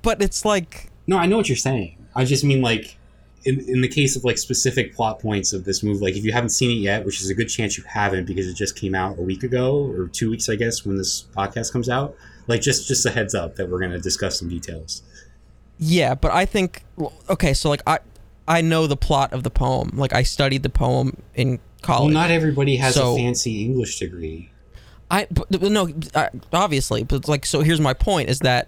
but 0.00 0.22
it's 0.22 0.44
like 0.44 0.90
no, 1.06 1.18
I 1.18 1.26
know 1.26 1.36
what 1.36 1.48
you're 1.48 1.56
saying. 1.56 1.98
I 2.14 2.24
just 2.24 2.42
mean, 2.42 2.62
like, 2.62 2.96
in, 3.44 3.60
in 3.68 3.80
the 3.80 3.88
case 3.88 4.16
of 4.16 4.24
like 4.24 4.38
specific 4.38 4.94
plot 4.94 5.20
points 5.20 5.52
of 5.52 5.64
this 5.64 5.82
movie, 5.82 6.00
like 6.04 6.16
if 6.16 6.24
you 6.24 6.32
haven't 6.32 6.50
seen 6.50 6.70
it 6.70 6.80
yet, 6.80 7.04
which 7.04 7.20
is 7.20 7.28
a 7.30 7.34
good 7.34 7.48
chance 7.48 7.76
you 7.76 7.84
haven't 7.86 8.26
because 8.26 8.46
it 8.46 8.54
just 8.54 8.76
came 8.76 8.94
out 8.94 9.18
a 9.18 9.22
week 9.22 9.42
ago 9.42 9.90
or 9.92 10.08
two 10.08 10.30
weeks, 10.30 10.48
I 10.48 10.56
guess, 10.56 10.84
when 10.84 10.96
this 10.96 11.26
podcast 11.36 11.72
comes 11.72 11.88
out. 11.88 12.16
Like 12.46 12.60
just 12.60 12.86
just 12.88 13.06
a 13.06 13.10
heads 13.10 13.34
up 13.34 13.56
that 13.56 13.68
we're 13.70 13.78
going 13.78 13.92
to 13.92 14.00
discuss 14.00 14.38
some 14.38 14.48
details. 14.48 15.02
Yeah, 15.78 16.14
but 16.14 16.30
I 16.32 16.44
think 16.44 16.84
okay, 17.30 17.54
so 17.54 17.70
like 17.70 17.82
I 17.86 17.98
I 18.46 18.60
know 18.60 18.86
the 18.86 18.96
plot 18.96 19.32
of 19.32 19.42
the 19.42 19.50
poem. 19.50 19.90
Like 19.94 20.12
I 20.12 20.22
studied 20.22 20.62
the 20.62 20.68
poem 20.70 21.16
in 21.34 21.58
college. 21.82 22.12
Well, 22.14 22.22
not 22.22 22.30
everybody 22.30 22.76
has 22.76 22.94
So- 22.94 23.14
a 23.14 23.16
fancy 23.16 23.64
English 23.64 23.98
degree. 23.98 24.50
I 25.10 25.26
but 25.30 25.50
no, 25.62 25.88
I, 26.14 26.30
obviously, 26.52 27.04
but 27.04 27.28
like 27.28 27.44
so 27.46 27.60
here's 27.60 27.80
my 27.80 27.92
point 27.94 28.30
is 28.30 28.40
that 28.40 28.66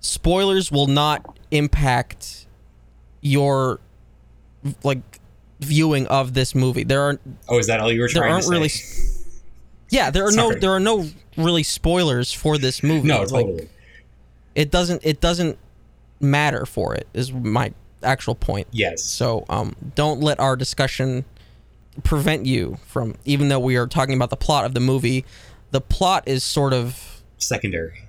spoilers 0.00 0.72
will 0.72 0.86
not 0.86 1.38
impact 1.50 2.46
your 3.20 3.80
like 4.82 5.00
viewing 5.60 6.06
of 6.08 6.34
this 6.34 6.54
movie. 6.54 6.84
There 6.84 7.02
are 7.02 7.18
Oh, 7.48 7.58
is 7.58 7.66
that 7.66 7.80
all 7.80 7.92
you 7.92 8.00
were 8.00 8.08
trying 8.08 8.22
there 8.24 8.30
aren't 8.32 8.42
to 8.44 8.48
say? 8.48 8.52
really 8.54 8.70
Yeah, 9.90 10.10
there 10.10 10.26
are 10.26 10.32
no 10.32 10.52
there 10.54 10.70
are 10.72 10.80
no 10.80 11.06
really 11.36 11.62
spoilers 11.62 12.32
for 12.32 12.58
this 12.58 12.82
movie. 12.82 13.08
no, 13.08 13.20
Like, 13.20 13.28
totally. 13.46 13.68
it 14.54 14.70
doesn't 14.70 15.02
it 15.04 15.20
doesn't 15.20 15.58
matter 16.20 16.66
for 16.66 16.94
it 16.94 17.06
is 17.14 17.32
my 17.32 17.72
actual 18.02 18.34
point. 18.34 18.66
yes. 18.72 19.02
So 19.02 19.44
um, 19.48 19.74
don't 19.94 20.20
let 20.20 20.38
our 20.40 20.56
discussion 20.56 21.24
prevent 22.04 22.46
you 22.46 22.78
from, 22.86 23.14
even 23.24 23.48
though 23.48 23.58
we 23.58 23.76
are 23.76 23.86
talking 23.86 24.14
about 24.14 24.30
the 24.30 24.36
plot 24.36 24.64
of 24.64 24.72
the 24.74 24.80
movie, 24.80 25.24
the 25.70 25.80
plot 25.80 26.22
is 26.26 26.42
sort 26.44 26.72
of 26.72 27.22
Secondary. 27.36 28.04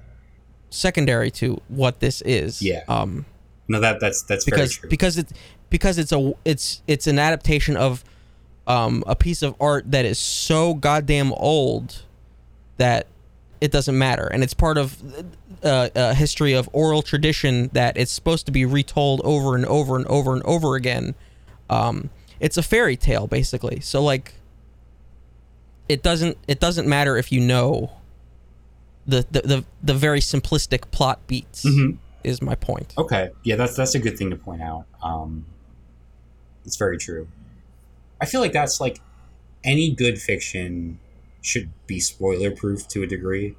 secondary 0.69 1.31
to 1.31 1.61
what 1.67 1.99
this 1.99 2.21
is. 2.21 2.61
Yeah. 2.61 2.83
Um, 2.87 3.25
No, 3.67 3.79
that 3.79 3.99
that's 3.99 4.23
that's 4.23 4.45
because 4.45 4.75
very 4.75 4.81
true. 4.81 4.89
because 4.89 5.17
it's 5.17 5.33
because 5.71 5.97
it's 5.97 6.11
a 6.11 6.33
it's 6.45 6.83
it's 6.85 7.07
an 7.07 7.17
adaptation 7.17 7.75
of 7.75 8.03
um, 8.67 9.03
a 9.07 9.15
piece 9.15 9.41
of 9.41 9.55
art 9.59 9.89
that 9.89 10.05
is 10.05 10.19
so 10.19 10.75
goddamn 10.75 11.33
old 11.33 12.03
that 12.77 13.07
it 13.59 13.71
doesn't 13.71 13.97
matter, 13.97 14.27
and 14.27 14.43
it's 14.43 14.53
part 14.53 14.77
of 14.77 15.01
uh, 15.63 15.89
a 15.95 16.13
history 16.13 16.53
of 16.53 16.69
oral 16.73 17.01
tradition 17.01 17.69
that 17.73 17.97
it's 17.97 18.11
supposed 18.11 18.45
to 18.45 18.51
be 18.51 18.65
retold 18.65 19.21
over 19.23 19.55
and 19.55 19.65
over 19.65 19.95
and 19.95 20.05
over 20.05 20.33
and 20.33 20.43
over 20.43 20.75
again. 20.75 21.15
Um, 21.69 22.11
it's 22.39 22.57
a 22.57 22.63
fairy 22.63 22.97
tale 22.97 23.25
basically. 23.27 23.79
So 23.79 24.03
like, 24.03 24.33
it 25.89 26.03
doesn't 26.03 26.37
it 26.47 26.59
doesn't 26.59 26.87
matter 26.87 27.17
if 27.17 27.31
you 27.31 27.39
know 27.39 27.91
the 29.07 29.25
the 29.31 29.41
the, 29.41 29.65
the 29.81 29.93
very 29.93 30.19
simplistic 30.19 30.91
plot 30.91 31.25
beats. 31.27 31.63
Mhm. 31.65 31.97
Is 32.23 32.39
my 32.39 32.53
point. 32.53 32.93
Okay, 32.99 33.31
yeah, 33.43 33.55
that's 33.55 33.75
that's 33.75 33.95
a 33.95 33.99
good 33.99 34.15
thing 34.15 34.29
to 34.29 34.35
point 34.35 34.61
out. 34.61 34.85
Um, 35.01 35.43
it's 36.65 36.77
very 36.77 36.97
true. 36.97 37.27
I 38.19 38.25
feel 38.25 38.41
like 38.41 38.53
that's 38.53 38.79
like 38.79 38.99
any 39.63 39.91
good 39.91 40.19
fiction 40.19 40.99
should 41.41 41.71
be 41.87 41.99
spoiler 41.99 42.51
proof 42.51 42.87
to 42.89 43.03
a 43.03 43.07
degree. 43.07 43.55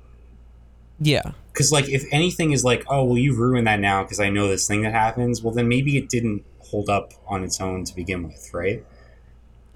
Yeah. 1.00 1.32
Because 1.52 1.72
like 1.72 1.88
if 1.88 2.04
anything 2.12 2.52
is 2.52 2.64
like, 2.64 2.84
oh 2.88 3.04
well, 3.04 3.18
you've 3.18 3.38
ruined 3.38 3.66
that 3.66 3.80
now 3.80 4.02
because 4.02 4.20
I 4.20 4.30
know 4.30 4.48
this 4.48 4.66
thing 4.66 4.82
that 4.82 4.92
happens. 4.92 5.42
Well, 5.42 5.52
then 5.52 5.68
maybe 5.68 5.96
it 5.96 6.08
didn't 6.08 6.44
hold 6.60 6.88
up 6.88 7.12
on 7.26 7.44
its 7.44 7.60
own 7.60 7.84
to 7.84 7.94
begin 7.94 8.22
with, 8.22 8.50
right? 8.54 8.84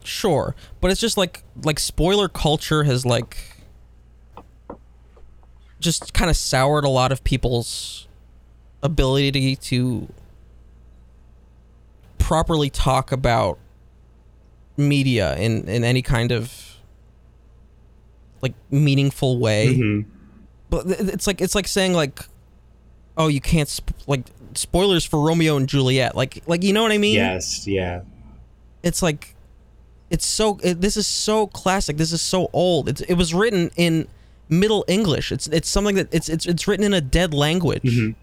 Sure, 0.04 0.54
but 0.80 0.90
it's 0.90 1.00
just 1.00 1.16
like 1.16 1.42
like 1.64 1.80
spoiler 1.80 2.28
culture 2.28 2.84
has 2.84 3.04
like 3.04 3.38
just 5.80 6.14
kind 6.14 6.30
of 6.30 6.36
soured 6.36 6.84
a 6.84 6.88
lot 6.88 7.12
of 7.12 7.24
people's 7.24 8.06
ability 8.82 9.56
to 9.56 10.08
properly 12.26 12.68
talk 12.70 13.12
about 13.12 13.56
media 14.76 15.36
in 15.36 15.68
in 15.68 15.84
any 15.84 16.02
kind 16.02 16.32
of 16.32 16.52
like 18.42 18.52
meaningful 18.70 19.38
way. 19.38 19.76
Mhm. 19.76 20.04
But 20.68 20.86
it's 20.88 21.26
like 21.28 21.40
it's 21.40 21.54
like 21.54 21.68
saying 21.68 21.92
like 21.94 22.18
oh 23.16 23.28
you 23.28 23.40
can't 23.40 23.68
sp- 23.70 23.94
like 24.08 24.24
spoilers 24.54 25.04
for 25.04 25.20
Romeo 25.20 25.56
and 25.56 25.68
Juliet. 25.68 26.16
Like 26.16 26.42
like 26.48 26.64
you 26.64 26.72
know 26.72 26.82
what 26.82 26.90
I 26.90 26.98
mean? 26.98 27.14
Yes, 27.14 27.66
yeah. 27.68 28.00
It's 28.82 29.02
like 29.02 29.36
it's 30.10 30.26
so 30.26 30.58
it, 30.64 30.80
this 30.80 30.96
is 30.96 31.06
so 31.06 31.46
classic. 31.46 31.96
This 31.96 32.12
is 32.12 32.20
so 32.20 32.50
old. 32.52 32.88
It's 32.88 33.02
it 33.02 33.14
was 33.14 33.32
written 33.34 33.70
in 33.76 34.08
Middle 34.48 34.84
English. 34.88 35.30
It's 35.30 35.46
it's 35.46 35.68
something 35.68 35.94
that 35.94 36.08
it's 36.12 36.28
it's 36.28 36.44
it's 36.44 36.66
written 36.66 36.84
in 36.84 36.92
a 36.92 37.00
dead 37.00 37.32
language. 37.32 37.82
Mhm. 37.84 38.14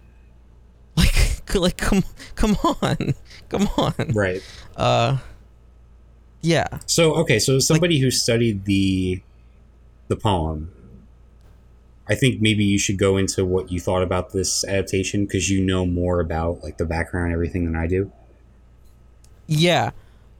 Like 1.47 1.55
like 1.55 1.77
come 1.77 2.03
come 2.35 2.57
on. 2.63 3.15
Come 3.49 3.69
on. 3.77 3.93
Right. 4.15 4.41
Uh 4.75 5.17
yeah. 6.41 6.79
So 6.87 7.13
okay, 7.15 7.37
so 7.37 7.59
somebody 7.59 7.99
who 7.99 8.09
studied 8.09 8.65
the 8.65 9.21
the 10.07 10.15
poem, 10.15 10.71
I 12.07 12.15
think 12.15 12.41
maybe 12.41 12.63
you 12.63 12.79
should 12.79 12.97
go 12.97 13.17
into 13.17 13.45
what 13.45 13.71
you 13.71 13.79
thought 13.79 14.01
about 14.01 14.31
this 14.31 14.65
adaptation 14.65 15.25
because 15.25 15.49
you 15.51 15.63
know 15.63 15.85
more 15.85 16.19
about 16.19 16.63
like 16.63 16.77
the 16.77 16.85
background 16.85 17.27
and 17.27 17.33
everything 17.33 17.65
than 17.65 17.75
I 17.75 17.85
do. 17.85 18.11
Yeah. 19.47 19.91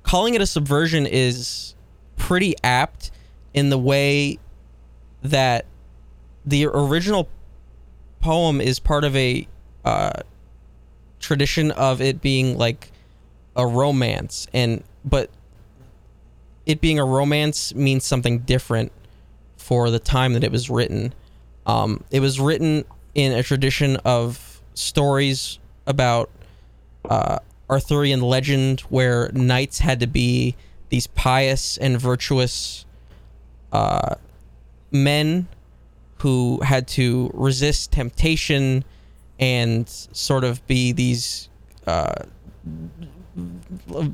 Calling 0.02 0.34
it 0.34 0.42
a 0.42 0.48
subversion 0.48 1.06
is 1.06 1.76
pretty 2.18 2.56
apt 2.64 3.12
in 3.54 3.70
the 3.70 3.78
way 3.78 4.40
that 5.22 5.66
the 6.46 6.66
original 6.66 7.30
poem 8.20 8.60
is 8.60 8.80
part 8.80 9.04
of 9.04 9.16
a 9.16 9.48
uh, 9.86 10.22
tradition 11.24 11.72
of 11.72 12.02
it 12.02 12.22
being 12.22 12.58
like 12.58 12.92
a 13.56 13.66
romance 13.66 14.48
and 14.54 14.84
but 15.06 15.30
it 16.66 16.82
being 16.82 17.00
a 17.00 17.06
romance 17.06 17.74
means 17.76 18.06
something 18.06 18.40
different 18.40 18.92
for 19.58 19.90
the 19.90 20.00
time 20.00 20.34
that 20.34 20.44
it 20.44 20.52
was 20.52 20.70
written. 20.70 21.14
Um, 21.66 22.04
it 22.12 22.20
was 22.20 22.40
written 22.40 22.86
in 23.16 23.32
a 23.34 23.44
tradition 23.44 23.98
of 24.06 24.62
stories 24.74 25.60
about 25.86 26.30
uh, 27.10 27.40
Arthurian 27.70 28.22
legend 28.22 28.82
where 28.82 29.30
knights 29.34 29.80
had 29.80 30.00
to 30.00 30.08
be 30.08 30.56
these 30.90 31.08
pious 31.08 31.78
and 31.78 32.00
virtuous 32.00 32.86
uh, 33.72 34.16
men 34.92 35.48
who 36.20 36.62
had 36.64 36.88
to 36.88 37.30
resist 37.34 37.92
temptation 37.92 38.86
and 39.40 39.90
sort 39.90 40.44
of 40.44 40.66
be 40.68 40.92
these 40.92 41.50
uh, 41.88 42.14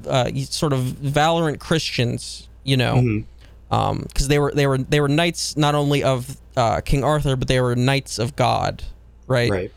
uh, 0.07 0.31
sort 0.35 0.73
of 0.73 0.81
valorant 0.81 1.59
Christians, 1.59 2.47
you 2.63 2.77
know, 2.77 3.23
because 3.69 4.27
they 4.27 4.39
were 4.39 4.51
they 4.53 4.67
were 4.67 4.77
they 4.77 4.99
were 4.99 5.09
knights 5.09 5.57
not 5.57 5.75
only 5.75 6.03
of 6.03 6.37
uh, 6.55 6.81
King 6.81 7.03
Arthur, 7.03 7.35
but 7.35 7.47
they 7.47 7.61
were 7.61 7.75
knights 7.75 8.19
of 8.19 8.35
God, 8.35 8.83
right? 9.27 9.51
Right. 9.51 9.71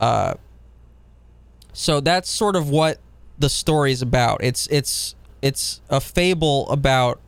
Uh, 0.00 0.34
so 1.72 2.00
that's 2.00 2.30
sort 2.30 2.56
of 2.56 2.70
what 2.70 2.98
the 3.38 3.48
story 3.48 3.92
is 3.92 4.02
about. 4.02 4.42
It's 4.42 4.66
it's 4.68 5.14
it's 5.42 5.80
a 5.90 6.00
fable 6.00 6.68
about 6.70 7.20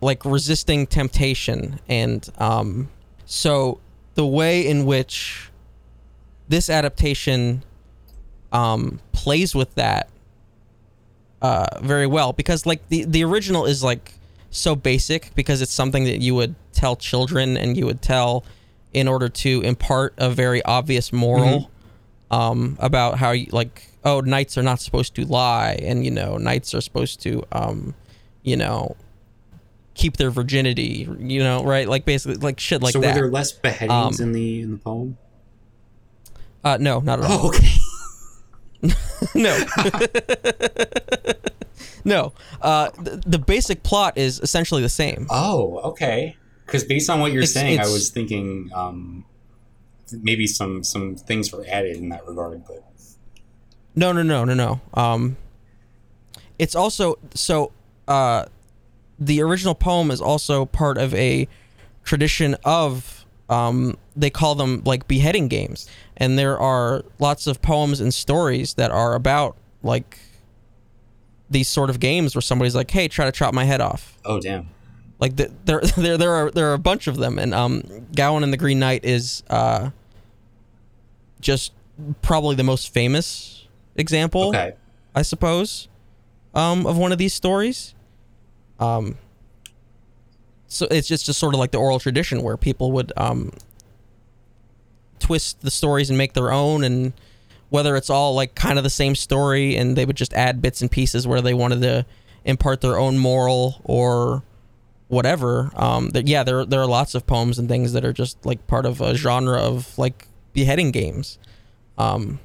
like 0.00 0.24
resisting 0.24 0.86
temptation, 0.86 1.80
and 1.88 2.28
um, 2.38 2.88
so 3.26 3.80
the 4.14 4.26
way 4.26 4.66
in 4.66 4.86
which 4.86 5.50
this 6.48 6.68
adaptation 6.68 7.62
um, 8.52 9.00
plays 9.12 9.54
with 9.54 9.74
that 9.74 10.08
uh, 11.42 11.66
very 11.82 12.06
well, 12.06 12.32
because 12.32 12.64
like 12.66 12.88
the 12.88 13.04
the 13.04 13.24
original 13.24 13.66
is 13.66 13.82
like 13.82 14.14
so 14.50 14.76
basic 14.76 15.34
because 15.34 15.60
it's 15.60 15.72
something 15.72 16.04
that 16.04 16.20
you 16.20 16.34
would 16.34 16.54
tell 16.72 16.96
children 16.96 17.56
and 17.56 17.76
you 17.76 17.84
would 17.84 18.00
tell 18.00 18.44
in 18.92 19.08
order 19.08 19.28
to 19.28 19.60
impart 19.62 20.14
a 20.16 20.30
very 20.30 20.62
obvious 20.64 21.12
moral 21.12 21.70
um, 22.30 22.76
about 22.80 23.18
how 23.18 23.32
you 23.32 23.46
like 23.50 23.88
oh 24.04 24.20
knights 24.20 24.56
are 24.56 24.62
not 24.62 24.80
supposed 24.80 25.14
to 25.16 25.24
lie 25.24 25.76
and 25.82 26.04
you 26.04 26.10
know 26.10 26.36
knights 26.36 26.72
are 26.72 26.80
supposed 26.80 27.20
to 27.20 27.42
um, 27.52 27.94
you 28.42 28.56
know 28.56 28.96
keep 29.94 30.16
their 30.16 30.30
virginity 30.30 31.08
you 31.18 31.42
know 31.42 31.64
right? 31.64 31.88
Like 31.88 32.04
basically 32.04 32.36
like 32.36 32.60
shit 32.60 32.80
like 32.80 32.92
so 32.92 33.00
that. 33.00 33.06
So 33.06 33.20
were 33.20 33.26
there 33.26 33.30
less 33.32 33.52
beheadings 33.52 34.20
Um, 34.20 34.26
in 34.28 34.32
the 34.32 34.62
in 34.62 34.70
the 34.70 34.78
poem? 34.78 35.18
Uh, 36.64 36.76
no 36.80 37.00
not 37.00 37.20
at 37.20 37.30
all 37.30 37.40
Oh, 37.44 37.48
okay. 37.48 37.68
no 39.34 39.64
no 42.04 42.32
uh, 42.60 42.90
the, 42.98 43.22
the 43.26 43.38
basic 43.38 43.82
plot 43.82 44.16
is 44.18 44.40
essentially 44.40 44.82
the 44.82 44.88
same 44.88 45.26
Oh, 45.30 45.78
okay. 45.90 46.36
Because 46.66 46.84
based 46.84 47.10
on 47.10 47.20
what 47.20 47.32
you're 47.32 47.42
It's- 47.42 47.52
saying, 47.52 47.78
I 47.80 47.84
was 47.84 48.10
thinking 48.10 48.70
um, 48.74 49.24
maybe 50.12 50.46
some 50.46 50.82
some 50.82 51.14
things 51.14 51.52
were 51.52 51.64
added 51.68 51.96
in 51.98 52.08
that 52.08 52.26
regard, 52.26 52.64
but 52.66 52.82
No, 53.94 54.12
no, 54.12 54.22
no, 54.22 54.44
no, 54.44 54.54
no. 54.54 54.80
Um, 54.94 55.36
it's 56.58 56.74
also 56.74 57.18
so. 57.34 57.72
Uh, 58.08 58.46
the 59.18 59.42
original 59.42 59.74
poem 59.74 60.10
is 60.10 60.20
also 60.22 60.64
part 60.64 60.96
of 60.98 61.14
a 61.14 61.46
tradition 62.02 62.56
of. 62.64 63.23
Um, 63.48 63.98
they 64.16 64.30
call 64.30 64.54
them 64.54 64.82
like 64.84 65.06
beheading 65.06 65.48
games, 65.48 65.88
and 66.16 66.38
there 66.38 66.58
are 66.58 67.04
lots 67.18 67.46
of 67.46 67.60
poems 67.60 68.00
and 68.00 68.12
stories 68.12 68.74
that 68.74 68.90
are 68.90 69.14
about 69.14 69.56
like 69.82 70.18
these 71.50 71.68
sort 71.68 71.90
of 71.90 72.00
games 72.00 72.34
where 72.34 72.42
somebody's 72.42 72.74
like, 72.74 72.90
"Hey, 72.90 73.08
try 73.08 73.26
to 73.26 73.32
chop 73.32 73.52
my 73.54 73.64
head 73.64 73.80
off." 73.80 74.18
oh 74.24 74.40
damn. 74.40 74.68
Like 75.20 75.36
the, 75.36 75.50
there, 75.64 75.80
there, 75.96 76.16
there 76.16 76.32
are 76.32 76.50
there 76.50 76.70
are 76.70 76.74
a 76.74 76.78
bunch 76.78 77.06
of 77.06 77.16
them, 77.16 77.38
and 77.38 77.54
um, 77.54 78.06
Gawain 78.14 78.42
and 78.42 78.52
the 78.52 78.56
Green 78.56 78.78
Knight 78.78 79.04
is 79.04 79.42
uh, 79.50 79.90
just 81.40 81.72
probably 82.22 82.56
the 82.56 82.64
most 82.64 82.92
famous 82.92 83.66
example. 83.96 84.48
Okay. 84.48 84.74
I 85.14 85.22
suppose, 85.22 85.88
um, 86.54 86.86
of 86.86 86.96
one 86.96 87.12
of 87.12 87.18
these 87.18 87.34
stories. 87.34 87.94
Um, 88.80 89.16
so 90.74 90.86
it's 90.90 91.08
just, 91.08 91.26
just 91.26 91.38
sort 91.38 91.54
of 91.54 91.60
like 91.60 91.70
the 91.70 91.78
oral 91.78 91.98
tradition 91.98 92.42
where 92.42 92.56
people 92.56 92.92
would 92.92 93.12
um, 93.16 93.52
twist 95.18 95.60
the 95.60 95.70
stories 95.70 96.10
and 96.10 96.18
make 96.18 96.32
their 96.32 96.52
own, 96.52 96.84
and 96.84 97.12
whether 97.70 97.96
it's 97.96 98.10
all 98.10 98.34
like 98.34 98.54
kind 98.54 98.78
of 98.78 98.84
the 98.84 98.90
same 98.90 99.14
story, 99.14 99.76
and 99.76 99.96
they 99.96 100.04
would 100.04 100.16
just 100.16 100.32
add 100.34 100.60
bits 100.60 100.80
and 100.80 100.90
pieces 100.90 101.26
where 101.26 101.40
they 101.40 101.54
wanted 101.54 101.80
to 101.82 102.06
impart 102.44 102.80
their 102.80 102.98
own 102.98 103.18
moral 103.18 103.80
or 103.84 104.42
whatever. 105.08 105.70
Um, 105.76 106.10
that 106.10 106.28
yeah, 106.28 106.42
there 106.42 106.64
there 106.64 106.80
are 106.80 106.86
lots 106.86 107.14
of 107.14 107.26
poems 107.26 107.58
and 107.58 107.68
things 107.68 107.92
that 107.92 108.04
are 108.04 108.12
just 108.12 108.44
like 108.44 108.66
part 108.66 108.86
of 108.86 109.00
a 109.00 109.14
genre 109.14 109.58
of 109.58 109.96
like 109.98 110.28
beheading 110.52 110.90
games. 110.90 111.38
Um, 111.96 112.40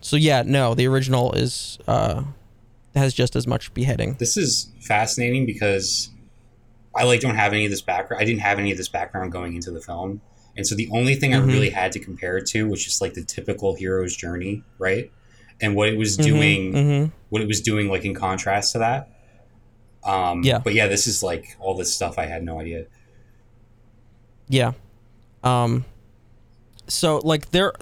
so 0.00 0.16
yeah, 0.16 0.42
no, 0.44 0.74
the 0.74 0.86
original 0.86 1.32
is 1.32 1.78
uh, 1.86 2.24
has 2.94 3.14
just 3.14 3.36
as 3.36 3.46
much 3.46 3.72
beheading. 3.74 4.14
This 4.18 4.36
is 4.36 4.70
fascinating 4.80 5.46
because 5.46 6.10
I 6.94 7.04
like 7.04 7.20
don't 7.20 7.36
have 7.36 7.52
any 7.52 7.64
of 7.64 7.70
this 7.70 7.82
background. 7.82 8.20
I 8.22 8.24
didn't 8.24 8.40
have 8.40 8.58
any 8.58 8.70
of 8.72 8.76
this 8.78 8.88
background 8.88 9.30
going 9.32 9.54
into 9.54 9.70
the 9.70 9.80
film, 9.80 10.20
and 10.56 10.66
so 10.66 10.74
the 10.74 10.88
only 10.92 11.14
thing 11.14 11.30
Mhm. 11.32 11.42
I 11.42 11.44
really 11.46 11.70
had 11.70 11.92
to 11.92 11.98
compare 12.00 12.36
it 12.38 12.46
to 12.48 12.66
was 12.68 12.84
just 12.84 13.00
like 13.00 13.14
the 13.14 13.22
typical 13.24 13.74
hero's 13.76 14.16
journey, 14.16 14.62
right? 14.78 15.10
And 15.60 15.74
what 15.74 15.88
it 15.88 15.96
was 15.98 16.16
Mhm, 16.16 16.22
doing, 16.24 16.72
mhm. 16.72 17.12
what 17.30 17.42
it 17.42 17.48
was 17.48 17.60
doing, 17.60 17.88
like 17.88 18.04
in 18.04 18.14
contrast 18.14 18.72
to 18.72 18.78
that. 18.78 19.08
Um, 20.04 20.42
Yeah. 20.44 20.58
But 20.58 20.74
yeah, 20.74 20.86
this 20.86 21.06
is 21.06 21.22
like 21.22 21.56
all 21.60 21.74
this 21.74 21.92
stuff 21.92 22.16
I 22.18 22.26
had 22.26 22.42
no 22.44 22.60
idea. 22.60 22.84
Yeah. 24.48 24.72
Um 25.44 25.84
so 26.86 27.18
like 27.18 27.50
there 27.50 27.72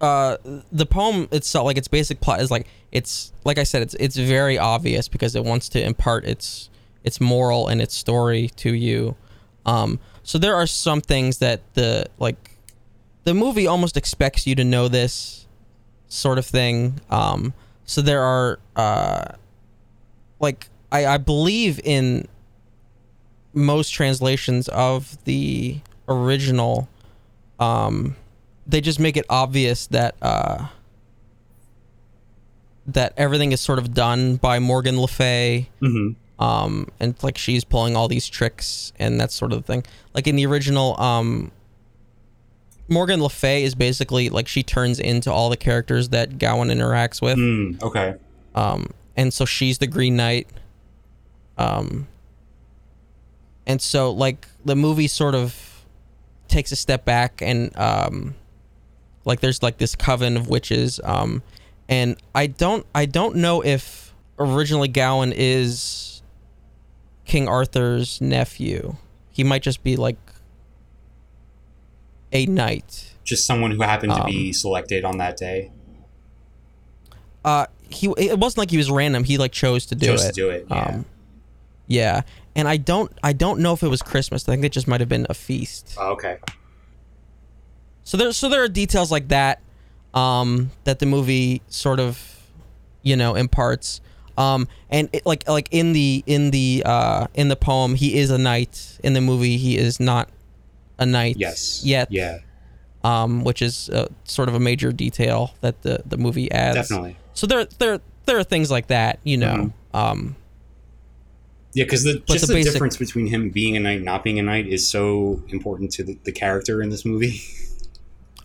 uh 0.00 0.38
the 0.72 0.86
poem 0.86 1.28
itself 1.30 1.66
like 1.66 1.76
its 1.76 1.88
basic 1.88 2.20
plot 2.20 2.40
is 2.40 2.50
like 2.50 2.66
it's 2.90 3.32
like 3.44 3.58
I 3.58 3.62
said 3.64 3.82
it's 3.82 3.94
it's 4.00 4.16
very 4.16 4.58
obvious 4.58 5.08
because 5.08 5.34
it 5.36 5.44
wants 5.44 5.68
to 5.70 5.84
impart 5.84 6.24
its 6.24 6.69
its 7.04 7.20
moral 7.20 7.68
and 7.68 7.80
its 7.80 7.94
story 7.94 8.48
to 8.56 8.74
you. 8.74 9.16
Um 9.66 9.98
so 10.22 10.38
there 10.38 10.54
are 10.54 10.66
some 10.66 11.00
things 11.00 11.38
that 11.38 11.60
the 11.74 12.06
like 12.18 12.36
the 13.24 13.34
movie 13.34 13.66
almost 13.66 13.96
expects 13.96 14.46
you 14.46 14.54
to 14.54 14.64
know 14.64 14.88
this 14.88 15.46
sort 16.08 16.38
of 16.38 16.46
thing. 16.46 17.00
Um 17.10 17.52
so 17.84 18.00
there 18.02 18.22
are 18.22 18.58
uh 18.76 19.32
like 20.38 20.68
I 20.92 21.06
I 21.06 21.16
believe 21.18 21.80
in 21.84 22.26
most 23.52 23.90
translations 23.90 24.68
of 24.68 25.22
the 25.24 25.80
original 26.08 26.88
um 27.58 28.16
they 28.66 28.80
just 28.80 29.00
make 29.00 29.16
it 29.16 29.26
obvious 29.28 29.86
that 29.88 30.14
uh 30.22 30.68
that 32.86 33.12
everything 33.16 33.52
is 33.52 33.60
sort 33.60 33.78
of 33.78 33.92
done 33.94 34.36
by 34.36 34.58
Morgan 34.58 35.00
Le 35.00 35.08
Fay 35.08 35.68
Mm-hmm. 35.80 36.14
Um 36.40 36.88
and 36.98 37.14
like 37.22 37.38
she's 37.38 37.62
pulling 37.64 37.94
all 37.96 38.08
these 38.08 38.26
tricks 38.28 38.92
and 38.98 39.20
that 39.20 39.30
sort 39.30 39.52
of 39.52 39.64
thing 39.66 39.84
like 40.14 40.26
in 40.26 40.34
the 40.36 40.46
original 40.46 41.00
um 41.00 41.52
Morgan 42.88 43.22
Le 43.22 43.28
Fay 43.30 43.62
is 43.62 43.76
basically 43.76 44.30
like 44.30 44.48
she 44.48 44.62
turns 44.64 44.98
into 44.98 45.30
all 45.32 45.48
the 45.50 45.56
characters 45.56 46.08
that 46.08 46.38
Gawain 46.38 46.68
interacts 46.68 47.22
with 47.22 47.36
Mm, 47.38 47.80
okay. 47.82 48.14
um, 48.56 48.90
and 49.16 49.32
so 49.32 49.44
she's 49.44 49.78
the 49.78 49.86
Green 49.86 50.16
Knight. 50.16 50.48
Um, 51.58 52.08
and 53.66 53.80
so 53.80 54.10
like 54.10 54.48
the 54.64 54.74
movie 54.74 55.06
sort 55.06 55.34
of 55.34 55.84
takes 56.48 56.72
a 56.72 56.76
step 56.76 57.04
back 57.04 57.40
and 57.42 57.76
um, 57.76 58.34
like 59.24 59.38
there's 59.40 59.62
like 59.62 59.78
this 59.78 59.94
coven 59.94 60.36
of 60.36 60.48
witches, 60.48 60.98
um, 61.04 61.42
and 61.88 62.16
I 62.34 62.46
don't 62.48 62.84
I 62.94 63.06
don't 63.06 63.36
know 63.36 63.60
if 63.62 64.12
originally 64.38 64.88
Gawain 64.88 65.32
is 65.36 66.19
King 67.30 67.46
Arthur's 67.46 68.20
nephew. 68.20 68.96
He 69.30 69.44
might 69.44 69.62
just 69.62 69.84
be 69.84 69.94
like 69.94 70.16
a 72.32 72.44
knight. 72.46 73.12
Just 73.22 73.46
someone 73.46 73.70
who 73.70 73.82
happened 73.82 74.12
to 74.14 74.22
Um, 74.22 74.26
be 74.26 74.52
selected 74.52 75.04
on 75.04 75.18
that 75.18 75.36
day. 75.36 75.70
Uh, 77.44 77.66
he 77.88 78.12
it 78.18 78.36
wasn't 78.36 78.58
like 78.58 78.70
he 78.72 78.76
was 78.76 78.90
random. 78.90 79.22
He 79.22 79.38
like 79.38 79.52
chose 79.52 79.86
to 79.86 79.94
do 79.94 80.06
Chose 80.06 80.24
it. 80.24 80.28
to 80.28 80.32
do 80.34 80.50
it. 80.50 80.66
Yeah. 80.68 80.84
Um, 80.84 81.04
yeah, 81.86 82.22
and 82.56 82.66
I 82.66 82.76
don't 82.76 83.12
I 83.22 83.32
don't 83.32 83.60
know 83.60 83.74
if 83.74 83.84
it 83.84 83.88
was 83.88 84.02
Christmas. 84.02 84.48
I 84.48 84.52
think 84.52 84.64
it 84.64 84.72
just 84.72 84.88
might 84.88 84.98
have 85.00 85.08
been 85.08 85.26
a 85.30 85.34
feast. 85.34 85.94
Oh, 85.98 86.10
okay. 86.14 86.38
So 88.02 88.16
there 88.16 88.32
so 88.32 88.48
there 88.48 88.64
are 88.64 88.68
details 88.68 89.12
like 89.12 89.28
that 89.28 89.60
um, 90.14 90.72
that 90.82 90.98
the 90.98 91.06
movie 91.06 91.62
sort 91.68 92.00
of 92.00 92.40
you 93.02 93.14
know 93.14 93.36
imparts. 93.36 94.00
Um, 94.40 94.68
and 94.88 95.08
it, 95.12 95.26
like 95.26 95.46
like 95.48 95.68
in 95.70 95.92
the 95.92 96.22
in 96.26 96.50
the 96.50 96.82
uh, 96.86 97.26
in 97.34 97.48
the 97.48 97.56
poem, 97.56 97.94
he 97.94 98.18
is 98.18 98.30
a 98.30 98.38
knight. 98.38 98.98
In 99.04 99.12
the 99.12 99.20
movie, 99.20 99.56
he 99.58 99.76
is 99.76 100.00
not 100.00 100.28
a 100.98 101.06
knight. 101.06 101.36
Yes. 101.38 101.82
Yet. 101.84 102.10
Yeah. 102.10 102.38
Um, 103.04 103.44
which 103.44 103.62
is 103.62 103.88
uh, 103.90 104.08
sort 104.24 104.48
of 104.48 104.54
a 104.54 104.60
major 104.60 104.92
detail 104.92 105.54
that 105.60 105.82
the 105.82 106.02
the 106.06 106.16
movie 106.16 106.50
adds. 106.52 106.76
Definitely. 106.76 107.16
So 107.34 107.46
there 107.46 107.64
there 107.78 108.00
there 108.26 108.38
are 108.38 108.44
things 108.44 108.70
like 108.70 108.86
that. 108.88 109.18
You 109.24 109.36
know. 109.36 109.72
Um, 109.94 110.36
Yeah, 111.74 111.84
because 111.84 112.04
the 112.04 112.22
just 112.26 112.42
the 112.42 112.46
the, 112.48 112.54
basic- 112.54 112.72
difference 112.72 112.96
between 112.96 113.26
him 113.26 113.50
being 113.50 113.76
a 113.76 113.80
knight 113.80 113.96
and 113.96 114.04
not 114.04 114.24
being 114.24 114.38
a 114.38 114.42
knight 114.42 114.66
is 114.66 114.86
so 114.86 115.42
important 115.48 115.92
to 115.92 116.02
the, 116.02 116.18
the 116.24 116.32
character 116.32 116.82
in 116.82 116.88
this 116.90 117.04
movie. 117.04 117.40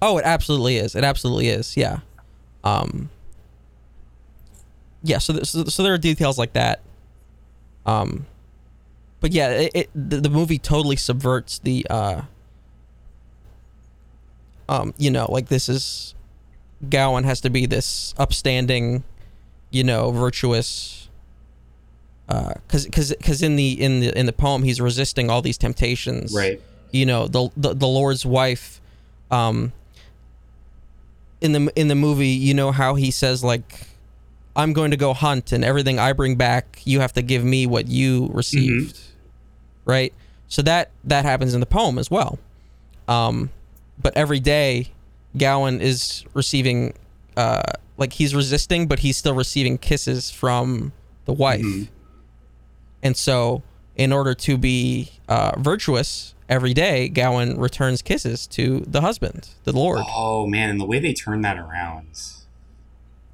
Oh, 0.02 0.18
it 0.18 0.26
absolutely 0.26 0.76
is. 0.76 0.94
It 0.94 1.06
absolutely 1.06 1.48
is. 1.48 1.78
Yeah. 1.78 2.00
Um. 2.66 3.10
Yeah. 5.06 5.20
So, 5.20 5.34
th- 5.34 5.46
so, 5.46 5.64
so 5.66 5.84
there 5.84 5.94
are 5.94 5.98
details 5.98 6.38
like 6.38 6.54
that. 6.54 6.82
Um. 7.86 8.26
But 9.22 9.32
yeah, 9.32 9.50
it, 9.50 9.72
it 9.74 9.90
the, 9.96 10.20
the 10.20 10.30
movie 10.30 10.60
totally 10.60 10.96
subverts 10.98 11.60
the. 11.60 11.86
uh 11.90 12.24
Um. 14.68 14.94
You 14.98 15.12
know, 15.12 15.28
like 15.32 15.48
this 15.48 15.70
is, 15.70 16.16
Gawain 16.90 17.24
has 17.24 17.40
to 17.42 17.50
be 17.50 17.66
this 17.66 18.14
upstanding, 18.18 19.04
you 19.70 19.84
know, 19.84 20.12
virtuous. 20.12 21.08
Uh, 22.28 22.56
cause, 22.68 22.88
cause, 22.92 23.14
cause 23.22 23.44
in 23.44 23.56
the 23.56 23.80
in 23.80 24.00
the 24.00 24.18
in 24.18 24.26
the 24.26 24.34
poem, 24.34 24.64
he's 24.64 24.82
resisting 24.82 25.30
all 25.30 25.44
these 25.44 25.60
temptations 25.60 26.34
right. 26.36 26.60
you 26.90 27.06
know 27.06 27.28
the 27.28 27.50
the, 27.56 27.76
the 27.76 27.86
lord's 27.86 28.26
wife 28.26 28.82
um 29.30 29.72
in 31.40 31.52
the 31.52 31.72
in 31.76 31.88
the 31.88 31.94
movie 31.94 32.30
you 32.30 32.56
know 32.56 32.72
how 32.72 32.96
he 32.96 33.12
says 33.12 33.44
like 33.44 33.86
i'm 34.56 34.74
going 34.74 34.92
to 34.92 34.98
go 34.98 35.14
hunt 35.14 35.52
and 35.52 35.64
everything 35.66 36.00
i 36.00 36.12
bring 36.14 36.36
back 36.36 36.82
you 36.86 37.00
have 37.00 37.14
to 37.14 37.22
give 37.22 37.44
me 37.44 37.66
what 37.68 37.88
you 37.88 38.30
received 38.34 39.00
right 39.86 40.14
so 40.48 40.62
that 40.62 40.92
that 41.04 41.26
happens 41.26 41.54
in 41.54 41.60
the 41.60 41.66
poem 41.66 41.98
as 41.98 42.10
well 42.12 42.40
um 43.08 43.50
but 44.02 44.16
every 44.16 44.40
day 44.40 44.90
gawain 45.38 45.82
is 45.82 46.24
receiving 46.34 46.94
uh 47.38 47.62
like 47.98 48.14
he's 48.14 48.34
resisting 48.36 48.88
but 48.88 49.00
he's 49.00 49.18
still 49.18 49.36
receiving 49.36 49.78
kisses 49.78 50.32
from 50.32 50.92
the 51.26 51.34
wife 51.34 51.62
Mhm. 51.62 51.88
and 53.04 53.18
so, 53.18 53.64
in 53.96 54.12
order 54.12 54.34
to 54.34 54.58
be 54.58 55.12
uh, 55.30 55.54
virtuous 55.58 56.34
every 56.50 56.74
day, 56.74 57.08
Gawain 57.08 57.58
returns 57.58 58.02
kisses 58.02 58.46
to 58.48 58.82
the 58.86 59.00
husband, 59.02 59.48
the 59.64 59.72
Lord. 59.72 60.02
Oh 60.14 60.46
man, 60.46 60.70
and 60.70 60.80
the 60.82 60.86
way 60.86 61.00
they 61.00 61.14
turn 61.14 61.42
that 61.42 61.58
around. 61.58 62.08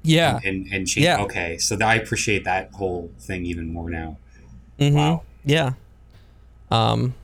Yeah. 0.02 0.40
And 0.44 0.66
and 0.72 0.86
change. 0.86 1.04
Yeah. 1.04 1.22
Okay, 1.22 1.58
so 1.58 1.76
I 1.82 1.94
appreciate 1.94 2.44
that 2.44 2.72
whole 2.72 3.10
thing 3.18 3.46
even 3.46 3.72
more 3.72 3.88
now. 3.90 4.16
Mhm. 4.78 4.94
Wow. 4.94 5.22
Yeah. 5.44 5.72
Um, 6.70 7.14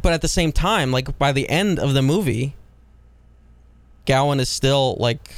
but 0.00 0.12
at 0.12 0.22
the 0.22 0.28
same 0.28 0.52
time, 0.52 0.90
like 0.90 1.18
by 1.18 1.32
the 1.32 1.48
end 1.48 1.78
of 1.78 1.94
the 1.94 2.02
movie, 2.02 2.54
Gawain 4.06 4.40
is 4.40 4.48
still 4.48 4.96
like 4.98 5.30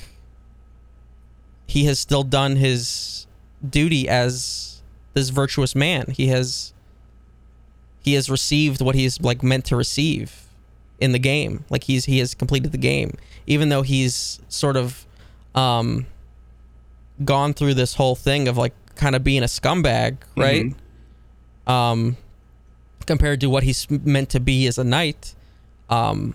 he 1.66 1.84
has 1.84 1.98
still 1.98 2.22
done 2.22 2.56
his 2.56 3.26
duty 3.68 4.08
as 4.08 4.82
this 5.14 5.28
virtuous 5.30 5.74
man. 5.74 6.06
He 6.10 6.28
has 6.28 6.72
he 8.02 8.14
has 8.14 8.30
received 8.30 8.80
what 8.80 8.94
he's 8.94 9.20
like 9.20 9.42
meant 9.42 9.64
to 9.66 9.76
receive 9.76 10.46
in 11.00 11.12
the 11.12 11.18
game. 11.18 11.64
Like 11.68 11.84
he's 11.84 12.04
he 12.06 12.18
has 12.20 12.34
completed 12.34 12.72
the 12.72 12.78
game, 12.78 13.16
even 13.46 13.68
though 13.68 13.82
he's 13.82 14.40
sort 14.48 14.76
of 14.76 15.06
um 15.54 16.06
gone 17.24 17.54
through 17.54 17.74
this 17.74 17.94
whole 17.94 18.14
thing 18.14 18.48
of 18.48 18.56
like 18.56 18.72
kind 18.94 19.14
of 19.16 19.22
being 19.24 19.42
a 19.42 19.46
scumbag, 19.46 20.16
right? 20.36 20.66
Mhm. 21.66 21.70
um, 21.72 22.16
compared 23.06 23.40
to 23.40 23.48
what 23.48 23.62
he's 23.62 23.86
meant 23.90 24.30
to 24.30 24.40
be 24.40 24.66
as 24.66 24.78
a 24.78 24.84
knight. 24.84 25.34
Um, 25.88 26.34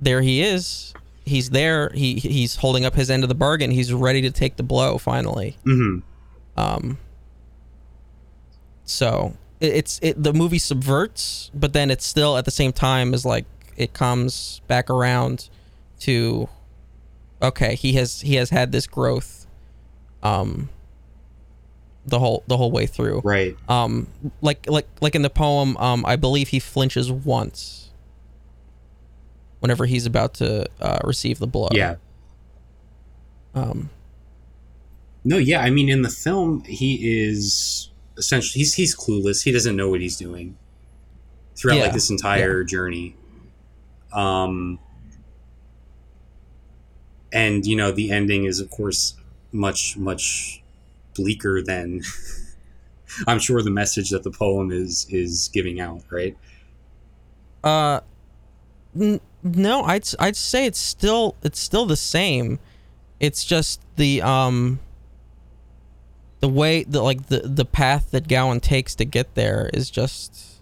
there 0.00 0.20
he 0.22 0.42
is. 0.42 0.92
He's 1.24 1.50
there. 1.50 1.90
He 1.94 2.14
he's 2.16 2.56
holding 2.56 2.84
up 2.84 2.94
his 2.94 3.10
end 3.10 3.22
of 3.24 3.28
the 3.28 3.34
bargain. 3.34 3.70
He's 3.70 3.92
ready 3.92 4.20
to 4.22 4.30
take 4.30 4.56
the 4.56 4.62
blow 4.62 4.98
finally. 4.98 5.56
Mhm. 5.64 6.02
Um, 6.56 6.98
so 8.84 9.34
it, 9.60 9.72
it's 9.74 9.98
it 10.02 10.22
the 10.22 10.32
movie 10.32 10.58
subverts, 10.58 11.50
but 11.54 11.72
then 11.72 11.90
it's 11.90 12.06
still 12.06 12.36
at 12.36 12.44
the 12.44 12.50
same 12.50 12.72
time 12.72 13.14
is 13.14 13.24
like 13.24 13.44
it 13.76 13.92
comes 13.92 14.60
back 14.68 14.90
around 14.90 15.48
to 16.00 16.48
okay. 17.42 17.74
He 17.74 17.94
has 17.94 18.20
he 18.20 18.34
has 18.36 18.50
had 18.50 18.72
this 18.72 18.86
growth. 18.86 19.43
Um, 20.24 20.68
the 22.06 22.18
whole 22.18 22.42
the 22.48 22.56
whole 22.58 22.70
way 22.70 22.86
through 22.86 23.22
Right. 23.24 23.56
um 23.66 24.08
like 24.42 24.68
like 24.68 24.86
like 25.00 25.14
in 25.14 25.22
the 25.22 25.30
poem 25.30 25.74
um 25.78 26.04
i 26.06 26.16
believe 26.16 26.48
he 26.48 26.58
flinches 26.60 27.10
once 27.10 27.90
whenever 29.60 29.86
he's 29.86 30.04
about 30.04 30.34
to 30.34 30.66
uh, 30.82 30.98
receive 31.02 31.38
the 31.38 31.46
blow 31.46 31.68
Yeah. 31.72 31.94
um 33.54 33.88
No, 35.24 35.38
yeah. 35.38 35.60
I 35.62 35.70
mean, 35.70 35.88
in 35.88 36.02
the 36.02 36.10
film, 36.10 36.62
he 36.64 36.96
is 37.26 37.88
essentially 38.18 38.58
he's 38.60 38.74
he's 38.74 38.94
clueless. 38.94 39.42
He 39.42 39.50
doesn't 39.52 39.74
know 39.74 39.88
what 39.88 40.02
he's 40.02 40.18
doing 40.18 40.58
throughout 41.56 41.76
Yeah, 41.76 41.82
like 41.84 41.92
this 41.94 42.10
entire 42.10 42.62
journey. 42.64 43.16
Um, 44.12 44.78
and 47.32 47.64
you 47.64 47.74
know, 47.76 47.90
the 47.90 48.10
ending 48.10 48.44
is 48.44 48.60
of 48.60 48.68
course 48.68 49.14
much 49.54 49.96
much 49.96 50.62
bleaker 51.14 51.62
than 51.62 52.02
I'm 53.26 53.38
sure 53.38 53.62
the 53.62 53.70
message 53.70 54.10
that 54.10 54.22
the 54.24 54.30
poem 54.30 54.70
is 54.72 55.06
is 55.08 55.48
giving 55.54 55.80
out. 55.80 56.02
Right. 56.10 56.36
uh 57.62 58.00
n- 58.98 59.20
no 59.42 59.82
i'd 59.84 60.06
i'd 60.20 60.36
say 60.36 60.64
it's 60.66 60.78
still 60.78 61.34
it's 61.42 61.58
still 61.60 61.84
the 61.86 61.96
same 61.96 62.58
it's 63.20 63.44
just 63.44 63.80
the 63.96 64.20
um 64.22 64.80
the 66.40 66.48
way 66.48 66.82
the 66.84 67.02
like 67.02 67.26
the 67.26 67.40
the 67.40 67.64
path 67.64 68.10
that 68.10 68.26
gawain 68.28 68.58
takes 68.60 68.94
to 68.94 69.04
get 69.04 69.34
there 69.34 69.70
is 69.74 69.90
just 69.90 70.60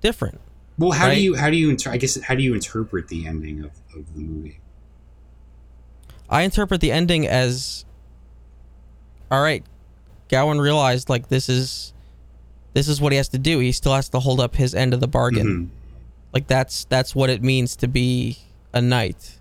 different 0.00 0.40
Well, 0.78 0.90
how 0.92 1.06
Right. 1.06 1.14
do 1.16 1.20
you 1.22 1.34
how 1.36 1.50
do 1.50 1.56
you 1.56 1.70
inter- 1.70 1.90
I 1.92 1.96
guess 1.98 2.20
how 2.20 2.34
do 2.34 2.42
you 2.42 2.54
interpret 2.54 3.08
the 3.08 3.26
ending 3.26 3.60
of, 3.64 3.70
of 3.96 4.14
the 4.14 4.20
movie? 4.20 4.58
I 6.28 6.42
interpret 6.42 6.80
the 6.80 6.90
ending 6.92 7.26
as 7.26 7.84
all 9.30 9.40
right, 9.42 9.64
Gawain 10.28 10.58
realized 10.58 11.08
like 11.08 11.28
this 11.28 11.48
is 11.48 11.92
this 12.74 12.88
is 12.88 13.00
what 13.00 13.12
he 13.12 13.16
has 13.16 13.28
to 13.28 13.38
do. 13.38 13.58
He 13.58 13.72
still 13.72 13.94
has 13.94 14.08
to 14.10 14.20
hold 14.20 14.40
up 14.40 14.56
his 14.56 14.74
end 14.74 14.94
of 14.94 15.00
the 15.00 15.08
bargain. 15.08 15.46
Mhm. 15.46 15.68
Like 16.32 16.46
that's 16.46 16.84
that's 16.84 17.14
what 17.14 17.30
it 17.30 17.42
means 17.42 17.74
to 17.76 17.88
be 17.88 18.38
a 18.72 18.80
knight. 18.80 19.38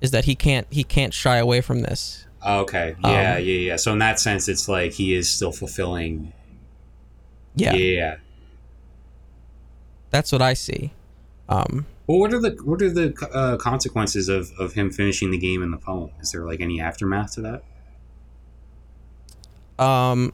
Is 0.00 0.10
that 0.10 0.24
he 0.24 0.34
can't 0.34 0.66
he 0.70 0.82
can't 0.84 1.14
shy 1.14 1.36
away 1.38 1.60
from 1.60 1.80
this. 1.82 2.26
Okay. 2.46 2.94
Um, 3.02 3.10
Yeah, 3.12 3.38
yeah, 3.38 3.58
yeah. 3.70 3.76
So 3.76 3.92
in 3.92 3.98
that 4.00 4.20
sense, 4.20 4.48
it's 4.48 4.68
like 4.68 4.92
he 4.92 5.14
is 5.14 5.28
still 5.30 5.52
fulfilling. 5.52 6.32
Yeah, 7.54 7.74
Yeah. 7.74 7.94
yeah. 7.94 8.16
that's 10.10 10.32
what 10.32 10.42
I 10.42 10.54
see. 10.54 10.92
Um 11.48 11.86
Well, 12.06 12.18
what 12.18 12.32
are 12.32 12.40
the 12.40 12.50
what 12.64 12.82
are 12.82 12.90
the 12.90 13.14
uh, 13.32 13.56
consequences 13.56 14.28
of 14.28 14.50
of 14.58 14.72
him 14.74 14.90
finishing 14.90 15.30
the 15.30 15.38
game 15.38 15.62
in 15.62 15.70
the 15.70 15.76
poem? 15.78 16.10
Is 16.20 16.32
there 16.32 16.44
like 16.44 16.60
any 16.60 16.80
aftermath 16.80 17.32
to 17.34 17.40
that? 17.42 17.62
Um 19.78 20.32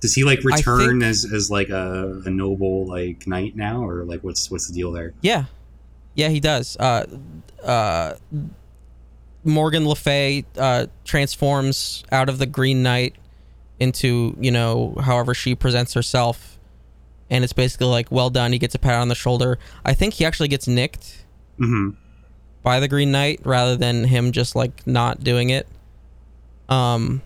Does 0.00 0.14
he 0.14 0.24
like 0.24 0.42
return 0.44 1.00
think- 1.00 1.04
as 1.04 1.24
as 1.32 1.50
like 1.50 1.68
a, 1.70 2.22
a 2.26 2.30
noble 2.30 2.86
like 2.86 3.26
knight 3.26 3.56
now, 3.56 3.84
or 3.84 4.04
like 4.04 4.22
what's 4.22 4.50
what's 4.50 4.66
the 4.68 4.74
deal 4.74 4.92
there? 4.92 5.12
yeah. 5.22 5.44
Yeah, 6.14 6.28
he 6.28 6.40
does. 6.40 6.76
Uh 6.78 7.06
uh 7.64 8.14
Morgan 9.44 9.88
Le 9.88 9.96
Fay 9.96 10.44
uh, 10.56 10.86
transforms 11.04 12.04
out 12.12 12.28
of 12.28 12.38
the 12.38 12.46
Green 12.46 12.82
Knight 12.82 13.16
into, 13.80 14.36
you 14.40 14.52
know, 14.52 14.94
however 15.00 15.34
she 15.34 15.54
presents 15.56 15.94
herself. 15.94 16.58
And 17.28 17.42
it's 17.42 17.52
basically 17.52 17.88
like, 17.88 18.12
well 18.12 18.30
done. 18.30 18.52
He 18.52 18.58
gets 18.60 18.74
a 18.76 18.78
pat 18.78 19.00
on 19.00 19.08
the 19.08 19.14
shoulder. 19.16 19.58
I 19.84 19.94
think 19.94 20.14
he 20.14 20.24
actually 20.24 20.48
gets 20.48 20.68
nicked 20.68 21.24
hmm 21.58 21.90
by 22.62 22.78
the 22.78 22.86
Green 22.86 23.10
Knight 23.10 23.40
rather 23.44 23.74
than 23.74 24.04
him 24.04 24.30
just 24.30 24.54
like 24.54 24.86
not 24.86 25.24
doing 25.24 25.50
it. 25.50 25.66
Um, 26.68 27.20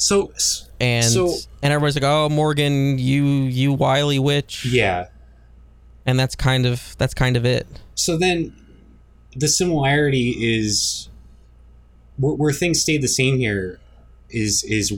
So 0.00 0.32
and 0.80 1.04
So- 1.04 1.34
and 1.62 1.72
everybody's 1.74 1.94
like, 1.96 2.04
"Oh, 2.04 2.28
Morgan, 2.30 2.98
you 2.98 3.24
you 3.44 3.72
wily 3.74 4.18
witch," 4.18 4.64
yeah. 4.64 5.08
and 6.06 6.18
that's 6.18 6.34
kind 6.34 6.64
of 6.64 6.96
that's 6.98 7.12
kind 7.12 7.36
of 7.36 7.44
it. 7.44 7.66
So 7.94 8.16
then, 8.16 8.54
the 9.36 9.46
similarity 9.46 10.30
is 10.40 11.08
where, 12.16 12.34
where 12.34 12.52
things 12.52 12.80
stayed 12.80 13.02
the 13.02 13.08
same 13.08 13.36
here 13.38 13.78
is 14.30 14.64
is 14.64 14.92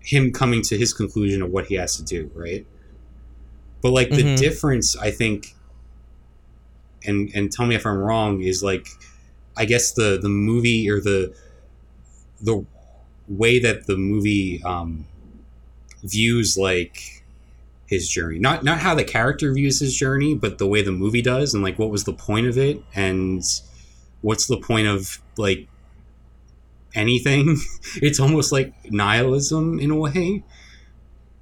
him 0.00 0.32
coming 0.32 0.62
to 0.62 0.76
his 0.76 0.92
conclusion 0.92 1.40
of 1.42 1.50
what 1.52 1.66
he 1.66 1.76
has 1.76 1.96
to 1.96 2.02
do, 2.02 2.28
right? 2.34 2.66
But 3.82 3.92
like 3.92 4.10
the 4.10 4.22
Mhm. 4.24 4.36
difference, 4.38 4.96
I 4.96 5.12
think, 5.12 5.54
and 7.04 7.30
and 7.34 7.52
tell 7.52 7.66
me 7.66 7.76
if 7.76 7.86
I'm 7.86 7.98
wrong, 7.98 8.42
is 8.42 8.64
like, 8.64 8.88
I 9.56 9.64
guess 9.64 9.92
the 9.92 10.18
the 10.20 10.28
movie 10.28 10.90
or 10.90 11.00
the 11.00 11.32
the 12.40 12.64
way 13.28 13.58
that 13.58 13.86
the 13.86 13.96
movie 13.96 14.62
um, 14.64 15.06
views 16.02 16.56
like 16.56 17.24
his 17.86 18.08
journey. 18.08 18.38
Not 18.38 18.64
not 18.64 18.78
how 18.78 18.94
the 18.94 19.04
character 19.04 19.52
views 19.52 19.80
his 19.80 19.96
journey 19.96 20.34
but 20.34 20.58
the 20.58 20.66
way 20.66 20.82
the 20.82 20.92
movie 20.92 21.22
does 21.22 21.54
and 21.54 21.62
like 21.62 21.78
what 21.78 21.90
was 21.90 22.04
the 22.04 22.12
point 22.12 22.46
of 22.46 22.58
it 22.58 22.82
and 22.94 23.42
what's 24.22 24.46
the 24.46 24.58
point 24.58 24.88
of 24.88 25.20
like 25.36 25.68
anything? 26.94 27.58
It's 28.02 28.20
almost 28.20 28.52
like 28.52 28.74
nihilism 28.90 29.78
in 29.78 29.90
a 29.90 29.96
way 29.96 30.42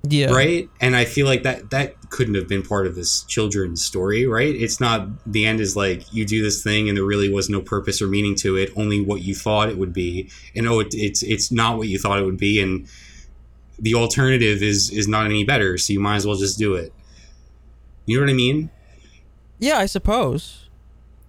Yeah, 0.06 0.26
right? 0.32 0.68
And 0.80 0.94
i 0.94 1.04
feel 1.06 1.26
like 1.26 1.44
that 1.44 1.70
that 1.70 1.94
couldn't 2.10 2.34
have 2.34 2.46
been 2.46 2.62
part 2.62 2.86
of 2.86 2.94
this 2.94 3.22
children's 3.24 3.82
story 3.82 4.26
right? 4.26 4.54
It's 4.54 4.78
not 4.78 5.08
the 5.26 5.46
end 5.46 5.60
is 5.60 5.76
like 5.76 6.12
you 6.12 6.24
do 6.26 6.42
this 6.42 6.62
thing 6.62 6.88
and 6.88 6.96
there 6.96 7.04
really 7.04 7.28
was 7.32 7.48
no 7.48 7.60
purpose 7.60 8.02
or 8.02 8.06
meaning 8.06 8.34
to 8.36 8.56
it 8.56 8.70
only 8.76 9.00
what 9.00 9.22
you 9.22 9.34
thought 9.34 9.68
it 9.70 9.78
would 9.78 9.92
be. 9.94 10.28
And 10.54 10.68
oh 10.68 10.80
it, 10.80 10.88
it's 10.92 11.22
it's 11.22 11.50
not 11.50 11.78
what 11.78 11.88
you 11.88 11.98
thought 11.98 12.18
it 12.18 12.24
would 12.24 12.36
be 12.36 12.60
and 12.60 12.86
the 13.78 13.94
alternative 13.94 14.62
is 14.62 14.90
is 14.90 15.08
not 15.08 15.24
any 15.26 15.42
better 15.42 15.78
so 15.78 15.92
you 15.92 16.00
might 16.00 16.16
as 16.16 16.26
well 16.26 16.36
just 16.36 16.58
do 16.58 16.74
it. 16.74 16.92
You 18.06 18.18
know 18.18 18.24
what 18.26 18.30
i 18.30 18.34
mean? 18.34 18.70
Yeah, 19.58 19.78
I 19.78 19.86
suppose. 19.86 20.68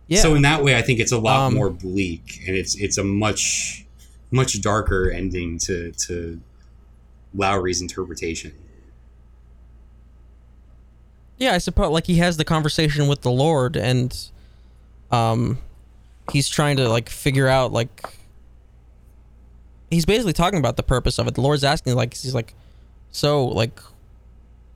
Yeah. 0.07 0.19
so 0.21 0.35
in 0.35 0.41
that 0.43 0.63
way 0.63 0.77
i 0.77 0.81
think 0.83 0.99
it's 0.99 1.11
a 1.13 1.17
lot 1.17 1.47
Um, 1.47 1.53
more 1.55 1.69
bleak 1.71 2.41
and 2.45 2.55
it's 2.55 2.75
it's 2.75 2.97
a 2.99 3.03
much 3.03 3.85
much 4.29 4.61
darker 4.61 5.09
ending 5.09 5.57
to 5.59 5.93
to 5.93 6.39
lowery's 7.33 7.81
interpretation 7.81 8.51
Yeah, 11.37 11.53
I 11.53 11.57
suppose 11.57 11.91
like 11.91 12.07
he 12.07 12.15
has 12.17 12.37
the 12.37 12.45
conversation 12.45 13.07
with 13.07 13.21
the 13.21 13.31
Lord 13.31 13.75
and 13.75 14.15
um 15.11 15.59
he's 16.31 16.49
trying 16.49 16.77
to 16.77 16.89
like 16.89 17.09
figure 17.09 17.47
out 17.47 17.71
like 17.71 18.03
he's 19.91 20.05
basically 20.05 20.33
talking 20.33 20.59
about 20.59 20.77
the 20.77 20.83
purpose 20.83 21.19
of 21.19 21.27
it. 21.27 21.35
The 21.35 21.41
Lord's 21.41 21.63
asking 21.63 21.95
like 21.95 22.13
he's 22.15 22.33
like 22.35 22.53
so 23.11 23.45
like 23.45 23.79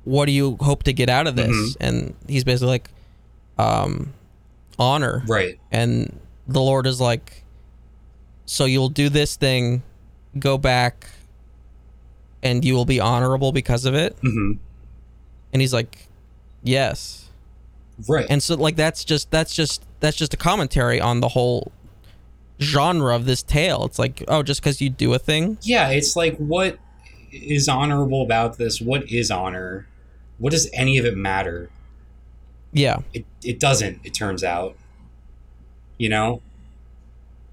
what 0.04 0.26
do 0.26 0.32
you 0.32 0.58
hope 0.62 0.84
to 0.84 0.94
get 0.94 1.10
out 1.10 1.28
of 1.28 1.36
this? 1.36 1.50
Mhm. 1.50 1.76
And 1.80 2.16
he's 2.28 2.44
basically 2.44 2.70
like 2.70 2.90
um 3.58 4.14
honor. 4.78 5.24
right 5.28 5.60
And 5.72 6.18
the 6.48 6.62
Lord 6.62 6.88
is 6.88 7.00
like 7.02 7.44
so 8.46 8.66
you'll 8.66 8.90
do 8.90 9.10
this 9.10 9.36
thing, 9.36 9.84
go 10.38 10.58
back 10.58 11.08
and 12.42 12.64
you 12.66 12.74
will 12.74 12.86
be 12.86 13.00
honorable 13.00 13.52
because 13.52 13.86
of 13.86 13.96
it. 13.96 14.16
hmm 14.22 14.54
And 15.54 15.62
he's 15.62 15.74
like 15.74 16.08
yes. 16.64 17.30
right. 18.08 18.26
And 18.30 18.42
so 18.42 18.56
like 18.56 18.76
that's 18.76 19.04
just 19.04 19.30
that's 19.32 19.54
just 19.54 19.84
that's 20.00 20.18
just 20.18 20.34
a 20.34 20.38
commentary 20.38 21.00
on 21.02 21.20
the 21.22 21.30
whole 21.30 21.72
genre 22.62 23.16
of 23.16 23.26
this 23.26 23.42
tale. 23.44 23.86
It's 23.86 24.00
like 24.00 24.24
oh 24.28 24.44
just 24.44 24.62
because 24.62 24.82
you 24.82 24.90
do 24.90 25.14
a 25.14 25.20
thing? 25.20 25.58
Yeah 25.62 25.90
it's 25.90 26.16
like 26.16 26.38
what 26.38 26.78
is 27.32 27.68
honorable 27.70 28.22
about 28.24 28.58
this? 28.58 28.82
What 28.82 29.10
is 29.10 29.30
honor? 29.32 29.88
What 30.38 30.52
does 30.52 30.70
any 30.74 30.98
of 30.98 31.06
it 31.06 31.16
matter? 31.18 31.70
Yeah. 32.72 33.00
It, 33.14 33.26
it 33.44 33.60
doesn't 33.60 34.00
it 34.04 34.14
turns 34.14 34.44
out. 34.44 34.76
You 35.98 36.10
know? 36.10 36.42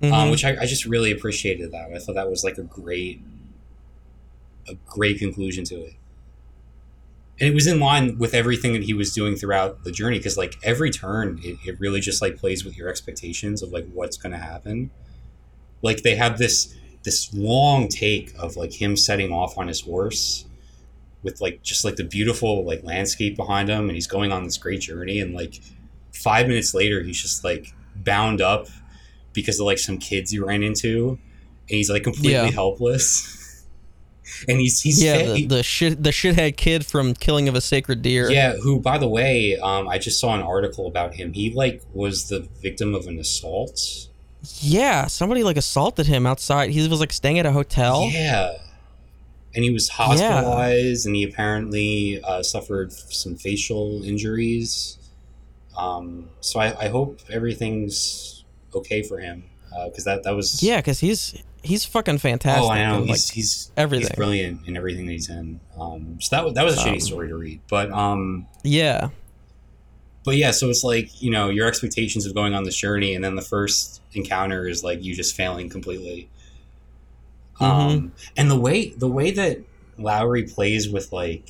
Um, 0.02 0.10
Mhm. 0.10 0.30
which 0.30 0.44
I, 0.44 0.56
I 0.60 0.66
just 0.66 0.84
really 0.84 1.10
appreciated 1.10 1.72
that. 1.72 1.90
I 1.94 1.98
thought 1.98 2.14
that 2.16 2.28
was 2.30 2.44
like 2.44 2.58
a 2.58 2.62
great 2.62 3.20
a 4.68 4.74
great 4.86 5.18
conclusion 5.18 5.64
to 5.64 5.76
it 5.76 5.94
and 7.38 7.48
it 7.48 7.54
was 7.54 7.66
in 7.66 7.78
line 7.78 8.16
with 8.18 8.32
everything 8.34 8.72
that 8.72 8.84
he 8.84 8.94
was 8.94 9.12
doing 9.12 9.36
throughout 9.36 9.84
the 9.84 9.92
journey 9.92 10.18
because 10.18 10.36
like 10.38 10.56
every 10.62 10.90
turn 10.90 11.38
it, 11.42 11.56
it 11.66 11.78
really 11.80 12.00
just 12.00 12.22
like 12.22 12.36
plays 12.36 12.64
with 12.64 12.76
your 12.76 12.88
expectations 12.88 13.62
of 13.62 13.70
like 13.72 13.86
what's 13.92 14.16
going 14.16 14.32
to 14.32 14.38
happen 14.38 14.90
like 15.82 16.02
they 16.02 16.14
have 16.16 16.38
this 16.38 16.74
this 17.02 17.32
long 17.34 17.88
take 17.88 18.32
of 18.38 18.56
like 18.56 18.72
him 18.80 18.96
setting 18.96 19.30
off 19.32 19.56
on 19.58 19.68
his 19.68 19.82
horse 19.82 20.44
with 21.22 21.40
like 21.40 21.62
just 21.62 21.84
like 21.84 21.96
the 21.96 22.04
beautiful 22.04 22.64
like 22.64 22.82
landscape 22.84 23.36
behind 23.36 23.68
him 23.68 23.82
and 23.88 23.92
he's 23.92 24.06
going 24.06 24.32
on 24.32 24.44
this 24.44 24.56
great 24.58 24.80
journey 24.80 25.20
and 25.20 25.34
like 25.34 25.60
five 26.12 26.48
minutes 26.48 26.72
later 26.74 27.02
he's 27.02 27.20
just 27.20 27.44
like 27.44 27.72
bound 27.96 28.40
up 28.40 28.66
because 29.32 29.60
of 29.60 29.66
like 29.66 29.78
some 29.78 29.98
kids 29.98 30.30
he 30.30 30.38
ran 30.38 30.62
into 30.62 31.10
and 31.68 31.76
he's 31.76 31.90
like 31.90 32.02
completely 32.02 32.32
Yeah. 32.32 32.50
helpless 32.50 33.34
and 34.48 34.58
he's 34.60 34.80
he's 34.80 35.02
yeah 35.02 35.24
the, 35.26 35.36
he- 35.36 35.46
the 35.46 35.62
shit 35.62 36.02
the 36.02 36.10
shithead 36.10 36.56
kid 36.56 36.84
from 36.84 37.14
killing 37.14 37.48
of 37.48 37.54
a 37.54 37.60
sacred 37.60 38.02
deer. 38.02 38.30
Yeah 38.30 38.56
who 38.56 38.80
by 38.80 38.98
the 38.98 39.08
way 39.08 39.56
um 39.58 39.88
i 39.88 39.98
just 39.98 40.18
saw 40.20 40.34
an 40.34 40.42
article 40.42 40.86
about 40.86 41.14
him. 41.14 41.32
He 41.32 41.50
like 41.52 41.82
was 41.92 42.28
the 42.28 42.40
victim 42.62 42.94
of 42.94 43.06
an 43.06 43.18
assault. 43.18 43.80
Yeah 44.60 45.06
somebody 45.06 45.42
like 45.42 45.56
assaulted 45.56 46.06
him 46.06 46.26
outside. 46.26 46.70
He 46.70 46.86
was 46.88 47.00
like 47.00 47.12
staying 47.12 47.38
at 47.38 47.46
a 47.46 47.52
hotel. 47.52 48.08
Yeah. 48.10 48.58
And 49.54 49.64
he 49.64 49.70
was 49.70 49.88
hospitalized 49.88 51.06
and 51.06 51.16
he 51.16 51.24
apparently 51.24 52.20
uh, 52.22 52.42
suffered 52.42 52.92
some 52.92 53.36
facial 53.36 54.02
injuries. 54.04 54.98
Um 55.76 56.28
so 56.40 56.60
i, 56.60 56.86
I 56.86 56.88
hope 56.88 57.20
everything's 57.30 58.44
okay 58.74 59.02
for 59.02 59.18
him 59.18 59.44
because 59.90 60.04
that 60.04 60.22
that 60.24 60.34
was 60.34 60.62
yeah 60.62 60.78
because 60.78 61.00
he's 61.00 61.42
he's 61.66 61.84
fucking 61.84 62.18
fantastic 62.18 62.64
oh 62.64 62.70
i 62.70 62.82
know 62.82 62.98
and, 62.98 63.08
like 63.08 63.20
he's 63.20 63.70
everything. 63.76 64.08
he's 64.08 64.16
brilliant 64.16 64.66
in 64.66 64.76
everything 64.76 65.06
that 65.06 65.12
he's 65.12 65.28
in 65.28 65.60
um 65.78 66.18
so 66.20 66.36
that 66.36 66.44
was 66.44 66.54
that 66.54 66.64
was 66.64 66.76
a 66.76 66.80
shitty 66.80 66.94
Um, 66.94 67.00
story 67.00 67.28
to 67.28 67.36
read 67.36 67.60
but 67.68 67.90
um 67.92 68.46
yeah 68.62 69.08
but 70.26 70.36
yeah, 70.36 70.50
so 70.50 70.68
it's 70.68 70.82
like 70.82 71.22
you 71.22 71.30
know 71.30 71.48
your 71.50 71.68
expectations 71.68 72.26
of 72.26 72.34
going 72.34 72.52
on 72.52 72.64
this 72.64 72.76
journey, 72.76 73.14
and 73.14 73.24
then 73.24 73.36
the 73.36 73.42
first 73.42 74.02
encounter 74.12 74.66
is 74.66 74.82
like 74.82 75.02
you 75.04 75.14
just 75.14 75.36
failing 75.36 75.70
completely. 75.70 76.28
Um, 77.60 78.10
and 78.36 78.50
the 78.50 78.58
way 78.58 78.88
the 78.90 79.06
way 79.08 79.30
that 79.30 79.60
Lowery 79.98 80.42
plays 80.42 80.90
with 80.90 81.12
like, 81.12 81.48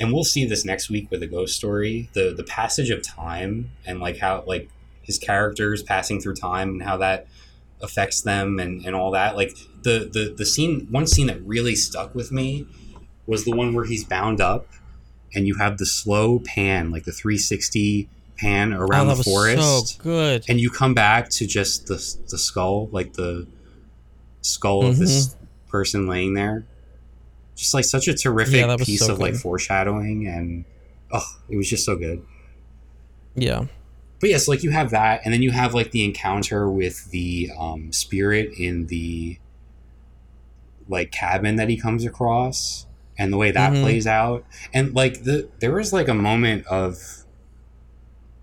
and 0.00 0.12
we'll 0.12 0.24
see 0.24 0.44
this 0.44 0.64
next 0.64 0.90
week 0.90 1.08
with 1.08 1.20
the 1.20 1.28
ghost 1.28 1.54
story. 1.54 2.10
The 2.14 2.34
the 2.36 2.42
passage 2.42 2.90
of 2.90 3.00
time 3.00 3.70
and 3.86 4.00
like 4.00 4.18
how 4.18 4.42
like 4.44 4.68
his 5.02 5.18
characters 5.18 5.84
passing 5.84 6.20
through 6.20 6.34
time 6.34 6.70
and 6.70 6.82
how 6.82 6.96
that 6.96 7.28
affects 7.82 8.22
them 8.22 8.58
and 8.58 8.84
and 8.84 8.94
all 8.94 9.10
that. 9.12 9.36
Like 9.36 9.56
the 9.82 10.08
the 10.12 10.34
the 10.36 10.46
scene, 10.46 10.86
one 10.90 11.06
scene 11.06 11.26
that 11.28 11.40
really 11.42 11.74
stuck 11.76 12.14
with 12.14 12.32
me 12.32 12.66
was 13.26 13.44
the 13.44 13.54
one 13.54 13.74
where 13.74 13.84
he's 13.84 14.04
bound 14.04 14.40
up 14.40 14.66
and 15.34 15.46
you 15.46 15.56
have 15.56 15.78
the 15.78 15.86
slow 15.86 16.38
pan, 16.38 16.90
like 16.90 17.04
the 17.04 17.12
360 17.12 18.08
pan 18.38 18.72
oh, 18.72 18.80
around 18.80 19.08
that 19.08 19.16
the 19.18 19.24
forest, 19.24 19.96
so 19.96 20.02
good 20.02 20.44
and 20.48 20.60
you 20.60 20.70
come 20.70 20.94
back 20.94 21.28
to 21.30 21.46
just 21.46 21.86
the 21.86 21.94
the 22.30 22.38
skull, 22.38 22.88
like 22.92 23.14
the 23.14 23.46
skull 24.42 24.86
of 24.86 24.98
this 24.98 25.28
Mm-hmm. 25.34 25.44
person 25.68 26.06
laying 26.06 26.34
there. 26.34 26.64
Just 27.56 27.72
like 27.74 27.84
such 27.84 28.06
a 28.06 28.14
terrific 28.14 28.66
Yeah, 28.66 28.76
piece 28.76 29.04
so 29.04 29.14
of 29.14 29.18
like 29.18 29.34
foreshadowing, 29.34 30.26
and 30.26 30.64
oh, 31.10 31.24
it 31.48 31.56
was 31.56 31.68
just 31.68 31.84
so 31.84 31.96
good. 31.96 32.24
yeah 33.34 33.64
But 34.20 34.30
yes, 34.30 34.48
like 34.48 34.62
you 34.62 34.70
have 34.70 34.90
that, 34.90 35.20
and 35.24 35.32
then 35.34 35.42
you 35.42 35.50
have 35.50 35.74
like 35.74 35.90
the 35.90 36.04
encounter 36.04 36.70
with 36.70 37.10
the 37.10 37.50
um, 37.58 37.92
spirit 37.92 38.50
in 38.58 38.86
the 38.86 39.38
like 40.88 41.10
cabin 41.10 41.56
that 41.56 41.68
he 41.68 41.76
comes 41.76 42.04
across, 42.04 42.86
and 43.18 43.32
the 43.32 43.36
way 43.36 43.50
that 43.50 43.72
Mhm. 43.72 43.82
plays 43.82 44.06
out, 44.06 44.44
and 44.72 44.94
like 44.94 45.24
the 45.24 45.48
there 45.60 45.72
was 45.72 45.92
like 45.92 46.08
a 46.08 46.14
moment 46.14 46.64
of 46.66 47.24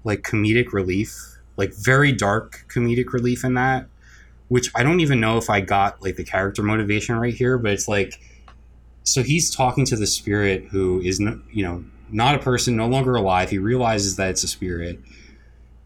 like 0.04 0.22
comedic 0.22 0.74
relief, 0.74 1.16
like 1.58 1.74
very 1.74 2.12
dark 2.12 2.66
comedic 2.68 3.14
relief 3.14 3.44
in 3.44 3.54
that, 3.56 3.88
which 4.50 4.70
I 4.76 4.84
don't 4.84 5.00
even 5.00 5.20
know 5.20 5.38
if 5.38 5.50
I 5.50 5.62
got 5.62 6.02
like 6.04 6.18
the 6.18 6.24
character 6.24 6.62
motivation 6.62 7.16
right 7.16 7.34
here, 7.34 7.58
but 7.58 7.72
it's 7.72 7.88
like 7.88 8.20
so 9.06 9.22
he's 9.24 9.54
talking 9.54 9.86
to 9.86 9.96
the 9.96 10.08
spirit 10.08 10.66
who 10.72 11.02
is 11.02 11.20
n- 11.20 11.42
you 11.52 11.64
know 11.64 11.84
not 12.12 12.36
a 12.36 12.40
person, 12.40 12.76
no 12.76 12.88
longer 12.88 13.16
alive. 13.16 13.50
He 13.50 13.58
realizes 13.58 14.18
that 14.18 14.30
it's 14.30 14.44
a 14.44 14.48
spirit 14.48 15.00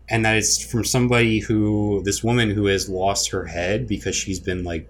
and 0.10 0.24
that 0.26 0.36
it's 0.38 0.64
from 0.64 0.84
somebody 0.86 1.40
who 1.40 2.02
this 2.04 2.24
woman 2.24 2.50
who 2.50 2.66
has 2.66 2.90
lost 2.90 3.32
her 3.32 3.46
head 3.46 3.88
because 3.88 4.16
she's 4.16 4.40
been 4.40 4.64
like 4.64 4.90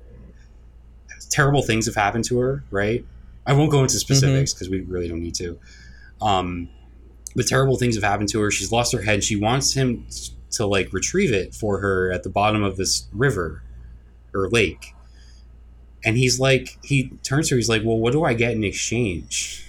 terrible 1.29 1.61
things 1.61 1.85
have 1.85 1.95
happened 1.95 2.23
to 2.25 2.39
her 2.39 2.63
right? 2.71 3.05
I 3.45 3.53
won't 3.53 3.71
go 3.71 3.81
into 3.81 3.97
specifics 3.97 4.53
because 4.53 4.69
we 4.69 4.81
really 4.81 5.07
don't 5.07 5.21
need 5.21 5.35
to. 5.35 5.59
Um 6.21 6.69
but 7.35 7.47
terrible 7.47 7.77
things 7.77 7.95
have 7.95 8.03
happened 8.03 8.29
to 8.29 8.41
her. 8.41 8.49
She's 8.49 8.71
lost 8.71 8.93
her 8.93 9.01
head. 9.01 9.23
She 9.23 9.35
wants 9.35 9.73
him 9.73 10.07
to 10.51 10.65
like 10.65 10.91
retrieve 10.91 11.31
it 11.31 11.53
for 11.53 11.79
her 11.79 12.11
at 12.11 12.23
the 12.23 12.29
bottom 12.29 12.63
of 12.63 12.77
this 12.77 13.07
river 13.13 13.61
or 14.33 14.49
lake. 14.49 14.93
And 16.03 16.17
he's 16.17 16.39
like 16.39 16.77
he 16.83 17.09
turns 17.23 17.49
to 17.49 17.55
her. 17.55 17.57
He's 17.57 17.69
like 17.69 17.83
well 17.83 17.97
what 17.97 18.13
do 18.13 18.23
i 18.23 18.33
get 18.33 18.51
in 18.53 18.63
exchange? 18.63 19.63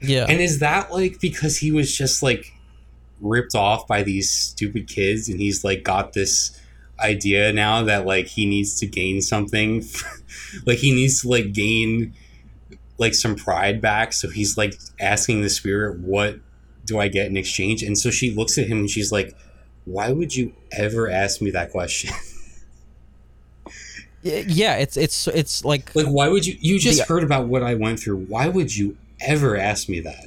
Yeah. 0.00 0.26
and 0.28 0.40
is 0.40 0.58
that 0.60 0.92
like 0.92 1.20
because 1.20 1.58
he 1.58 1.72
was 1.72 1.96
just 1.96 2.22
like 2.22 2.52
ripped 3.20 3.54
off 3.54 3.86
by 3.86 4.02
these 4.02 4.30
stupid 4.30 4.86
kids 4.88 5.28
and 5.28 5.40
he's 5.40 5.64
like 5.64 5.82
got 5.82 6.12
this 6.12 6.58
idea 7.00 7.52
now 7.52 7.82
that 7.82 8.06
like 8.06 8.26
he 8.26 8.46
needs 8.46 8.78
to 8.80 8.86
gain 8.86 9.20
something 9.20 9.84
like 10.66 10.78
he 10.78 10.90
needs 10.92 11.22
to 11.22 11.28
like 11.28 11.52
gain 11.52 12.14
like 12.98 13.14
some 13.14 13.36
pride 13.36 13.80
back. 13.80 14.12
So 14.12 14.28
he's 14.30 14.56
like 14.56 14.74
asking 15.00 15.42
the 15.42 15.50
spirit 15.50 16.00
what 16.00 16.38
do 16.84 16.98
i 17.00 17.08
get 17.08 17.26
in 17.26 17.36
exchange? 17.36 17.82
And 17.82 17.98
so 17.98 18.10
she 18.10 18.30
looks 18.34 18.56
at 18.58 18.66
him 18.66 18.78
and 18.78 18.90
she's 18.90 19.10
like 19.12 19.36
why 19.84 20.10
would 20.10 20.34
you 20.34 20.52
ever 20.72 21.08
ask 21.10 21.40
me 21.40 21.50
that 21.52 21.70
question? 21.70 22.10
Yeah, 24.22 24.76
it's 24.78 24.96
it's 24.96 25.28
it's 25.28 25.64
like 25.64 25.94
like 25.94 26.06
why 26.06 26.28
would 26.28 26.44
you 26.44 26.56
you 26.60 26.80
just 26.80 26.98
The- 26.98 27.04
heard 27.04 27.22
about 27.22 27.46
what 27.46 27.62
i 27.62 27.74
went 27.74 28.00
through. 28.00 28.24
Why 28.24 28.48
would 28.48 28.74
you 28.76 28.96
ever 29.20 29.56
ask 29.56 29.88
me 29.88 30.00
that 30.00 30.24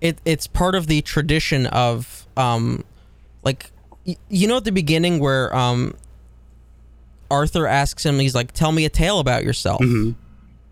it 0.00 0.18
it's 0.24 0.46
part 0.46 0.74
of 0.74 0.86
the 0.86 1.00
tradition 1.02 1.66
of 1.66 2.26
um 2.36 2.84
like 3.42 3.70
y- 4.06 4.16
you 4.28 4.46
know 4.46 4.56
at 4.58 4.64
the 4.64 4.72
beginning 4.72 5.18
where 5.20 5.54
um 5.56 5.94
Arthur 7.30 7.66
asks 7.66 8.04
him 8.06 8.18
he's 8.18 8.34
like 8.34 8.52
tell 8.52 8.72
me 8.72 8.84
a 8.84 8.88
tale 8.88 9.18
about 9.18 9.42
yourself 9.44 9.80
Mhm. 9.80 10.08
and 10.08 10.14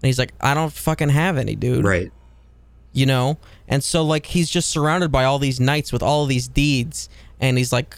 he's 0.02 0.18
like 0.18 0.32
I 0.40 0.54
don't 0.54 0.72
fucking 0.72 1.08
have 1.08 1.36
any 1.36 1.56
dude 1.56 1.84
right 1.84 2.12
you 2.92 3.06
know 3.06 3.38
and 3.66 3.82
so 3.82 4.04
like 4.04 4.26
he's 4.26 4.48
just 4.48 4.70
surrounded 4.70 5.10
by 5.10 5.24
all 5.24 5.38
these 5.40 5.58
knights 5.58 5.92
with 5.92 6.02
all 6.02 6.26
these 6.26 6.46
deeds 6.46 7.08
and 7.40 7.58
he's 7.58 7.72
like 7.72 7.96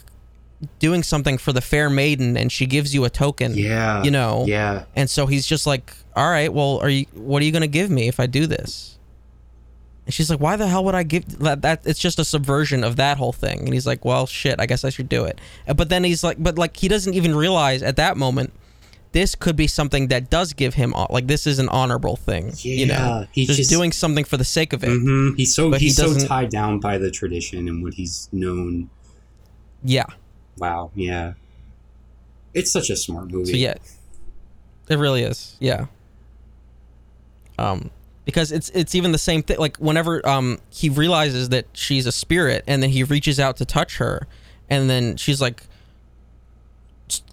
doing 0.79 1.03
something 1.03 1.37
for 1.37 1.53
the 1.53 1.61
fair 1.61 1.91
maiden 1.91 2.35
and 2.35 2.51
she 2.51 2.65
gives 2.65 2.95
you 2.95 3.05
a 3.05 3.11
token 3.11 3.53
yeah 3.55 4.03
you 4.03 4.11
know 4.11 4.45
yeah 4.47 4.85
and 4.97 5.11
so 5.11 5.27
he's 5.27 5.47
just 5.47 5.67
like, 5.67 5.93
"All 6.17 6.31
right, 6.31 6.51
well, 6.51 6.79
are 6.83 6.89
you? 6.89 7.05
What 7.13 7.43
are 7.43 7.45
you 7.45 7.53
gonna 7.53 7.67
give 7.67 7.91
me 7.91 8.09
if 8.09 8.19
I 8.19 8.25
do 8.27 8.47
this?" 8.47 8.96
And 10.07 10.15
she's 10.15 10.31
like, 10.31 10.39
"Why 10.41 10.55
the 10.57 10.69
hell 10.69 10.85
would 10.85 10.95
I 10.95 11.03
give 11.03 11.39
that? 11.41 11.63
That 11.63 11.83
it's 11.85 11.99
just 11.99 12.19
a 12.19 12.25
subversion 12.25 12.85
of 12.85 12.97
that 12.97 13.17
whole 13.19 13.33
thing." 13.33 13.59
And 13.61 13.75
he's 13.75 13.87
like, 13.87 14.05
"Well, 14.05 14.27
shit, 14.27 14.61
I 14.61 14.67
guess 14.67 14.85
I 14.85 14.91
should 14.91 15.09
do 15.09 15.25
it." 15.25 15.41
Uh, 15.67 15.75
But 15.75 15.89
then 15.89 16.05
he's 16.05 16.23
like, 16.23 16.37
"But 16.41 16.57
like, 16.59 16.77
he 16.77 16.87
doesn't 16.89 17.15
even 17.15 17.35
realize 17.35 17.83
at 17.83 17.97
that 17.97 18.17
moment." 18.17 18.53
This 19.13 19.35
could 19.35 19.57
be 19.57 19.67
something 19.67 20.09
that 20.09 20.29
does 20.29 20.53
give 20.53 20.75
him 20.75 20.93
like 21.09 21.27
this 21.27 21.47
is 21.47 21.59
an 21.59 21.71
honorable 21.71 22.17
thing, 22.17 22.53
you 22.59 22.85
know. 22.87 23.27
He's 23.33 23.47
just, 23.47 23.59
just- 23.61 23.71
doing 23.71 23.91
something 23.91 24.25
for 24.25 24.37
the 24.37 24.45
sake 24.45 24.75
of 24.75 24.85
it. 24.85 24.89
hmm 24.91 25.33
He's 25.37 25.55
so 25.55 25.71
But 25.71 25.81
he 25.81 25.87
he's 25.87 25.97
so 25.97 26.13
tied 26.19 26.51
down 26.51 26.81
by 26.81 26.99
the 26.99 27.11
tradition 27.11 27.67
and 27.67 27.83
what 27.83 27.95
he's 27.95 28.29
known. 28.31 28.91
Yeah. 29.83 30.05
Wow, 30.59 30.91
yeah, 30.95 31.33
it's 32.53 32.71
such 32.71 32.91
a 32.91 32.97
smart 32.97 33.31
movie. 33.31 33.53
So 33.53 33.57
yeah, 33.57 33.75
it 34.91 34.99
really 34.99 35.23
is. 35.23 35.57
Yeah. 35.61 35.87
Um, 37.59 37.91
because 38.27 38.53
it's 38.53 38.69
it's 38.71 38.95
even 38.95 39.13
the 39.13 39.19
same 39.19 39.43
thing. 39.43 39.59
Like 39.59 39.79
whenever 39.79 40.27
um 40.29 40.59
he 40.69 40.91
realizes 40.91 41.49
that 41.49 41.65
she's 41.73 42.05
a 42.05 42.13
spirit, 42.13 42.65
and 42.67 42.83
then 42.83 42.91
he 42.91 43.05
reaches 43.05 43.41
out 43.41 43.57
to 43.59 43.65
touch 43.65 43.97
her, 43.97 44.27
and 44.69 44.91
then 44.91 45.17
she's 45.17 45.41
like, 45.41 45.63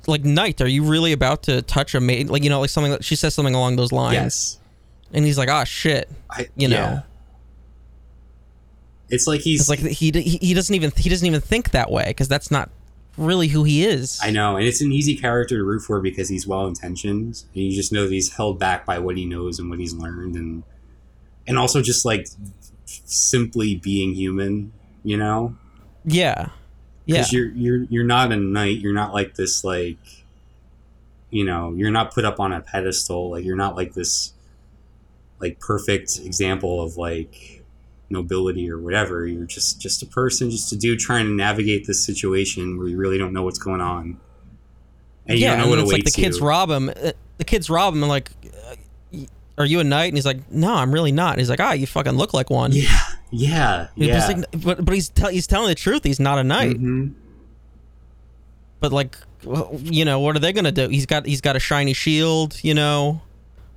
like 0.08 0.24
Knight, 0.24 0.62
are 0.62 0.68
you 0.68 0.84
really 0.84 1.12
about 1.12 1.44
to 1.44 1.62
touch 1.64 1.96
a 1.96 2.00
maid? 2.00 2.30
Like 2.30 2.44
you 2.44 2.50
know, 2.50 2.62
like 2.62 2.70
something. 2.70 3.02
She 3.02 3.18
says 3.18 3.34
something 3.34 3.56
along 3.56 3.76
those 3.76 3.92
lines, 3.92 4.14
yes, 4.14 4.60
and 5.12 5.26
he's 5.26 5.38
like, 5.38 5.50
ah, 5.50 5.66
shit. 5.66 6.10
I, 6.30 6.48
You 6.56 6.70
know. 6.70 6.76
yeah. 6.76 7.02
it's 9.10 9.28
like 9.28 9.42
he's 9.42 9.62
It's 9.62 9.70
like 9.70 9.80
he 9.80 10.12
he 10.12 10.38
he 10.38 10.54
doesn't 10.54 10.76
even 10.76 10.92
he 10.96 11.10
doesn't 11.10 11.28
even 11.28 11.42
think 11.42 11.72
that 11.72 11.92
way 11.92 12.06
because 12.08 12.28
that's 12.28 12.52
not 12.52 12.70
really 13.18 13.48
who 13.48 13.64
he 13.64 13.84
is. 13.84 14.20
I 14.22 14.30
know, 14.30 14.58
and 14.58 14.68
it's 14.68 14.82
an 14.82 14.92
easy 14.92 15.16
character 15.18 15.58
to 15.58 15.64
root 15.64 15.82
for 15.82 16.02
because 16.02 16.30
he's 16.30 16.46
well 16.46 16.68
intentioned, 16.68 17.44
and 17.56 17.64
you 17.64 17.72
just 17.72 17.92
know 17.92 18.04
that 18.04 18.12
he's 18.12 18.34
held 18.34 18.60
back 18.60 18.86
by 18.86 19.00
what 19.00 19.18
he 19.18 19.26
knows 19.26 19.58
and 19.58 19.72
what 19.72 19.80
he's 19.80 19.94
learned, 19.94 20.36
and 20.36 20.64
and 21.48 21.58
also 21.58 21.82
just 21.82 22.06
like 22.06 22.28
simply 22.86 23.76
being 23.76 24.14
human, 24.14 24.72
you 25.04 25.18
know. 25.18 25.56
Yeah. 26.06 26.50
Yeah. 27.06 27.18
because 27.18 27.34
you're 27.34 27.50
you're 27.50 27.84
you're 27.90 28.04
not 28.06 28.32
a 28.32 28.38
knight 28.38 28.78
you're 28.78 28.94
not 28.94 29.14
like 29.14 29.36
this 29.36 29.66
like 29.66 29.98
you 31.32 31.44
know 31.44 31.74
you're 31.74 31.92
not 31.92 32.14
put 32.14 32.24
up 32.24 32.40
on 32.40 32.54
a 32.54 32.62
pedestal 32.62 33.32
like 33.32 33.44
you're 33.44 33.58
not 33.58 33.76
like 33.76 33.94
this 33.94 34.32
like 35.40 35.60
perfect 35.60 36.18
example 36.24 36.82
of 36.82 36.96
like 36.96 37.62
nobility 38.10 38.72
or 38.72 38.78
whatever 38.80 39.28
you're 39.28 39.46
just 39.46 39.82
just 39.82 40.02
a 40.02 40.06
person 40.06 40.50
just 40.50 40.72
a 40.72 40.78
dude 40.78 40.98
trying 41.00 41.26
to 41.26 41.32
navigate 41.32 41.86
this 41.88 42.02
situation 42.02 42.78
where 42.78 42.88
you 42.88 42.96
really 42.96 43.18
don't 43.18 43.34
know 43.34 43.44
what's 43.44 43.60
going 43.60 43.82
on 43.82 44.18
and 45.28 45.38
you 45.40 45.44
yeah, 45.46 45.52
don't 45.52 45.58
know 45.58 45.64
and 45.64 45.72
what 45.72 45.80
it's 45.80 45.92
like 45.92 46.04
the 46.06 46.12
kids 46.12 46.38
you 46.40 46.46
rob 46.46 46.70
him. 46.70 46.90
uh, 46.90 47.12
The 47.38 47.44
kids 47.46 47.70
rob 47.70 47.94
him 47.96 48.04
and 48.04 48.10
like, 48.10 48.32
"Are 49.58 49.66
you 49.66 49.80
a 49.80 49.84
knight?" 49.84 50.06
And 50.10 50.18
he's 50.18 50.26
like, 50.26 50.52
"No, 50.52 50.74
I'm 50.74 50.92
really 50.94 51.12
not." 51.12 51.32
And 51.34 51.40
he's 51.40 51.50
like, 51.50 51.60
"Ah, 51.60 51.74
you 51.74 51.86
fucking 51.88 52.14
look 52.14 52.34
like 52.34 52.50
one." 52.50 52.72
yeah 52.72 52.88
yeah 53.32 53.88
He's 53.96 54.08
yeah 54.08 54.28
like, 54.28 54.46
but 54.64 54.86
but 54.86 54.94
he's 54.94 55.10
tell 55.10 55.30
he's 55.30 55.48
telling 55.48 55.68
the 55.70 55.76
truth. 55.76 56.04
He's 56.04 56.20
not 56.20 56.38
a 56.40 56.44
knight. 56.44 56.78
Mhm. 56.80 57.14
But 58.80 58.92
like, 58.92 59.18
you 59.82 60.04
know, 60.06 60.20
what 60.20 60.36
are 60.36 60.40
they 60.40 60.54
gonna 60.54 60.72
do? 60.72 60.90
He's 60.90 61.06
got 61.06 61.26
he's 61.26 61.42
got 61.42 61.56
a 61.56 61.60
shiny 61.60 61.94
shield, 61.94 62.60
you 62.64 62.74
know, 62.74 63.22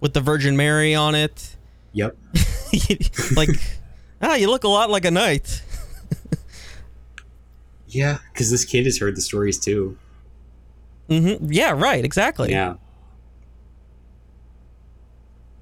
with 0.01 0.13
the 0.15 0.21
Virgin 0.21 0.57
Mary 0.57 0.95
on 0.95 1.15
it. 1.15 1.57
yep 1.93 2.17
like, 3.37 3.49
ah, 4.23 4.35
you 4.35 4.51
look 4.51 4.65
a 4.65 4.69
lot 4.69 4.91
like 4.91 5.05
a 5.05 5.11
knight. 5.11 5.63
yeah 7.89 8.19
because 8.33 8.51
this 8.51 8.65
kid 8.65 8.85
has 8.85 8.99
heard 8.99 9.17
the 9.17 9.21
stories 9.21 9.59
too 9.59 9.97
hmm 11.09 11.35
Yeah, 11.53 11.71
right. 11.71 12.05
Exactly. 12.05 12.51
Yeah. 12.51 12.75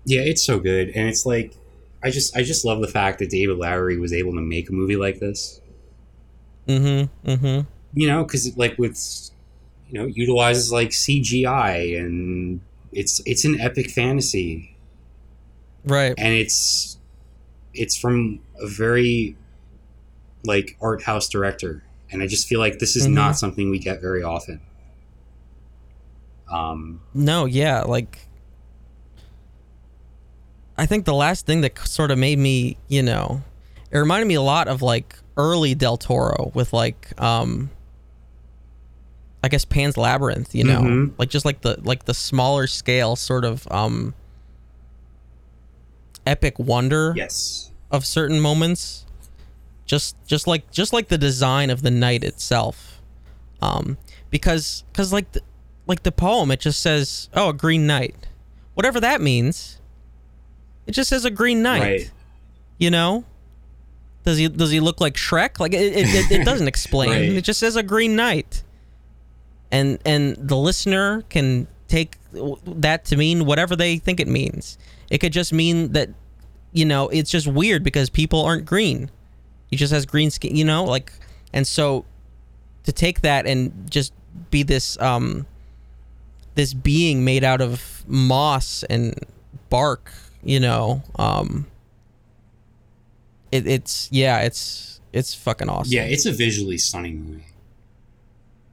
Yeah, 0.05 0.21
it's 0.21 0.43
so 0.45 0.59
good, 0.59 0.91
and 0.91 1.09
it's 1.09 1.25
like, 1.25 1.55
I 2.03 2.11
just 2.11 2.37
I 2.37 2.43
just 2.43 2.65
love 2.65 2.81
the 2.81 2.89
fact 2.89 3.19
that 3.21 3.31
David 3.31 3.57
Lowery 3.57 3.99
was 3.99 4.13
able 4.13 4.33
to 4.35 4.41
make 4.41 4.69
a 4.69 4.73
movie 4.73 4.97
like 4.97 5.19
this. 5.21 5.61
Mm-hmm. 6.69 7.29
Mm-hmm. 7.31 7.69
You 7.99 8.09
know, 8.09 8.25
because 8.25 8.57
like 8.57 8.77
with, 8.79 9.31
you 9.89 9.99
know, 9.99 10.07
utilizes 10.07 10.71
like 10.73 10.91
CGI, 10.91 11.99
and 11.99 12.61
it's 12.93 13.21
it's 13.25 13.45
an 13.45 13.61
epic 13.61 13.91
fantasy, 13.91 14.77
Right. 15.85 16.15
and 16.19 16.35
it's 16.35 16.99
it's 17.73 17.97
from 17.97 18.41
a 18.61 18.67
very 18.69 19.37
like 20.45 20.77
art 20.83 21.03
house 21.03 21.29
director, 21.29 21.83
and 22.11 22.23
I 22.23 22.27
just 22.27 22.47
feel 22.47 22.61
like 22.61 22.79
this 22.79 22.97
is 22.97 23.07
Mhm. 23.07 23.13
not 23.15 23.39
something 23.39 23.71
we 23.71 23.79
get 23.79 24.01
very 24.03 24.23
often. 24.23 24.61
Um, 26.53 27.01
No, 27.15 27.47
yeah, 27.47 27.83
like 27.83 28.19
I 30.77 30.87
think 30.87 31.05
the 31.05 31.15
last 31.15 31.47
thing 31.47 31.61
that 31.61 31.79
sort 31.79 32.11
of 32.11 32.19
made 32.19 32.39
me, 32.39 32.77
you 32.89 33.03
know, 33.03 33.43
it 33.91 33.99
reminded 33.99 34.27
me 34.27 34.35
a 34.35 34.43
lot 34.43 34.69
of 34.69 34.83
like 34.83 35.17
early 35.37 35.75
Del 35.75 35.97
Toro 35.97 36.51
with 36.55 36.73
like 36.73 37.21
um 37.21 37.71
I 39.43 39.49
guess 39.49 39.65
Pan's 39.65 39.97
Labyrinth, 39.97 40.55
you 40.55 40.65
know. 40.65 40.81
Mhm. 40.81 41.13
Like 41.19 41.29
just 41.29 41.45
like 41.45 41.61
the 41.61 41.79
like 41.83 42.07
the 42.07 42.15
smaller 42.15 42.67
scale 42.67 43.15
sort 43.15 43.45
of 43.45 43.71
um 43.71 44.15
epic 46.27 46.59
wonder 46.59 47.13
yes. 47.15 47.71
of 47.91 48.07
certain 48.07 48.41
moments 48.41 49.05
just 49.85 50.17
just 50.27 50.47
like 50.47 50.71
just 50.71 50.93
like 50.93 51.09
the 51.09 51.19
design 51.19 51.71
of 51.71 51.83
the 51.83 51.91
knight 51.91 52.25
itself 52.25 53.03
um 53.61 53.99
because 54.31 54.85
because 54.91 55.13
like 55.13 55.31
the, 55.33 55.43
like 55.87 56.03
the 56.03 56.13
poem 56.13 56.51
it 56.51 56.61
just 56.61 56.81
says 56.81 57.29
oh 57.35 57.51
a 57.51 57.53
green 57.53 57.87
knight 57.87 58.29
whatever 58.75 59.01
that 59.01 59.21
means 59.21 59.81
it 60.87 60.93
just 60.93 61.09
says 61.09 61.25
a 61.25 61.31
green 61.31 61.63
knight. 61.63 61.83
Right. 61.83 62.11
you 62.79 62.91
know? 62.91 63.25
Does 64.25 64.39
he 64.39 64.49
does 64.49 64.71
he 64.71 64.81
look 64.81 65.01
like 65.01 65.15
shrek? 65.15 65.61
Like 65.61 65.75
it, 65.75 65.93
it, 65.95 66.31
it, 66.31 66.45
doesn't 66.47 66.69
explain. 66.69 67.11
Right. 67.11 67.23
it 67.23 67.45
just 67.45 67.61
says 67.61 67.77
a 67.77 67.83
green 67.83 68.17
knight. 68.17 68.63
And 69.71 69.99
and 70.05 70.37
the 70.37 70.57
listener 70.57 71.23
can 71.29 71.67
take 71.89 72.17
that 72.33 73.05
to 73.07 73.17
mean 73.17 73.45
whatever 73.45 73.77
they 73.77 73.99
think 73.99 74.21
it 74.21 74.29
means. 74.29 74.79
It 75.11 75.19
could 75.19 75.33
just 75.33 75.53
mean 75.53 75.93
that 75.93 76.11
you 76.73 76.85
know 76.85 77.09
it's 77.09 77.31
just 77.31 77.47
weird 77.47 77.85
because 77.85 78.09
people 78.09 78.43
aren't 78.43 78.65
green. 78.65 79.11
He 79.69 79.77
just 79.77 79.93
has 79.93 80.07
green 80.07 80.31
skin 80.31 80.57
you 80.57 80.65
know? 80.65 80.85
Like 80.85 81.13
and 81.53 81.67
so 81.67 82.07
to 82.85 82.93
take 82.93 83.21
that 83.21 83.47
and 83.47 83.91
just 83.91 84.13
be 84.51 84.63
this 84.63 84.99
um 85.01 85.47
this 86.55 86.73
being 86.73 87.25
made 87.25 87.45
out 87.45 87.61
of 87.61 88.05
moss 88.07 88.85
and 88.85 89.15
bark 89.69 90.11
you 90.45 90.61
know 90.61 91.03
um 91.19 91.67
it, 93.51 93.67
it's 93.67 94.09
yeah 94.13 94.41
it's 94.41 95.01
it's 95.13 95.35
fucking 95.35 95.69
awesome 95.69 95.93
Yeah, 95.93 96.03
it's 96.03 96.27
a 96.27 96.33
visually 96.33 96.77
stunning 96.79 97.25
movie. 97.25 97.45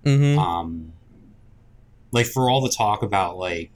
mm-hmm. 0.06 0.40
um 0.40 0.94
like 2.12 2.26
for 2.26 2.50
all 2.50 2.62
the 2.62 2.70
talk 2.70 3.04
about 3.04 3.38
like 3.38 3.72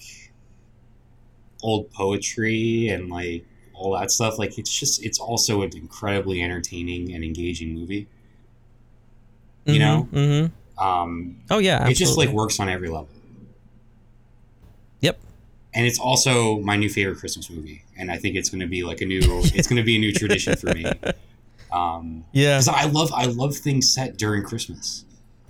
old 1.63 1.91
poetry 1.91 2.89
and 2.89 3.09
like 3.09 3.45
all 3.73 3.97
that 3.97 4.11
stuff 4.11 4.37
like 4.39 4.57
it's 4.57 4.73
just 4.73 5.03
it's 5.03 5.19
also 5.19 5.61
an 5.61 5.75
incredibly 5.75 6.41
entertaining 6.41 7.13
and 7.13 7.23
engaging 7.23 7.73
movie 7.73 8.07
you 9.65 9.79
know 9.79 10.07
mm-hmm. 10.11 10.83
um 10.83 11.37
oh 11.49 11.57
yeah 11.57 11.87
it 11.87 11.93
just 11.95 12.17
like 12.17 12.29
works 12.29 12.59
on 12.59 12.69
every 12.69 12.87
level 12.87 13.07
Yep. 15.01 15.19
And 15.73 15.85
it's 15.85 15.99
also 15.99 16.59
my 16.59 16.77
new 16.77 16.89
favorite 16.89 17.17
Christmas 17.17 17.49
movie, 17.49 17.83
and 17.97 18.11
I 18.11 18.17
think 18.17 18.35
it's 18.35 18.49
going 18.49 18.61
to 18.61 18.67
be 18.67 18.83
like 18.83 19.01
a 19.01 19.05
new. 19.05 19.19
it's 19.53 19.67
going 19.67 19.77
to 19.77 19.83
be 19.83 19.95
a 19.95 19.99
new 19.99 20.11
tradition 20.11 20.55
for 20.55 20.73
me. 20.73 20.85
Um, 21.71 22.23
Yeah. 22.31 22.53
because 22.57 22.69
I 22.69 22.85
love 22.85 23.11
I 23.13 23.25
love 23.25 23.57
things 23.57 23.91
set 23.93 24.17
during 24.17 24.43
Christmas. 24.43 25.03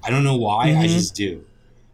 I 0.03 0.09
don't 0.09 0.23
know 0.23 0.35
why, 0.37 0.69
I 0.69 0.85
Mhm. 0.87 0.89
just 0.89 1.13
do. 1.13 1.43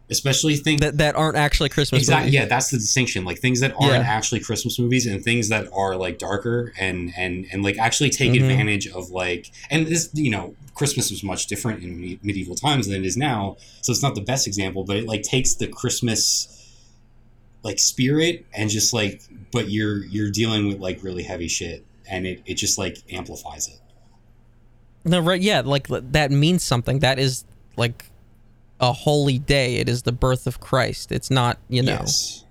Especially 0.08 0.56
things 0.56 0.80
That 0.80 0.96
that 0.98 1.16
aren't 1.16 1.36
actually 1.36 1.68
Christmas 1.68 2.02
exactly 2.02 2.26
movies. 2.26 2.34
yeah 2.34 2.44
that's 2.46 2.70
the 2.70 2.78
distinction 2.78 3.24
like 3.24 3.38
things 3.40 3.60
that 3.60 3.72
aren't 3.78 3.92
Yeah. 4.04 4.10
actually 4.16 4.40
christmas 4.40 4.78
movies 4.78 5.06
and 5.06 5.22
things 5.22 5.48
that 5.48 5.68
are 5.72 5.96
like 5.96 6.18
darker 6.18 6.72
and 6.78 7.12
and 7.16 7.46
and 7.52 7.62
like 7.62 7.78
actually 7.78 8.10
take 8.10 8.32
Mhm. 8.32 8.40
advantage 8.42 8.86
of 8.88 9.10
like 9.10 9.50
and 9.70 9.86
this 9.86 10.08
you 10.14 10.30
know 10.30 10.54
christmas 10.74 11.10
was 11.10 11.22
much 11.22 11.46
different 11.46 11.82
in 11.82 12.18
medieval 12.22 12.54
times 12.54 12.86
than 12.88 13.02
it 13.02 13.06
is 13.06 13.16
now 13.16 13.56
so 13.80 13.90
it's 13.90 14.02
not 14.02 14.14
the 14.14 14.20
best 14.20 14.46
example 14.46 14.84
but 14.84 14.96
it 14.96 15.06
like 15.06 15.22
takes 15.22 15.54
the 15.54 15.66
christmas 15.66 16.48
like 17.62 17.78
spirit 17.78 18.44
and 18.52 18.68
just 18.70 18.92
like 18.92 19.22
but 19.52 19.70
you're 19.70 20.04
you're 20.06 20.30
dealing 20.30 20.66
with 20.68 20.78
like 20.78 21.02
really 21.02 21.22
heavy 21.22 21.48
shit 21.48 21.84
and 22.10 22.26
it, 22.26 22.42
it 22.46 22.54
just 22.54 22.78
like 22.78 22.98
amplifies 23.12 23.68
it 23.68 23.78
No, 25.04 25.20
right? 25.20 25.40
Yeah, 25.40 25.60
like 25.64 25.86
that 25.88 26.30
means 26.30 26.62
something. 26.64 26.98
That 27.00 27.18
is 27.18 27.44
like 27.76 28.06
a 28.80 28.92
holy 28.92 29.38
day. 29.38 29.76
It 29.76 29.88
is 29.88 30.02
the 30.02 30.12
birth 30.12 30.46
of 30.46 30.58
Christ. 30.60 31.12
It's 31.12 31.30
not, 31.30 31.58
you 31.68 31.82
know. 31.82 31.92
yes 31.92 32.44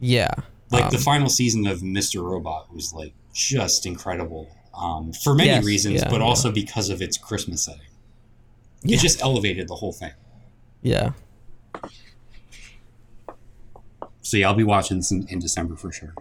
Yeah. 0.00 0.30
like 0.70 0.84
Um, 0.84 0.90
the 0.90 0.98
final 0.98 1.28
season 1.28 1.66
of 1.66 1.80
mr 1.80 2.22
robot 2.22 2.72
was 2.74 2.92
like 2.92 3.12
just 3.34 3.86
incredible 3.86 4.48
um, 4.74 5.12
for 5.12 5.34
many 5.34 5.50
Yes, 5.50 5.64
reasons 5.64 6.00
yeah, 6.02 6.08
but 6.10 6.20
yeah. 6.20 6.26
also 6.26 6.50
because 6.50 6.88
of 6.88 7.02
its 7.02 7.16
christmas 7.18 7.64
setting 7.66 7.82
Yeah. 8.82 8.96
it 8.96 9.00
just 9.00 9.20
elevated 9.22 9.68
the 9.68 9.74
whole 9.76 9.92
thing 9.92 10.12
Yeah. 10.82 11.12
So 14.22 14.36
yeah 14.36 14.48
i'll 14.48 14.54
be 14.54 14.64
watching 14.64 14.96
this 14.96 15.10
in, 15.10 15.26
in 15.28 15.38
december 15.38 15.76
for 15.76 15.92
sure 15.92 16.14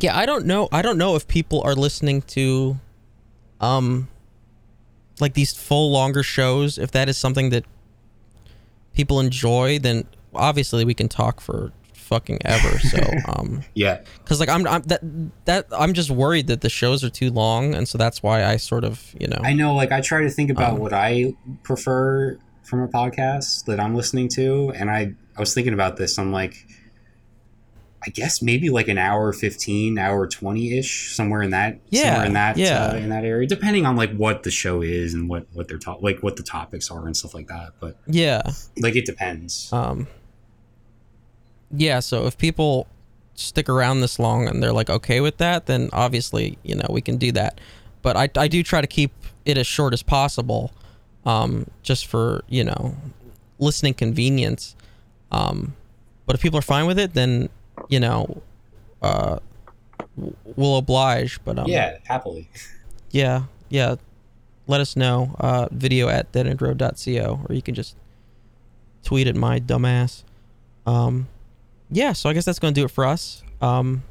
Yeah, 0.00 0.16
I 0.16 0.26
don't 0.26 0.46
know. 0.46 0.68
I 0.70 0.80
don't 0.80 0.96
know 0.96 1.16
if 1.16 1.26
people 1.26 1.60
are 1.62 1.74
listening 1.74 2.22
to 2.36 2.78
um 3.60 4.06
like 5.20 5.34
these 5.34 5.52
full 5.52 5.90
longer 5.90 6.22
shows 6.22 6.78
if 6.78 6.90
that 6.92 7.08
is 7.08 7.18
something 7.18 7.50
that 7.50 7.64
people 8.94 9.18
enjoy 9.20 9.78
then 9.80 10.04
obviously 10.34 10.84
we 10.84 10.94
can 10.94 11.08
talk 11.08 11.40
for 11.40 11.72
fucking 11.94 12.38
ever 12.44 12.78
so 12.78 12.98
um 13.34 13.62
yeah 13.74 14.00
cuz 14.24 14.38
like 14.40 14.48
I'm, 14.48 14.66
I'm 14.68 14.82
that 14.82 15.00
that 15.46 15.66
I'm 15.76 15.92
just 15.94 16.10
worried 16.10 16.46
that 16.46 16.60
the 16.62 16.70
shows 16.70 17.02
are 17.04 17.10
too 17.10 17.30
long 17.30 17.74
and 17.74 17.86
so 17.88 17.98
that's 17.98 18.22
why 18.22 18.44
I 18.44 18.56
sort 18.56 18.84
of, 18.84 19.14
you 19.20 19.26
know. 19.26 19.40
i 19.42 19.52
know 19.52 19.74
like 19.74 19.90
i 19.90 20.00
try 20.00 20.22
to 20.22 20.30
think 20.30 20.48
about 20.50 20.74
Um, 20.74 20.78
what 20.78 20.92
i 20.92 21.34
prefer 21.64 22.38
from 22.62 22.80
a 22.82 22.88
podcast 22.88 23.64
that 23.66 23.78
i'm 23.80 23.94
listening 23.96 24.28
to 24.38 24.72
and 24.78 24.90
i 24.90 25.12
i 25.36 25.40
was 25.40 25.52
thinking 25.54 25.74
about 25.74 25.96
this 25.96 26.18
i'm 26.18 26.30
like 26.32 26.54
i 28.06 28.10
guess 28.10 28.40
maybe 28.42 28.70
like 28.70 28.86
an 28.88 28.98
hour 28.98 29.32
15 29.32 29.98
hour 29.98 30.28
20ish 30.28 31.14
somewhere 31.14 31.42
in 31.42 31.50
that 31.50 31.80
Yeah, 31.90 32.02
somewhere 32.02 32.26
in 32.26 32.32
that 32.34 32.56
yeah. 32.56 32.86
uh, 32.92 32.96
in 32.96 33.08
that 33.08 33.24
area 33.24 33.46
depending 33.48 33.86
on 33.86 33.96
like 33.96 34.14
what 34.16 34.42
the 34.44 34.50
show 34.50 34.82
is 34.82 35.14
and 35.14 35.28
what 35.28 35.46
what 35.52 35.66
they're 35.68 35.78
ta- 35.78 35.98
like 36.00 36.20
what 36.22 36.36
the 36.36 36.42
topics 36.42 36.90
are 36.90 37.06
and 37.06 37.16
stuff 37.16 37.34
like 37.34 37.48
that 37.48 37.72
but 37.80 37.96
yeah. 38.06 38.42
like 38.78 38.94
it 38.96 39.04
depends 39.06 39.72
Um, 39.72 40.06
yeah, 41.70 42.00
so 42.00 42.26
if 42.26 42.38
people 42.38 42.86
stick 43.34 43.68
around 43.68 44.00
this 44.00 44.18
long 44.18 44.48
and 44.48 44.62
they're 44.62 44.72
like 44.72 44.88
okay 44.90 45.20
with 45.20 45.36
that, 45.36 45.66
then 45.66 45.90
obviously 45.92 46.56
you 46.62 46.74
know 46.74 46.86
we 46.88 47.00
can 47.02 47.16
do 47.18 47.30
that. 47.32 47.60
But 48.00 48.16
I 48.16 48.30
I 48.36 48.48
do 48.48 48.62
try 48.62 48.80
to 48.80 48.86
keep 48.86 49.12
it 49.44 49.58
as 49.58 49.66
short 49.66 49.92
as 49.92 50.02
possible, 50.02 50.72
um, 51.26 51.66
just 51.82 52.06
for 52.06 52.42
you 52.48 52.64
know 52.64 52.96
listening 53.58 53.92
convenience. 53.94 54.76
Um, 55.30 55.74
but 56.24 56.34
if 56.36 56.40
people 56.42 56.58
are 56.58 56.62
fine 56.62 56.86
with 56.86 56.98
it, 56.98 57.12
then 57.12 57.50
you 57.88 58.00
know, 58.00 58.42
uh, 59.02 59.38
we'll 60.56 60.76
oblige. 60.76 61.38
But 61.44 61.58
um, 61.58 61.66
yeah 61.68 61.98
happily 62.04 62.48
yeah, 63.10 63.44
yeah. 63.68 63.96
Let 64.66 64.80
us 64.80 64.96
know. 64.96 65.34
Uh, 65.40 65.68
video 65.70 66.08
at 66.08 66.30
deadendroad.co, 66.32 67.40
or 67.48 67.54
you 67.54 67.62
can 67.62 67.74
just 67.74 67.96
tweet 69.02 69.26
at 69.26 69.34
my 69.34 69.60
dumbass. 69.60 70.24
Um, 70.86 71.28
yeah. 71.90 72.12
So 72.12 72.28
I 72.28 72.34
guess 72.34 72.44
that's 72.44 72.58
gonna 72.58 72.74
do 72.74 72.84
it 72.84 72.90
for 72.90 73.06
us. 73.06 73.42
Um, 73.62 74.02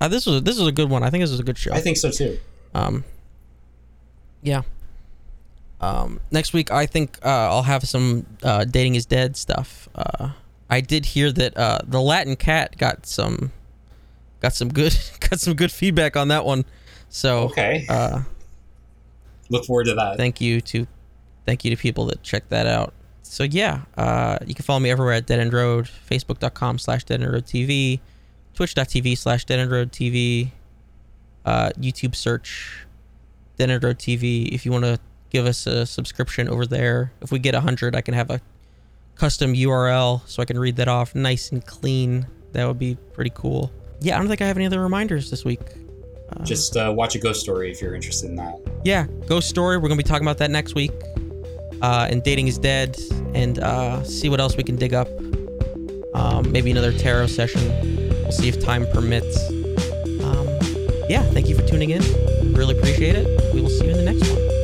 uh, 0.00 0.08
this 0.08 0.26
was 0.26 0.42
this 0.42 0.58
was 0.58 0.68
a 0.68 0.72
good 0.72 0.88
one. 0.88 1.02
I 1.02 1.10
think 1.10 1.22
this 1.22 1.30
was 1.30 1.40
a 1.40 1.44
good 1.44 1.58
show. 1.58 1.72
i 1.72 1.80
think 1.80 1.96
so 1.96 2.10
too 2.10 2.38
Um, 2.74 3.04
yeah. 4.42 4.62
Um, 5.80 6.20
next 6.30 6.52
week, 6.52 6.70
I 6.70 6.86
think 6.86 7.18
uh, 7.24 7.28
I'll 7.50 7.62
have 7.62 7.88
some 7.88 8.26
uh, 8.42 8.64
dating 8.64 8.94
is 8.94 9.06
dead 9.06 9.36
stuff. 9.36 9.88
Uh, 9.94 10.30
I 10.70 10.80
did 10.80 11.04
hear 11.04 11.32
that 11.32 11.56
uh, 11.56 11.80
the 11.84 12.00
Latin 12.00 12.36
cat 12.36 12.78
got 12.78 13.06
some 13.06 13.52
got 14.40 14.54
some 14.54 14.68
good 14.68 14.96
got 15.20 15.40
some 15.40 15.54
good 15.54 15.72
feedback 15.72 16.16
on 16.16 16.28
that 16.28 16.44
one. 16.44 16.64
So 17.08 17.40
okay 17.44 17.84
uh, 17.88 18.22
look 19.48 19.64
forward 19.64 19.84
to 19.84 19.94
that 19.94 20.16
thank 20.16 20.40
you 20.40 20.60
to 20.60 20.86
thank 21.44 21.64
you 21.64 21.70
to 21.70 21.76
people 21.76 22.06
that 22.06 22.22
checked 22.22 22.50
that 22.50 22.66
out. 22.66 22.94
So 23.22 23.44
yeah, 23.44 23.82
uh, 23.96 24.38
you 24.44 24.54
can 24.54 24.64
follow 24.64 24.80
me 24.80 24.90
everywhere 24.90 25.14
at 25.14 25.26
Dead 25.26 25.38
End 25.38 25.52
Road, 25.52 25.88
Facebook.com 26.10 26.78
slash 26.78 27.04
Dead 27.04 27.22
End 27.22 27.32
Road 27.32 27.44
TV, 27.44 28.00
Twitch.tv 28.54 29.16
slash 29.16 29.44
Dead 29.44 29.60
End 29.60 29.70
Road 29.70 29.92
TV, 29.92 30.50
uh, 31.44 31.70
YouTube 31.78 32.16
search 32.16 32.86
Dead 33.56 33.70
End 33.70 33.84
Road 33.84 33.98
TV. 33.98 34.48
If 34.48 34.66
you 34.66 34.72
want 34.72 34.84
to 34.84 34.98
give 35.30 35.46
us 35.46 35.66
a 35.66 35.86
subscription 35.86 36.48
over 36.48 36.66
there, 36.66 37.12
if 37.20 37.30
we 37.30 37.38
get 37.38 37.54
hundred, 37.54 37.94
I 37.94 38.00
can 38.00 38.14
have 38.14 38.30
a 38.30 38.40
custom 39.20 39.52
URL 39.52 40.22
so 40.26 40.40
I 40.40 40.46
can 40.46 40.58
read 40.58 40.76
that 40.76 40.88
off 40.88 41.14
nice 41.14 41.52
and 41.52 41.64
clean. 41.64 42.26
That 42.52 42.66
would 42.66 42.78
be 42.78 42.96
pretty 43.12 43.32
cool. 43.34 43.70
Yeah, 44.00 44.16
I 44.16 44.18
don't 44.18 44.28
think 44.28 44.40
I 44.40 44.46
have 44.46 44.56
any 44.56 44.64
other 44.64 44.80
reminders 44.80 45.30
this 45.30 45.44
week. 45.44 45.60
Uh, 46.32 46.42
just 46.42 46.74
uh, 46.74 46.90
watch 46.96 47.14
a 47.16 47.18
ghost 47.18 47.42
story 47.42 47.70
if 47.70 47.82
you're 47.82 47.94
interested 47.94 48.30
in 48.30 48.36
that 48.36 48.54
yeah, 48.82 49.06
Ghost 49.26 49.48
Story. 49.48 49.76
We're 49.76 49.88
gonna 49.88 49.98
be 49.98 50.04
talking 50.04 50.24
about 50.24 50.38
that 50.38 50.50
next 50.50 50.74
week. 50.74 50.92
Uh, 51.82 52.08
and 52.10 52.22
Dating 52.22 52.46
is 52.46 52.56
Dead, 52.58 52.98
and 53.34 53.58
uh, 53.58 54.02
see 54.04 54.28
what 54.28 54.40
else 54.40 54.56
we 54.56 54.62
can 54.62 54.76
dig 54.76 54.94
up. 54.94 55.08
Um, 56.14 56.50
maybe 56.50 56.70
another 56.70 56.92
tarot 56.92 57.26
session. 57.26 57.60
We'll 58.22 58.32
see 58.32 58.48
if 58.48 58.62
time 58.62 58.86
permits. 58.86 59.48
Um, 60.22 60.46
yeah, 61.08 61.22
thank 61.32 61.48
you 61.48 61.56
for 61.56 61.66
tuning 61.66 61.90
in. 61.90 62.02
Really 62.54 62.76
appreciate 62.78 63.16
it. 63.16 63.54
We 63.54 63.60
will 63.60 63.70
see 63.70 63.84
you 63.84 63.90
in 63.90 64.04
the 64.04 64.12
next 64.12 64.30
one. 64.30 64.59